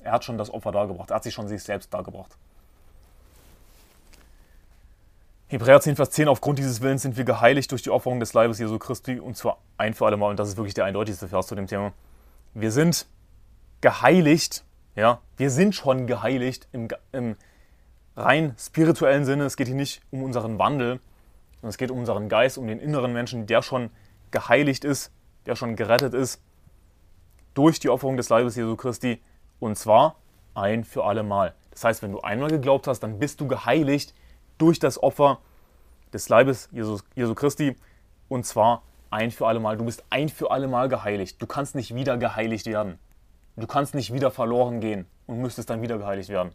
Er 0.00 0.12
hat 0.12 0.24
schon 0.24 0.36
das 0.36 0.50
Opfer 0.50 0.72
dargebracht. 0.72 1.10
Er 1.10 1.16
hat 1.16 1.22
sich 1.22 1.32
schon 1.32 1.48
sich 1.48 1.62
selbst 1.62 1.94
dargebracht. 1.94 2.36
Hebräer 5.46 5.80
10, 5.80 5.96
Vers 5.96 6.10
10, 6.10 6.28
aufgrund 6.28 6.58
dieses 6.58 6.80
Willens 6.80 7.02
sind 7.02 7.16
wir 7.16 7.24
geheiligt 7.24 7.70
durch 7.70 7.82
die 7.82 7.90
Opferung 7.90 8.18
des 8.18 8.32
Leibes 8.32 8.58
Jesu 8.58 8.78
Christi 8.78 9.20
und 9.20 9.36
zwar 9.36 9.58
ein 9.78 9.94
für 9.94 10.06
alle 10.06 10.16
Mal, 10.16 10.30
und 10.30 10.38
das 10.38 10.48
ist 10.48 10.56
wirklich 10.56 10.74
der 10.74 10.84
eindeutigste 10.84 11.28
Vers 11.28 11.46
zu 11.46 11.54
dem 11.54 11.66
Thema. 11.66 11.92
Wir 12.54 12.72
sind 12.72 13.06
geheiligt, 13.80 14.64
ja, 14.96 15.20
wir 15.36 15.50
sind 15.50 15.74
schon 15.74 16.06
geheiligt 16.06 16.66
im, 16.72 16.88
im 17.12 17.36
rein 18.16 18.54
spirituellen 18.58 19.24
Sinne. 19.24 19.44
Es 19.44 19.56
geht 19.56 19.66
hier 19.66 19.76
nicht 19.76 20.00
um 20.10 20.22
unseren 20.22 20.58
Wandel, 20.58 21.00
sondern 21.56 21.70
es 21.70 21.78
geht 21.78 21.90
um 21.90 21.98
unseren 21.98 22.28
Geist, 22.28 22.58
um 22.58 22.66
den 22.66 22.80
inneren 22.80 23.12
Menschen, 23.12 23.46
der 23.46 23.62
schon 23.62 23.90
geheiligt 24.30 24.84
ist, 24.84 25.12
der 25.46 25.56
schon 25.56 25.76
gerettet 25.76 26.14
ist 26.14 26.40
durch 27.54 27.78
die 27.78 27.88
Opferung 27.88 28.16
des 28.16 28.28
Leibes 28.28 28.56
Jesu 28.56 28.76
Christi 28.76 29.20
und 29.60 29.76
zwar 29.76 30.16
ein 30.54 30.84
für 30.84 31.04
alle 31.04 31.22
Mal. 31.22 31.54
Das 31.70 31.84
heißt, 31.84 32.02
wenn 32.02 32.12
du 32.12 32.20
einmal 32.20 32.50
geglaubt 32.50 32.86
hast, 32.86 33.00
dann 33.00 33.18
bist 33.18 33.40
du 33.40 33.46
geheiligt 33.46 34.14
durch 34.58 34.78
das 34.78 35.02
Opfer 35.02 35.40
des 36.12 36.28
Leibes 36.28 36.68
Jesus, 36.72 37.04
Jesu 37.14 37.34
Christi 37.34 37.76
und 38.28 38.46
zwar 38.46 38.82
ein 39.10 39.30
für 39.30 39.46
alle 39.46 39.60
Mal. 39.60 39.76
Du 39.76 39.84
bist 39.84 40.04
ein 40.10 40.28
für 40.28 40.50
alle 40.50 40.68
Mal 40.68 40.88
geheiligt. 40.88 41.40
Du 41.40 41.46
kannst 41.46 41.74
nicht 41.74 41.94
wieder 41.94 42.16
geheiligt 42.18 42.66
werden. 42.66 42.98
Du 43.56 43.66
kannst 43.66 43.94
nicht 43.94 44.12
wieder 44.12 44.30
verloren 44.30 44.80
gehen 44.80 45.06
und 45.26 45.38
müsstest 45.40 45.70
dann 45.70 45.82
wieder 45.82 45.98
geheiligt 45.98 46.28
werden. 46.28 46.52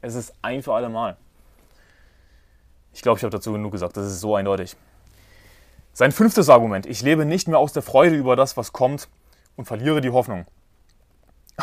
Es 0.00 0.14
ist 0.14 0.32
ein 0.42 0.62
für 0.62 0.74
alle 0.74 0.88
Mal. 0.88 1.16
Ich 2.92 3.02
glaube, 3.02 3.18
ich 3.18 3.24
habe 3.24 3.30
dazu 3.30 3.52
genug 3.52 3.72
gesagt. 3.72 3.96
Das 3.96 4.06
ist 4.06 4.20
so 4.20 4.36
eindeutig. 4.36 4.76
Sein 5.98 6.12
fünftes 6.12 6.48
Argument. 6.48 6.86
Ich 6.86 7.02
lebe 7.02 7.24
nicht 7.24 7.48
mehr 7.48 7.58
aus 7.58 7.72
der 7.72 7.82
Freude 7.82 8.14
über 8.14 8.36
das, 8.36 8.56
was 8.56 8.72
kommt 8.72 9.08
und 9.56 9.64
verliere 9.64 10.00
die 10.00 10.10
Hoffnung. 10.10 10.46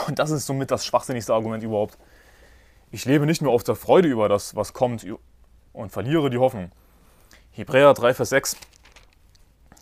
Und 0.08 0.20
das 0.20 0.30
ist 0.30 0.46
somit 0.46 0.72
das 0.72 0.86
schwachsinnigste 0.86 1.34
Argument 1.34 1.64
überhaupt. 1.64 1.98
Ich 2.92 3.06
lebe 3.06 3.26
nicht 3.26 3.42
mehr 3.42 3.50
aus 3.50 3.64
der 3.64 3.76
Freude 3.76 4.10
über 4.10 4.28
das, 4.28 4.54
was 4.54 4.74
kommt 4.74 5.08
und 5.72 5.90
verliere 5.94 6.30
die 6.30 6.38
Hoffnung. 6.38 6.74
Hebräer 7.52 7.94
3, 7.94 8.14
Vers 8.14 8.30
6. 8.32 8.58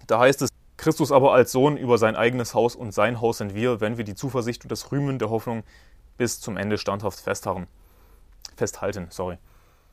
Da 0.06 0.20
heißt 0.20 0.44
es, 0.44 0.50
Christus 0.78 1.12
aber 1.12 1.34
als 1.34 1.52
Sohn 1.52 1.76
über 1.76 1.98
sein 1.98 2.16
eigenes 2.16 2.54
Haus 2.54 2.76
und 2.76 2.94
sein 2.94 3.22
Haus 3.22 3.40
sind 3.40 3.56
wir, 3.56 3.82
wenn 3.82 3.98
wir 3.98 4.04
die 4.04 4.14
Zuversicht 4.14 4.62
und 4.62 4.72
das 4.72 4.92
Rühmen 4.92 5.18
der 5.18 5.32
Hoffnung 5.32 5.64
bis 6.18 6.40
zum 6.40 6.58
Ende 6.58 6.78
standhaft 6.78 7.20
festharren. 7.22 7.66
festhalten. 8.56 9.08
Sorry. 9.10 9.40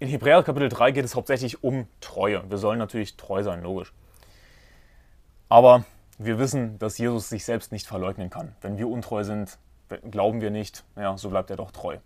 In 0.01 0.09
Hebräer 0.09 0.43
Kapitel 0.43 0.69
3 0.69 0.91
geht 0.91 1.07
es 1.07 1.15
hauptsächlich 1.15 1.65
um 1.65 1.87
Treue. 2.03 2.45
Wir 2.51 2.59
sollen 2.59 2.79
natürlich 2.79 3.17
treu 3.17 3.43
sein, 3.43 3.63
logisch. 3.63 3.95
Aber 5.51 5.85
wir 6.17 6.39
wissen, 6.39 6.79
dass 6.79 6.97
Jesus 6.97 7.29
sich 7.29 7.45
selbst 7.45 7.73
nicht 7.73 7.87
verleugnen 7.87 8.31
kann. 8.31 8.55
Wenn 8.61 8.79
wir 8.79 8.89
untreu 8.89 9.25
sind, 9.25 9.59
glauben 10.11 10.41
wir 10.41 10.51
nicht, 10.51 10.85
ja, 10.97 11.19
so 11.19 11.29
bleibt 11.29 11.51
er 11.51 11.57
doch 11.57 11.73
treu. 11.73 11.99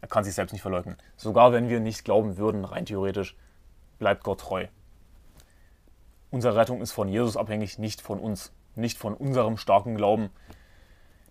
Er 0.00 0.08
kann 0.08 0.24
sich 0.24 0.34
selbst 0.34 0.52
nicht 0.52 0.62
verleugnen. 0.62 0.96
Sogar 1.16 1.52
wenn 1.52 1.68
wir 1.68 1.80
nicht 1.80 2.04
glauben 2.04 2.38
würden, 2.38 2.64
rein 2.64 2.86
theoretisch, 2.86 3.36
bleibt 3.98 4.24
Gott 4.24 4.40
treu. 4.40 4.66
Unsere 6.30 6.56
Rettung 6.56 6.80
ist 6.80 6.92
von 6.92 7.08
Jesus 7.08 7.36
abhängig, 7.36 7.78
nicht 7.78 8.00
von 8.00 8.18
uns, 8.18 8.52
nicht 8.74 8.96
von 8.96 9.12
unserem 9.12 9.58
starken 9.58 9.94
Glauben. 9.94 10.30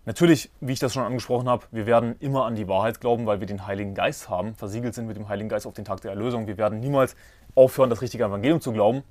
Natürlich, 0.04 0.52
wie 0.60 0.74
ich 0.74 0.78
das 0.78 0.92
schon 0.92 1.02
angesprochen 1.02 1.48
habe, 1.48 1.66
wir 1.72 1.86
werden 1.86 2.14
immer 2.20 2.44
an 2.44 2.54
die 2.54 2.68
Wahrheit 2.68 3.00
glauben, 3.00 3.26
weil 3.26 3.40
wir 3.40 3.48
den 3.48 3.66
Heiligen 3.66 3.94
Geist 3.94 4.28
haben, 4.28 4.54
versiegelt 4.54 4.94
sind 4.94 5.08
mit 5.08 5.16
dem 5.16 5.28
Heiligen 5.28 5.48
Geist 5.48 5.66
auf 5.66 5.74
den 5.74 5.84
Tag 5.84 6.02
der 6.02 6.12
Erlösung. 6.12 6.46
Wir 6.46 6.56
werden 6.56 6.78
niemals 6.78 7.16
aufhören, 7.56 7.90
das 7.90 8.00
richtige 8.00 8.22
Evangelium 8.22 8.60
zu 8.60 8.72
glauben. 8.72 9.02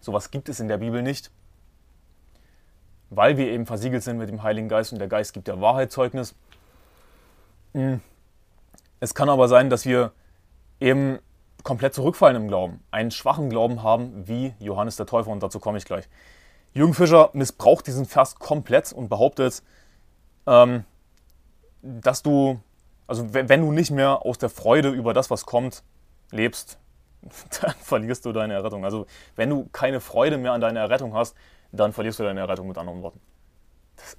Sowas 0.00 0.30
gibt 0.30 0.48
es 0.48 0.60
in 0.60 0.68
der 0.68 0.78
Bibel 0.78 1.02
nicht. 1.02 1.30
Weil 3.10 3.36
wir 3.36 3.48
eben 3.48 3.66
versiegelt 3.66 4.02
sind 4.02 4.18
mit 4.18 4.28
dem 4.28 4.42
Heiligen 4.42 4.68
Geist 4.68 4.92
und 4.92 4.98
der 4.98 5.08
Geist 5.08 5.32
gibt 5.32 5.48
der 5.48 5.60
Wahrheitszeugnis. 5.60 6.34
Hm. 7.72 8.00
Es 9.00 9.14
kann 9.14 9.28
aber 9.28 9.48
sein, 9.48 9.70
dass 9.70 9.86
wir 9.86 10.12
eben 10.80 11.18
komplett 11.62 11.94
zurückfallen 11.94 12.36
im 12.36 12.48
Glauben, 12.48 12.82
einen 12.90 13.10
schwachen 13.10 13.50
Glauben 13.50 13.82
haben 13.82 14.26
wie 14.26 14.54
Johannes 14.58 14.96
der 14.96 15.06
Täufer 15.06 15.30
und 15.30 15.42
dazu 15.42 15.60
komme 15.60 15.78
ich 15.78 15.84
gleich. 15.84 16.08
Jürgen 16.72 16.94
Fischer 16.94 17.30
missbraucht 17.32 17.86
diesen 17.86 18.06
Vers 18.06 18.36
komplett 18.36 18.92
und 18.92 19.08
behauptet, 19.08 19.62
ähm, 20.46 20.84
dass 21.82 22.22
du, 22.22 22.60
also 23.06 23.32
wenn 23.32 23.60
du 23.60 23.72
nicht 23.72 23.90
mehr 23.90 24.24
aus 24.24 24.38
der 24.38 24.50
Freude 24.50 24.90
über 24.90 25.14
das, 25.14 25.30
was 25.30 25.46
kommt, 25.46 25.82
lebst, 26.30 26.78
dann 27.60 27.74
verlierst 27.80 28.24
du 28.24 28.32
deine 28.32 28.54
Errettung. 28.54 28.84
Also 28.84 29.06
wenn 29.36 29.50
du 29.50 29.68
keine 29.72 30.00
Freude 30.00 30.38
mehr 30.38 30.52
an 30.52 30.60
deiner 30.60 30.80
Errettung 30.80 31.14
hast, 31.14 31.36
dann 31.72 31.92
verlierst 31.92 32.18
du 32.18 32.24
deine 32.24 32.40
Errettung 32.40 32.68
mit 32.68 32.78
anderen 32.78 33.02
Worten. 33.02 33.20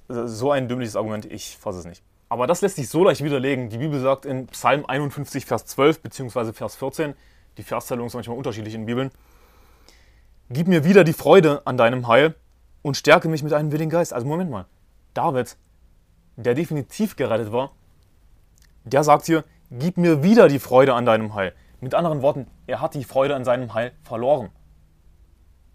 Das 0.08 0.32
ist 0.32 0.38
so 0.38 0.50
ein 0.50 0.68
dümmliches 0.68 0.96
Argument, 0.96 1.24
ich 1.26 1.56
fasse 1.56 1.78
es 1.78 1.84
nicht. 1.84 2.02
Aber 2.28 2.46
das 2.46 2.60
lässt 2.60 2.76
sich 2.76 2.88
so 2.88 3.02
leicht 3.04 3.24
widerlegen. 3.24 3.70
Die 3.70 3.78
Bibel 3.78 3.98
sagt 4.00 4.24
in 4.24 4.46
Psalm 4.48 4.84
51, 4.86 5.46
Vers 5.46 5.66
12 5.66 6.00
bzw. 6.02 6.52
Vers 6.52 6.76
14, 6.76 7.14
die 7.56 7.62
Verszählung 7.62 8.06
ist 8.06 8.14
manchmal 8.14 8.36
unterschiedlich 8.36 8.74
in 8.74 8.86
Bibeln, 8.86 9.10
Gib 10.52 10.66
mir 10.66 10.82
wieder 10.82 11.04
die 11.04 11.12
Freude 11.12 11.64
an 11.64 11.76
deinem 11.76 12.08
Heil 12.08 12.34
und 12.82 12.96
stärke 12.96 13.28
mich 13.28 13.44
mit 13.44 13.52
einem 13.52 13.70
willigen 13.70 13.88
Geist. 13.88 14.12
Also 14.12 14.26
Moment 14.26 14.50
mal, 14.50 14.66
David, 15.14 15.56
der 16.34 16.54
definitiv 16.54 17.14
gerettet 17.14 17.52
war, 17.52 17.70
der 18.82 19.04
sagt 19.04 19.26
hier, 19.26 19.44
gib 19.70 19.96
mir 19.96 20.24
wieder 20.24 20.48
die 20.48 20.58
Freude 20.58 20.94
an 20.94 21.06
deinem 21.06 21.36
Heil. 21.36 21.54
Mit 21.80 21.94
anderen 21.94 22.20
Worten, 22.20 22.48
er 22.66 22.80
hat 22.80 22.94
die 22.94 23.04
Freude 23.04 23.36
an 23.36 23.44
seinem 23.44 23.74
Heil 23.74 23.92
verloren. 24.02 24.50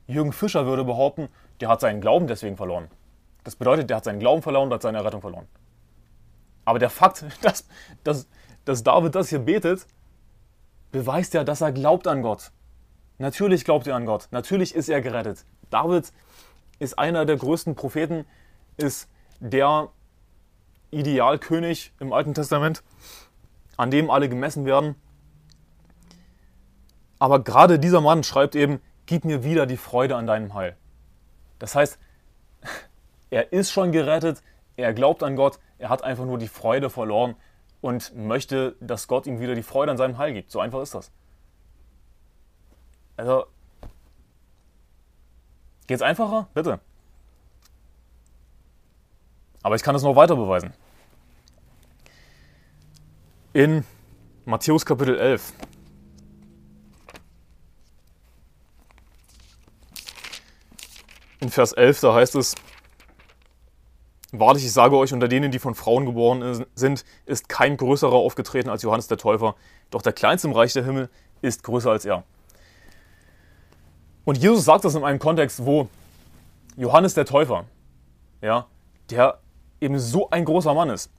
Jürgen 0.08 0.34
Fischer 0.34 0.66
würde 0.66 0.84
behaupten, 0.84 1.30
der 1.62 1.70
hat 1.70 1.82
seinen 1.82 2.02
Glauben 2.02 2.28
deswegen 2.28 2.58
verloren. 2.58 2.90
Das 3.44 3.56
bedeutet, 3.56 3.90
der 3.90 3.98
hat 3.98 4.04
seinen 4.04 4.20
Glauben 4.20 4.42
verloren 4.42 4.68
und 4.68 4.74
hat 4.74 4.82
seine 4.82 4.98
Errettung 4.98 5.22
verloren. 5.22 5.48
Aber 6.66 6.80
der 6.80 6.90
Fakt, 6.90 7.26
dass, 7.42 7.68
dass, 8.04 8.28
dass 8.66 8.84
David 8.84 9.16
das 9.16 9.30
hier 9.30 9.40
betet, 9.40 9.88
beweist 10.92 11.34
ja, 11.34 11.44
dass 11.44 11.62
er 11.62 11.72
glaubt 11.72 12.08
an 12.08 12.22
Gott. 12.22 12.52
Natürlich 13.18 13.64
glaubt 13.64 13.88
er 13.88 13.96
an 13.96 14.06
Gott. 14.06 14.28
Natürlich 14.32 14.76
ist 14.76 14.90
er 14.90 15.02
gerettet. 15.02 15.46
David 15.70 16.12
ist 16.80 17.00
einer 17.00 17.26
der 17.26 17.38
größten 17.38 17.76
Propheten, 17.76 18.26
ist 18.78 19.10
der 19.40 19.90
Idealkönig 20.92 21.94
im 22.00 22.14
Alten 22.14 22.34
Testament, 22.34 22.84
an 23.78 23.92
dem 23.92 24.10
alle 24.10 24.30
gemessen 24.30 24.66
werden. 24.66 24.96
Aber 27.20 27.44
gerade 27.44 27.80
dieser 27.80 28.02
Mann 28.02 28.24
schreibt 28.24 28.56
eben, 28.56 28.82
gib 29.06 29.24
mir 29.26 29.44
wieder 29.44 29.66
die 29.66 29.78
Freude 29.78 30.16
an 30.16 30.28
deinem 30.28 30.54
Heil. 30.54 30.76
Das 31.60 31.76
heißt, 31.76 32.00
er 33.30 33.54
ist 33.54 33.72
schon 33.72 33.92
gerettet, 33.92 34.42
er 34.78 34.94
glaubt 34.94 35.24
an 35.24 35.36
Gott, 35.36 35.60
er 35.78 35.90
hat 35.90 36.04
einfach 36.04 36.26
nur 36.26 36.38
die 36.38 36.48
Freude 36.48 36.90
verloren 36.90 37.36
und 37.82 38.16
möchte, 38.16 38.76
dass 38.80 39.08
Gott 39.08 39.28
ihm 39.28 39.40
wieder 39.40 39.56
die 39.56 39.64
Freude 39.64 39.92
an 39.92 39.98
seinem 39.98 40.18
Heil 40.18 40.34
gibt. 40.34 40.52
So 40.52 40.60
einfach 40.60 40.82
ist 40.82 40.96
das. 40.96 41.12
Also, 43.18 43.46
geht's 45.88 46.02
einfacher? 46.02 46.48
Bitte. 46.54 46.80
Aber 49.64 49.76
ich 49.76 49.84
kann 49.84 49.96
es 49.96 50.04
noch 50.04 50.16
weiter 50.16 50.36
beweisen. 50.36 50.74
In 53.54 53.86
Matthäus 54.46 54.86
Kapitel 54.86 55.18
11. 55.18 55.54
In 61.46 61.52
Vers 61.52 61.74
11, 61.74 62.00
da 62.00 62.16
heißt 62.16 62.34
es, 62.38 62.56
Wahrlich, 64.32 64.66
ich 64.66 64.74
sage 64.74 64.98
euch, 64.98 65.14
unter 65.14 65.28
denen, 65.28 65.52
die 65.52 65.60
von 65.60 65.76
Frauen 65.76 66.08
geboren 66.08 66.66
sind, 66.74 67.06
ist 67.28 67.50
kein 67.50 67.78
größerer 67.78 68.16
aufgetreten 68.16 68.68
als 68.68 68.82
Johannes 68.82 69.08
der 69.08 69.20
Täufer. 69.20 69.54
Doch 69.92 70.02
der 70.02 70.12
Kleinste 70.12 70.48
im 70.48 70.56
Reich 70.56 70.74
der 70.74 70.84
Himmel 70.84 71.08
ist 71.44 71.62
größer 71.62 71.92
als 71.92 72.04
er. 72.04 72.24
Und 74.24 74.40
Jesus 74.40 74.66
sagt 74.66 74.86
das 74.86 74.96
in 74.96 75.04
einem 75.04 75.20
Kontext, 75.20 75.68
wo 75.68 75.88
Johannes 76.78 77.14
der 77.14 77.26
Täufer 77.26 77.66
ja, 78.42 78.66
der 79.12 79.38
eben 79.80 80.00
so 80.00 80.32
ein 80.32 80.46
großer 80.46 80.74
Mann 80.74 80.90
ist. 80.90 81.12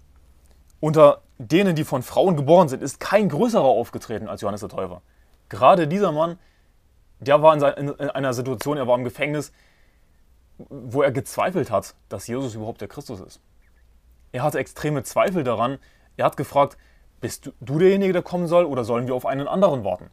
Unter 0.80 1.22
denen, 1.38 1.76
die 1.76 1.84
von 1.84 2.02
Frauen 2.02 2.36
geboren 2.36 2.68
sind, 2.68 2.82
ist 2.82 2.98
kein 2.98 3.28
größerer 3.28 3.62
aufgetreten 3.62 4.26
als 4.26 4.40
Johannes 4.40 4.60
der 4.62 4.70
Täufer. 4.70 5.02
Gerade 5.48 5.86
dieser 5.86 6.10
Mann, 6.10 6.36
der 7.20 7.42
war 7.42 7.54
in, 7.78 7.88
in 7.88 8.10
einer 8.10 8.34
Situation, 8.34 8.76
er 8.76 8.88
war 8.88 8.98
im 8.98 9.04
Gefängnis, 9.04 9.52
wo 10.58 11.02
er 11.02 11.12
gezweifelt 11.12 11.70
hat, 11.70 11.94
dass 12.08 12.26
Jesus 12.26 12.54
überhaupt 12.54 12.80
der 12.80 12.88
Christus 12.88 13.20
ist. 13.20 13.40
Er 14.32 14.42
hatte 14.42 14.58
extreme 14.58 15.02
Zweifel 15.02 15.44
daran. 15.44 15.78
Er 16.16 16.26
hat 16.26 16.36
gefragt, 16.36 16.76
bist 17.20 17.52
du 17.60 17.78
derjenige, 17.78 18.12
der 18.12 18.22
kommen 18.22 18.46
soll, 18.46 18.64
oder 18.64 18.84
sollen 18.84 19.06
wir 19.06 19.14
auf 19.14 19.26
einen 19.26 19.48
anderen 19.48 19.84
warten? 19.84 20.10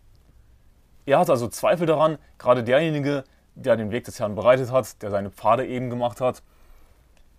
Er 1.05 1.19
hatte 1.19 1.31
also 1.31 1.47
Zweifel 1.47 1.85
daran, 1.85 2.17
gerade 2.37 2.63
derjenige, 2.63 3.25
der 3.55 3.75
den 3.75 3.91
Weg 3.91 4.05
des 4.05 4.19
Herrn 4.19 4.35
bereitet 4.35 4.71
hat, 4.71 5.01
der 5.01 5.11
seine 5.11 5.29
Pfade 5.29 5.67
eben 5.67 5.89
gemacht 5.89 6.21
hat, 6.21 6.41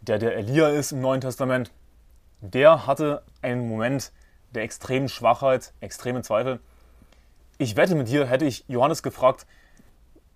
der 0.01 0.19
der 0.19 0.37
Elia 0.37 0.69
ist 0.69 0.93
im 0.93 1.01
Neuen 1.01 1.21
Testament, 1.21 1.73
der 2.41 2.87
hatte 2.87 3.23
einen 3.41 3.69
Moment 3.69 4.13
der 4.51 4.63
extremen 4.63 5.09
Schwachheit, 5.09 5.73
extremen 5.81 6.23
Zweifel. 6.23 6.61
Ich 7.57 7.77
wette 7.77 7.95
mit 7.95 8.09
dir, 8.09 8.27
hätte 8.27 8.45
ich 8.45 8.65
Johannes 8.69 9.03
gefragt, 9.03 9.47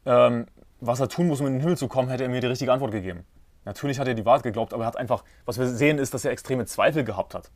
ähm, 0.07 0.47
was 0.81 1.01
er 1.01 1.09
tun 1.09 1.29
muss, 1.29 1.41
um 1.41 1.47
in 1.47 1.55
den 1.55 1.61
Himmel 1.61 1.77
zu 1.77 1.89
kommen, 1.89 2.09
hätte 2.09 2.25
er 2.25 2.29
mir 2.29 2.41
die 2.41 2.47
richtige 2.47 2.73
Antwort 2.73 2.93
gegeben. 2.93 3.25
Natürlich 3.65 3.99
hat 3.99 4.09
er 4.09 4.15
die 4.15 4.25
Wahrheit 4.25 4.45
geglaubt, 4.45 4.73
aber 4.73 4.85
er 4.85 4.87
hat 4.87 4.97
einfach, 4.97 5.25
was 5.45 5.59
wir 5.59 5.67
sehen, 5.67 5.99
ist, 5.99 6.15
dass 6.15 6.25
er 6.25 6.31
extreme 6.31 6.67
Zweifel 6.67 7.05
gehabt 7.05 7.35
hat. 7.35 7.51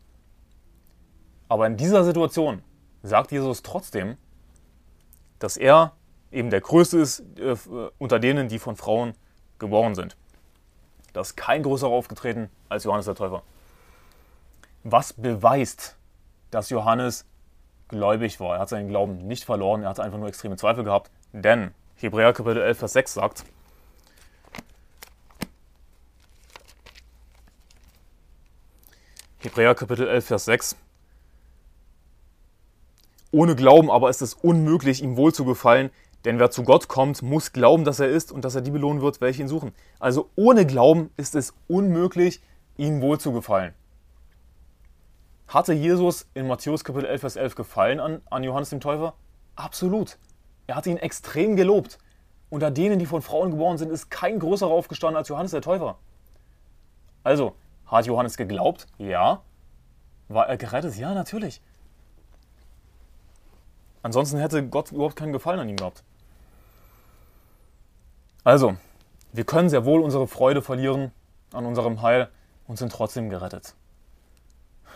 Aber 1.49 1.67
in 1.67 1.77
dieser 1.77 2.05
Situation 2.05 2.63
sagt 3.03 3.33
Jesus 3.33 3.63
trotzdem, 3.63 4.17
dass 5.39 5.57
er 5.57 5.93
eben 6.31 6.51
der 6.51 6.61
Größte 6.61 6.99
ist 6.99 7.21
äh, 7.39 7.57
unter 7.99 8.19
denen, 8.19 8.49
die 8.49 8.59
von 8.59 8.77
Frauen 8.77 9.15
geboren 9.59 9.95
sind. 9.95 10.17
Da 11.13 11.21
ist 11.21 11.37
kein 11.37 11.63
größerer 11.63 11.91
aufgetreten 11.91 12.49
als 12.69 12.85
Johannes 12.85 13.07
der 13.07 13.15
Täufer. 13.15 13.43
Was 14.83 15.13
beweist, 15.13 15.97
dass 16.51 16.71
Johannes 16.71 17.27
gläubig 17.89 18.41
war? 18.41 18.57
Er 18.57 18.61
hat 18.61 18.69
seinen 18.71 18.89
Glauben 18.89 19.19
nicht 19.19 19.45
verloren, 19.45 19.83
er 19.83 19.91
hat 19.91 20.01
einfach 20.01 20.19
nur 20.19 20.29
extreme 20.29 20.57
Zweifel 20.57 20.85
gehabt. 20.85 21.11
Denn 21.33 21.73
Hebräer 22.03 22.33
Kapitel 22.33 22.61
11, 22.61 22.79
Vers 22.79 22.93
6 22.95 23.15
sagt, 23.15 23.45
Hebräer 29.39 29.77
Kapitel 29.77 30.09
11, 30.09 30.25
Vers 30.25 30.45
6, 30.47 30.77
ohne 33.31 33.55
Glauben 33.55 33.89
aber 33.89 34.11
ist 34.11 34.21
es 34.21 34.35
unmöglich, 34.35 35.01
ihm 35.01 35.17
wohl 35.17 35.33
zu 35.33 35.45
gefallen, 35.45 35.91
denn 36.25 36.41
wer 36.41 36.51
zu 36.51 36.65
Gott 36.65 36.89
kommt, 36.89 37.23
muss 37.23 37.53
glauben, 37.53 37.85
dass 37.85 38.01
er 38.01 38.09
ist 38.09 38.33
und 38.33 38.45
dass 38.45 38.57
er 38.57 38.63
die 38.63 38.73
belohnen 38.73 39.01
wird, 39.01 39.21
welche 39.21 39.43
ihn 39.43 39.49
suchen. 39.49 39.73
Also 40.01 40.29
ohne 40.35 40.67
Glauben 40.67 41.11
ist 41.17 41.37
es 41.37 41.55
unmöglich, 41.69 42.41
ihm 42.77 43.01
wohl 43.01 43.21
zu 43.21 43.33
gefallen. 43.33 43.75
Hatte 45.47 45.73
Jesus 45.73 46.27
in 46.35 46.49
Matthäus 46.49 46.83
Kapitel 46.83 47.07
11, 47.07 47.21
Vers 47.21 47.37
11 47.37 47.55
gefallen 47.55 48.01
an, 48.01 48.23
an 48.29 48.43
Johannes 48.43 48.71
dem 48.71 48.81
Täufer? 48.81 49.15
Absolut. 49.55 50.19
Er 50.67 50.77
hat 50.77 50.87
ihn 50.87 50.97
extrem 50.97 51.57
gelobt. 51.57 51.99
Unter 52.51 52.71
denen, 52.71 52.99
die 52.99 53.07
von 53.07 53.23
Frauen 53.23 53.51
geboren 53.51 53.79
sind, 53.79 53.91
ist 53.91 54.11
kein 54.11 54.39
größerer 54.39 54.71
aufgestanden 54.71 55.17
als 55.17 55.29
Johannes 55.29 55.53
der 55.53 55.63
Täufer. 55.63 55.97
Also, 57.25 57.55
hat 57.87 58.07
Johannes 58.07 58.37
geglaubt? 58.37 58.87
Ja. 58.99 59.43
War 60.29 60.49
er 60.49 60.57
gerettet? 60.57 60.97
Ja, 60.97 61.15
natürlich. 61.15 61.63
Ansonsten 64.03 64.39
hätte 64.39 64.67
Gott 64.67 64.93
überhaupt 64.93 65.17
keinen 65.17 65.33
Gefallen 65.33 65.61
an 65.61 65.69
ihm 65.69 65.77
gehabt. 65.77 66.03
Also, 68.45 68.77
wir 69.33 69.45
können 69.45 69.69
sehr 69.69 69.85
wohl 69.85 70.01
unsere 70.01 70.27
Freude 70.27 70.63
verlieren 70.63 71.13
an 71.53 71.65
unserem 71.67 72.03
Heil 72.03 72.29
und 72.67 72.79
sind 72.79 72.93
trotzdem 72.93 73.31
gerettet. 73.31 73.75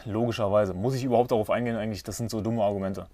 Logischerweise. 0.04 0.74
Muss 0.74 0.94
ich 0.94 1.04
überhaupt 1.04 1.30
darauf 1.30 1.50
eingehen 1.50 1.76
eigentlich? 1.76 2.02
Das 2.02 2.16
sind 2.16 2.30
so 2.30 2.40
dumme 2.40 2.62
Argumente. 2.62 3.06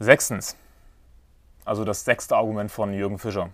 Sechstens. 0.00 0.54
Also 1.64 1.84
das 1.84 2.04
sechste 2.04 2.36
Argument 2.36 2.70
von 2.70 2.94
Jürgen 2.94 3.18
Fischer. 3.18 3.50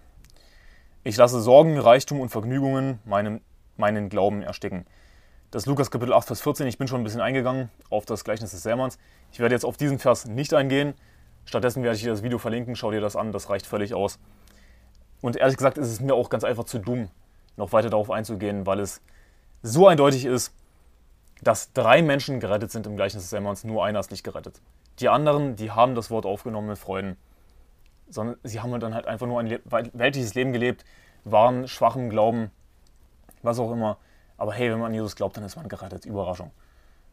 Ich 1.03 1.17
lasse 1.17 1.41
Sorgen, 1.41 1.79
Reichtum 1.79 2.21
und 2.21 2.29
Vergnügungen 2.29 2.99
meinen, 3.07 3.41
meinen 3.79 4.11
Glauben 4.11 4.43
ersticken. 4.43 4.85
Das 5.51 5.65
Lukas 5.65 5.91
Kapitel 5.91 6.13
8, 6.13 6.27
Vers 6.27 6.43
14. 6.43 6.67
Ich 6.67 6.77
bin 6.77 6.87
schon 6.87 7.01
ein 7.01 7.05
bisschen 7.05 7.23
eingegangen 7.23 7.71
auf 7.89 8.05
das 8.05 8.25
Gleichnis 8.25 8.51
des 8.51 8.63
Sämanns. 8.63 8.99
Ich 9.33 9.41
werde 9.41 9.55
jetzt 9.55 9.65
auf 9.65 9.79
diesen 9.79 9.99
Vers 9.99 10.27
nicht 10.27 10.53
eingehen. 10.53 10.93
Stattdessen 11.47 11.83
werde 11.83 11.97
ich 11.97 12.03
dir 12.03 12.11
das 12.11 12.23
Video 12.23 12.37
verlinken. 12.37 12.77
Schau 12.77 12.91
dir 12.91 13.01
das 13.01 13.17
an, 13.17 13.33
das 13.33 13.49
reicht 13.49 13.65
völlig 13.65 13.95
aus. 13.95 14.19
Und 15.23 15.37
ehrlich 15.37 15.57
gesagt 15.57 15.79
ist 15.79 15.89
es 15.89 16.01
mir 16.01 16.13
auch 16.13 16.29
ganz 16.29 16.45
einfach 16.45 16.65
zu 16.65 16.79
dumm, 16.79 17.09
noch 17.57 17.73
weiter 17.73 17.89
darauf 17.89 18.11
einzugehen, 18.11 18.67
weil 18.67 18.81
es 18.81 19.01
so 19.63 19.89
eindeutig 19.89 20.27
ist, 20.27 20.53
dass 21.41 21.73
drei 21.73 22.03
Menschen 22.03 22.39
gerettet 22.39 22.71
sind 22.71 22.87
im 22.87 22.97
Gleichnis 22.97 23.23
des 23.23 23.31
Sämanns, 23.31 23.65
nur 23.65 23.83
einer 23.83 24.01
ist 24.01 24.11
nicht 24.11 24.25
gerettet. 24.25 24.61
Die 25.01 25.09
anderen, 25.09 25.57
die 25.57 25.71
haben 25.71 25.95
das 25.95 26.11
Wort 26.11 26.27
aufgenommen 26.27 26.69
mit 26.69 26.79
Freuden, 26.79 27.17
sondern 28.09 28.37
sie 28.43 28.61
haben 28.61 28.79
dann 28.81 28.95
halt 28.95 29.07
einfach 29.07 29.27
nur 29.27 29.41
ein 29.41 29.59
weltliches 29.93 30.35
Leben 30.35 30.53
gelebt, 30.53 30.85
waren 31.25 31.67
schwachem 31.67 32.11
Glauben, 32.11 32.51
was 33.43 33.59
auch 33.59 33.73
immer. 33.73 33.99
Aber 34.37 34.53
hey, 34.53 34.71
wenn 34.71 34.79
man 34.79 34.89
an 34.89 34.95
Jesus 34.95 35.17
glaubt, 35.17 35.37
dann 35.37 35.45
ist 35.45 35.57
man 35.57 35.69
gerettet. 35.69 36.05
Überraschung. 36.07 36.51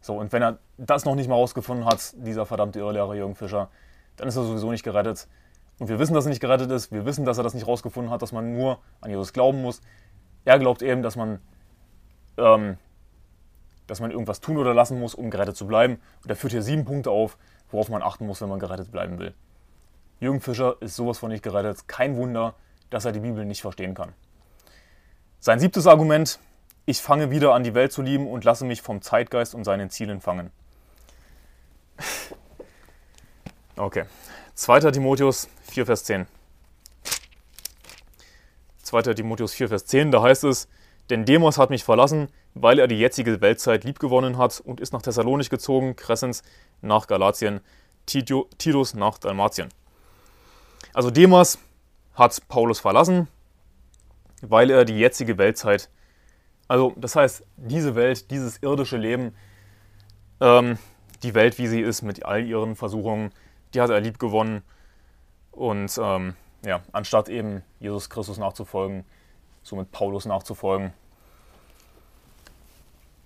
So, 0.02 0.16
und 0.16 0.32
wenn 0.34 0.42
er 0.42 0.58
das 0.78 1.06
noch 1.06 1.16
nicht 1.16 1.30
mal 1.30 1.36
rausgefunden 1.36 1.86
hat, 1.86 2.14
dieser 2.16 2.46
verdammte 2.46 2.80
Irrlehrer 2.80 3.14
Jürgen 3.14 3.36
Fischer, 3.36 3.70
dann 4.18 4.28
ist 4.28 4.36
er 4.36 4.44
sowieso 4.44 4.72
nicht 4.72 4.84
gerettet. 4.84 5.28
Und 5.80 5.88
wir 5.88 6.00
wissen, 6.00 6.14
dass 6.14 6.26
er 6.26 6.30
nicht 6.30 6.42
gerettet 6.42 6.70
ist. 6.72 6.92
Wir 6.92 7.06
wissen, 7.06 7.26
dass 7.26 7.38
er 7.38 7.44
das 7.44 7.54
nicht 7.54 7.68
rausgefunden 7.68 8.12
hat, 8.12 8.22
dass 8.22 8.32
man 8.32 8.54
nur 8.54 8.80
an 9.00 9.10
Jesus 9.10 9.34
glauben 9.34 9.62
muss. 9.62 9.82
Er 10.46 10.60
glaubt 10.60 10.82
eben, 10.82 11.04
dass 11.04 11.16
man, 11.16 11.40
ähm, 12.38 12.78
dass 13.88 14.00
man 14.00 14.12
irgendwas 14.12 14.42
tun 14.42 14.58
oder 14.58 14.74
lassen 14.74 15.00
muss, 15.00 15.16
um 15.16 15.30
gerettet 15.30 15.56
zu 15.56 15.68
bleiben. 15.68 16.00
Und 16.24 16.30
er 16.30 16.36
führt 16.36 16.54
hier 16.54 16.62
sieben 16.64 16.86
Punkte 16.86 17.12
auf, 17.12 17.38
worauf 17.72 17.90
man 17.90 18.02
achten 18.02 18.28
muss, 18.28 18.42
wenn 18.42 18.50
man 18.50 18.60
gerettet 18.60 18.92
bleiben 18.92 19.20
will. 19.20 19.34
Jürgen 20.20 20.40
Fischer 20.40 20.76
ist 20.82 20.96
sowas 20.96 21.18
von 21.18 21.32
nicht 21.32 21.44
gerettet. 21.44 21.88
Kein 21.88 22.16
Wunder, 22.16 22.54
dass 22.90 23.06
er 23.06 23.12
die 23.12 23.20
Bibel 23.20 23.46
nicht 23.46 23.62
verstehen 23.62 23.96
kann. 23.96 24.14
Sein 25.40 25.60
siebtes 25.60 25.88
Argument, 25.88 26.40
ich 26.86 27.02
fange 27.02 27.32
wieder 27.32 27.54
an, 27.54 27.64
die 27.64 27.74
Welt 27.74 27.92
zu 27.92 28.02
lieben 28.02 28.28
und 28.28 28.44
lasse 28.44 28.66
mich 28.66 28.82
vom 28.82 29.02
Zeitgeist 29.02 29.56
und 29.56 29.64
seinen 29.64 29.90
Zielen 29.90 30.22
fangen. 30.22 30.52
Okay. 33.78 34.04
2. 34.54 34.92
Timotheus 34.92 35.48
4, 35.64 35.86
Vers 35.88 36.04
10. 36.04 36.28
2. 38.84 39.14
Timotheus 39.14 39.54
4, 39.54 39.70
Vers 39.70 39.86
10, 39.86 40.12
da 40.12 40.22
heißt 40.22 40.44
es, 40.44 40.68
denn 41.10 41.26
Demos 41.26 41.58
hat 41.58 41.70
mich 41.70 41.84
verlassen, 41.84 42.30
weil 42.54 42.80
er 42.80 42.88
die 42.88 43.00
jetzige 43.00 43.42
Weltzeit 43.42 43.84
liebgewonnen 43.84 44.38
hat 44.38 44.60
und 44.60 44.80
ist 44.80 44.94
nach 44.94 45.02
Thessalonich 45.02 45.50
gezogen, 45.50 45.96
Crescens 45.96 46.44
nach 46.82 47.08
Galatien, 47.08 47.62
Titus 48.06 48.94
nach 48.94 49.18
Dalmatien. 49.18 49.70
Also 50.94 51.12
Demas 51.12 51.60
hat 52.14 52.48
Paulus 52.48 52.80
verlassen, 52.80 53.28
weil 54.42 54.70
er 54.70 54.86
die 54.86 55.00
jetzige 55.00 55.38
Weltzeit 55.38 55.90
also 56.72 56.94
das 56.96 57.18
heißt, 57.18 57.44
diese 57.58 57.96
Welt, 57.96 58.32
dieses 58.32 58.60
irdische 58.60 58.96
Leben, 58.96 59.36
ähm, 60.40 60.78
die 61.22 61.34
Welt, 61.34 61.58
wie 61.58 61.68
sie 61.68 61.82
ist, 61.82 62.02
mit 62.02 62.24
all 62.24 62.46
ihren 62.46 62.78
Versuchungen, 62.78 63.34
die 63.74 63.82
hat 63.82 63.90
er 63.90 64.00
lieb 64.00 64.20
gewonnen. 64.20 64.64
Und 65.52 66.00
ähm, 66.02 66.34
ja, 66.66 66.82
anstatt 66.94 67.28
eben 67.28 67.62
Jesus 67.82 68.10
Christus 68.10 68.38
nachzufolgen, 68.38 69.04
somit 69.64 69.92
Paulus 69.92 70.26
nachzufolgen. 70.26 70.94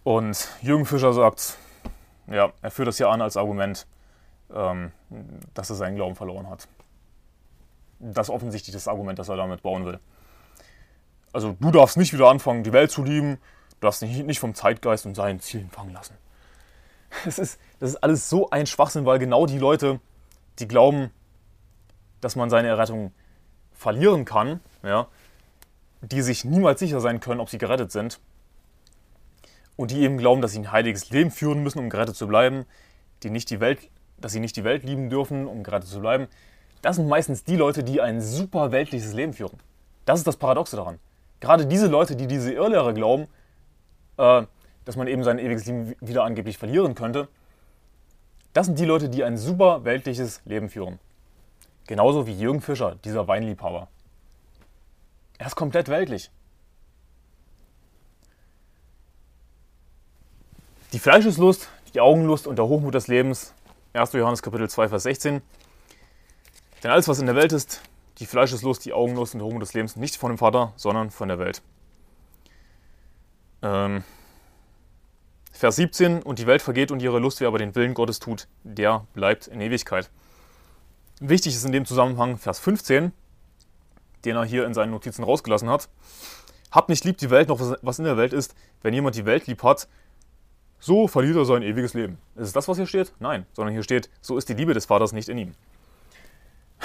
Und 0.04 0.50
Jürgen 0.62 0.86
Fischer 0.86 1.14
sagt, 1.14 1.58
ja, 2.28 2.52
er 2.62 2.72
führt 2.72 2.88
das 2.88 2.98
hier 2.98 3.10
an 3.10 3.22
als 3.22 3.38
Argument, 3.38 3.88
ähm, 4.54 4.92
dass 5.54 5.70
er 5.70 5.76
seinen 5.76 5.96
Glauben 5.96 6.16
verloren 6.16 6.50
hat. 6.50 6.68
Das 8.00 8.28
ist 8.28 8.34
offensichtlich 8.34 8.74
das 8.74 8.88
Argument, 8.88 9.18
das 9.18 9.30
er 9.30 9.38
damit 9.38 9.64
bauen 9.64 9.86
will. 9.86 10.00
Also 11.34 11.56
du 11.60 11.72
darfst 11.72 11.98
nicht 11.98 12.14
wieder 12.14 12.30
anfangen, 12.30 12.64
die 12.64 12.74
Welt 12.74 12.92
zu 12.92 13.04
lieben. 13.04 13.40
Du 13.72 13.88
darfst 13.88 14.02
dich 14.02 14.24
nicht 14.24 14.40
vom 14.40 14.54
Zeitgeist 14.54 15.06
und 15.06 15.16
seinen 15.16 15.40
Zielen 15.40 15.70
fangen 15.70 15.94
lassen. 15.94 16.16
Das 17.24 17.40
ist, 17.40 17.60
das 17.80 17.92
ist 17.92 17.96
alles 17.98 18.30
so 18.30 18.50
ein 18.50 18.68
Schwachsinn, 18.68 19.06
weil 19.06 19.20
genau 19.20 19.46
die 19.46 19.58
Leute, 19.58 20.02
die 20.60 20.68
glauben, 20.68 21.12
dass 22.20 22.36
man 22.36 22.50
seine 22.50 22.68
Errettung 22.68 23.14
verlieren 23.74 24.26
kann, 24.26 24.60
ja, 24.84 25.08
die 26.12 26.22
sich 26.22 26.46
niemals 26.46 26.80
sicher 26.80 27.00
sein 27.00 27.20
können, 27.20 27.40
ob 27.40 27.50
sie 27.50 27.58
gerettet 27.58 27.92
sind, 27.92 28.20
und 29.78 29.92
die 29.92 30.02
eben 30.02 30.18
glauben, 30.18 30.42
dass 30.42 30.54
sie 30.54 30.60
ein 30.60 30.72
heiliges 30.72 31.10
Leben 31.10 31.32
führen 31.32 31.62
müssen, 31.62 31.80
um 31.80 31.90
gerettet 31.90 32.16
zu 32.16 32.28
bleiben, 32.28 32.66
die 33.24 33.30
nicht 33.30 33.50
die 33.50 33.60
Welt, 33.60 33.90
dass 34.18 34.32
sie 34.32 34.40
nicht 34.40 34.56
die 34.56 34.64
Welt 34.64 34.84
lieben 34.84 35.10
dürfen, 35.10 35.48
um 35.48 35.64
gerettet 35.64 35.90
zu 35.90 36.00
bleiben, 36.00 36.28
das 36.82 36.96
sind 36.96 37.10
meistens 37.10 37.44
die 37.44 37.58
Leute, 37.58 37.84
die 37.84 38.00
ein 38.00 38.22
super 38.22 38.72
weltliches 38.72 39.14
Leben 39.14 39.34
führen. 39.34 39.58
Das 40.06 40.20
ist 40.20 40.28
das 40.28 40.38
Paradoxe 40.38 40.78
daran 40.78 41.00
gerade 41.40 41.66
diese 41.66 41.88
Leute, 41.88 42.16
die 42.16 42.28
diese 42.28 42.52
Irrlehre 42.54 42.94
glauben, 42.94 43.28
äh, 44.18 44.44
dass 44.86 44.96
man 44.96 45.08
eben 45.08 45.24
sein 45.24 45.40
ewiges 45.40 45.66
Leben 45.66 45.96
wieder 46.02 46.24
angeblich 46.24 46.58
verlieren 46.58 46.96
könnte, 46.96 47.28
das 48.54 48.68
sind 48.68 48.80
die 48.80 48.86
Leute, 48.86 49.10
die 49.10 49.24
ein 49.24 49.38
super 49.38 49.84
weltliches 49.84 50.42
Leben 50.46 50.70
führen. 50.70 51.00
Genauso 51.88 52.26
wie 52.26 52.34
Jürgen 52.34 52.62
Fischer, 52.62 52.96
dieser 53.04 53.28
Weinliebhaber. 53.28 53.90
Er 55.38 55.48
ist 55.48 55.56
komplett 55.56 55.90
weltlich. 55.90 56.32
Die 60.94 61.00
Fleischeslust, 61.00 61.68
die 61.94 62.00
Augenlust 62.00 62.48
und 62.48 62.58
der 62.58 62.68
Hochmut 62.68 62.94
des 62.94 63.08
Lebens. 63.08 63.54
1. 63.94 64.14
Johannes 64.14 64.42
Kapitel 64.42 64.70
2, 64.70 64.90
Vers 64.90 65.04
16. 65.04 65.42
Denn 66.84 66.92
alles, 66.92 67.08
was 67.08 67.20
in 67.20 67.26
der 67.26 67.36
Welt 67.36 67.52
ist, 67.52 67.82
die 68.20 68.26
Fleischeslust, 68.26 68.86
die 68.86 68.94
Augenlust 68.94 69.34
und 69.34 69.40
der 69.40 69.48
Hochmut 69.48 69.62
des 69.62 69.74
Lebens, 69.74 69.96
nicht 69.96 70.16
von 70.16 70.32
dem 70.32 70.38
Vater, 70.38 70.74
sondern 70.78 71.12
von 71.12 71.28
der 71.28 71.40
Welt. 71.40 71.62
Ähm, 73.62 74.04
Vers 75.52 75.78
17, 75.78 76.22
und 76.22 76.40
die 76.40 76.48
Welt 76.48 76.62
vergeht 76.62 76.92
und 76.92 77.02
ihre 77.02 77.20
Lust, 77.20 77.42
wer 77.42 77.48
aber 77.48 77.58
den 77.58 77.76
Willen 77.76 77.94
Gottes 77.94 78.20
tut, 78.20 78.48
der 78.64 79.06
bleibt 79.14 79.48
in 79.48 79.62
Ewigkeit. 79.62 80.10
Wichtig 81.20 81.56
ist 81.56 81.66
in 81.66 81.72
dem 81.72 81.86
Zusammenhang 81.86 82.38
Vers 82.38 82.60
15, 82.60 83.14
den 84.26 84.36
er 84.36 84.46
hier 84.46 84.66
in 84.66 84.74
seinen 84.74 84.92
Notizen 84.92 85.24
rausgelassen 85.24 85.70
hat. 85.70 85.90
Habt 86.72 86.90
nicht 86.90 87.06
lieb 87.06 87.18
die 87.18 87.30
Welt 87.30 87.48
noch, 87.48 87.60
was 87.82 88.00
in 88.00 88.06
der 88.06 88.18
Welt 88.18 88.34
ist. 88.34 88.56
Wenn 88.82 88.94
jemand 88.94 89.16
die 89.16 89.26
Welt 89.26 89.48
lieb 89.48 89.64
hat, 89.64 89.88
so 90.80 91.08
verliert 91.08 91.38
er 91.38 91.46
sein 91.46 91.64
ewiges 91.64 91.94
Leben. 91.94 92.18
Ist 92.36 92.48
es 92.48 92.54
das, 92.54 92.68
was 92.68 92.78
hier 92.78 92.88
steht? 92.88 93.14
Nein, 93.20 93.46
sondern 93.54 93.74
hier 93.74 93.84
steht, 93.84 94.10
so 94.22 94.38
ist 94.38 94.50
die 94.50 94.54
Liebe 94.54 94.74
des 94.74 94.86
Vaters 94.86 95.14
nicht 95.14 95.30
in 95.30 95.38
ihm. 95.38 95.56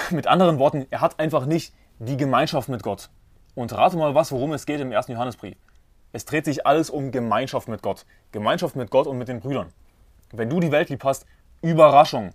Mit 0.09 0.27
anderen 0.27 0.59
Worten, 0.59 0.87
er 0.89 1.01
hat 1.01 1.19
einfach 1.19 1.45
nicht 1.45 1.73
die 1.99 2.17
Gemeinschaft 2.17 2.69
mit 2.69 2.83
Gott. 2.83 3.09
Und 3.53 3.73
rate 3.73 3.97
mal 3.97 4.15
was, 4.15 4.31
worum 4.31 4.53
es 4.53 4.65
geht 4.65 4.79
im 4.79 4.91
ersten 4.91 5.11
Johannesbrief. 5.11 5.55
Es 6.13 6.25
dreht 6.25 6.45
sich 6.45 6.65
alles 6.65 6.89
um 6.89 7.11
Gemeinschaft 7.11 7.67
mit 7.67 7.81
Gott. 7.81 8.05
Gemeinschaft 8.31 8.75
mit 8.75 8.89
Gott 8.89 9.07
und 9.07 9.17
mit 9.17 9.27
den 9.27 9.39
Brüdern. 9.39 9.67
Wenn 10.31 10.49
du 10.49 10.59
die 10.59 10.71
Welt 10.71 10.89
lieb 10.89 11.03
hast, 11.03 11.25
Überraschung. 11.61 12.31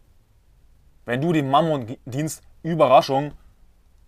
Wenn 1.05 1.21
du 1.21 1.33
dem 1.33 1.51
Mammon 1.51 1.97
dienst, 2.05 2.43
Überraschung, 2.63 3.33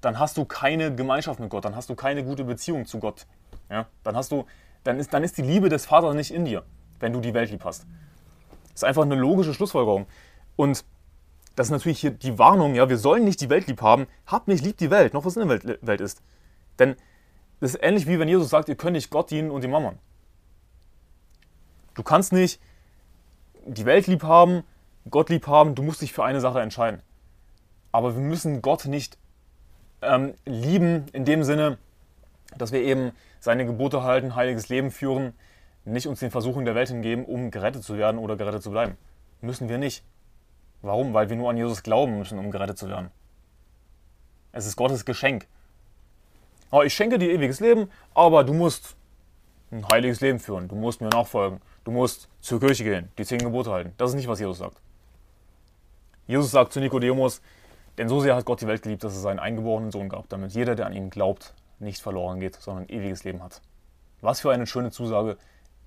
dann 0.01 0.19
hast 0.19 0.37
du 0.37 0.45
keine 0.45 0.95
Gemeinschaft 0.95 1.41
mit 1.41 1.51
Gott, 1.51 1.65
dann 1.65 1.75
hast 1.75 1.91
du 1.91 1.95
keine 1.95 2.25
gute 2.25 2.45
Beziehung 2.45 2.87
zu 2.87 2.99
Gott. 2.99 3.27
Ja? 3.71 3.87
Dann, 4.05 4.17
hast 4.17 4.33
du, 4.33 4.47
dann, 4.85 4.99
ist, 4.99 5.13
dann 5.13 5.25
ist 5.25 5.39
die 5.39 5.43
Liebe 5.43 5.69
des 5.69 5.87
Vaters 5.87 6.15
nicht 6.15 6.33
in 6.33 6.45
dir, 6.45 6.65
wenn 7.01 7.13
du 7.13 7.21
die 7.21 7.35
Welt 7.35 7.51
lieb 7.51 7.65
hast. 7.65 7.87
Das 8.73 8.83
ist 8.83 8.85
einfach 8.85 9.03
eine 9.03 9.17
logische 9.17 9.55
Schlussfolgerung. 9.55 10.07
Und 10.57 10.85
das 11.57 11.67
ist 11.67 11.71
natürlich 11.73 12.01
hier 12.01 12.13
die 12.13 12.39
Warnung, 12.39 12.77
ja, 12.77 12.89
wir 12.89 12.99
sollen 12.99 13.25
nicht 13.25 13.41
die 13.41 13.51
Welt 13.51 13.67
lieb 13.67 13.83
haben, 13.83 14.07
habt 14.27 14.47
nicht 14.47 14.65
lieb 14.65 14.77
die 14.77 14.91
Welt, 14.91 15.13
noch 15.15 15.25
was 15.25 15.37
in 15.37 15.49
der 15.49 15.81
Welt, 15.83 16.01
ist. 16.01 16.23
Denn 16.79 16.95
das 17.59 17.75
ist 17.75 17.83
ähnlich 17.83 18.07
wie 18.07 18.21
wenn 18.21 18.29
Jesus 18.29 18.49
sagt, 18.49 18.69
ihr 18.69 18.77
könnt 18.77 18.93
nicht 18.93 19.11
Gott 19.11 19.33
dienen 19.33 19.51
und 19.51 19.65
dem 19.65 19.73
Mammon. 19.73 19.99
Du 21.95 22.05
kannst 22.05 22.33
nicht 22.33 22.61
die 23.67 23.85
Welt 23.85 24.07
lieb 24.07 24.23
haben, 24.23 24.63
Gott 25.11 25.31
lieb 25.31 25.49
haben, 25.49 25.75
du 25.75 25.83
musst 25.83 26.01
dich 26.01 26.13
für 26.13 26.23
eine 26.23 26.41
Sache 26.41 26.61
entscheiden. 26.61 27.03
Aber 27.91 28.15
wir 28.15 28.23
müssen 28.23 28.63
Gott 28.63 28.85
nicht 28.85 29.19
ähm, 30.03 30.35
lieben 30.45 31.07
in 31.13 31.25
dem 31.25 31.45
Sinne, 31.45 31.79
dass 32.57 32.73
wir 32.73 32.81
eben 32.81 33.13
seine 33.41 33.67
Gebote 33.67 34.03
halten, 34.03 34.35
heiliges 34.35 34.69
Leben 34.69 34.91
führen, 34.91 35.35
nicht 35.85 36.07
uns 36.07 36.21
den 36.21 36.31
Versuchen 36.31 36.65
der 36.65 36.75
Welt 36.75 36.89
hingeben, 36.89 37.25
um 37.25 37.51
gerettet 37.51 37.83
zu 37.83 37.97
werden 37.97 38.19
oder 38.19 38.37
gerettet 38.37 38.63
zu 38.63 38.71
bleiben. 38.71 38.97
Müssen 39.41 39.69
wir 39.69 39.79
nicht. 39.79 40.05
Warum? 40.83 41.15
Weil 41.15 41.29
wir 41.29 41.37
nur 41.37 41.51
an 41.51 41.57
Jesus 41.57 41.83
glauben 41.83 42.19
müssen, 42.19 42.39
um 42.39 42.51
gerettet 42.51 42.79
zu 42.79 42.89
werden. 42.89 43.11
Es 44.53 44.67
ist 44.67 44.77
Gottes 44.77 45.05
Geschenk. 45.05 45.47
Oh, 46.71 46.83
ich 46.83 46.95
schenke 46.95 47.19
dir 47.19 47.31
ewiges 47.31 47.61
Leben, 47.61 47.91
aber 48.15 48.45
du 48.45 48.53
musst 48.53 48.97
ein 49.71 49.87
heiliges 49.91 50.21
Leben 50.21 50.39
führen. 50.39 50.69
Du 50.69 50.75
musst 50.75 51.01
mir 51.01 51.09
nachfolgen. 51.09 51.61
Du 51.85 51.91
musst 51.91 52.29
zur 52.41 52.61
Kirche 52.61 52.85
gehen, 52.85 53.09
die 53.17 53.25
zehn 53.25 53.39
Gebote 53.39 53.71
halten. 53.71 53.93
Das 53.97 54.11
ist 54.11 54.17
nicht, 54.17 54.29
was 54.29 54.41
Jesus 54.41 54.59
sagt. 54.59 54.81
Jesus 56.27 56.51
sagt 56.51 56.73
zu 56.73 56.81
Nikodemus, 56.81 57.41
denn 57.99 58.09
so 58.09 58.21
sehr 58.21 58.37
hat 58.37 58.45
Gott 58.45 58.61
die 58.61 58.67
Welt 58.67 58.83
geliebt, 58.83 59.05
dass 59.05 59.15
er 59.15 59.21
seinen 59.21 59.39
eingeborenen 59.39 59.91
Sohn 59.91 60.09
gab, 60.09 60.29
damit 60.29 60.53
jeder, 60.53 60.75
der 60.75 60.87
an 60.87 60.93
ihn 60.93 61.11
glaubt, 61.11 61.55
nicht 61.81 62.01
verloren 62.01 62.41
geht, 62.41 62.57
sondern 62.57 62.85
ein 62.85 62.89
ewiges 62.89 63.25
Leben 63.25 63.43
hat. 63.43 63.61
Was 64.21 64.41
für 64.41 64.51
eine 64.51 64.67
schöne 64.67 64.91
Zusage. 64.91 65.37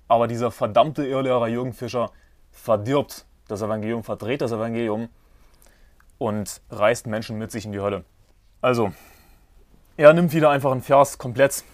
Aber 0.08 0.28
dieser 0.28 0.50
verdammte 0.50 1.06
Irrlehrer 1.06 1.48
Jürgen 1.48 1.72
Fischer 1.72 2.10
verdirbt 2.50 3.26
das 3.48 3.62
Evangelium, 3.62 4.04
verdreht 4.04 4.40
das 4.40 4.52
Evangelium 4.52 5.08
und 6.18 6.60
reißt 6.70 7.06
Menschen 7.06 7.38
mit 7.38 7.50
sich 7.50 7.64
in 7.64 7.72
die 7.72 7.80
Hölle. 7.80 8.04
Also, 8.60 8.92
er 9.96 10.12
nimmt 10.12 10.32
wieder 10.32 10.50
einfach 10.50 10.70
einen 10.70 10.82
Vers 10.82 11.18
komplett 11.18 11.64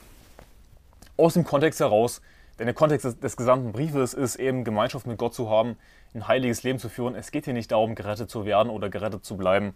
aus 1.16 1.34
dem 1.34 1.44
Kontext 1.44 1.80
heraus, 1.80 2.22
denn 2.58 2.66
der 2.66 2.74
Kontext 2.74 3.04
des, 3.04 3.20
des, 3.20 3.36
gesamten 3.36 3.72
Briefes 3.72 4.14
ist 4.14 4.36
eben, 4.36 4.64
Gemeinschaft 4.64 5.06
mit 5.06 5.18
Gott 5.18 5.34
zu 5.34 5.50
haben, 5.50 5.76
ein 6.14 6.26
heiliges 6.26 6.62
Leben 6.62 6.78
zu 6.78 6.88
führen. 6.88 7.14
Es 7.14 7.30
geht 7.30 7.44
hier 7.44 7.54
nicht 7.54 7.70
darum, 7.70 7.94
gerettet 7.94 8.30
zu 8.30 8.44
werden 8.44 8.70
oder 8.70 8.88
gerettet 8.88 9.24
zu 9.24 9.36
bleiben. 9.36 9.74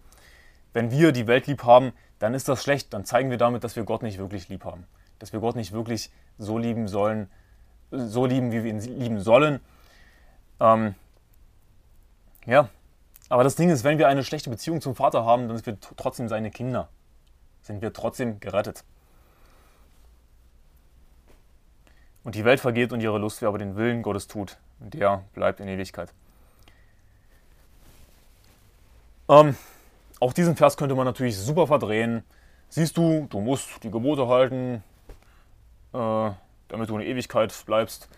Wenn 0.72 0.90
wir 0.90 1.12
die 1.12 1.26
Welt 1.26 1.46
lieb 1.46 1.64
haben, 1.64 1.92
dann 2.18 2.34
ist 2.34 2.48
das 2.48 2.62
schlecht. 2.62 2.92
Dann 2.92 3.04
zeigen 3.04 3.30
wir 3.30 3.38
damit, 3.38 3.64
dass 3.64 3.76
wir 3.76 3.84
Gott 3.84 4.02
nicht 4.02 4.18
wirklich 4.18 4.48
lieb 4.48 4.64
haben. 4.64 4.86
Dass 5.18 5.32
wir 5.32 5.40
Gott 5.40 5.56
nicht 5.56 5.72
wirklich 5.72 6.10
so 6.38 6.58
lieben 6.58 6.88
sollen, 6.88 7.30
so 7.90 8.26
lieben, 8.26 8.52
wie 8.52 8.64
wir 8.64 8.70
ihn 8.70 8.80
lieben 8.80 9.20
sollen. 9.20 9.60
Ähm, 10.60 10.94
ja, 12.46 12.68
aber 13.28 13.44
das 13.44 13.56
Ding 13.56 13.70
ist, 13.70 13.84
wenn 13.84 13.98
wir 13.98 14.08
eine 14.08 14.24
schlechte 14.24 14.50
Beziehung 14.50 14.80
zum 14.80 14.94
Vater 14.94 15.24
haben, 15.24 15.48
dann 15.48 15.56
sind 15.56 15.66
wir 15.66 15.78
trotzdem 15.96 16.28
seine 16.28 16.50
Kinder. 16.50 16.88
Sind 17.62 17.80
wir 17.80 17.92
trotzdem 17.92 18.40
gerettet. 18.40 18.84
Und 22.24 22.34
die 22.34 22.44
Welt 22.44 22.60
vergeht 22.60 22.92
und 22.92 23.00
ihre 23.00 23.18
Lust, 23.18 23.42
wer 23.42 23.48
aber 23.48 23.58
den 23.58 23.76
Willen 23.76 24.02
Gottes 24.02 24.28
tut, 24.28 24.58
der 24.78 25.24
bleibt 25.34 25.60
in 25.60 25.68
Ewigkeit. 25.68 26.12
Ähm, 29.28 29.56
auch 30.22 30.32
diesen 30.32 30.54
Vers 30.54 30.76
könnte 30.76 30.94
man 30.94 31.04
natürlich 31.04 31.36
super 31.36 31.66
verdrehen. 31.66 32.22
Siehst 32.68 32.96
du, 32.96 33.26
du 33.28 33.40
musst 33.40 33.82
die 33.82 33.90
Gebote 33.90 34.28
halten, 34.28 34.84
äh, 35.92 36.30
damit 36.68 36.88
du 36.88 36.96
in 36.96 37.00
Ewigkeit 37.00 37.52
bleibst. 37.66 38.08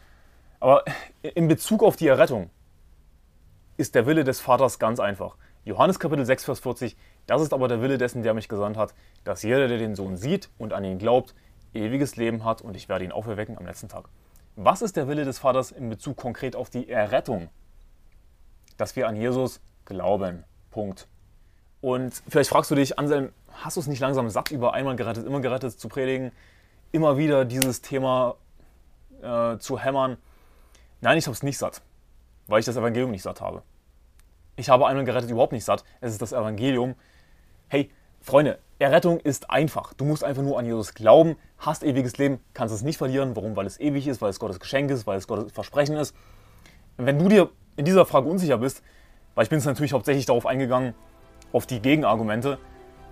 Aber 0.60 0.84
in 1.22 1.48
Bezug 1.48 1.82
auf 1.82 1.96
die 1.96 2.06
Errettung 2.06 2.50
ist 3.78 3.94
der 3.94 4.04
Wille 4.04 4.22
des 4.22 4.38
Vaters 4.38 4.78
ganz 4.78 5.00
einfach. 5.00 5.38
Johannes 5.64 5.98
Kapitel 5.98 6.26
6, 6.26 6.44
Vers 6.44 6.60
40, 6.60 6.94
das 7.26 7.40
ist 7.40 7.54
aber 7.54 7.68
der 7.68 7.80
Wille 7.80 7.96
dessen, 7.96 8.22
der 8.22 8.34
mich 8.34 8.50
gesandt 8.50 8.76
hat, 8.76 8.94
dass 9.24 9.42
jeder, 9.42 9.66
der 9.66 9.78
den 9.78 9.94
Sohn 9.94 10.18
sieht 10.18 10.50
und 10.58 10.74
an 10.74 10.84
ihn 10.84 10.98
glaubt, 10.98 11.34
ewiges 11.72 12.16
Leben 12.16 12.44
hat 12.44 12.60
und 12.60 12.76
ich 12.76 12.90
werde 12.90 13.06
ihn 13.06 13.12
auferwecken 13.12 13.56
am 13.56 13.64
letzten 13.64 13.88
Tag. 13.88 14.10
Was 14.56 14.82
ist 14.82 14.96
der 14.98 15.08
Wille 15.08 15.24
des 15.24 15.38
Vaters 15.38 15.70
in 15.70 15.88
Bezug 15.88 16.18
konkret 16.18 16.54
auf 16.54 16.68
die 16.68 16.86
Errettung? 16.86 17.48
Dass 18.76 18.94
wir 18.94 19.08
an 19.08 19.16
Jesus 19.16 19.62
glauben. 19.86 20.44
Punkt. 20.70 21.08
Und 21.84 22.22
vielleicht 22.28 22.48
fragst 22.48 22.70
du 22.70 22.76
dich, 22.76 22.98
Anselm, 22.98 23.30
hast 23.52 23.76
du 23.76 23.80
es 23.80 23.86
nicht 23.86 24.00
langsam 24.00 24.30
satt, 24.30 24.50
über 24.50 24.72
einmal 24.72 24.96
gerettet, 24.96 25.26
immer 25.26 25.40
gerettet 25.40 25.78
zu 25.78 25.90
predigen? 25.90 26.32
Immer 26.92 27.18
wieder 27.18 27.44
dieses 27.44 27.82
Thema 27.82 28.36
äh, 29.20 29.58
zu 29.58 29.78
hämmern? 29.78 30.16
Nein, 31.02 31.18
ich 31.18 31.26
habe 31.26 31.34
es 31.34 31.42
nicht 31.42 31.58
satt, 31.58 31.82
weil 32.46 32.60
ich 32.60 32.64
das 32.64 32.78
Evangelium 32.78 33.10
nicht 33.10 33.20
satt 33.20 33.42
habe. 33.42 33.60
Ich 34.56 34.70
habe 34.70 34.86
einmal 34.86 35.04
gerettet 35.04 35.28
überhaupt 35.28 35.52
nicht 35.52 35.66
satt. 35.66 35.84
Es 36.00 36.12
ist 36.12 36.22
das 36.22 36.32
Evangelium. 36.32 36.94
Hey, 37.68 37.90
Freunde, 38.22 38.60
Errettung 38.78 39.20
ist 39.20 39.50
einfach. 39.50 39.92
Du 39.92 40.06
musst 40.06 40.24
einfach 40.24 40.42
nur 40.42 40.58
an 40.58 40.64
Jesus 40.64 40.94
glauben, 40.94 41.36
hast 41.58 41.82
ewiges 41.82 42.16
Leben, 42.16 42.40
kannst 42.54 42.74
es 42.74 42.80
nicht 42.80 42.96
verlieren. 42.96 43.36
Warum? 43.36 43.56
Weil 43.56 43.66
es 43.66 43.78
ewig 43.78 44.08
ist, 44.08 44.22
weil 44.22 44.30
es 44.30 44.40
Gottes 44.40 44.58
Geschenk 44.58 44.90
ist, 44.90 45.06
weil 45.06 45.18
es 45.18 45.28
Gottes 45.28 45.52
Versprechen 45.52 45.98
ist. 45.98 46.16
Wenn 46.96 47.18
du 47.18 47.28
dir 47.28 47.50
in 47.76 47.84
dieser 47.84 48.06
Frage 48.06 48.26
unsicher 48.26 48.56
bist, 48.56 48.82
weil 49.34 49.42
ich 49.42 49.50
bin 49.50 49.58
es 49.58 49.66
natürlich 49.66 49.92
hauptsächlich 49.92 50.24
darauf 50.24 50.46
eingegangen, 50.46 50.94
auf 51.54 51.66
die 51.66 51.80
Gegenargumente. 51.80 52.58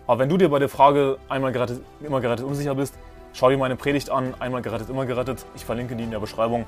Aber 0.06 0.18
wenn 0.18 0.28
du 0.28 0.36
dir 0.36 0.50
bei 0.50 0.58
der 0.58 0.68
Frage 0.68 1.16
einmal 1.28 1.52
gerettet, 1.52 1.80
immer 2.02 2.20
gerettet 2.20 2.44
unsicher 2.44 2.74
bist, 2.74 2.94
schau 3.32 3.48
dir 3.48 3.56
meine 3.56 3.76
Predigt 3.76 4.10
an, 4.10 4.34
einmal 4.40 4.60
gerettet, 4.60 4.90
immer 4.90 5.06
gerettet. 5.06 5.46
Ich 5.54 5.64
verlinke 5.64 5.96
die 5.96 6.04
in 6.04 6.10
der 6.10 6.18
Beschreibung. 6.18 6.66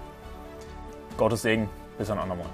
Gottes 1.18 1.42
Segen, 1.42 1.68
bis 1.98 2.10
ein 2.10 2.18
andermal. 2.18 2.46